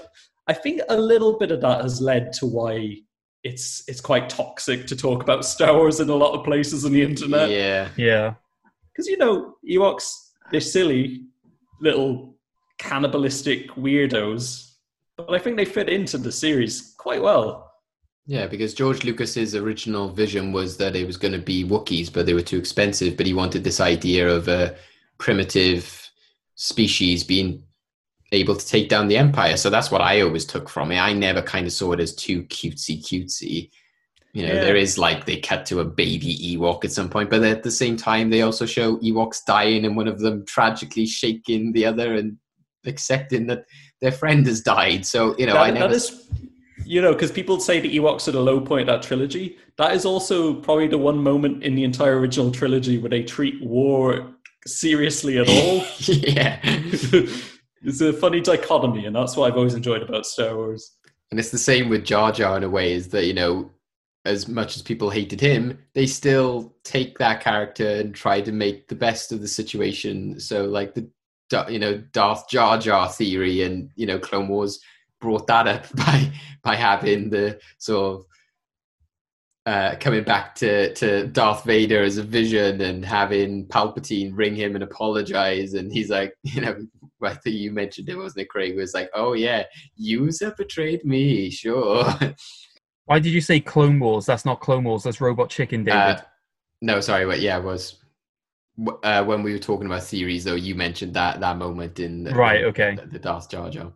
I 0.47 0.53
think 0.53 0.81
a 0.89 0.97
little 0.97 1.39
bit 1.41 1.51
of 1.51 1.61
that 1.63 1.81
has 1.83 2.01
led 2.01 2.33
to 2.35 2.47
why 2.47 2.99
it's 3.43 3.83
it's 3.89 4.01
quite 4.01 4.29
toxic 4.29 4.87
to 4.87 4.95
talk 4.95 5.25
about 5.25 5.45
Star 5.45 5.75
Wars 5.75 5.99
in 5.99 6.09
a 6.09 6.15
lot 6.15 6.35
of 6.39 6.45
places 6.45 6.85
on 6.85 6.93
the 6.93 7.03
internet. 7.03 7.51
yeah 7.51 7.89
Yeah. 7.97 8.35
Because 8.93 9.09
you 9.09 9.17
know, 9.19 9.57
Ewoks, 9.69 10.09
they're 10.53 10.61
silly 10.61 11.25
little 11.81 12.37
cannibalistic 12.79 13.71
weirdos. 13.73 14.75
But 15.17 15.35
I 15.35 15.39
think 15.41 15.57
they 15.57 15.65
fit 15.65 15.89
into 15.89 16.19
the 16.19 16.31
series 16.31 16.95
quite 16.97 17.23
well. 17.23 17.73
yeah 18.27 18.47
because 18.47 18.73
george 18.73 19.03
lucas's 19.03 19.57
original 19.57 20.09
vision 20.23 20.53
was 20.53 20.77
that 20.77 20.95
it 20.95 21.07
was 21.11 21.17
going 21.17 21.33
to 21.41 21.45
be 21.53 21.65
wookiees 21.65 22.09
but 22.13 22.25
they 22.25 22.35
were 22.35 22.49
too 22.53 22.61
expensive 22.65 23.17
but 23.17 23.27
he 23.27 23.35
wanted 23.35 23.65
this 23.65 23.81
idea 23.81 24.29
of 24.39 24.47
a 24.47 24.77
primitive 25.19 26.11
species 26.55 27.25
being 27.25 27.63
able 28.33 28.57
to 28.57 28.67
take 28.67 28.89
down 28.89 29.09
the 29.09 29.17
empire. 29.17 29.57
So 29.57 29.69
that's 29.71 29.91
what 29.91 30.01
I 30.01 30.23
always 30.23 30.45
took 30.47 30.69
from 30.69 30.91
it. 30.91 30.99
I 30.99 31.13
never 31.13 31.43
kind 31.43 31.67
of 31.67 31.73
saw 31.73 31.93
it 31.93 32.01
as 32.01 32.15
too 32.15 32.45
cutesy 32.45 33.03
cutesy. 33.03 33.71
You 34.33 34.47
know, 34.47 34.55
Yeah. 34.55 34.61
there 34.65 34.77
is 34.77 34.97
like 34.97 35.27
they 35.27 35.37
cut 35.39 35.67
to 35.67 35.81
a 35.81 35.85
baby 35.85 36.35
Ewok 36.57 36.85
at 36.87 36.93
some 36.93 37.11
point, 37.11 37.29
but 37.29 37.43
at 37.43 37.63
the 37.63 37.71
same 37.71 37.99
time, 37.99 38.31
they 38.31 38.41
also 38.41 38.65
show 38.65 38.97
Ewoks 38.99 39.45
dying 39.47 39.85
and 39.85 39.95
one 39.97 40.09
of 40.09 40.21
them 40.21 40.47
tragically 40.47 41.05
shaking 41.05 41.73
the 41.73 41.85
other 41.85 42.15
and 42.15 42.39
accepting 42.87 43.47
that 43.49 43.65
their 44.01 44.13
friend 44.13 44.47
has 44.47 44.63
died. 44.63 45.05
So 45.05 45.37
you 45.39 45.45
know, 45.45 45.57
I 45.57 45.71
That- 45.71 45.75
never. 45.81 45.89
that 45.89 45.97
is, 45.97 46.31
you 46.87 47.03
know, 47.03 47.13
because 47.13 47.31
people 47.31 47.61
say 47.61 47.81
the 47.81 47.95
Ewoks 47.99 48.27
are 48.27 48.33
the 48.33 48.41
low 48.41 48.61
point 48.61 48.89
of 48.89 48.95
that 48.95 49.03
trilogy. 49.07 49.59
That 49.77 49.95
is 49.95 50.07
also 50.07 50.55
probably 50.55 50.89
the 50.89 50.97
one 50.99 51.19
moment 51.23 51.63
in 51.63 51.75
the 51.75 51.85
entire 51.85 52.19
original 52.19 52.51
trilogy 52.51 52.97
where 52.97 53.11
they 53.11 53.23
treat 53.23 53.63
war 53.63 54.35
seriously 54.67 55.39
at 55.39 55.49
all. 55.49 55.85
yeah, 55.99 56.59
it's 56.65 58.01
a 58.01 58.13
funny 58.13 58.41
dichotomy, 58.41 59.07
and 59.07 59.15
that's 59.15 59.37
what 59.37 59.51
I've 59.51 59.57
always 59.57 59.75
enjoyed 59.75 60.03
about 60.03 60.27
Star 60.27 60.57
Wars. 60.57 60.97
and 61.31 61.41
it's 61.41 61.51
the 61.51 61.59
same 61.59 61.89
with 61.89 62.05
Jar 62.05 62.33
Jar 62.33 62.57
in 62.57 62.65
a 62.65 62.71
way. 62.71 62.93
Is 62.93 63.09
that 63.09 63.27
you 63.27 63.35
know, 63.35 63.71
as 64.25 64.49
much 64.49 64.77
as 64.77 64.83
people 64.83 65.11
hated 65.11 65.41
him, 65.41 65.79
they 65.95 66.07
still 66.07 66.75
take 66.85 67.19
that 67.19 67.41
character 67.41 67.89
and 67.89 68.15
try 68.15 68.41
to 68.41 68.53
make 68.53 68.89
the 68.89 68.95
best 68.95 69.33
of 69.33 69.41
the 69.41 69.49
situation. 69.49 70.39
So 70.41 70.65
like 70.65 70.95
the 70.95 71.09
you 71.69 71.79
know 71.79 71.99
Darth 72.13 72.49
Jar 72.49 72.79
Jar 72.79 73.09
theory, 73.09 73.63
and 73.63 73.91
you 73.97 74.07
know 74.07 74.19
Clone 74.19 74.49
Wars 74.49 74.81
brought 75.21 75.47
that 75.47 75.67
up 75.67 75.87
by 75.97 76.33
by 76.63 76.77
having 76.77 77.31
the 77.31 77.61
sort 77.79 78.17
of 78.17 78.27
uh, 79.65 79.95
coming 80.01 80.25
back 80.25 80.55
to, 80.57 80.93
to 80.95 81.27
Darth 81.29 81.65
Vader 81.65 82.03
as 82.03 82.19
a 82.19 82.23
vision 82.23 82.81
and 82.81 83.05
having 83.05 83.67
Palpatine 83.67 84.33
ring 84.35 84.57
him 84.57 84.75
and 84.75 84.83
apologize. 84.83 85.75
And 85.75 85.93
he's 85.93 86.11
like, 86.11 86.35
you 86.43 86.61
know, 86.61 86.77
I 87.23 87.35
think 87.35 87.57
you 87.57 87.71
mentioned 87.71 88.09
it, 88.09 88.17
wasn't 88.17 88.43
it, 88.43 88.49
Craig? 88.49 88.77
Was 88.77 88.95
like, 88.95 89.11
oh, 89.15 89.35
yeah, 89.35 89.65
you 89.97 90.29
have 90.41 90.57
betrayed 90.57 91.05
me, 91.05 91.51
sure. 91.51 92.05
Why 93.05 93.19
did 93.19 93.31
you 93.31 93.41
say 93.41 93.61
Clone 93.61 94.01
Wars? 94.01 94.27
That's 94.27 94.45
not 94.45 94.61
Clone 94.61 94.85
Wars. 94.85 95.05
That's 95.05 95.21
Robot 95.21 95.51
Chicken, 95.51 95.85
David. 95.85 95.99
Uh, 95.99 96.21
no, 96.81 97.01
sorry, 97.01 97.27
but 97.27 97.41
yeah, 97.41 97.59
it 97.59 97.65
was. 97.65 97.99
Uh, 99.03 99.23
when 99.25 99.43
we 99.43 99.53
were 99.53 99.59
talking 99.59 99.87
about 99.87 100.03
series, 100.03 100.45
though, 100.45 100.55
you 100.55 100.75
mentioned 100.75 101.15
that 101.15 101.41
that 101.41 101.59
moment 101.59 102.01
in 102.01 102.25
the, 102.25 102.35
Right, 102.35 102.65
okay. 102.65 102.97
the, 102.97 103.07
the 103.07 103.19
Darth 103.19 103.51
Jar 103.51 103.69
Jar. 103.71 103.93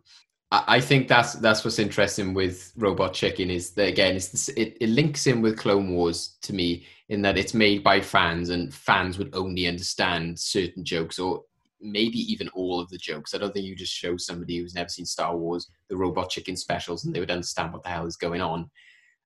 I, 0.49 0.79
think 0.79 1.09
that's 1.09 1.33
that's 1.33 1.65
what's 1.65 1.77
interesting 1.79 2.33
with 2.33 2.71
Robot 2.77 3.13
Chicken 3.13 3.49
is 3.49 3.71
that 3.71 3.89
again, 3.89 4.13
this, 4.13 4.47
it, 4.49 4.77
it 4.79 4.89
links 4.89 5.27
in 5.27 5.41
with 5.41 5.57
Clone 5.57 5.93
Wars 5.93 6.37
to 6.43 6.53
me 6.53 6.85
in 7.09 7.21
that 7.23 7.37
it's 7.37 7.53
made 7.53 7.83
by 7.83 7.99
fans 7.99 8.49
and 8.49 8.73
fans 8.73 9.17
would 9.17 9.35
only 9.35 9.67
understand 9.67 10.39
certain 10.39 10.85
jokes 10.85 11.19
or 11.19 11.43
maybe 11.81 12.19
even 12.19 12.47
all 12.49 12.79
of 12.79 12.89
the 12.89 12.97
jokes. 12.97 13.33
I 13.33 13.39
don't 13.39 13.53
think 13.53 13.65
you 13.65 13.75
just 13.75 13.93
show 13.93 14.15
somebody 14.15 14.57
who's 14.57 14.73
never 14.73 14.89
seen 14.89 15.05
Star 15.05 15.35
Wars 15.35 15.67
the 15.89 15.97
Robot 15.97 16.29
Chicken 16.29 16.55
specials 16.55 17.03
and 17.03 17.13
they 17.13 17.19
would 17.19 17.31
understand 17.31 17.73
what 17.73 17.83
the 17.83 17.89
hell 17.89 18.05
is 18.05 18.15
going 18.15 18.41
on. 18.41 18.69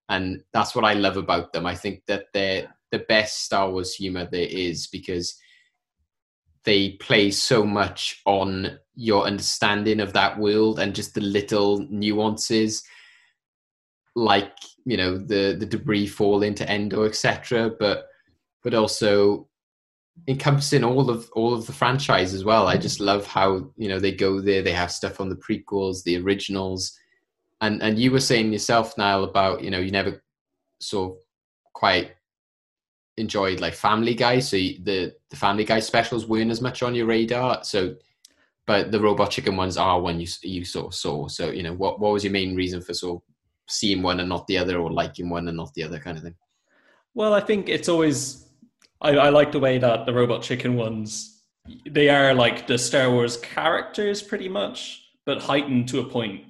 And 0.08 0.42
that's 0.52 0.74
what 0.74 0.84
I 0.84 0.94
love 0.94 1.16
about 1.16 1.52
them. 1.52 1.66
I 1.66 1.76
think 1.76 2.02
that 2.06 2.26
they're 2.34 2.68
the 2.90 3.00
best 3.00 3.44
Star 3.44 3.70
Wars 3.70 3.94
humor 3.94 4.28
there 4.30 4.48
is 4.48 4.88
because 4.88 5.36
they 6.64 6.90
play 6.92 7.30
so 7.30 7.64
much 7.64 8.20
on 8.26 8.78
your 8.94 9.24
understanding 9.24 10.00
of 10.00 10.12
that 10.12 10.38
world 10.38 10.78
and 10.78 10.94
just 10.94 11.14
the 11.14 11.20
little 11.20 11.86
nuances 11.90 12.82
like 14.14 14.52
you 14.84 14.96
know 14.96 15.16
the 15.16 15.56
the 15.58 15.64
debris 15.64 16.06
fall 16.06 16.42
into 16.42 16.70
Endor 16.70 17.06
etc 17.06 17.70
but 17.80 18.04
but 18.62 18.74
also 18.74 19.48
encompassing 20.28 20.84
all 20.84 21.10
of 21.10 21.28
all 21.32 21.54
of 21.54 21.66
the 21.66 21.72
franchise 21.72 22.34
as 22.34 22.44
well. 22.44 22.66
I 22.66 22.76
just 22.76 23.00
love 23.00 23.26
how 23.26 23.70
you 23.76 23.88
know 23.88 23.98
they 23.98 24.12
go 24.12 24.40
there 24.40 24.62
they 24.62 24.72
have 24.72 24.92
stuff 24.92 25.20
on 25.20 25.28
the 25.28 25.36
prequels 25.36 26.02
the 26.04 26.18
originals. 26.18 26.96
And 27.60 27.82
and 27.82 27.98
you 27.98 28.10
were 28.10 28.20
saying 28.20 28.52
yourself 28.52 28.96
Niall 28.98 29.24
about 29.24 29.62
you 29.62 29.70
know 29.70 29.78
you 29.78 29.90
never 29.90 30.22
sort 30.80 31.12
of 31.12 31.16
quite 31.72 32.12
enjoyed 33.16 33.60
like 33.60 33.74
Family 33.74 34.14
Guy, 34.14 34.40
so 34.40 34.56
you, 34.56 34.78
the 34.82 35.14
the 35.30 35.36
Family 35.36 35.64
Guy 35.64 35.80
specials 35.80 36.26
weren't 36.26 36.50
as 36.50 36.60
much 36.60 36.82
on 36.82 36.94
your 36.94 37.06
radar. 37.06 37.62
So, 37.64 37.96
but 38.66 38.90
the 38.90 39.00
Robot 39.00 39.30
Chicken 39.30 39.56
ones 39.56 39.76
are 39.76 40.00
one 40.00 40.20
you 40.20 40.26
you 40.42 40.64
sort 40.64 40.86
of 40.86 40.94
saw. 40.94 41.28
So, 41.28 41.50
you 41.50 41.62
know, 41.62 41.74
what 41.74 42.00
what 42.00 42.12
was 42.12 42.24
your 42.24 42.32
main 42.32 42.56
reason 42.56 42.80
for 42.80 42.94
sort 42.94 43.16
of 43.16 43.22
seeing 43.68 44.02
one 44.02 44.20
and 44.20 44.28
not 44.28 44.46
the 44.46 44.58
other, 44.58 44.78
or 44.78 44.90
liking 44.90 45.28
one 45.28 45.48
and 45.48 45.56
not 45.56 45.72
the 45.74 45.84
other, 45.84 45.98
kind 45.98 46.16
of 46.16 46.24
thing? 46.24 46.34
Well, 47.14 47.34
I 47.34 47.40
think 47.40 47.68
it's 47.68 47.88
always. 47.88 48.46
I, 49.00 49.10
I 49.16 49.28
like 49.30 49.52
the 49.52 49.60
way 49.60 49.78
that 49.78 50.06
the 50.06 50.14
Robot 50.14 50.42
Chicken 50.42 50.76
ones, 50.76 51.42
they 51.90 52.08
are 52.08 52.34
like 52.34 52.66
the 52.68 52.78
Star 52.78 53.10
Wars 53.10 53.36
characters 53.36 54.22
pretty 54.22 54.48
much, 54.48 55.02
but 55.26 55.42
heightened 55.42 55.88
to 55.88 55.98
a 55.98 56.04
point 56.04 56.44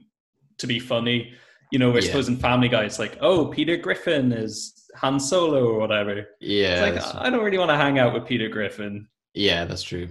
to 0.59 0.67
be 0.67 0.79
funny. 0.79 1.35
You 1.73 1.79
know, 1.79 1.91
I 1.93 1.95
Yeah. 1.97 2.01
suppose 2.03 2.29
in 2.29 2.37
Family 2.37 2.69
Guy, 2.69 2.85
it's 2.85 2.99
like, 2.99 3.17
oh, 3.23 3.47
Peter 3.47 3.79
Griffin 3.79 4.31
is 4.31 4.75
Han 4.97 5.19
Solo 5.19 5.65
or 5.65 5.79
whatever. 5.79 6.29
Yeah, 6.39 6.85
It's 6.85 7.03
like, 7.07 7.17
I 7.17 7.31
don't 7.31 7.43
really 7.43 7.57
want 7.57 7.71
to 7.71 7.77
hang 7.79 7.99
out 7.99 8.13
with 8.13 8.27
Peter 8.27 8.49
Griffin. 8.51 9.09
yeah, 9.33 9.65
that's 9.65 9.83
true. 9.83 10.09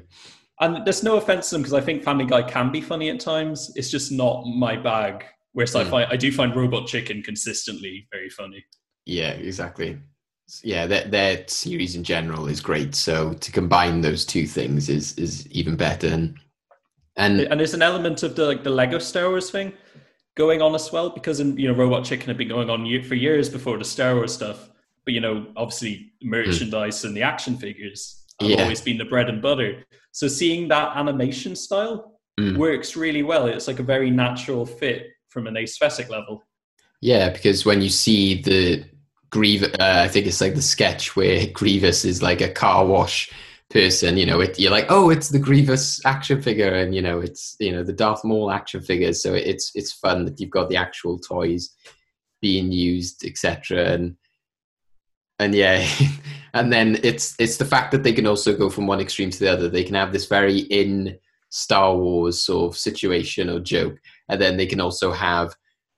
And 0.59 0.83
there's 0.85 1.03
no 1.03 1.17
offense 1.17 1.49
to 1.49 1.55
them 1.55 1.61
because 1.61 1.75
I 1.75 1.81
think 1.81 2.03
Family 2.03 2.25
Guy 2.25 2.41
can 2.41 2.71
be 2.71 2.81
funny 2.81 3.11
at 3.11 3.19
times. 3.19 3.71
It's 3.75 3.91
just 3.91 4.11
not 4.11 4.43
my 4.47 4.75
bag. 4.75 5.23
Whereas 5.53 5.75
I 5.75 5.83
Mm. 5.83 5.89
find 5.91 6.07
I 6.11 6.17
do 6.17 6.31
find 6.31 6.55
Robot 6.55 6.87
Chicken 6.87 7.21
consistently 7.21 8.07
very 8.11 8.29
funny. 8.29 8.63
Yeah, 9.05 9.31
exactly. 9.33 9.99
Yeah, 10.63 10.87
their, 10.87 11.05
their 11.07 11.43
series 11.47 11.95
in 11.95 12.03
general 12.03 12.47
is 12.47 12.59
great. 12.61 12.95
So 12.95 13.33
to 13.33 13.51
combine 13.51 14.01
those 14.01 14.25
two 14.25 14.47
things 14.47 14.89
is 14.89 15.15
is 15.19 15.47
even 15.51 15.75
better. 15.75 16.07
And 16.07 16.39
and 17.17 17.41
and 17.41 17.59
there's 17.59 17.73
an 17.75 17.81
element 17.83 18.23
of 18.23 18.35
the 18.35 18.45
like 18.47 18.63
the 18.63 18.69
Lego 18.71 18.97
Star 18.99 19.29
Wars 19.29 19.51
thing 19.51 19.73
going 20.35 20.61
on 20.61 20.73
as 20.75 20.91
well 20.91 21.09
because 21.09 21.39
in, 21.39 21.57
you 21.57 21.67
know 21.67 21.73
Robot 21.75 22.05
Chicken 22.05 22.27
had 22.27 22.37
been 22.37 22.47
going 22.47 22.69
on 22.69 22.85
for 23.03 23.15
years 23.15 23.49
before 23.49 23.77
the 23.77 23.85
Star 23.85 24.15
Wars 24.15 24.33
stuff, 24.33 24.69
but 25.05 25.13
you 25.13 25.19
know 25.21 25.47
obviously 25.55 26.13
merchandise 26.23 27.03
and 27.03 27.15
the 27.15 27.21
action 27.23 27.57
figures 27.57 28.25
have 28.39 28.49
Yeah. 28.49 28.61
always 28.63 28.81
been 28.81 28.97
the 28.97 29.05
bread 29.05 29.29
and 29.29 29.41
butter. 29.41 29.83
So 30.11 30.27
seeing 30.27 30.67
that 30.69 30.95
animation 30.95 31.55
style 31.55 32.07
Mm. 32.39 32.55
works 32.57 32.95
really 32.95 33.23
well. 33.23 33.45
It's 33.47 33.67
like 33.67 33.79
a 33.79 33.83
very 33.83 34.09
natural 34.09 34.65
fit 34.65 35.09
from 35.27 35.47
an 35.47 35.57
aesthetic 35.57 36.09
level. 36.09 36.41
Yeah, 37.01 37.29
because 37.29 37.65
when 37.65 37.81
you 37.81 37.89
see 37.89 38.41
the 38.41 38.85
Grievous, 39.31 39.69
uh, 39.79 40.01
I 40.05 40.07
think 40.07 40.27
it's 40.27 40.39
like 40.41 40.55
the 40.55 40.61
sketch 40.61 41.15
where 41.15 41.45
Grievous 41.47 42.05
is 42.05 42.21
like 42.21 42.39
a 42.41 42.49
car 42.49 42.85
wash 42.85 43.29
person. 43.71 44.17
You 44.17 44.25
know, 44.25 44.41
it, 44.41 44.59
you're 44.59 44.71
like, 44.71 44.87
oh, 44.89 45.09
it's 45.09 45.29
the 45.29 45.39
Grievous 45.39 46.05
action 46.05 46.41
figure, 46.41 46.73
and 46.73 46.93
you 46.93 47.01
know, 47.01 47.19
it's 47.19 47.55
you 47.59 47.71
know 47.71 47.83
the 47.83 47.93
Darth 47.93 48.23
Maul 48.23 48.51
action 48.51 48.81
figures. 48.81 49.21
So 49.21 49.33
it's 49.33 49.71
it's 49.75 49.93
fun 49.93 50.25
that 50.25 50.39
you've 50.39 50.49
got 50.49 50.69
the 50.69 50.77
actual 50.77 51.19
toys 51.19 51.73
being 52.41 52.71
used, 52.71 53.25
etc. 53.25 53.85
And 53.93 54.15
and 55.39 55.55
yeah, 55.55 55.87
and 56.53 56.71
then 56.71 56.99
it's 57.03 57.35
it's 57.39 57.57
the 57.57 57.65
fact 57.65 57.91
that 57.91 58.03
they 58.03 58.13
can 58.13 58.27
also 58.27 58.55
go 58.55 58.69
from 58.69 58.87
one 58.87 58.99
extreme 58.99 59.29
to 59.31 59.39
the 59.39 59.51
other. 59.51 59.69
They 59.69 59.83
can 59.83 59.95
have 59.95 60.13
this 60.13 60.27
very 60.27 60.59
in 60.59 61.17
Star 61.49 61.95
Wars 61.95 62.39
sort 62.39 62.71
of 62.71 62.77
situation 62.77 63.49
or 63.49 63.59
joke, 63.59 63.97
and 64.29 64.39
then 64.39 64.57
they 64.57 64.67
can 64.67 64.81
also 64.81 65.11
have 65.11 65.55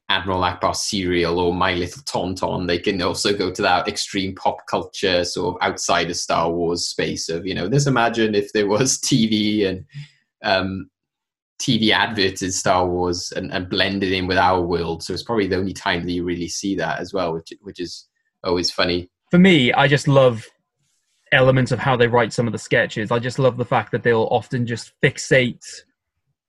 Admiral 0.09 0.41
Ackbar 0.41 0.75
cereal 0.75 1.39
or 1.39 1.53
My 1.53 1.73
Little 1.73 2.03
Tauntaun. 2.03 2.67
They 2.67 2.77
can 2.77 3.01
also 3.01 3.35
go 3.35 3.51
to 3.51 3.61
that 3.61 3.87
extreme 3.87 4.35
pop 4.35 4.67
culture 4.67 5.23
sort 5.23 5.55
of 5.55 5.67
outside 5.67 6.09
of 6.09 6.17
Star 6.17 6.51
Wars 6.51 6.87
space 6.87 7.29
of 7.29 7.45
you 7.45 7.55
know. 7.55 7.69
Just 7.69 7.87
imagine 7.87 8.35
if 8.35 8.51
there 8.53 8.67
was 8.67 8.97
TV 8.99 9.67
and 9.67 9.85
um, 10.43 10.89
TV 11.59 11.91
adverts 11.91 12.41
in 12.41 12.51
Star 12.51 12.87
Wars 12.87 13.31
and, 13.35 13.51
and 13.53 13.69
blended 13.69 14.11
in 14.11 14.27
with 14.27 14.37
our 14.37 14.61
world. 14.61 15.03
So 15.03 15.13
it's 15.13 15.23
probably 15.23 15.47
the 15.47 15.57
only 15.57 15.73
time 15.73 16.03
that 16.03 16.11
you 16.11 16.23
really 16.23 16.49
see 16.49 16.75
that 16.75 16.99
as 16.99 17.13
well, 17.13 17.33
which 17.33 17.53
which 17.61 17.79
is 17.79 18.07
always 18.43 18.71
funny. 18.71 19.09
For 19.31 19.39
me, 19.39 19.71
I 19.73 19.87
just 19.87 20.07
love 20.07 20.45
elements 21.31 21.71
of 21.71 21.79
how 21.79 21.95
they 21.95 22.07
write 22.07 22.33
some 22.33 22.45
of 22.45 22.53
the 22.53 22.59
sketches. 22.59 23.09
I 23.09 23.19
just 23.19 23.39
love 23.39 23.57
the 23.57 23.65
fact 23.65 23.91
that 23.91 24.03
they'll 24.03 24.27
often 24.29 24.67
just 24.67 24.93
fixate 25.01 25.65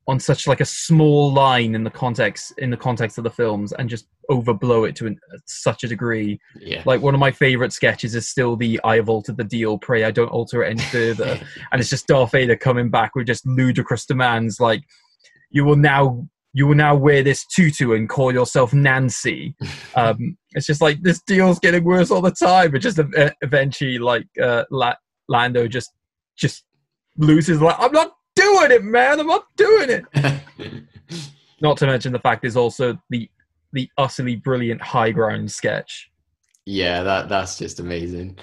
on 0.06 0.20
such 0.20 0.46
like 0.46 0.60
a 0.60 0.66
small 0.66 1.32
line 1.32 1.74
in 1.74 1.82
the 1.82 1.90
context 1.90 2.52
in 2.58 2.70
the 2.70 2.76
context 2.76 3.16
of 3.16 3.24
the 3.24 3.30
films 3.30 3.72
and 3.72 3.88
just 3.88 4.06
overblow 4.30 4.88
it 4.88 4.96
to 4.96 5.06
an, 5.06 5.18
such 5.46 5.84
a 5.84 5.88
degree. 5.88 6.38
Yeah. 6.58 6.82
Like 6.84 7.00
one 7.00 7.14
of 7.14 7.20
my 7.20 7.30
favorite 7.30 7.72
sketches 7.72 8.14
is 8.14 8.28
still 8.28 8.56
the 8.56 8.80
"I 8.84 8.96
have 8.96 9.08
altered 9.08 9.36
the 9.36 9.44
deal, 9.44 9.78
pray 9.78 10.04
I 10.04 10.10
don't 10.10 10.28
alter 10.28 10.62
it 10.62 10.70
any 10.70 10.82
further," 10.82 11.40
and 11.72 11.80
it's 11.80 11.90
just 11.90 12.06
Darth 12.06 12.32
Vader 12.32 12.56
coming 12.56 12.90
back 12.90 13.14
with 13.14 13.26
just 13.26 13.46
ludicrous 13.46 14.04
demands 14.04 14.60
like, 14.60 14.82
"You 15.50 15.64
will 15.64 15.76
now." 15.76 16.28
You 16.56 16.68
will 16.68 16.76
now 16.76 16.94
wear 16.94 17.24
this 17.24 17.44
tutu 17.46 17.94
and 17.94 18.08
call 18.08 18.32
yourself 18.32 18.72
Nancy. 18.72 19.56
Um, 19.96 20.36
it's 20.52 20.66
just 20.66 20.80
like 20.80 21.02
this 21.02 21.20
deal's 21.22 21.58
getting 21.58 21.84
worse 21.84 22.12
all 22.12 22.20
the 22.20 22.30
time. 22.30 22.70
But 22.70 22.80
just 22.80 23.00
eventually, 23.42 23.98
like 23.98 24.26
uh, 24.40 24.64
La- 24.70 24.94
Lando 25.28 25.66
just 25.66 25.90
just 26.36 26.64
loses. 27.16 27.60
Like 27.60 27.76
I'm 27.78 27.92
not 27.92 28.12
doing 28.34 28.70
it, 28.70 28.84
man. 28.84 29.20
I'm 29.20 29.26
not 29.26 29.46
doing 29.56 29.90
it. 29.90 30.04
Not 31.60 31.76
to 31.78 31.86
mention 31.86 32.12
the 32.12 32.18
fact 32.18 32.42
there's 32.42 32.56
also 32.56 32.98
the 33.10 33.30
the 33.72 33.88
utterly 33.96 34.36
brilliant 34.36 34.80
high 34.82 35.10
ground 35.10 35.50
sketch. 35.50 36.10
yeah, 36.66 37.02
that 37.02 37.28
that's 37.28 37.58
just 37.58 37.80
amazing. 37.80 38.38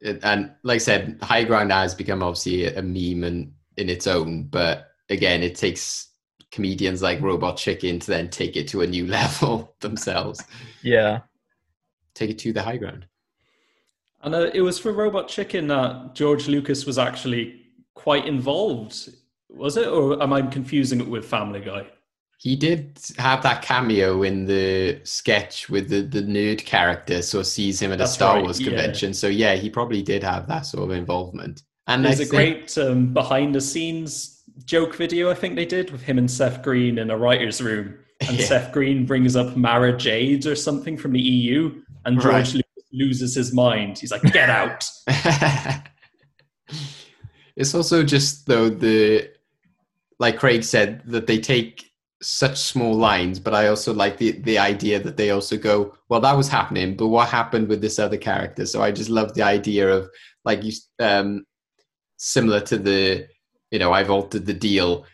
It- 0.00 0.20
and 0.22 0.52
like 0.62 0.76
I 0.76 0.78
said, 0.78 1.18
High 1.22 1.44
Ground 1.44 1.72
has 1.72 1.94
become 1.94 2.22
obviously 2.22 2.66
a 2.66 2.82
meme 2.82 3.24
in, 3.24 3.52
in 3.76 3.88
its 3.88 4.06
own, 4.06 4.44
but 4.44 4.88
again, 5.10 5.42
it 5.42 5.56
takes 5.56 6.10
comedians 6.52 7.02
like 7.02 7.20
Robot 7.20 7.56
Chicken 7.56 7.98
to 7.98 8.06
then 8.06 8.28
take 8.30 8.56
it 8.56 8.68
to 8.68 8.82
a 8.82 8.86
new 8.86 9.06
level 9.18 9.74
themselves. 9.80 10.40
Yeah. 10.82 11.20
Take 12.14 12.30
it 12.30 12.38
to 12.40 12.52
the 12.52 12.62
high 12.62 12.76
ground. 12.76 13.06
And 14.22 14.34
uh, 14.34 14.50
it 14.54 14.60
was 14.62 14.78
for 14.78 14.92
Robot 14.92 15.26
Chicken 15.28 15.66
that 15.68 16.14
George 16.14 16.46
Lucas 16.48 16.86
was 16.86 16.98
actually 16.98 17.62
quite 17.98 18.26
involved, 18.26 19.10
was 19.50 19.76
it? 19.76 19.86
Or 19.88 20.22
am 20.22 20.32
I 20.32 20.42
confusing 20.42 21.00
it 21.00 21.08
with 21.08 21.24
Family 21.24 21.60
Guy? 21.60 21.86
He 22.38 22.54
did 22.54 22.98
have 23.18 23.42
that 23.42 23.62
cameo 23.62 24.22
in 24.22 24.46
the 24.46 25.00
sketch 25.02 25.68
with 25.68 25.88
the, 25.88 26.02
the 26.02 26.22
nerd 26.22 26.64
character, 26.64 27.20
so 27.20 27.42
sees 27.42 27.82
him 27.82 27.90
at 27.90 28.00
a 28.00 28.06
Star 28.06 28.36
right, 28.36 28.44
Wars 28.44 28.60
yeah. 28.60 28.68
convention. 28.68 29.12
So 29.12 29.26
yeah, 29.26 29.54
he 29.56 29.68
probably 29.68 30.02
did 30.02 30.22
have 30.22 30.46
that 30.46 30.64
sort 30.64 30.84
of 30.84 30.96
involvement. 30.96 31.62
And 31.88 32.04
There's 32.04 32.20
I 32.20 32.22
a 32.22 32.26
think- 32.26 32.66
great 32.68 32.78
um, 32.78 33.12
behind 33.12 33.54
the 33.54 33.60
scenes 33.60 34.34
joke 34.64 34.96
video 34.96 35.30
I 35.30 35.34
think 35.34 35.54
they 35.54 35.64
did 35.64 35.90
with 35.90 36.02
him 36.02 36.18
and 36.18 36.28
Seth 36.30 36.62
Green 36.62 36.98
in 36.98 37.10
a 37.10 37.16
writer's 37.16 37.60
room. 37.60 37.98
And 38.28 38.36
Yeah. 38.36 38.46
Seth 38.46 38.72
Green 38.72 39.06
brings 39.06 39.36
up 39.36 39.56
Mara 39.56 39.96
Jade 39.96 40.44
or 40.44 40.56
something 40.56 40.96
from 40.96 41.12
the 41.12 41.20
EU, 41.20 41.80
and 42.04 42.20
George 42.20 42.54
Right. 42.54 42.64
Loses 42.92 43.34
his 43.36 43.52
mind. 43.52 43.96
He's 43.98 44.10
like, 44.10 44.22
"Get 44.32 44.50
out!" 44.50 44.84
it's 47.58 47.74
also 47.74 48.04
just 48.04 48.46
though 48.46 48.68
the 48.70 49.30
like 50.20 50.38
Craig 50.38 50.62
said 50.62 51.02
that 51.06 51.26
they 51.26 51.38
take 51.38 51.90
such 52.22 52.58
small 52.58 52.94
lines, 52.94 53.38
but 53.38 53.52
I 53.52 53.66
also 53.66 53.92
like 53.92 54.16
the 54.16 54.32
the 54.32 54.58
idea 54.58 55.00
that 55.00 55.16
they 55.16 55.30
also 55.30 55.56
go, 55.56 55.94
well, 56.08 56.20
that 56.20 56.36
was 56.36 56.48
happening, 56.48 56.96
but 56.96 57.08
what 57.08 57.28
happened 57.28 57.68
with 57.68 57.80
this 57.80 57.98
other 57.98 58.16
character? 58.16 58.64
So 58.64 58.80
I 58.80 58.92
just 58.92 59.10
love 59.10 59.34
the 59.34 59.42
idea 59.42 59.90
of 59.90 60.08
like 60.44 60.62
you 60.62 60.72
um 61.00 61.44
similar 62.16 62.60
to 62.60 62.78
the 62.78 63.26
you 63.72 63.80
know 63.80 63.92
I've 63.92 64.10
altered 64.10 64.46
the 64.46 64.54
deal, 64.54 65.04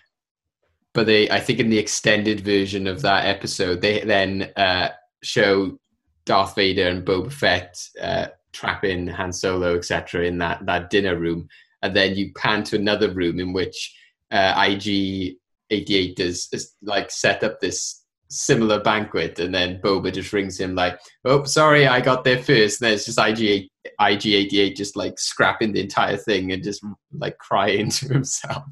but 0.93 1.07
they 1.07 1.31
I 1.31 1.41
think 1.41 1.61
in 1.61 1.71
the 1.71 1.79
extended 1.79 2.43
version 2.43 2.87
of 2.87 3.01
that 3.03 3.25
episode 3.25 3.81
they 3.81 4.01
then 4.01 4.53
uh, 4.57 4.91
show 5.23 5.79
Darth 6.27 6.55
Vader 6.57 6.89
and 6.89 7.07
Boba 7.07 7.33
Fett 7.33 7.89
uh, 8.03 8.27
trapping 8.53 9.07
Han 9.07 9.33
Solo 9.33 9.77
etc. 9.77 10.27
in 10.27 10.37
that 10.39 10.65
that 10.67 10.91
dinner 10.91 11.17
room, 11.17 11.49
and 11.85 11.95
then 11.95 12.17
you 12.17 12.33
pan 12.33 12.65
to 12.65 12.77
another 12.77 13.13
room 13.13 13.39
in 13.39 13.53
which 13.53 13.95
uh, 14.33 14.55
IG 14.57 15.37
eighty 15.71 15.95
eight 15.95 16.19
is, 16.19 16.49
is 16.51 16.75
like 16.83 17.11
set 17.11 17.45
up 17.45 17.61
this 17.61 18.05
similar 18.31 18.81
banquet, 18.81 19.39
and 19.39 19.55
then 19.55 19.81
Boba 19.83 20.13
just 20.13 20.33
rings 20.33 20.59
him 20.59 20.75
like, 20.75 20.99
"Oh, 21.27 21.45
sorry, 21.45 21.87
I 21.87 22.01
got 22.01 22.25
there 22.25 22.43
first. 22.43 22.81
And 22.81 22.87
then 22.87 22.95
it's 22.95 23.05
just 23.05 23.21
IG 23.21 23.69
IG 24.01 24.27
eighty 24.27 24.61
eight 24.61 24.77
just 24.77 24.97
like 24.97 25.19
scrapping 25.19 25.73
the 25.73 25.83
entire 25.83 26.17
thing 26.17 26.53
and 26.53 26.65
just 26.65 26.83
like 27.13 27.37
crying 27.37 27.91
to 27.99 28.09
himself. 28.09 28.65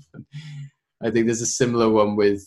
I 1.02 1.10
think 1.10 1.26
there's 1.26 1.42
a 1.42 1.46
similar 1.46 1.90
one 1.90 2.16
with 2.16 2.42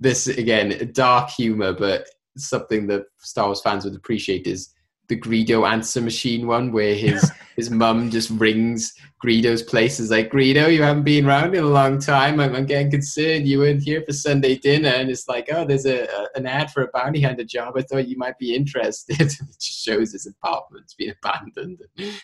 this 0.00 0.28
again, 0.28 0.90
dark 0.94 1.28
humor, 1.28 1.74
but 1.74 2.08
something 2.38 2.86
that 2.86 3.04
Star 3.18 3.46
Wars 3.46 3.60
fans 3.60 3.84
would 3.84 3.96
appreciate 3.96 4.46
is 4.46 4.70
the 5.08 5.18
Greedo 5.18 5.68
answer 5.68 6.00
machine 6.00 6.46
one, 6.46 6.70
where 6.70 6.94
his 6.94 7.30
his 7.56 7.70
mum 7.70 8.10
just 8.10 8.30
rings 8.30 8.94
Greedo's 9.24 9.62
place. 9.62 9.98
Is 9.98 10.10
like, 10.10 10.30
Greedo, 10.30 10.72
you 10.72 10.82
haven't 10.82 11.02
been 11.02 11.26
around 11.26 11.54
in 11.54 11.64
a 11.64 11.68
long 11.68 11.98
time. 11.98 12.40
I'm, 12.40 12.54
I'm 12.54 12.66
getting 12.66 12.90
concerned. 12.90 13.48
You 13.48 13.58
weren't 13.60 13.82
here 13.82 14.02
for 14.04 14.12
Sunday 14.12 14.56
dinner, 14.56 14.90
and 14.90 15.10
it's 15.10 15.28
like, 15.28 15.48
oh, 15.50 15.64
there's 15.64 15.86
a, 15.86 16.04
a 16.04 16.28
an 16.36 16.46
ad 16.46 16.70
for 16.70 16.82
a 16.82 16.88
bounty 16.92 17.20
hunter 17.20 17.44
job. 17.44 17.74
I 17.76 17.82
thought 17.82 18.08
you 18.08 18.16
might 18.16 18.38
be 18.38 18.54
interested. 18.54 19.20
it 19.20 19.36
just 19.60 19.84
shows 19.84 20.12
his 20.12 20.26
apartment's 20.26 20.94
been 20.94 21.14
abandoned. 21.22 21.80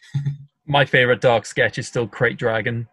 My 0.66 0.85
favorite 0.85 1.20
dark 1.20 1.44
sketch 1.44 1.78
is 1.78 1.86
still 1.86 2.09
Krayt 2.09 2.39
Dragon. 2.39 2.89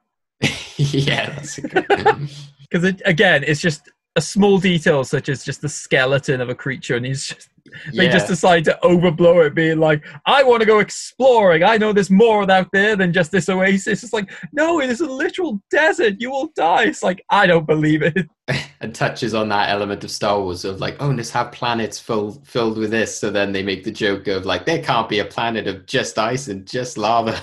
yeah, 0.77 1.29
that's 1.29 1.57
a 1.57 1.61
good. 1.61 1.87
Because 1.87 2.83
it, 2.83 3.01
again, 3.05 3.43
it's 3.45 3.61
just 3.61 3.89
a 4.15 4.21
small 4.21 4.57
detail 4.57 5.03
such 5.03 5.29
as 5.29 5.43
just 5.43 5.61
the 5.61 5.69
skeleton 5.69 6.41
of 6.41 6.49
a 6.49 6.55
creature, 6.55 6.95
and 6.95 7.05
he's 7.05 7.27
just, 7.27 7.49
they 7.93 8.05
Yeah. 8.05 8.11
just 8.11 8.27
decide 8.27 8.65
to 8.65 8.77
overblow 8.83 9.45
it, 9.45 9.55
being 9.55 9.79
like, 9.79 10.03
"I 10.25 10.43
want 10.43 10.61
to 10.61 10.65
go 10.65 10.79
exploring. 10.79 11.63
I 11.63 11.77
know 11.77 11.93
there's 11.93 12.09
more 12.11 12.49
out 12.51 12.69
there 12.71 12.95
than 12.95 13.13
just 13.13 13.31
this 13.31 13.49
oasis." 13.49 14.03
It's 14.03 14.13
like, 14.13 14.29
no, 14.53 14.81
it 14.81 14.89
is 14.89 15.01
a 15.01 15.07
literal 15.07 15.61
desert. 15.71 16.15
You 16.19 16.31
will 16.31 16.47
die. 16.55 16.83
It's 16.85 17.03
like 17.03 17.23
I 17.29 17.47
don't 17.47 17.67
believe 17.67 18.01
it. 18.01 18.27
and 18.81 18.93
touches 18.93 19.33
on 19.33 19.49
that 19.49 19.69
element 19.69 20.03
of 20.03 20.11
Star 20.11 20.39
Wars 20.41 20.65
of 20.65 20.79
like, 20.79 20.97
oh, 20.99 21.09
let's 21.09 21.29
have 21.31 21.51
planets 21.51 21.99
filled 21.99 22.45
filled 22.47 22.77
with 22.77 22.91
this. 22.91 23.17
So 23.17 23.29
then 23.29 23.51
they 23.51 23.63
make 23.63 23.83
the 23.83 23.91
joke 23.91 24.27
of 24.27 24.45
like, 24.45 24.65
there 24.65 24.81
can't 24.83 25.09
be 25.09 25.19
a 25.19 25.25
planet 25.25 25.67
of 25.67 25.85
just 25.85 26.17
ice 26.17 26.47
and 26.47 26.67
just 26.67 26.97
lava, 26.97 27.39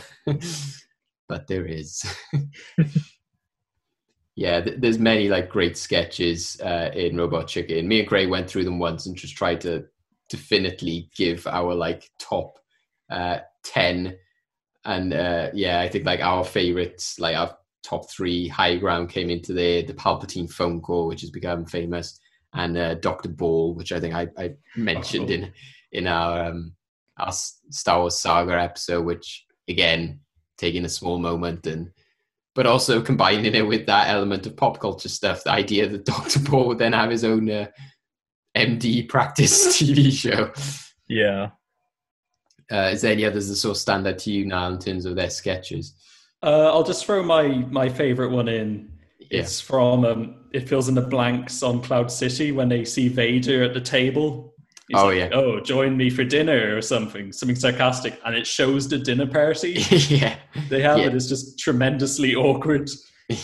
but 1.29 1.47
there 1.47 1.67
is. 1.67 2.05
yeah, 4.37 4.61
there's 4.61 4.99
many 4.99 5.29
like 5.29 5.49
great 5.49 5.77
sketches 5.77 6.61
uh, 6.61 6.91
in 6.95 7.17
Robot 7.17 7.49
Chicken. 7.49 7.89
Me 7.89 8.01
and 8.01 8.09
Gray 8.09 8.27
went 8.27 8.49
through 8.49 8.65
them 8.65 8.79
once 8.79 9.07
and 9.07 9.17
just 9.17 9.37
tried 9.37 9.61
to 9.63 9.85
definitely 10.29 11.11
give 11.17 11.47
our 11.47 11.75
like 11.75 12.11
top 12.19 12.59
uh, 13.11 13.39
ten. 13.63 14.17
And 14.85 15.13
uh, 15.13 15.51
yeah, 15.55 15.81
I 15.81 15.89
think 15.89 16.05
like 16.05 16.21
our 16.21 16.45
favorites, 16.45 17.19
like 17.19 17.37
our 17.37 17.57
top 17.83 18.11
three 18.11 18.49
high 18.49 18.77
ground 18.77 19.11
came 19.11 19.31
into 19.31 19.53
there. 19.53 19.83
The 19.83 19.95
Palpatine 19.95 20.51
phone 20.51 20.81
call, 20.81 21.07
which 21.07 21.21
has 21.23 21.31
become 21.31 21.67
famous, 21.67 22.19
and 22.55 22.77
uh, 22.77 22.95
Doctor 22.95 23.29
Ball, 23.29 23.75
which 23.75 23.93
I 23.93 24.01
think 24.01 24.15
I, 24.15 24.29
I 24.39 24.55
mentioned 24.77 25.31
in 25.31 25.53
in 25.93 26.07
our 26.07 26.47
um, 26.47 26.73
our 27.19 27.33
Star 27.33 28.01
Wars 28.01 28.19
saga 28.19 28.61
episode, 28.61 29.05
which 29.05 29.47
again 29.69 30.21
taking 30.57 30.85
a 30.85 30.89
small 30.89 31.19
moment 31.19 31.67
and 31.67 31.91
but 32.55 32.67
also 32.67 33.01
combining 33.01 33.55
it 33.55 33.67
with 33.67 33.87
that 33.87 34.09
element 34.09 34.45
of 34.45 34.57
pop 34.57 34.81
culture 34.81 35.09
stuff. 35.09 35.45
The 35.45 35.53
idea 35.53 35.89
that 35.89 36.05
Doctor 36.05 36.41
Ball 36.41 36.67
would 36.67 36.79
then 36.79 36.93
have 36.93 37.11
his 37.11 37.25
own 37.25 37.49
uh, 37.49 37.69
MD 38.57 39.09
practice 39.09 39.79
TV 39.83 40.13
show. 40.13 40.53
Yeah. 41.09 41.51
Uh, 42.71 42.91
is 42.93 43.01
there 43.03 43.13
any 43.13 43.25
others 43.25 43.49
that 43.49 43.57
sort 43.57 43.77
of 43.77 43.81
stand 43.81 44.07
out 44.07 44.19
to 44.19 44.31
you 44.31 44.45
now 44.45 44.69
in 44.69 44.79
terms 44.79 45.07
of 45.07 45.17
their 45.17 45.31
sketches? 45.31 45.95
Uh, 46.43 46.67
I'll 46.73 46.85
just 46.85 47.05
throw 47.07 47.23
my 47.23 47.49
my 47.71 47.89
favorite 47.89 48.31
one 48.31 48.49
in. 48.49 48.93
Yeah. 49.31 49.41
It's 49.41 49.61
from 49.61 50.05
um, 50.05 50.37
it 50.53 50.69
fills 50.69 50.89
in 50.89 50.95
the 50.95 51.03
blanks 51.03 51.63
on 51.63 51.83
Cloud 51.83 52.11
City 52.11 52.53
when 52.53 52.69
they 52.69 52.85
see 52.85 53.09
Vader 53.09 53.63
at 53.65 53.75
the 53.75 53.81
table. 53.81 54.55
He's 54.89 54.99
Oh, 54.99 55.07
like, 55.07 55.17
yeah. 55.19 55.29
Oh, 55.33 55.61
join 55.61 55.97
me 55.97 56.09
for 56.09 56.25
dinner 56.25 56.75
or 56.77 56.81
something, 56.81 57.31
something 57.33 57.57
sarcastic, 57.57 58.19
and 58.25 58.35
it 58.35 58.47
shows 58.47 58.89
the 58.89 58.97
dinner 58.99 59.27
party 59.27 59.73
yeah. 59.91 60.37
they 60.71 60.81
have. 60.81 60.99
Yeah. 60.99 61.07
It 61.07 61.15
is 61.15 61.29
just 61.29 61.59
tremendously 61.59 62.35
awkward. 62.35 62.89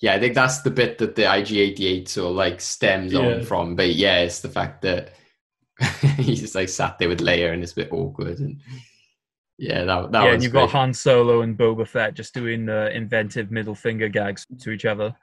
Yeah, 0.00 0.14
I 0.14 0.20
think 0.20 0.34
that's 0.34 0.62
the 0.62 0.70
bit 0.70 0.98
that 0.98 1.14
the 1.14 1.22
IG88 1.22 2.08
sort 2.08 2.30
of 2.30 2.36
like 2.36 2.60
stems 2.60 3.12
Yeah. 3.12 3.20
on 3.20 3.42
from. 3.44 3.76
But 3.76 3.94
yeah, 3.94 4.20
it's 4.20 4.40
the 4.40 4.48
fact 4.48 4.82
that 4.82 5.12
he's 6.16 6.40
just 6.40 6.54
like 6.54 6.68
sat 6.68 6.98
there 6.98 7.08
with 7.08 7.20
Leia 7.20 7.52
and 7.52 7.62
it's 7.62 7.72
a 7.72 7.76
bit 7.76 7.92
awkward. 7.92 8.38
And 8.38 8.60
yeah, 9.58 9.84
that, 9.84 10.10
that 10.12 10.22
yeah, 10.22 10.26
was 10.28 10.34
and 10.34 10.42
you've 10.42 10.52
got 10.52 10.70
great. 10.70 10.78
Han 10.80 10.94
Solo 10.94 11.42
and 11.42 11.56
Boba 11.56 11.86
Fett 11.86 12.14
just 12.14 12.32
doing 12.32 12.68
uh, 12.68 12.88
inventive 12.94 13.50
middle 13.50 13.74
finger 13.74 14.08
gags 14.08 14.46
to 14.60 14.70
each 14.70 14.86
other. 14.86 15.14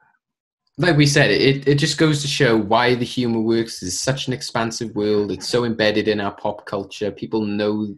like 0.77 0.95
we 0.95 1.07
said, 1.07 1.31
it, 1.31 1.67
it 1.67 1.75
just 1.79 1.97
goes 1.97 2.21
to 2.21 2.27
show 2.27 2.55
why 2.55 2.93
the 2.93 3.05
humor 3.05 3.41
works. 3.41 3.81
It's 3.81 3.99
such 3.99 4.27
an 4.27 4.33
expansive 4.33 4.95
world. 4.95 5.31
It's 5.31 5.47
so 5.47 5.65
embedded 5.65 6.07
in 6.07 6.19
our 6.21 6.33
pop 6.35 6.67
culture. 6.67 7.09
People 7.09 7.45
know 7.45 7.95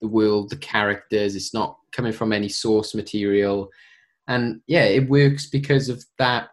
the 0.00 0.06
world, 0.06 0.48
the 0.50 0.56
characters. 0.56 1.34
It's 1.34 1.52
not 1.52 1.76
coming 1.90 2.12
from 2.12 2.32
any 2.32 2.48
source 2.48 2.94
material. 2.94 3.68
And 4.28 4.60
yeah, 4.66 4.84
it 4.84 5.08
works 5.08 5.48
because 5.48 5.88
of 5.88 6.04
that 6.18 6.48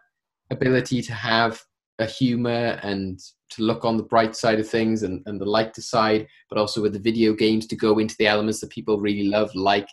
ability 0.50 1.02
to 1.02 1.12
have 1.12 1.60
a 1.98 2.06
humor 2.06 2.78
and 2.82 3.18
to 3.50 3.62
look 3.62 3.84
on 3.84 3.96
the 3.96 4.02
bright 4.02 4.36
side 4.36 4.60
of 4.60 4.68
things 4.68 5.02
and, 5.02 5.22
and 5.26 5.40
the 5.40 5.44
lighter 5.44 5.80
side, 5.80 6.26
but 6.48 6.58
also 6.58 6.82
with 6.82 6.92
the 6.92 6.98
video 6.98 7.32
games 7.32 7.66
to 7.66 7.76
go 7.76 7.98
into 7.98 8.16
the 8.18 8.26
elements 8.26 8.60
that 8.60 8.70
people 8.70 9.00
really 9.00 9.28
love, 9.28 9.54
like 9.54 9.88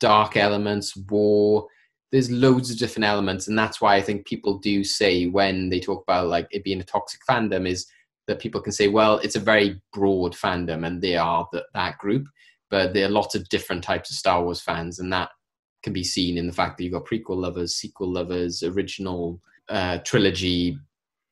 dark 0.00 0.36
elements, 0.36 0.96
war, 1.10 1.66
there's 2.10 2.30
loads 2.30 2.70
of 2.70 2.78
different 2.78 3.04
elements 3.04 3.48
and 3.48 3.58
that's 3.58 3.80
why 3.80 3.94
i 3.94 4.00
think 4.00 4.26
people 4.26 4.58
do 4.58 4.82
say 4.82 5.26
when 5.26 5.68
they 5.68 5.80
talk 5.80 6.02
about 6.02 6.28
like 6.28 6.46
it 6.50 6.64
being 6.64 6.80
a 6.80 6.84
toxic 6.84 7.20
fandom 7.28 7.68
is 7.68 7.86
that 8.26 8.38
people 8.38 8.60
can 8.60 8.72
say 8.72 8.88
well 8.88 9.18
it's 9.18 9.36
a 9.36 9.40
very 9.40 9.80
broad 9.92 10.34
fandom 10.34 10.86
and 10.86 11.02
they 11.02 11.16
are 11.16 11.46
th- 11.52 11.64
that 11.74 11.98
group 11.98 12.26
but 12.70 12.92
there 12.92 13.06
are 13.06 13.10
lots 13.10 13.34
of 13.34 13.48
different 13.48 13.82
types 13.82 14.10
of 14.10 14.16
star 14.16 14.42
wars 14.42 14.60
fans 14.60 14.98
and 14.98 15.12
that 15.12 15.30
can 15.88 15.92
be 15.94 16.04
seen 16.04 16.36
in 16.36 16.46
the 16.46 16.52
fact 16.52 16.76
that 16.76 16.84
you've 16.84 16.92
got 16.92 17.06
prequel 17.06 17.36
lovers 17.36 17.74
sequel 17.74 18.12
lovers 18.12 18.62
original 18.62 19.40
uh, 19.70 19.98
trilogy 19.98 20.78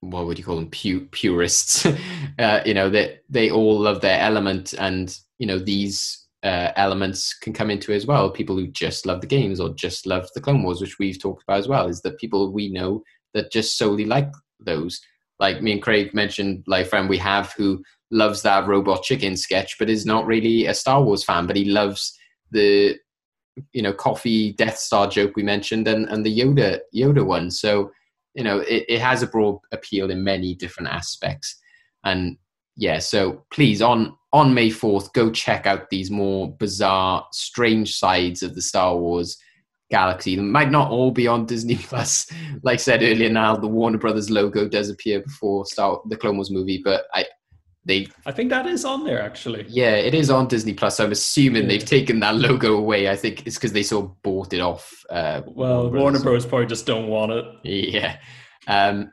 what 0.00 0.26
would 0.26 0.38
you 0.38 0.44
call 0.44 0.56
them 0.56 0.70
pu- 0.70 1.06
purists 1.10 1.84
uh, 2.38 2.60
you 2.64 2.72
know 2.72 2.88
that 2.88 3.22
they, 3.28 3.48
they 3.48 3.50
all 3.50 3.78
love 3.78 4.00
their 4.00 4.18
element 4.20 4.72
and 4.78 5.18
you 5.38 5.46
know 5.46 5.58
these 5.58 6.26
uh, 6.42 6.72
elements 6.76 7.34
can 7.34 7.52
come 7.52 7.70
into 7.70 7.92
as 7.92 8.06
well. 8.06 8.30
People 8.30 8.54
who 8.54 8.68
just 8.68 9.04
love 9.04 9.20
the 9.20 9.26
games 9.26 9.58
or 9.58 9.70
just 9.70 10.06
love 10.06 10.28
the 10.32 10.40
Clone 10.40 10.62
Wars, 10.62 10.80
which 10.80 10.96
we've 10.96 11.20
talked 11.20 11.42
about 11.42 11.58
as 11.58 11.66
well, 11.66 11.88
is 11.88 12.02
that 12.02 12.18
people 12.18 12.52
we 12.52 12.68
know 12.68 13.02
that 13.34 13.50
just 13.50 13.76
solely 13.76 14.04
like 14.04 14.30
those. 14.60 15.00
Like 15.40 15.60
me 15.60 15.72
and 15.72 15.82
Craig 15.82 16.14
mentioned, 16.14 16.62
like 16.68 16.86
friend 16.86 17.08
we 17.08 17.18
have 17.18 17.52
who 17.54 17.82
loves 18.12 18.42
that 18.42 18.68
Robot 18.68 19.02
Chicken 19.02 19.36
sketch, 19.36 19.76
but 19.76 19.90
is 19.90 20.06
not 20.06 20.24
really 20.24 20.66
a 20.66 20.74
Star 20.74 21.02
Wars 21.02 21.24
fan, 21.24 21.48
but 21.48 21.56
he 21.56 21.64
loves 21.64 22.16
the 22.52 22.96
you 23.72 23.82
know 23.82 23.92
coffee 23.92 24.52
Death 24.52 24.78
Star 24.78 25.08
joke 25.08 25.32
we 25.36 25.42
mentioned, 25.42 25.88
and 25.88 26.08
and 26.08 26.24
the 26.24 26.38
Yoda 26.38 26.80
Yoda 26.94 27.24
one. 27.24 27.50
So 27.50 27.90
you 28.34 28.44
know 28.44 28.60
it, 28.60 28.84
it 28.88 29.00
has 29.00 29.22
a 29.22 29.26
broad 29.26 29.58
appeal 29.72 30.10
in 30.10 30.24
many 30.24 30.54
different 30.54 30.90
aspects, 30.90 31.56
and 32.04 32.36
yeah. 32.76 32.98
So 32.98 33.44
please 33.50 33.82
on 33.82 34.16
on 34.32 34.52
May 34.52 34.70
fourth, 34.70 35.12
go 35.12 35.30
check 35.30 35.66
out 35.66 35.88
these 35.90 36.10
more 36.10 36.52
bizarre, 36.52 37.26
strange 37.32 37.96
sides 37.96 38.42
of 38.42 38.54
the 38.54 38.62
Star 38.62 38.96
Wars 38.96 39.38
galaxy. 39.90 40.36
They 40.36 40.42
might 40.42 40.70
not 40.70 40.90
all 40.90 41.10
be 41.10 41.26
on 41.26 41.46
Disney 41.46 41.76
Plus. 41.82 42.30
Like 42.62 42.74
I 42.74 42.76
said 42.76 43.02
earlier, 43.02 43.30
now 43.30 43.56
the 43.56 43.68
Warner 43.68 43.98
Brothers 43.98 44.30
logo 44.30 44.68
does 44.68 44.90
appear 44.90 45.20
before 45.20 45.64
Star 45.66 46.00
the 46.08 46.16
Clone 46.16 46.36
Wars 46.36 46.50
movie, 46.50 46.82
but 46.84 47.06
I 47.14 47.24
they 47.86 48.08
I 48.26 48.32
think 48.32 48.50
that 48.50 48.66
is 48.66 48.84
on 48.84 49.04
there 49.04 49.22
actually. 49.22 49.64
yeah, 49.68 49.92
it 49.94 50.12
is 50.12 50.28
on 50.28 50.48
Disney 50.48 50.74
Plus. 50.74 50.96
So 50.96 51.04
I'm 51.04 51.12
assuming 51.12 51.62
Yeah. 51.62 51.68
they've 51.68 51.84
taken 51.84 52.20
that 52.20 52.34
logo 52.34 52.76
away. 52.76 53.08
I 53.08 53.16
think 53.16 53.46
it's 53.46 53.56
because 53.56 53.72
they 53.72 53.82
sort 53.84 54.04
of 54.06 54.22
bought 54.22 54.52
it 54.52 54.60
off. 54.60 54.92
Uh, 55.08 55.42
Well, 55.46 55.90
Warner 55.90 56.18
Bros. 56.20 56.44
probably 56.44 56.66
just 56.66 56.84
don't 56.84 57.06
want 57.08 57.32
it. 57.32 57.46
Yeah. 57.62 58.18
Um, 58.66 59.12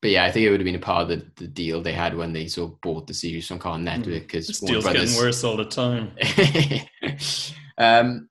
but 0.00 0.10
yeah, 0.12 0.24
I 0.24 0.30
think 0.30 0.46
it 0.46 0.50
would 0.50 0.60
have 0.60 0.64
been 0.64 0.76
a 0.76 0.78
part 0.78 1.02
of 1.02 1.08
the, 1.08 1.26
the 1.36 1.48
deal 1.48 1.82
they 1.82 1.92
had 1.92 2.16
when 2.16 2.32
they 2.32 2.46
sort 2.46 2.70
of 2.72 2.80
bought 2.80 3.06
the 3.08 3.14
series 3.14 3.48
from 3.48 3.58
Cartoon 3.58 3.84
Network 3.84 4.22
because 4.22 4.46
deal's 4.60 4.84
Brothers. 4.84 5.10
getting 5.10 5.24
worse 5.26 5.42
all 5.42 5.56
the 5.56 5.64
time. 5.64 6.12
um, 7.78 8.28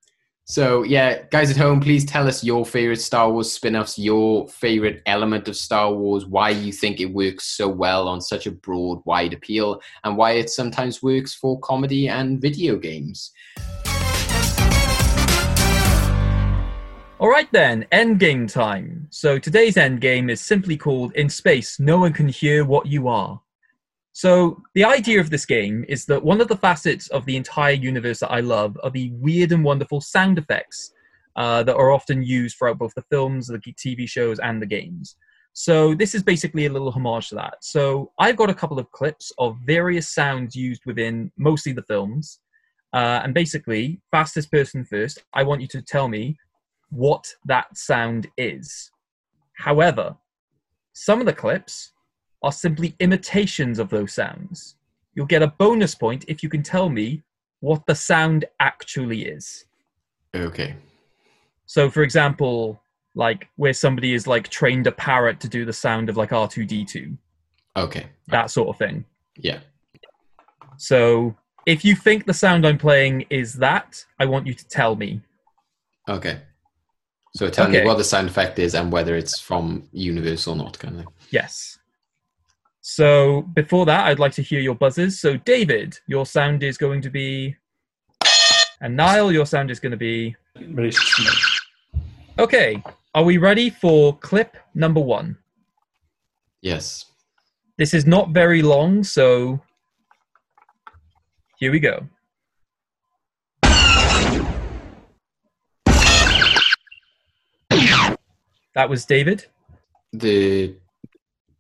so 0.47 0.83
yeah, 0.83 1.23
guys 1.31 1.49
at 1.49 1.57
home, 1.57 1.79
please 1.79 2.05
tell 2.05 2.27
us 2.27 2.43
your 2.43 2.67
favorite 2.67 3.01
Star 3.01 3.31
Wars 3.31 3.51
spin-offs, 3.51 3.97
your 3.97 4.47
favorite 4.47 5.01
element 5.07 5.47
of 5.47 5.55
Star 5.55 5.91
Wars, 5.91 6.27
why 6.27 6.51
you 6.51 6.71
think 6.71 6.99
it 6.99 7.07
works 7.07 7.45
so 7.47 7.67
well 7.67 8.07
on 8.07 8.21
such 8.21 8.45
a 8.45 8.51
broad, 8.51 9.01
wide 9.05 9.33
appeal, 9.33 9.81
and 10.03 10.15
why 10.15 10.33
it 10.33 10.51
sometimes 10.51 11.01
works 11.01 11.33
for 11.33 11.59
comedy 11.61 12.09
and 12.09 12.39
video 12.39 12.77
games. 12.77 13.31
All 17.17 17.29
right 17.29 17.51
then, 17.51 17.87
endgame 17.91 18.51
time. 18.51 19.07
So 19.09 19.39
today's 19.39 19.77
endgame 19.77 20.29
is 20.29 20.41
simply 20.41 20.77
called 20.77 21.13
In 21.13 21.27
Space, 21.27 21.79
No 21.79 21.97
One 21.99 22.13
Can 22.13 22.27
Hear 22.27 22.65
What 22.65 22.85
You 22.85 23.07
Are. 23.07 23.41
So 24.15 24.63
the 24.75 24.85
idea 24.85 25.19
of 25.19 25.29
this 25.29 25.45
game 25.45 25.83
is 25.89 26.05
that 26.05 26.23
one 26.23 26.39
of 26.39 26.47
the 26.47 26.55
facets 26.55 27.09
of 27.09 27.25
the 27.25 27.35
entire 27.35 27.73
universe 27.73 28.21
that 28.21 28.31
I 28.31 28.39
love 28.39 28.77
are 28.81 28.89
the 28.89 29.11
weird 29.11 29.51
and 29.51 29.61
wonderful 29.61 29.99
sound 29.99 30.37
effects 30.37 30.93
uh, 31.35 31.63
that 31.63 31.75
are 31.75 31.91
often 31.91 32.23
used 32.23 32.57
throughout 32.57 32.77
both 32.77 32.93
the 32.95 33.03
films, 33.09 33.47
the 33.47 33.59
TV 33.59 34.07
shows, 34.07 34.39
and 34.39 34.61
the 34.61 34.65
games. 34.65 35.17
So 35.51 35.93
this 35.93 36.15
is 36.15 36.23
basically 36.23 36.65
a 36.65 36.71
little 36.71 36.93
homage 36.93 37.27
to 37.27 37.35
that. 37.35 37.55
So 37.59 38.13
I've 38.17 38.37
got 38.37 38.49
a 38.49 38.53
couple 38.53 38.79
of 38.79 38.89
clips 38.93 39.33
of 39.37 39.57
various 39.65 40.07
sounds 40.07 40.55
used 40.55 40.85
within 40.85 41.29
mostly 41.37 41.73
the 41.73 41.83
films. 41.83 42.39
Uh, 42.93 43.19
and 43.21 43.33
basically, 43.33 43.99
fastest 44.11 44.49
person 44.49 44.85
first, 44.85 45.25
I 45.33 45.43
want 45.43 45.59
you 45.59 45.67
to 45.67 45.81
tell 45.81 46.07
me 46.07 46.37
what 46.89 47.27
that 47.43 47.77
sound 47.77 48.27
is. 48.37 48.91
However, 49.57 50.15
some 50.93 51.19
of 51.19 51.25
the 51.25 51.33
clips 51.33 51.91
are 52.45 52.51
simply 52.51 52.95
imitations 52.99 53.79
of 53.79 53.89
those 53.89 54.13
sounds. 54.13 54.75
You'll 55.15 55.25
get 55.25 55.41
a 55.41 55.47
bonus 55.47 55.95
point 55.95 56.25
if 56.27 56.43
you 56.43 56.47
can 56.47 56.61
tell 56.61 56.89
me 56.89 57.23
what 57.59 57.85
the 57.87 57.95
sound 57.95 58.45
actually 58.59 59.25
is. 59.25 59.65
Okay. 60.35 60.75
So, 61.65 61.89
for 61.89 62.03
example, 62.03 62.79
like 63.15 63.47
where 63.55 63.73
somebody 63.73 64.13
is 64.13 64.27
like 64.27 64.47
trained 64.49 64.85
a 64.85 64.91
parrot 64.91 65.39
to 65.39 65.49
do 65.49 65.65
the 65.65 65.73
sound 65.73 66.07
of 66.07 66.17
like 66.17 66.29
R2D2, 66.29 67.17
Okay. 67.77 68.05
that 68.27 68.51
sort 68.51 68.69
of 68.69 68.77
thing. 68.77 69.05
Yeah. 69.37 69.59
So, 70.77 71.35
if 71.65 71.83
you 71.83 71.95
think 71.95 72.25
the 72.27 72.33
sound 72.33 72.67
I'm 72.67 72.77
playing 72.77 73.25
is 73.31 73.53
that, 73.53 74.05
I 74.19 74.25
want 74.25 74.45
you 74.45 74.53
to 74.53 74.67
tell 74.67 74.95
me. 74.95 75.21
Okay. 76.07 76.41
So 77.33 77.49
tell 77.49 77.67
Okay. 77.67 77.79
me 77.81 77.85
what 77.87 77.97
the 77.97 78.03
sound 78.03 78.29
effect 78.29 78.59
is 78.59 78.75
and 78.75 78.91
whether 78.91 79.15
it's 79.15 79.39
from 79.39 79.89
Universe 79.91 80.45
or 80.47 80.55
not, 80.55 80.77
kind 80.77 80.95
of 80.95 81.05
thing. 81.05 81.13
Yes. 81.31 81.79
So 82.87 83.41
before 83.41 83.87
that, 83.87 84.05
I'd 84.05 84.19
like 84.19 84.33
to 84.33 84.43
hear 84.43 84.59
your 84.59 84.75
buzzes. 84.75 85.19
So 85.19 85.37
David, 85.37 85.97
your 86.05 86.23
sound 86.23 86.61
is 86.61 86.77
going 86.77 87.01
to 87.01 87.09
be, 87.09 87.55
and 88.79 88.95
Niall, 88.95 89.31
your 89.31 89.47
sound 89.47 89.71
is 89.71 89.79
going 89.79 89.89
to 89.89 89.97
be. 89.97 90.35
Okay, 92.37 92.83
are 93.15 93.23
we 93.23 93.39
ready 93.39 93.71
for 93.71 94.15
clip 94.19 94.55
number 94.75 94.99
one? 94.99 95.35
Yes. 96.61 97.05
This 97.79 97.95
is 97.95 98.05
not 98.05 98.29
very 98.29 98.61
long, 98.61 99.03
so 99.03 99.59
here 101.57 101.71
we 101.71 101.79
go. 101.79 102.07
That 108.75 108.87
was 108.87 109.05
David. 109.05 109.47
The 110.13 110.75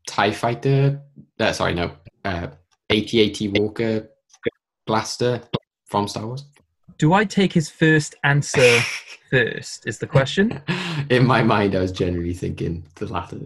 TIE 0.05 0.31
Fighter, 0.31 1.01
uh, 1.39 1.51
sorry, 1.53 1.73
no, 1.73 1.91
uh, 2.23 2.47
AT-AT 2.89 3.37
Walker 3.59 4.09
blaster 4.85 5.41
from 5.85 6.07
Star 6.07 6.25
Wars. 6.27 6.45
Do 6.97 7.13
I 7.13 7.25
take 7.25 7.51
his 7.53 7.69
first 7.69 8.15
answer 8.23 8.79
first? 9.29 9.87
Is 9.87 9.99
the 9.99 10.07
question. 10.07 10.61
In 11.09 11.25
my 11.25 11.43
mind, 11.43 11.75
I 11.75 11.79
was 11.81 11.91
generally 11.91 12.33
thinking 12.33 12.85
the 12.95 13.07
latter. 13.07 13.37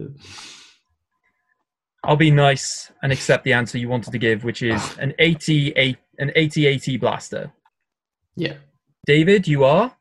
I'll 2.04 2.16
be 2.16 2.30
nice 2.30 2.90
and 3.02 3.12
accept 3.12 3.44
the 3.44 3.52
answer 3.52 3.76
you 3.76 3.88
wanted 3.88 4.12
to 4.12 4.18
give, 4.18 4.44
which 4.44 4.62
is 4.62 4.96
an 4.98 5.14
80 5.18 5.96
an 6.18 6.30
80 6.34 6.96
blaster. 6.98 7.52
Yeah. 8.36 8.54
David, 9.06 9.48
you 9.48 9.64
are. 9.64 9.94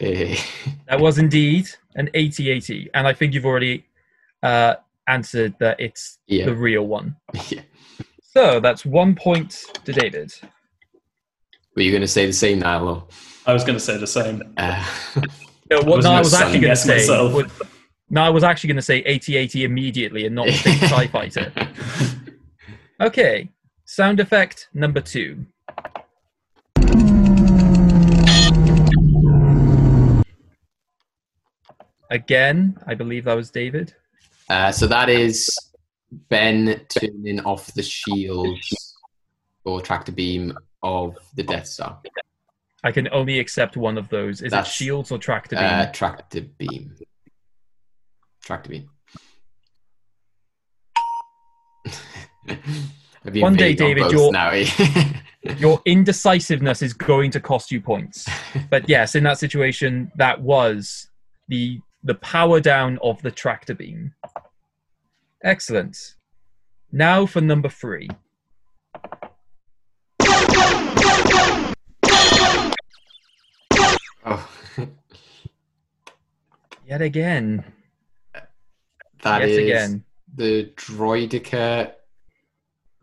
Eh, 0.00 0.36
That 0.88 1.00
was 1.00 1.18
indeed 1.18 1.68
an 1.94 2.08
AT-AT. 2.14 2.70
and 2.94 3.06
I 3.06 3.12
think 3.12 3.34
you've 3.34 3.46
already 3.46 3.86
uh, 4.42 4.74
answered 5.08 5.54
that 5.58 5.80
it's 5.80 6.18
yeah. 6.26 6.44
the 6.44 6.54
real 6.54 6.86
one. 6.86 7.16
yeah. 7.48 7.62
So 8.22 8.60
that's 8.60 8.84
one 8.84 9.14
point 9.14 9.64
to 9.84 9.92
David. 9.92 10.32
Were 11.74 11.82
you 11.82 11.90
going 11.90 12.02
to 12.02 12.08
say 12.08 12.26
the 12.26 12.32
same 12.32 12.60
now? 12.60 12.84
Or, 12.84 13.06
I 13.46 13.52
was 13.52 13.64
going 13.64 13.76
to 13.76 13.84
say 13.84 13.96
the 13.96 14.06
same. 14.06 14.42
uh, 14.56 14.84
No, 15.70 15.78
what 15.82 15.96
was 15.98 16.06
I 16.06 16.18
was 16.18 16.32
actually 16.32 16.60
going 16.60 16.72
to 16.72 16.76
say. 16.76 16.96
myself. 16.96 17.32
what- 17.34 17.50
no, 18.10 18.22
I 18.22 18.30
was 18.30 18.42
actually 18.42 18.68
going 18.68 18.76
to 18.76 18.82
say 18.82 18.98
80 19.00 19.64
immediately 19.64 20.24
and 20.24 20.34
not 20.34 20.48
think 20.48 20.80
TIE 20.88 21.06
Fighter. 21.08 21.52
Okay, 23.00 23.50
sound 23.84 24.18
effect 24.18 24.68
number 24.72 25.02
two. 25.02 25.44
Again, 32.10 32.78
I 32.86 32.94
believe 32.94 33.24
that 33.24 33.34
was 33.34 33.50
David. 33.50 33.94
Uh, 34.48 34.72
so 34.72 34.86
that 34.86 35.08
is 35.08 35.48
Ben 36.10 36.80
turning 36.88 37.40
off 37.40 37.72
the 37.74 37.82
shields 37.82 38.96
or 39.64 39.80
tractor 39.80 40.12
beam 40.12 40.56
of 40.82 41.16
the 41.34 41.42
Death 41.42 41.66
Star. 41.66 42.00
I 42.84 42.92
can 42.92 43.08
only 43.12 43.38
accept 43.40 43.76
one 43.76 43.98
of 43.98 44.08
those. 44.08 44.40
Is 44.40 44.52
That's- 44.52 44.68
it 44.68 44.72
shields 44.72 45.10
or 45.10 45.18
tractor 45.18 45.56
beam? 45.56 45.64
Uh, 45.64 45.86
tractor 45.92 46.42
beam. 46.42 46.94
Tractor 48.44 48.70
beam. 48.70 48.88
One 53.42 53.56
day, 53.56 53.74
David, 53.74 54.10
both. 54.10 54.34
Your 55.58 55.80
indecisiveness 55.84 56.82
is 56.82 56.92
going 56.92 57.30
to 57.32 57.40
cost 57.40 57.70
you 57.70 57.80
points. 57.80 58.28
But 58.70 58.88
yes, 58.88 59.14
in 59.14 59.24
that 59.24 59.38
situation, 59.38 60.10
that 60.16 60.40
was 60.40 61.08
the 61.48 61.80
the 62.08 62.14
power 62.14 62.58
down 62.58 62.98
of 63.02 63.20
the 63.20 63.30
tractor 63.30 63.74
beam. 63.74 64.14
Excellent. 65.44 66.14
Now 66.90 67.26
for 67.26 67.42
number 67.42 67.68
three. 67.68 68.08
oh, 74.24 74.50
Yet 76.86 77.02
again. 77.02 77.62
that 79.22 79.40
Yet 79.40 79.48
is 79.50 79.58
again. 79.58 80.04
the 80.34 80.72
Droideka 80.76 81.92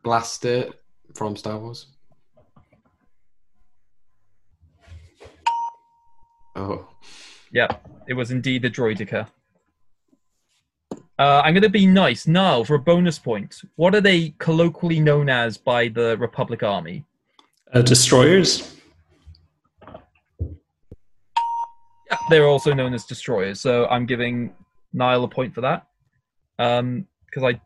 blaster 0.03 0.71
from 1.13 1.35
Star 1.35 1.59
Wars. 1.59 1.85
Oh, 6.55 6.87
Yep, 7.51 7.87
it 8.07 8.13
was 8.13 8.31
indeed 8.31 8.61
the 8.61 8.69
droideka. 8.69 9.27
Uh, 11.17 11.41
I'm 11.43 11.53
going 11.53 11.63
to 11.63 11.69
be 11.69 11.85
nice. 11.85 12.27
Now, 12.27 12.63
for 12.63 12.75
a 12.75 12.79
bonus 12.79 13.17
point, 13.17 13.61
what 13.75 13.95
are 13.95 14.01
they 14.01 14.35
colloquially 14.37 14.99
known 14.99 15.29
as 15.29 15.57
by 15.57 15.87
the 15.87 16.17
Republic 16.17 16.61
Army? 16.61 17.05
Uh, 17.73 17.81
destroyers. 17.81 18.75
Yeah, 19.87 19.97
they're 22.29 22.47
also 22.47 22.73
known 22.73 22.93
as 22.93 23.05
destroyers. 23.05 23.61
So 23.61 23.87
I'm 23.87 24.05
giving 24.05 24.53
Niall 24.93 25.23
a 25.23 25.27
point 25.29 25.55
for 25.55 25.61
that. 25.61 25.87
Um, 26.59 27.07
because 27.25 27.43
I 27.43 27.59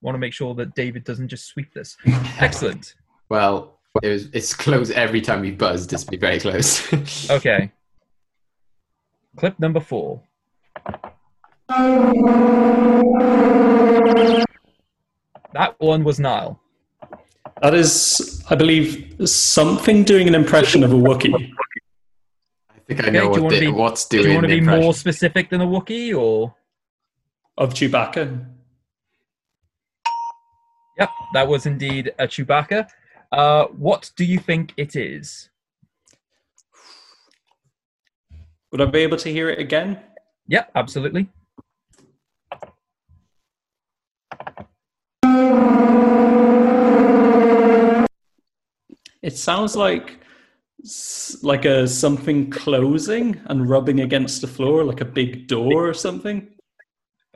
want 0.00 0.14
to 0.14 0.18
make 0.18 0.32
sure 0.32 0.54
that 0.54 0.74
David 0.74 1.04
doesn't 1.04 1.28
just 1.28 1.46
sweep 1.46 1.72
this. 1.74 1.96
Excellent. 2.38 2.94
well, 3.28 3.78
It 4.02 4.08
was, 4.08 4.26
it's 4.32 4.54
close 4.54 4.90
every 4.90 5.20
time 5.20 5.40
we 5.40 5.50
buzzed. 5.50 5.92
It's 5.92 6.04
been 6.04 6.20
very 6.20 6.40
close. 6.40 6.86
Okay. 7.30 7.72
Clip 9.38 9.58
number 9.60 9.78
four. 9.78 10.20
That 15.52 15.76
one 15.78 16.02
was 16.02 16.18
Niall. 16.18 16.60
That 17.62 17.72
is, 17.74 18.42
I 18.50 18.56
believe, 18.56 19.14
something 19.28 20.02
doing 20.02 20.26
an 20.26 20.34
impression 20.34 20.82
of 20.82 20.92
a 20.92 20.96
Wookiee. 20.96 21.52
I 22.68 22.80
think 22.88 23.06
I 23.06 23.10
know 23.10 23.20
do 23.20 23.28
what 23.28 23.42
wanna 23.42 23.54
the, 23.54 23.60
be- 23.60 23.68
what's 23.68 24.06
doing. 24.06 24.22
Do 24.24 24.28
you 24.28 24.34
want 24.34 24.44
to 24.44 24.48
be 24.48 24.58
impression. 24.58 24.82
more 24.82 24.94
specific 24.94 25.50
than 25.50 25.60
a 25.60 25.66
Wookiee, 25.66 26.18
or? 26.18 26.52
Of 27.56 27.74
Chewbacca. 27.74 28.44
Yep, 30.98 31.10
that 31.34 31.46
was 31.46 31.64
indeed 31.66 32.12
a 32.18 32.26
Chewbacca. 32.26 32.88
Uh, 33.30 33.66
what 33.66 34.10
do 34.16 34.24
you 34.24 34.40
think 34.40 34.72
it 34.76 34.96
is? 34.96 35.50
Would 38.70 38.82
I 38.82 38.84
be 38.84 38.98
able 38.98 39.16
to 39.18 39.32
hear 39.32 39.48
it 39.48 39.58
again? 39.58 39.98
Yeah, 40.46 40.64
absolutely. 40.74 41.28
It 49.22 49.36
sounds 49.36 49.74
like 49.74 50.20
like 51.42 51.64
a 51.64 51.88
something 51.88 52.50
closing 52.50 53.40
and 53.46 53.68
rubbing 53.68 54.00
against 54.00 54.42
the 54.42 54.46
floor, 54.46 54.84
like 54.84 55.00
a 55.00 55.04
big 55.04 55.48
door 55.48 55.88
or 55.88 55.94
something. 55.94 56.48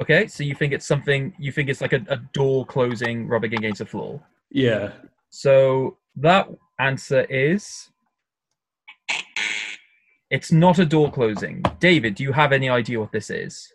Okay, 0.01 0.27
so 0.27 0.45
you 0.45 0.55
think 0.55 0.73
it's 0.73 0.87
something, 0.87 1.35
you 1.39 1.51
think 1.51 1.69
it's 1.69 1.81
like 1.81 1.93
a, 1.93 2.05
a 2.09 2.17
door 2.33 2.65
closing, 2.67 3.27
rubbing 3.27 3.55
against 3.55 3.79
the 3.79 3.87
floor. 3.87 4.23
Yeah. 4.51 4.93
So 5.31 5.97
that 6.17 6.49
answer 6.79 7.23
is. 7.23 7.92
It's 10.33 10.51
not 10.51 10.79
a 10.79 10.87
door 10.87 11.13
closing. 11.13 11.63
David, 11.79 12.15
do 12.15 12.23
you 12.23 12.33
have 12.33 12.53
any 12.53 12.71
idea 12.71 12.99
what 12.99 13.13
this 13.13 13.29
is? 13.29 13.71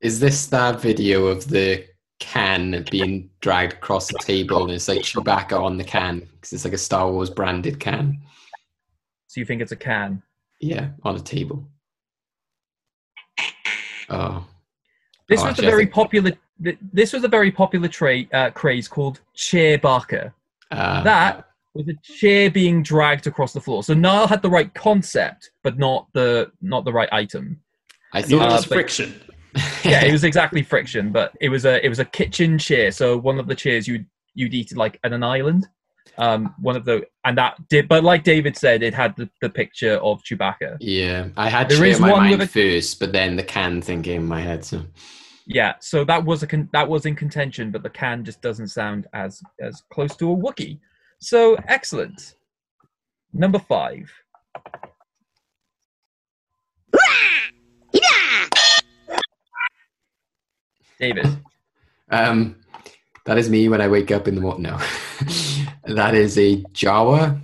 Is 0.00 0.18
this 0.18 0.46
that 0.48 0.80
video 0.80 1.26
of 1.26 1.46
the 1.48 1.86
can 2.18 2.84
being 2.90 3.30
dragged 3.40 3.74
across 3.74 4.08
the 4.08 4.18
table 4.18 4.64
and 4.64 4.72
it's 4.72 4.88
like 4.88 5.02
Chewbacca 5.02 5.52
on 5.58 5.76
the 5.78 5.84
can 5.84 6.18
because 6.34 6.52
it's 6.52 6.64
like 6.64 6.74
a 6.74 6.78
Star 6.78 7.08
Wars 7.10 7.30
branded 7.30 7.78
can? 7.78 8.18
So 9.28 9.38
you 9.40 9.44
think 9.46 9.62
it's 9.62 9.70
a 9.70 9.76
can? 9.76 10.20
Yeah, 10.60 10.88
on 11.04 11.14
a 11.14 11.20
table. 11.20 11.64
Oh, 14.08 14.44
This 15.28 15.40
Oh, 15.40 15.44
was 15.44 15.50
actually, 15.52 15.68
a 15.68 15.70
very 15.70 15.84
think- 15.84 15.94
popular. 15.94 16.32
This 16.92 17.12
was 17.12 17.22
a 17.22 17.28
very 17.28 17.52
popular 17.52 17.86
tra- 17.86 18.24
uh, 18.32 18.50
craze 18.50 18.88
called 18.88 19.20
chair 19.34 19.78
barker. 19.78 20.34
uh, 20.72 21.02
That 21.04 21.49
was 21.74 21.88
a 21.88 21.94
chair 22.02 22.50
being 22.50 22.82
dragged 22.82 23.26
across 23.26 23.52
the 23.52 23.60
floor. 23.60 23.82
So 23.82 23.94
Niall 23.94 24.26
had 24.26 24.42
the 24.42 24.50
right 24.50 24.72
concept, 24.74 25.50
but 25.62 25.78
not 25.78 26.08
the 26.12 26.50
not 26.60 26.84
the 26.84 26.92
right 26.92 27.08
item. 27.12 27.60
I 28.12 28.22
thought. 28.22 28.42
Uh, 28.42 28.50
just 28.50 28.68
but- 28.68 28.74
friction. 28.76 29.20
Yeah, 29.84 30.04
it 30.04 30.12
was 30.12 30.22
exactly 30.30 30.62
friction, 30.62 31.10
but 31.10 31.32
it 31.40 31.48
was 31.48 31.64
a 31.64 31.84
it 31.84 31.88
was 31.88 31.98
a 31.98 32.04
kitchen 32.04 32.58
chair. 32.58 32.90
So 32.92 33.16
one 33.18 33.38
of 33.38 33.46
the 33.46 33.54
chairs 33.54 33.86
you 33.88 34.04
you'd 34.34 34.54
eat 34.54 34.76
like 34.76 34.98
at 35.04 35.12
an 35.12 35.22
island. 35.22 35.66
Um, 36.18 36.54
one 36.60 36.76
of 36.76 36.84
the 36.84 37.06
and 37.24 37.38
that 37.38 37.56
did, 37.68 37.88
but 37.88 38.04
like 38.04 38.24
David 38.24 38.56
said, 38.56 38.82
it 38.82 38.92
had 38.92 39.16
the, 39.16 39.28
the 39.40 39.48
picture 39.48 39.94
of 39.94 40.22
Chewbacca. 40.22 40.76
yeah, 40.80 41.28
I 41.36 41.48
had 41.48 41.68
There 41.68 41.78
chair 41.78 41.86
in 41.86 42.00
my 42.00 42.10
one 42.12 42.20
mind 42.22 42.38
with 42.40 42.48
a- 42.48 42.52
first, 42.52 43.00
but 43.00 43.12
then 43.12 43.36
the 43.36 43.42
can 43.42 43.80
thing 43.80 44.02
came 44.02 44.22
in 44.22 44.28
my 44.28 44.40
head. 44.40 44.64
So 44.64 44.82
Yeah, 45.46 45.74
so 45.80 46.04
that 46.04 46.24
was 46.24 46.42
a 46.42 46.46
con- 46.46 46.68
that 46.72 46.88
was 46.88 47.06
in 47.06 47.14
contention, 47.16 47.70
but 47.70 47.82
the 47.82 47.90
can 47.90 48.24
just 48.24 48.42
doesn't 48.42 48.68
sound 48.68 49.06
as 49.14 49.40
as 49.60 49.82
close 49.92 50.14
to 50.16 50.30
a 50.32 50.36
Wookiee. 50.36 50.78
So 51.20 51.56
excellent. 51.68 52.34
Number 53.32 53.58
five. 53.58 54.10
David. 60.98 61.26
um, 62.10 62.56
that 63.24 63.38
is 63.38 63.48
me 63.48 63.68
when 63.70 63.80
I 63.80 63.88
wake 63.88 64.10
up 64.10 64.28
in 64.28 64.34
the 64.34 64.40
morning. 64.42 64.64
No, 64.64 64.78
that 65.94 66.14
is 66.14 66.36
a 66.38 66.56
Jawa 66.74 67.40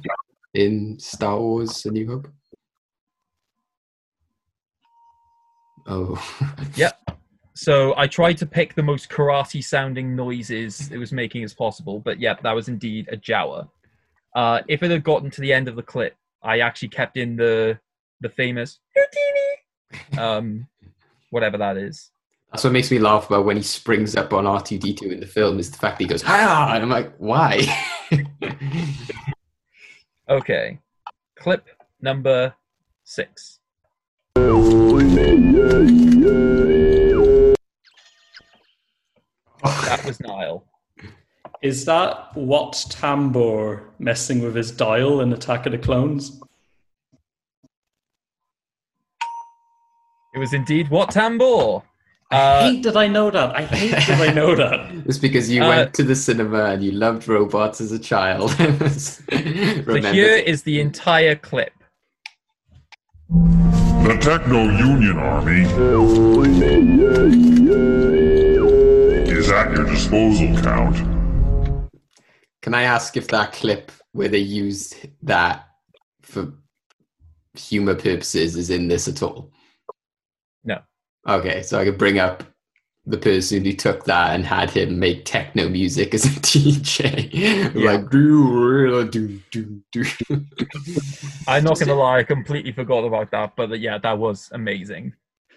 in 0.52 0.98
Star 0.98 1.38
Wars: 1.40 1.86
A 1.86 1.90
New 1.90 2.06
Hope. 2.06 2.28
Oh, 5.86 6.16
So 7.56 7.94
I 7.96 8.06
tried 8.06 8.36
to 8.38 8.46
pick 8.46 8.74
the 8.74 8.82
most 8.82 9.08
karate 9.08 9.64
sounding 9.64 10.14
noises 10.14 10.90
it 10.92 10.98
was 10.98 11.10
making 11.10 11.42
as 11.42 11.54
possible, 11.54 12.00
but 12.00 12.20
yeah, 12.20 12.34
that 12.42 12.52
was 12.52 12.68
indeed 12.68 13.08
a 13.10 13.16
Jawa. 13.16 13.68
Uh, 14.34 14.60
if 14.68 14.82
it 14.82 14.90
had 14.90 15.02
gotten 15.02 15.30
to 15.30 15.40
the 15.40 15.54
end 15.54 15.66
of 15.66 15.74
the 15.74 15.82
clip, 15.82 16.14
I 16.42 16.60
actually 16.60 16.88
kept 16.88 17.16
in 17.16 17.34
the 17.34 17.78
the 18.20 18.28
famous 18.28 18.78
Utinni, 18.94 20.18
um, 20.18 20.68
whatever 21.30 21.56
that 21.56 21.78
is. 21.78 22.10
That's 22.52 22.62
what 22.62 22.74
makes 22.74 22.90
me 22.90 22.98
laugh 22.98 23.26
about 23.26 23.46
when 23.46 23.56
he 23.56 23.62
springs 23.62 24.16
up 24.16 24.34
on 24.34 24.44
R2D2 24.44 25.12
in 25.12 25.20
the 25.20 25.26
film 25.26 25.58
is 25.58 25.70
the 25.70 25.78
fact 25.78 25.98
that 25.98 26.04
he 26.04 26.08
goes, 26.08 26.22
ah, 26.26 26.74
and 26.74 26.82
I'm 26.82 26.90
like, 26.90 27.14
why? 27.16 27.66
Okay, 30.28 30.80
clip 31.36 31.68
number 32.00 32.52
six. 33.04 33.60
Was 40.06 40.20
Niall. 40.20 40.64
Is 41.62 41.84
that 41.86 42.36
Wat 42.36 42.72
Tambor 42.90 43.82
messing 43.98 44.42
with 44.42 44.54
his 44.54 44.70
dial 44.70 45.20
in 45.20 45.32
Attack 45.32 45.66
of 45.66 45.72
the 45.72 45.78
Clones? 45.78 46.40
It 50.34 50.38
was 50.38 50.52
indeed 50.52 50.88
Wat 50.90 51.10
Tambor. 51.10 51.82
I 52.30 52.36
Uh, 52.36 52.62
hate 52.70 52.82
that 52.82 52.96
I 52.96 53.06
know 53.06 53.30
that. 53.30 53.56
I 53.56 53.62
hate 53.62 53.92
that 53.92 54.28
I 54.28 54.32
know 54.32 54.54
that. 54.56 54.90
it's 55.06 55.18
because 55.18 55.48
you 55.50 55.62
Uh, 55.62 55.68
went 55.68 55.94
to 55.94 56.02
the 56.02 56.14
cinema 56.14 56.64
and 56.66 56.82
you 56.82 56.90
loved 56.92 57.26
robots 57.28 57.80
as 57.80 57.92
a 57.92 57.98
child. 57.98 58.50
so 58.90 59.22
here 60.12 60.36
is 60.36 60.62
the 60.64 60.80
entire 60.80 61.36
clip. 61.36 61.72
The 63.30 64.18
Techno 64.20 64.64
Union 64.64 65.18
Army 65.18 65.62
is 65.62 65.72
at 66.62 66.82
your 66.98 67.26
disposal, 69.86 70.56
Count. 70.62 70.96
Can 72.62 72.74
I 72.74 72.82
ask 72.82 73.16
if 73.16 73.28
that 73.28 73.52
clip 73.52 73.92
where 74.12 74.28
they 74.28 74.38
used 74.38 74.96
that 75.22 75.66
for 76.22 76.52
humor 77.54 77.94
purposes 77.94 78.56
is 78.56 78.70
in 78.70 78.88
this 78.88 79.08
at 79.08 79.22
all? 79.22 79.52
No. 80.64 80.80
Okay, 81.28 81.62
so 81.62 81.78
I 81.78 81.84
could 81.84 81.98
bring 81.98 82.18
up 82.18 82.42
the 83.06 83.18
person 83.18 83.64
who 83.64 83.72
took 83.72 84.04
that 84.04 84.34
and 84.34 84.44
had 84.44 84.70
him 84.70 84.98
make 84.98 85.24
techno 85.24 85.68
music 85.68 86.12
as 86.12 86.24
a 86.24 86.28
DJ. 86.40 87.28
Yeah. 87.32 87.70
Like 87.74 88.10
do 88.10 89.08
do 89.08 89.40
do 89.52 89.82
do. 89.92 90.04
I'm 91.48 91.62
not 91.62 91.78
gonna 91.78 91.94
lie, 91.94 92.18
I 92.18 92.22
completely 92.24 92.72
forgot 92.72 93.04
about 93.04 93.30
that, 93.30 93.54
but 93.56 93.70
uh, 93.70 93.74
yeah, 93.74 93.98
that 93.98 94.18
was 94.18 94.48
amazing. 94.52 95.14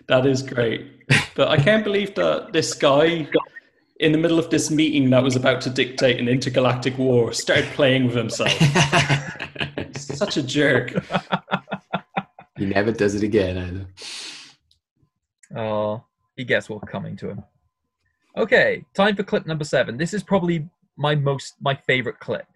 That 0.07 0.26
is 0.26 0.41
great. 0.41 1.07
But 1.35 1.49
I 1.49 1.57
can't 1.57 1.84
believe 1.84 2.15
that 2.15 2.51
this 2.51 2.73
guy, 2.73 3.27
in 3.99 4.13
the 4.13 4.17
middle 4.17 4.39
of 4.39 4.49
this 4.49 4.71
meeting 4.71 5.09
that 5.09 5.21
was 5.21 5.35
about 5.35 5.61
to 5.61 5.69
dictate 5.69 6.19
an 6.19 6.27
intergalactic 6.27 6.97
war, 6.97 7.34
started 7.34 7.65
playing 7.71 8.05
with 8.05 8.15
himself. 8.15 8.51
Such 9.95 10.38
a 10.38 10.43
jerk. 10.43 10.93
he 12.57 12.65
never 12.65 12.91
does 12.91 13.15
it 13.15 13.23
again 13.23 13.57
either. 13.57 15.59
Oh, 15.59 16.03
he 16.38 16.45
gets 16.45 16.69
what's 16.69 16.89
coming 16.89 17.17
to 17.17 17.30
him. 17.30 17.43
Okay, 18.38 18.85
time 18.93 19.15
for 19.15 19.23
clip 19.23 19.45
number 19.45 19.65
seven. 19.65 19.97
This 19.97 20.13
is 20.13 20.23
probably 20.23 20.69
my 20.95 21.15
most 21.15 21.55
my 21.59 21.76
favorite 21.76 22.19
clip. 22.19 22.47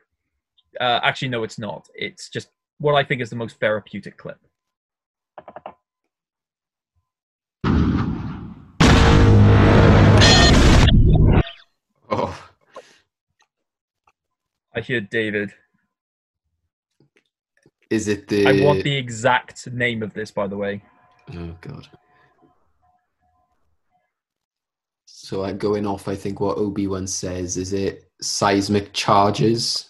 Uh, 0.79 0.99
actually, 1.03 1.27
no, 1.27 1.43
it's 1.43 1.59
not. 1.59 1.89
It's 1.93 2.29
just 2.29 2.49
what 2.79 2.95
I 2.95 3.03
think 3.03 3.21
is 3.21 3.29
the 3.29 3.35
most 3.35 3.59
therapeutic 3.59 4.17
clip. 4.17 4.39
Oh, 12.15 12.49
I 14.75 14.81
hear 14.81 15.01
David. 15.01 15.51
is 17.89 18.07
it 18.07 18.27
the? 18.27 18.45
I 18.47 18.63
want 18.63 18.83
the 18.83 18.95
exact 18.95 19.67
name 19.71 20.03
of 20.03 20.13
this, 20.13 20.29
by 20.31 20.47
the 20.47 20.57
way. 20.57 20.83
Oh 21.35 21.55
god. 21.61 21.87
So 25.05 25.43
I'm 25.43 25.57
going 25.57 25.87
off. 25.87 26.07
I 26.07 26.15
think 26.15 26.39
what 26.39 26.57
Obi 26.57 26.85
Wan 26.85 27.07
says 27.07 27.57
is 27.57 27.73
it 27.73 28.11
seismic 28.21 28.93
charges. 28.93 29.89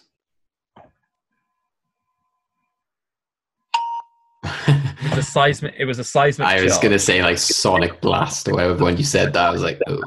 The 5.14 5.22
seismic. 5.22 5.74
It 5.76 5.84
was 5.84 5.98
a 5.98 6.04
seismic. 6.04 6.46
I 6.48 6.62
was 6.62 6.72
charge. 6.72 6.82
gonna 6.84 6.98
say 6.98 7.22
like 7.22 7.38
sonic 7.38 8.00
blast 8.00 8.48
or 8.48 8.54
whatever. 8.54 8.84
When 8.84 8.96
you 8.96 9.04
said 9.04 9.32
that, 9.34 9.48
I 9.48 9.50
was 9.50 9.62
like, 9.62 9.80
oh, 9.86 10.00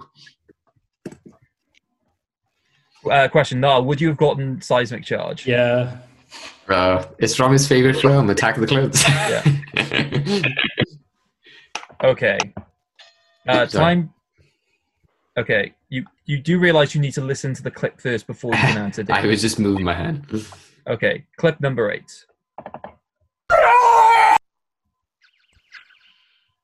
Uh, 3.11 3.27
question: 3.27 3.59
Now, 3.59 3.81
would 3.81 3.99
you 4.01 4.07
have 4.07 4.17
gotten 4.17 4.61
seismic 4.61 5.03
charge? 5.03 5.45
Yeah. 5.47 5.97
Uh, 6.67 7.05
it's 7.19 7.35
from 7.35 7.53
his 7.53 7.65
favorite 7.67 7.95
film, 7.95 8.29
Attack 8.29 8.55
of 8.55 8.61
the 8.61 8.67
Clones. 8.67 9.03
yeah. 9.07 9.43
Okay. 12.03 12.37
Uh, 13.47 13.65
Sorry. 13.65 13.83
time. 13.83 14.13
Okay, 15.37 15.73
you 15.89 16.05
you 16.25 16.37
do 16.39 16.59
realize 16.59 16.93
you 16.93 17.01
need 17.01 17.13
to 17.13 17.21
listen 17.21 17.53
to 17.55 17.63
the 17.63 17.71
clip 17.71 17.99
first 17.99 18.27
before 18.27 18.53
you 18.53 18.59
can 18.59 18.77
answer. 18.77 19.03
I 19.09 19.25
was 19.25 19.41
just 19.41 19.57
moving 19.59 19.83
my 19.85 19.93
hand. 19.93 20.27
Okay, 20.85 21.25
clip 21.37 21.59
number 21.61 21.89
eight. 21.91 22.25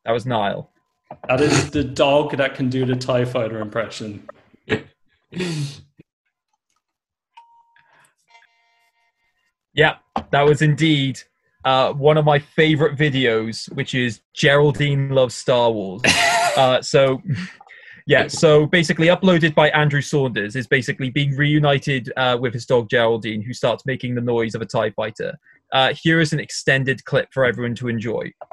That 0.06 0.12
was 0.12 0.26
Niall. 0.26 0.70
That 1.28 1.42
is 1.42 1.72
the 1.72 1.84
dog 1.84 2.36
that 2.38 2.56
can 2.56 2.70
do 2.70 2.86
the 2.86 2.96
TIE 2.96 3.26
fighter 3.26 3.60
impression. 3.60 4.28
Yeah, 9.74 9.96
that 10.32 10.44
was 10.44 10.62
indeed 10.62 11.20
uh, 11.66 11.94
one 11.94 12.18
of 12.18 12.26
my 12.26 12.38
favorite 12.38 12.98
videos, 12.98 13.72
which 13.74 13.96
is 13.96 14.22
Geraldine 14.34 15.10
loves 15.10 15.34
Star 15.34 15.72
Wars. 15.72 16.02
uh, 16.58 16.82
so, 16.82 17.22
yeah, 18.06 18.28
so 18.28 18.68
basically 18.68 19.08
uploaded 19.08 19.56
by 19.56 19.70
Andrew 19.70 20.02
Saunders 20.02 20.56
is 20.56 20.68
basically 20.68 21.10
being 21.10 21.36
reunited 21.36 22.14
uh, 22.18 22.38
with 22.40 22.54
his 22.54 22.68
dog 22.68 22.88
Geraldine, 22.90 23.42
who 23.42 23.54
starts 23.54 23.84
making 23.86 24.14
the 24.14 24.22
noise 24.22 24.54
of 24.54 24.62
a 24.62 24.66
Tie 24.66 24.92
Fighter. 24.92 25.40
Uh, 25.72 25.94
here 26.00 26.20
is 26.20 26.34
an 26.34 26.40
extended 26.40 27.04
clip 27.06 27.30
for 27.32 27.44
everyone 27.44 27.74
to 27.76 27.88
enjoy. 27.88 28.32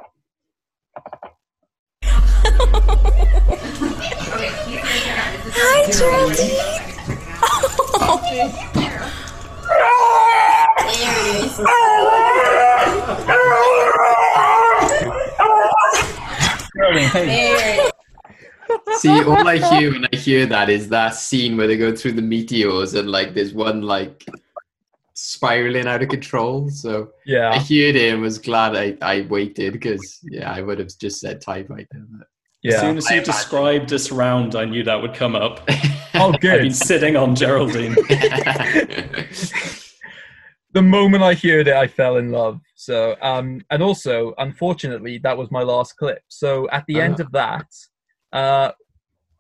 Hi, 5.52 5.90
Geraldine. 5.92 6.56
See, 18.98 19.22
all 19.24 19.46
I 19.48 19.58
hear 19.78 19.92
when 19.92 20.06
I 20.12 20.16
hear 20.16 20.46
that 20.46 20.68
is 20.70 20.88
that 20.90 21.14
scene 21.14 21.56
where 21.56 21.66
they 21.66 21.76
go 21.76 21.94
through 21.94 22.12
the 22.12 22.22
meteors 22.22 22.94
and 22.94 23.10
like 23.10 23.34
there's 23.34 23.52
one 23.52 23.82
like 23.82 24.24
spiraling 25.14 25.86
out 25.88 26.02
of 26.02 26.08
control. 26.08 26.70
So 26.70 27.10
yeah, 27.26 27.50
I 27.50 27.58
heard 27.58 27.96
it 27.96 28.12
and 28.12 28.22
was 28.22 28.38
glad 28.38 28.76
I, 28.76 28.96
I 29.02 29.22
waited 29.28 29.72
because 29.72 30.20
yeah, 30.22 30.52
I 30.52 30.62
would 30.62 30.78
have 30.78 30.90
just 30.98 31.20
said 31.20 31.40
TIE 31.40 31.64
fighter. 31.64 31.86
but- 32.10 32.26
As 32.74 32.80
soon 32.80 32.96
as 32.98 33.10
you 33.10 33.22
described 33.22 33.88
this 33.88 34.12
round, 34.12 34.54
I 34.54 34.66
knew 34.66 34.82
that 34.84 35.00
would 35.02 35.14
come 35.14 35.34
up. 35.34 35.68
Oh, 36.14 36.32
good. 36.40 36.52
I've 36.56 36.62
been 36.62 36.72
sitting 36.74 37.16
on 37.16 37.34
Geraldine. 37.34 37.96
the 40.72 40.82
moment 40.82 41.22
I 41.22 41.34
heard 41.34 41.68
it, 41.68 41.74
I 41.74 41.86
fell 41.86 42.16
in 42.16 42.30
love. 42.30 42.60
So, 42.76 43.16
um, 43.22 43.60
and 43.70 43.82
also, 43.82 44.34
unfortunately, 44.38 45.18
that 45.18 45.36
was 45.36 45.50
my 45.50 45.62
last 45.62 45.96
clip. 45.96 46.22
So, 46.28 46.68
at 46.70 46.84
the 46.86 47.00
end 47.00 47.16
Ah. 47.18 47.22
of 47.24 47.32
that, 47.32 47.66
uh, 48.32 48.72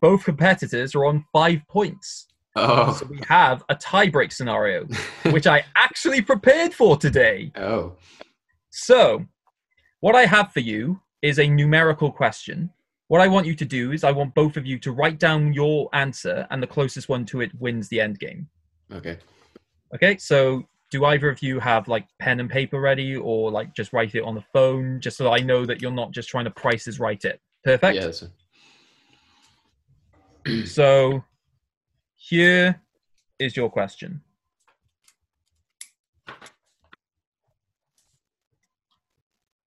both 0.00 0.24
competitors 0.24 0.94
are 0.94 1.04
on 1.04 1.24
five 1.32 1.60
points. 1.68 2.26
oh, 2.56 2.92
So 2.94 3.06
we 3.06 3.20
have 3.28 3.62
a 3.68 3.74
tie-break 3.76 4.32
scenario, 4.32 4.86
which 5.30 5.46
I 5.46 5.64
actually 5.76 6.20
prepared 6.20 6.74
for 6.74 6.96
today. 6.96 7.52
oh, 7.56 7.96
So, 8.70 9.24
what 10.00 10.14
I 10.16 10.24
have 10.26 10.52
for 10.52 10.60
you 10.60 11.00
is 11.22 11.38
a 11.38 11.46
numerical 11.48 12.10
question. 12.10 12.70
What 13.08 13.20
I 13.20 13.28
want 13.28 13.46
you 13.46 13.54
to 13.56 13.64
do 13.64 13.92
is 13.92 14.04
I 14.04 14.12
want 14.12 14.34
both 14.34 14.56
of 14.56 14.64
you 14.66 14.78
to 14.80 14.92
write 14.92 15.18
down 15.18 15.52
your 15.52 15.88
answer, 15.92 16.46
and 16.50 16.62
the 16.62 16.66
closest 16.66 17.08
one 17.08 17.24
to 17.26 17.40
it 17.40 17.50
wins 17.60 17.88
the 17.88 18.00
end 18.00 18.18
game. 18.18 18.48
okay. 18.92 19.18
Okay, 19.94 20.16
so 20.18 20.64
do 20.90 21.04
either 21.04 21.28
of 21.28 21.42
you 21.42 21.60
have 21.60 21.88
like 21.88 22.06
pen 22.18 22.40
and 22.40 22.50
paper 22.50 22.80
ready, 22.80 23.16
or 23.16 23.50
like 23.50 23.74
just 23.74 23.92
write 23.92 24.14
it 24.14 24.22
on 24.22 24.34
the 24.34 24.44
phone, 24.52 25.00
just 25.00 25.16
so 25.16 25.32
I 25.32 25.38
know 25.38 25.64
that 25.64 25.80
you're 25.80 25.90
not 25.90 26.10
just 26.12 26.28
trying 26.28 26.44
to 26.44 26.50
prices 26.50 26.98
write 27.00 27.24
it? 27.24 27.40
Perfect. 27.64 27.96
Yeah, 30.46 30.64
So 30.64 31.24
here 32.16 32.80
is 33.38 33.56
your 33.56 33.70
question. 33.70 34.22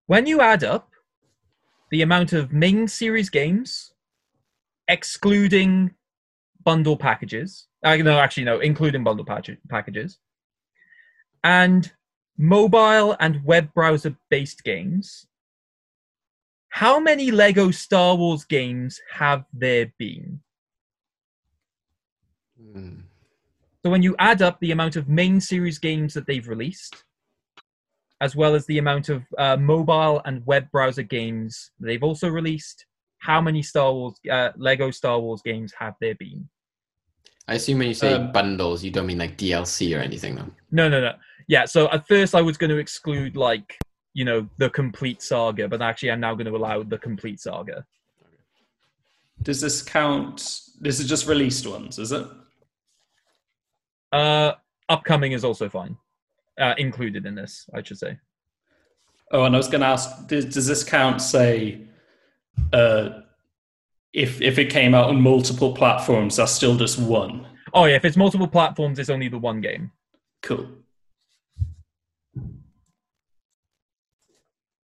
When 0.07 0.25
you 0.25 0.41
add 0.41 0.63
up 0.63 0.89
the 1.89 2.01
amount 2.01 2.33
of 2.33 2.51
main 2.51 2.87
series 2.87 3.29
games, 3.29 3.93
excluding 4.87 5.93
bundle 6.63 6.97
packages, 6.97 7.67
uh, 7.83 7.95
no, 7.97 8.19
actually, 8.19 8.43
no, 8.43 8.59
including 8.59 9.03
bundle 9.03 9.25
pack- 9.25 9.57
packages, 9.69 10.19
and 11.43 11.91
mobile 12.37 13.15
and 13.19 13.43
web 13.43 13.73
browser 13.73 14.15
based 14.29 14.63
games, 14.63 15.27
how 16.69 16.99
many 16.99 17.31
Lego 17.31 17.71
Star 17.71 18.15
Wars 18.15 18.45
games 18.45 18.99
have 19.11 19.45
there 19.53 19.93
been? 19.99 20.39
Hmm. 22.59 23.01
So 23.83 23.91
when 23.91 24.01
you 24.01 24.15
add 24.17 24.41
up 24.41 24.59
the 24.59 24.71
amount 24.71 24.95
of 24.95 25.09
main 25.09 25.41
series 25.41 25.77
games 25.77 26.13
that 26.13 26.25
they've 26.25 26.47
released, 26.47 27.03
as 28.21 28.35
well 28.35 28.55
as 28.55 28.65
the 28.65 28.77
amount 28.77 29.09
of 29.09 29.23
uh, 29.37 29.57
mobile 29.57 30.21
and 30.25 30.45
web 30.45 30.71
browser 30.71 31.03
games 31.03 31.71
they've 31.79 32.03
also 32.03 32.29
released, 32.29 32.85
how 33.19 33.41
many 33.41 33.61
Star 33.61 33.93
Wars 33.93 34.15
uh, 34.31 34.49
Lego 34.55 34.89
Star 34.91 35.19
Wars 35.19 35.41
games 35.43 35.73
have 35.77 35.95
there 35.99 36.15
been? 36.15 36.47
I 37.47 37.55
assume 37.55 37.79
when 37.79 37.89
you 37.89 37.93
say 37.93 38.13
Um, 38.13 38.31
bundles, 38.31 38.83
you 38.83 38.91
don't 38.91 39.05
mean 39.05 39.17
like 39.17 39.37
DLC 39.37 39.97
or 39.97 40.01
anything, 40.01 40.35
though. 40.35 40.51
No, 40.71 40.87
no, 40.87 41.01
no. 41.01 41.13
Yeah. 41.47 41.65
So 41.65 41.89
at 41.91 42.07
first 42.07 42.35
I 42.35 42.41
was 42.41 42.57
going 42.57 42.69
to 42.69 42.77
exclude 42.77 43.35
like 43.35 43.77
you 44.13 44.25
know 44.25 44.47
the 44.57 44.69
complete 44.69 45.21
saga, 45.21 45.67
but 45.67 45.81
actually 45.81 46.11
I'm 46.11 46.19
now 46.19 46.33
going 46.33 46.45
to 46.45 46.55
allow 46.55 46.83
the 46.83 46.97
complete 46.97 47.39
saga. 47.39 47.85
Does 49.41 49.59
this 49.59 49.81
count? 49.81 50.59
This 50.79 50.99
is 50.99 51.07
just 51.07 51.27
released 51.27 51.67
ones, 51.67 51.99
is 51.99 52.11
it? 52.11 52.27
Uh, 54.11 54.53
upcoming 54.89 55.31
is 55.31 55.43
also 55.43 55.67
fine, 55.67 55.97
uh, 56.59 56.75
included 56.77 57.25
in 57.25 57.35
this, 57.35 57.67
I 57.73 57.81
should 57.81 57.97
say. 57.97 58.17
Oh, 59.31 59.45
and 59.45 59.55
I 59.55 59.57
was 59.57 59.67
going 59.67 59.81
to 59.81 59.87
ask: 59.87 60.27
does, 60.27 60.45
does 60.45 60.67
this 60.67 60.83
count? 60.83 61.21
Say, 61.21 61.81
uh, 62.71 63.21
if 64.13 64.39
if 64.41 64.59
it 64.59 64.69
came 64.69 64.93
out 64.93 65.09
on 65.09 65.19
multiple 65.19 65.73
platforms, 65.73 66.35
that's 66.35 66.51
still 66.51 66.77
just 66.77 66.99
one. 66.99 67.47
Oh 67.73 67.85
yeah, 67.85 67.95
if 67.95 68.05
it's 68.05 68.15
multiple 68.15 68.47
platforms, 68.47 68.99
it's 68.99 69.09
only 69.09 69.27
the 69.27 69.39
one 69.39 69.59
game. 69.59 69.91
Cool. 70.43 70.67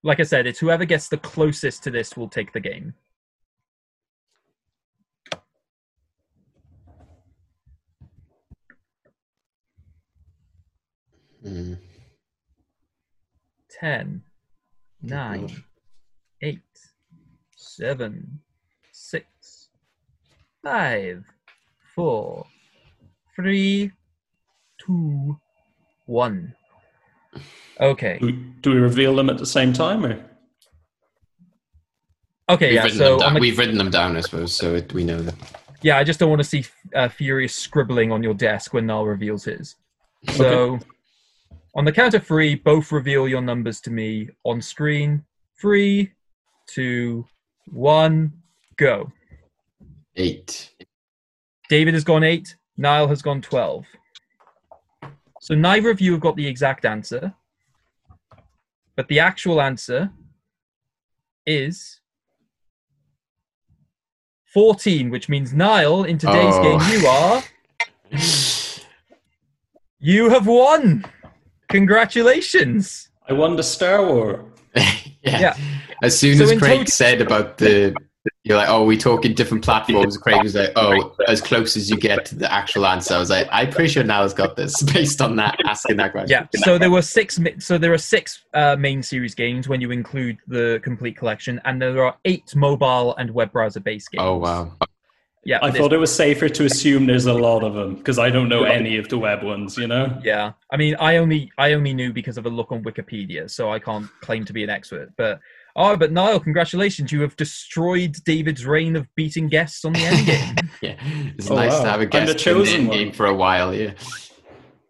Like 0.02 0.20
I 0.20 0.22
said, 0.22 0.46
it's 0.46 0.58
whoever 0.58 0.84
gets 0.84 1.08
the 1.08 1.18
closest 1.18 1.84
to 1.84 1.90
this 1.90 2.16
will 2.16 2.28
take 2.28 2.52
the 2.52 2.60
game. 2.60 2.94
Mm. 11.44 11.78
10, 13.80 14.22
9, 15.02 15.40
God. 15.40 15.52
8, 16.42 16.60
7, 17.56 18.40
6, 18.92 19.68
5, 20.62 21.24
4, 21.94 22.46
3, 23.36 23.92
2, 24.86 25.40
1. 26.06 26.54
Okay. 27.80 28.18
Do 28.20 28.26
we, 28.26 28.32
do 28.32 28.70
we 28.70 28.76
reveal 28.76 29.14
them 29.16 29.30
at 29.30 29.38
the 29.38 29.46
same 29.46 29.72
time, 29.72 30.04
or 30.04 30.22
Okay, 32.50 32.66
We've, 32.66 32.74
yeah, 32.74 32.82
written 32.82 32.98
so 32.98 33.04
them 33.04 33.12
on 33.12 33.18
down. 33.20 33.34
the, 33.34 33.40
We've 33.40 33.58
written 33.58 33.78
them 33.78 33.90
down, 33.90 34.16
I 34.16 34.20
suppose, 34.20 34.54
so 34.54 34.74
it, 34.74 34.92
we 34.92 35.04
know 35.04 35.22
that. 35.22 35.34
yeah, 35.82 35.96
I 35.98 36.04
just 36.04 36.18
don't 36.18 36.28
want 36.30 36.40
to 36.40 36.48
see 36.48 36.64
uh, 36.96 37.08
furious 37.08 37.54
scribbling 37.54 38.10
on 38.10 38.22
your 38.24 38.34
desk 38.34 38.74
when 38.74 38.86
Niall 38.86 39.06
reveals 39.06 39.44
his. 39.44 39.76
So, 40.32 40.78
on 41.76 41.84
the 41.84 41.92
count 41.92 42.14
of 42.14 42.26
three, 42.26 42.56
both 42.56 42.90
reveal 42.90 43.28
your 43.28 43.40
numbers 43.40 43.80
to 43.82 43.90
me 43.90 44.28
on 44.44 44.60
screen. 44.60 45.24
Three, 45.60 46.10
two, 46.66 47.24
one, 47.68 48.32
go. 48.76 49.12
Eight. 50.16 50.72
David 51.68 51.94
has 51.94 52.02
gone 52.02 52.24
eight. 52.24 52.56
Niall 52.76 53.06
has 53.06 53.22
gone 53.22 53.40
12. 53.40 53.86
So 55.40 55.54
neither 55.54 55.90
of 55.90 56.00
you 56.00 56.12
have 56.12 56.20
got 56.20 56.36
the 56.36 56.46
exact 56.46 56.84
answer. 56.84 57.34
But 58.94 59.08
the 59.08 59.18
actual 59.20 59.60
answer 59.60 60.10
is 61.46 62.00
14, 64.52 65.10
which 65.10 65.28
means 65.28 65.52
Niall, 65.54 66.04
in 66.04 66.18
today's 66.18 66.54
Oh. 66.56 66.62
game, 66.62 67.00
you 67.00 67.06
are. 67.08 67.42
You 70.02 70.30
have 70.30 70.46
won! 70.46 71.04
Congratulations! 71.68 73.10
I 73.28 73.34
won 73.34 73.56
the 73.56 73.62
Star 73.62 74.02
War. 74.06 74.46
yeah. 74.74 74.94
Yeah. 75.22 75.56
As 76.02 76.18
soon 76.18 76.38
So 76.38 76.44
as 76.44 76.58
Craig 76.58 76.78
total- 76.78 76.86
said 76.86 77.20
about 77.20 77.58
the 77.58 77.94
You're 78.42 78.56
like, 78.56 78.70
oh, 78.70 78.84
we 78.84 78.96
talking 78.96 79.34
different 79.34 79.62
platforms. 79.62 80.16
Craig 80.16 80.42
was 80.42 80.54
like, 80.54 80.72
oh, 80.74 81.14
as 81.28 81.42
close 81.42 81.76
as 81.76 81.90
you 81.90 81.98
get 81.98 82.24
to 82.26 82.34
the 82.34 82.50
actual 82.50 82.86
answer. 82.86 83.12
I 83.12 83.18
was 83.18 83.28
like, 83.28 83.46
I'm 83.52 83.70
pretty 83.70 83.90
sure 83.90 84.02
Niall's 84.02 84.32
got 84.32 84.56
this 84.56 84.82
based 84.94 85.20
on 85.20 85.36
that 85.36 85.58
asking 85.66 85.98
that 85.98 86.12
question. 86.12 86.48
Yeah. 86.52 86.60
So 86.62 86.78
there 86.78 86.90
were 86.90 87.02
six. 87.02 87.38
So 87.58 87.76
there 87.76 87.92
are 87.92 87.98
six 87.98 88.42
uh, 88.54 88.76
main 88.76 89.02
series 89.02 89.34
games 89.34 89.68
when 89.68 89.82
you 89.82 89.90
include 89.90 90.38
the 90.48 90.80
complete 90.82 91.18
collection, 91.18 91.60
and 91.66 91.82
there 91.82 92.02
are 92.02 92.16
eight 92.24 92.56
mobile 92.56 93.14
and 93.16 93.30
web 93.30 93.52
browser 93.52 93.80
based 93.80 94.10
games. 94.10 94.22
Oh 94.22 94.38
wow. 94.38 94.72
Yeah. 95.44 95.58
I 95.62 95.70
thought 95.70 95.92
it 95.92 95.98
was 95.98 96.14
safer 96.14 96.48
to 96.50 96.64
assume 96.64 97.06
there's 97.06 97.26
a 97.26 97.32
lot 97.32 97.62
of 97.62 97.72
them 97.74 97.94
because 97.94 98.18
I 98.18 98.28
don't 98.28 98.48
know 98.48 98.64
any 98.64 98.98
of 98.98 99.08
the 99.08 99.18
web 99.18 99.42
ones. 99.42 99.76
You 99.76 99.86
know. 99.86 100.18
Yeah, 100.22 100.52
I 100.72 100.76
mean, 100.76 100.96
I 100.98 101.16
only 101.16 101.50
I 101.58 101.74
only 101.74 101.92
knew 101.92 102.12
because 102.12 102.38
of 102.38 102.46
a 102.46 102.50
look 102.50 102.72
on 102.72 102.82
Wikipedia, 102.84 103.50
so 103.50 103.70
I 103.70 103.78
can't 103.78 104.08
claim 104.20 104.44
to 104.46 104.52
be 104.52 104.64
an 104.64 104.70
expert. 104.70 105.12
But 105.16 105.40
oh, 105.76 105.96
but 105.96 106.12
Niall, 106.12 106.40
congratulations! 106.40 107.12
You 107.12 107.20
have 107.22 107.36
destroyed 107.36 108.16
David's 108.24 108.64
reign 108.66 108.96
of 108.96 109.06
beating 109.14 109.48
guests 109.48 109.84
on 109.84 109.92
the 109.94 110.00
end 110.00 110.26
game. 110.26 110.56
Yeah, 110.82 110.96
it's 111.36 111.50
Oh, 111.50 111.56
nice 111.56 111.72
wow. 111.72 111.82
to 111.82 111.90
have 111.90 112.00
a 112.00 112.04
I'm 112.04 112.08
guest 112.10 112.32
the 112.32 112.38
chosen 112.38 112.74
in 112.76 112.82
the 112.84 112.88
one. 112.88 112.98
game 112.98 113.12
for 113.12 113.26
a 113.26 113.34
while. 113.34 113.74
Yeah. 113.74 113.92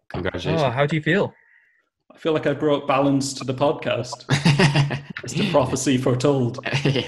Congratulations. 0.09 0.61
oh, 0.61 0.69
how 0.71 0.85
do 0.85 0.95
you 0.95 1.01
feel? 1.01 1.33
I 2.13 2.17
feel 2.17 2.31
like 2.33 2.47
I 2.47 2.53
brought 2.53 2.87
balance 2.87 3.33
to 3.35 3.43
the 3.43 3.53
podcast. 3.53 4.25
It's 5.23 5.33
the 5.33 5.51
prophecy 5.51 5.97
foretold. 5.97 6.59
yeah. 6.83 7.07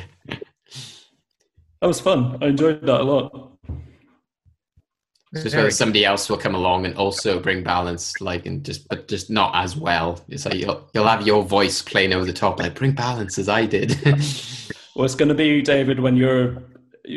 That 1.82 1.88
was 1.88 2.00
fun. 2.00 2.38
I 2.42 2.48
enjoyed 2.48 2.82
that 2.82 3.02
a 3.02 3.04
lot. 3.04 3.53
It's 5.34 5.44
just 5.44 5.54
Very 5.56 5.64
whether 5.64 5.72
somebody 5.72 6.06
else 6.06 6.30
will 6.30 6.38
come 6.38 6.54
along 6.56 6.86
and 6.86 6.96
also 6.96 7.40
bring 7.40 7.64
balance, 7.64 8.22
like, 8.22 8.46
and 8.46 8.64
just, 8.64 8.88
but 8.88 9.08
just 9.08 9.30
not 9.32 9.52
as 9.56 9.76
well. 9.76 10.24
It's 10.30 10.46
like 10.46 10.56
you'll, 10.56 10.88
you'll 10.94 11.08
have 11.08 11.26
your 11.26 11.44
voice 11.44 11.82
playing 11.82 12.14
over 12.14 12.24
the 12.26 12.34
top, 12.34 12.60
like, 12.60 12.76
bring 12.76 12.92
balance 12.92 13.38
as 13.40 13.50
I 13.50 13.66
did. 13.66 13.98
Well, 14.96 15.06
it's 15.06 15.16
going 15.16 15.30
to 15.30 15.34
be 15.34 15.64
David 15.64 16.00
when 16.00 16.16
you're. 16.16 16.62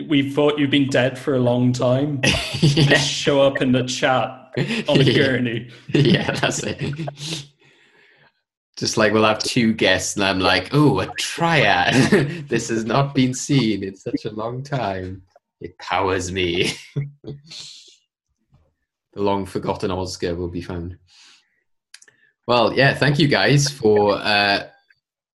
We 0.09 0.31
thought 0.31 0.59
you've 0.59 0.71
been 0.71 0.89
dead 0.89 1.19
for 1.19 1.35
a 1.35 1.39
long 1.39 1.75
time. 1.75 2.21
yeah. 2.25 2.85
Just 2.85 3.07
show 3.07 3.43
up 3.43 3.61
in 3.61 3.73
the 3.73 3.83
chat 3.85 4.31
on 4.89 4.99
a 4.99 5.03
Yeah. 5.05 5.13
gurney. 5.15 5.71
yeah, 5.93 6.31
that's 6.31 6.63
it. 6.63 7.45
Just 8.79 8.97
like 8.97 9.13
we'll 9.13 9.25
have 9.27 9.41
two 9.41 9.75
guests, 9.75 10.17
and 10.17 10.25
I'm 10.25 10.41
like, 10.41 10.71
oh, 10.73 11.01
a 11.01 11.07
triad. 11.17 12.49
this 12.49 12.71
has 12.71 12.87
not 12.87 13.15
been 13.15 13.35
seen 13.35 13.85
in 13.85 13.95
such 13.95 14.25
a 14.25 14.31
long 14.31 14.63
time. 14.63 15.21
It 15.61 15.77
powers 15.79 16.33
me. 16.33 16.73
The 19.17 19.23
long 19.23 19.47
forgotten 19.47 19.91
Oscar 19.91 20.35
will 20.35 20.51
be 20.51 20.61
found. 20.61 20.99
Well, 22.47 22.75
yeah, 22.75 22.95
thank 22.95 23.19
you 23.19 23.27
guys 23.27 23.69
for 23.69 24.13
uh, 24.13 24.69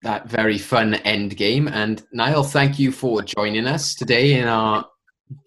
that 0.03 0.29
very 0.29 0.59
fun 0.59 0.93
end 0.93 1.35
game. 1.35 1.67
And 1.67 2.01
Niall, 2.13 2.43
thank 2.43 2.77
you 2.77 2.91
for 2.91 3.23
joining 3.23 3.65
us 3.65 3.95
today 3.95 4.39
in 4.39 4.47
our 4.47 4.85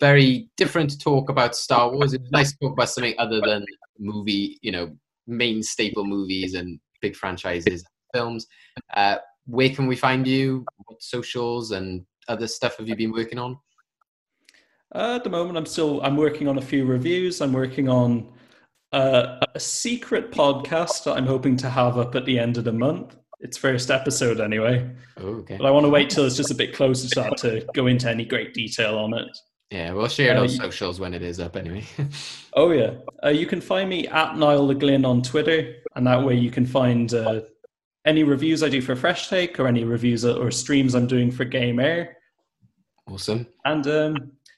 very 0.01 0.48
different 0.56 1.01
talk 1.01 1.31
about 1.31 1.55
Star 1.55 1.93
Wars. 1.93 2.12
It's 2.12 2.31
nice 2.32 2.51
to 2.51 2.59
talk 2.61 2.73
about 2.73 2.90
something 2.90 3.15
other 3.19 3.40
than 3.40 3.65
movie, 4.01 4.59
you 4.62 4.73
know, 4.73 4.97
main 5.28 5.62
staple 5.62 6.05
movies 6.05 6.55
and 6.55 6.81
big 7.01 7.15
franchises, 7.15 7.85
films. 8.12 8.47
Uh, 8.97 9.19
where 9.47 9.70
can 9.70 9.86
we 9.86 9.94
find 9.94 10.27
you? 10.27 10.66
What 10.86 11.01
socials 11.01 11.70
and 11.70 12.05
other 12.27 12.48
stuff 12.48 12.78
have 12.78 12.89
you 12.89 12.97
been 12.97 13.12
working 13.12 13.39
on? 13.39 13.59
Uh, 14.94 15.16
at 15.16 15.24
the 15.24 15.30
moment, 15.30 15.56
I'm 15.58 15.66
still 15.66 16.00
I'm 16.02 16.16
working 16.16 16.46
on 16.48 16.58
a 16.58 16.62
few 16.62 16.84
reviews. 16.84 17.40
I'm 17.40 17.52
working 17.52 17.88
on 17.88 18.32
uh, 18.92 19.40
a 19.54 19.60
secret 19.60 20.30
podcast 20.30 21.04
that 21.04 21.16
I'm 21.16 21.26
hoping 21.26 21.56
to 21.58 21.70
have 21.70 21.98
up 21.98 22.14
at 22.14 22.24
the 22.24 22.38
end 22.38 22.56
of 22.58 22.64
the 22.64 22.72
month. 22.72 23.16
Its 23.40 23.56
first 23.58 23.90
episode, 23.90 24.40
anyway. 24.40 24.88
Oh, 25.20 25.26
okay. 25.40 25.56
But 25.58 25.66
I 25.66 25.70
want 25.70 25.84
to 25.84 25.90
wait 25.90 26.08
till 26.10 26.24
it's 26.24 26.36
just 26.36 26.50
a 26.50 26.54
bit 26.54 26.74
closer 26.74 27.08
to 27.08 27.14
that 27.20 27.36
to 27.38 27.66
go 27.74 27.88
into 27.88 28.08
any 28.08 28.24
great 28.24 28.54
detail 28.54 28.96
on 28.96 29.12
it. 29.14 29.36
Yeah, 29.70 29.92
we'll 29.92 30.08
share 30.08 30.32
it 30.32 30.36
Uh, 30.36 30.42
on 30.42 30.46
y- 30.46 30.54
socials 30.54 31.00
when 31.00 31.12
it 31.12 31.22
is 31.22 31.40
up 31.40 31.56
anyway. 31.56 31.84
Oh 32.56 32.70
yeah, 32.70 32.92
uh, 33.24 33.30
you 33.30 33.46
can 33.46 33.60
find 33.60 33.90
me 33.90 34.06
at 34.06 34.36
Niall 34.36 34.68
LeGlynn 34.72 35.04
on 35.04 35.22
Twitter, 35.22 35.74
and 35.96 36.06
that 36.06 36.22
way 36.24 36.36
you 36.36 36.52
can 36.52 36.64
find 36.64 37.12
uh, 37.12 37.40
any 38.06 38.22
reviews 38.22 38.62
I 38.62 38.68
do 38.68 38.80
for 38.80 38.94
Fresh 38.94 39.28
Take 39.28 39.58
or 39.58 39.66
any 39.66 39.82
reviews 39.82 40.24
or 40.24 40.52
streams 40.52 40.94
I'm 40.94 41.08
doing 41.08 41.32
for 41.32 41.44
Game 41.44 41.80
Air. 41.80 42.16
awesome. 43.08 43.48
And 43.64 43.84
um, 43.88 44.16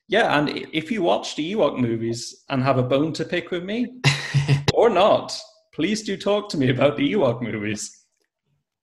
yeah, 0.08 0.38
and 0.38 0.48
if 0.72 0.90
you 0.90 1.02
watch 1.02 1.36
the 1.36 1.52
Ewok 1.52 1.78
movies 1.78 2.44
and 2.48 2.62
have 2.62 2.78
a 2.78 2.82
bone 2.82 3.12
to 3.14 3.24
pick 3.24 3.50
with 3.50 3.64
me 3.64 3.94
or 4.74 4.88
not, 4.88 5.36
please 5.74 6.02
do 6.02 6.16
talk 6.16 6.48
to 6.50 6.58
me 6.58 6.70
about 6.70 6.96
the 6.96 7.12
Ewok 7.12 7.42
movies. 7.42 8.04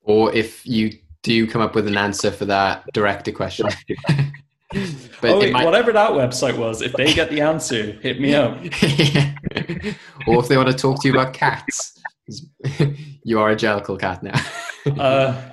or 0.01 0.33
if 0.33 0.65
you 0.65 0.91
do 1.21 1.47
come 1.47 1.61
up 1.61 1.73
with 1.73 1.87
an 1.87 1.97
answer 1.97 2.29
for 2.29 2.45
that 2.45 2.83
director 2.93 3.31
question. 3.31 3.67
but 3.97 5.31
oh, 5.31 5.39
wait, 5.39 5.53
might- 5.53 5.65
whatever 5.65 5.93
that 5.93 6.11
website 6.11 6.57
was, 6.57 6.81
if 6.81 6.93
they 6.93 7.13
get 7.13 7.29
the 7.29 7.41
answer, 7.41 7.93
hit 7.93 8.19
me 8.19 8.35
up. 8.35 8.57
or 10.27 10.39
if 10.39 10.47
they 10.49 10.57
want 10.57 10.69
to 10.69 10.75
talk 10.75 11.01
to 11.01 11.07
you 11.07 11.13
about 11.13 11.33
cats, 11.33 11.97
you 13.23 13.39
are 13.39 13.51
a 13.51 13.55
Jellicle 13.55 13.99
cat 13.99 14.21
now. 14.23 15.01
Uh, 15.01 15.52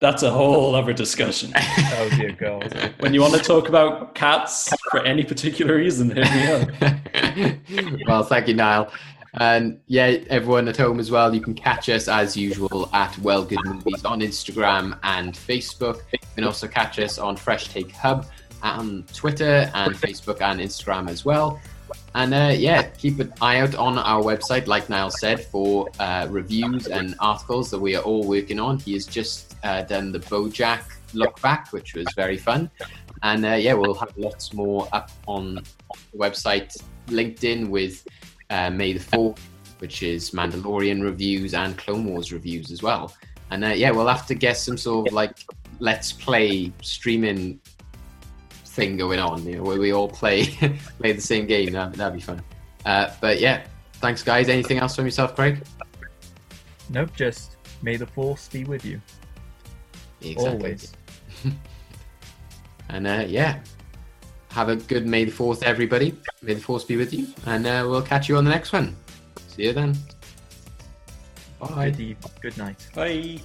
that's 0.00 0.22
a 0.22 0.30
whole 0.30 0.74
other 0.74 0.92
discussion. 0.92 1.52
Oh 2.00 2.08
dear 2.10 2.32
God. 2.32 2.92
When 3.00 3.12
you 3.12 3.20
want 3.20 3.34
to 3.34 3.40
talk 3.40 3.68
about 3.68 4.14
cats 4.14 4.72
for 4.90 5.00
any 5.04 5.24
particular 5.24 5.74
reason, 5.76 6.10
hit 6.10 6.30
me 6.32 6.46
up. 6.52 7.98
well, 8.06 8.22
thank 8.22 8.46
you, 8.46 8.54
Niall. 8.54 8.92
And 9.34 9.80
yeah, 9.86 10.18
everyone 10.30 10.68
at 10.68 10.76
home 10.76 11.00
as 11.00 11.10
well, 11.10 11.34
you 11.34 11.40
can 11.40 11.54
catch 11.54 11.88
us 11.88 12.06
as 12.08 12.36
usual 12.36 12.88
at 12.92 13.18
Well 13.18 13.44
Good 13.44 13.58
Movies 13.64 14.04
on 14.04 14.20
Instagram 14.20 14.98
and 15.02 15.34
Facebook. 15.34 16.02
You 16.12 16.18
can 16.36 16.44
also 16.44 16.68
catch 16.68 16.98
us 16.98 17.18
on 17.18 17.36
Fresh 17.36 17.68
Take 17.68 17.90
Hub 17.92 18.26
on 18.62 19.04
Twitter 19.12 19.70
and 19.74 19.94
Facebook 19.94 20.40
and 20.40 20.60
Instagram 20.60 21.08
as 21.08 21.24
well. 21.24 21.60
And 22.14 22.34
uh, 22.34 22.54
yeah, 22.56 22.82
keep 22.82 23.20
an 23.20 23.32
eye 23.40 23.60
out 23.60 23.74
on 23.74 23.98
our 23.98 24.22
website, 24.22 24.66
like 24.66 24.88
Niall 24.88 25.10
said, 25.10 25.44
for 25.44 25.88
uh, 26.00 26.26
reviews 26.30 26.86
and 26.86 27.14
articles 27.20 27.70
that 27.70 27.78
we 27.78 27.94
are 27.96 28.02
all 28.02 28.24
working 28.26 28.58
on. 28.58 28.78
He 28.78 28.94
is 28.94 29.06
just 29.06 29.47
uh, 29.62 29.82
done 29.82 30.12
the 30.12 30.20
Bojack 30.20 30.82
look 31.14 31.40
back, 31.40 31.72
which 31.72 31.94
was 31.94 32.06
very 32.14 32.36
fun. 32.36 32.70
And 33.22 33.44
uh, 33.44 33.54
yeah, 33.54 33.74
we'll 33.74 33.94
have 33.94 34.16
lots 34.16 34.52
more 34.52 34.88
up 34.92 35.10
on 35.26 35.56
the 35.56 35.62
website, 36.16 36.76
LinkedIn 37.08 37.68
with 37.68 38.06
uh, 38.50 38.70
May 38.70 38.92
the 38.92 39.00
4th, 39.00 39.38
which 39.78 40.02
is 40.02 40.30
Mandalorian 40.30 41.02
reviews 41.02 41.54
and 41.54 41.76
Clone 41.76 42.04
Wars 42.04 42.32
reviews 42.32 42.70
as 42.70 42.82
well. 42.82 43.14
And 43.50 43.64
uh, 43.64 43.68
yeah, 43.68 43.90
we'll 43.90 44.08
have 44.08 44.26
to 44.26 44.34
get 44.34 44.56
some 44.56 44.76
sort 44.76 45.08
of 45.08 45.14
like 45.14 45.44
let's 45.80 46.12
play 46.12 46.72
streaming 46.82 47.60
thing 48.50 48.96
going 48.96 49.18
on, 49.18 49.44
you 49.46 49.56
know, 49.56 49.62
where 49.62 49.78
we 49.78 49.92
all 49.92 50.08
play 50.08 50.46
play 50.98 51.12
the 51.12 51.20
same 51.20 51.46
game. 51.46 51.72
That, 51.72 51.94
that'd 51.94 52.14
be 52.14 52.20
fun. 52.20 52.42
Uh, 52.84 53.10
but 53.20 53.40
yeah, 53.40 53.64
thanks 53.94 54.22
guys. 54.22 54.48
Anything 54.48 54.78
else 54.78 54.94
from 54.96 55.06
yourself, 55.06 55.34
Craig? 55.34 55.62
Nope. 56.90 57.10
Just 57.16 57.56
may 57.82 57.96
the 57.96 58.06
force 58.06 58.48
be 58.48 58.64
with 58.64 58.84
you 58.84 59.00
Exactly. 60.22 60.50
always. 60.50 60.92
And 62.90 63.06
uh, 63.06 63.24
yeah, 63.28 63.60
have 64.50 64.70
a 64.70 64.76
good 64.76 65.06
May 65.06 65.24
the 65.24 65.30
4th, 65.30 65.62
everybody. 65.62 66.14
May 66.40 66.54
the 66.54 66.60
4th 66.60 66.86
be 66.86 66.96
with 66.96 67.12
you. 67.12 67.26
And 67.44 67.66
uh, 67.66 67.84
we'll 67.86 68.00
catch 68.00 68.30
you 68.30 68.36
on 68.38 68.44
the 68.44 68.50
next 68.50 68.72
one. 68.72 68.96
See 69.48 69.64
you 69.64 69.74
then. 69.74 69.94
Bye. 71.60 71.90
Good, 71.90 72.00
eve- 72.00 72.16
good 72.40 72.56
night. 72.56 72.86
Bye. 72.94 73.40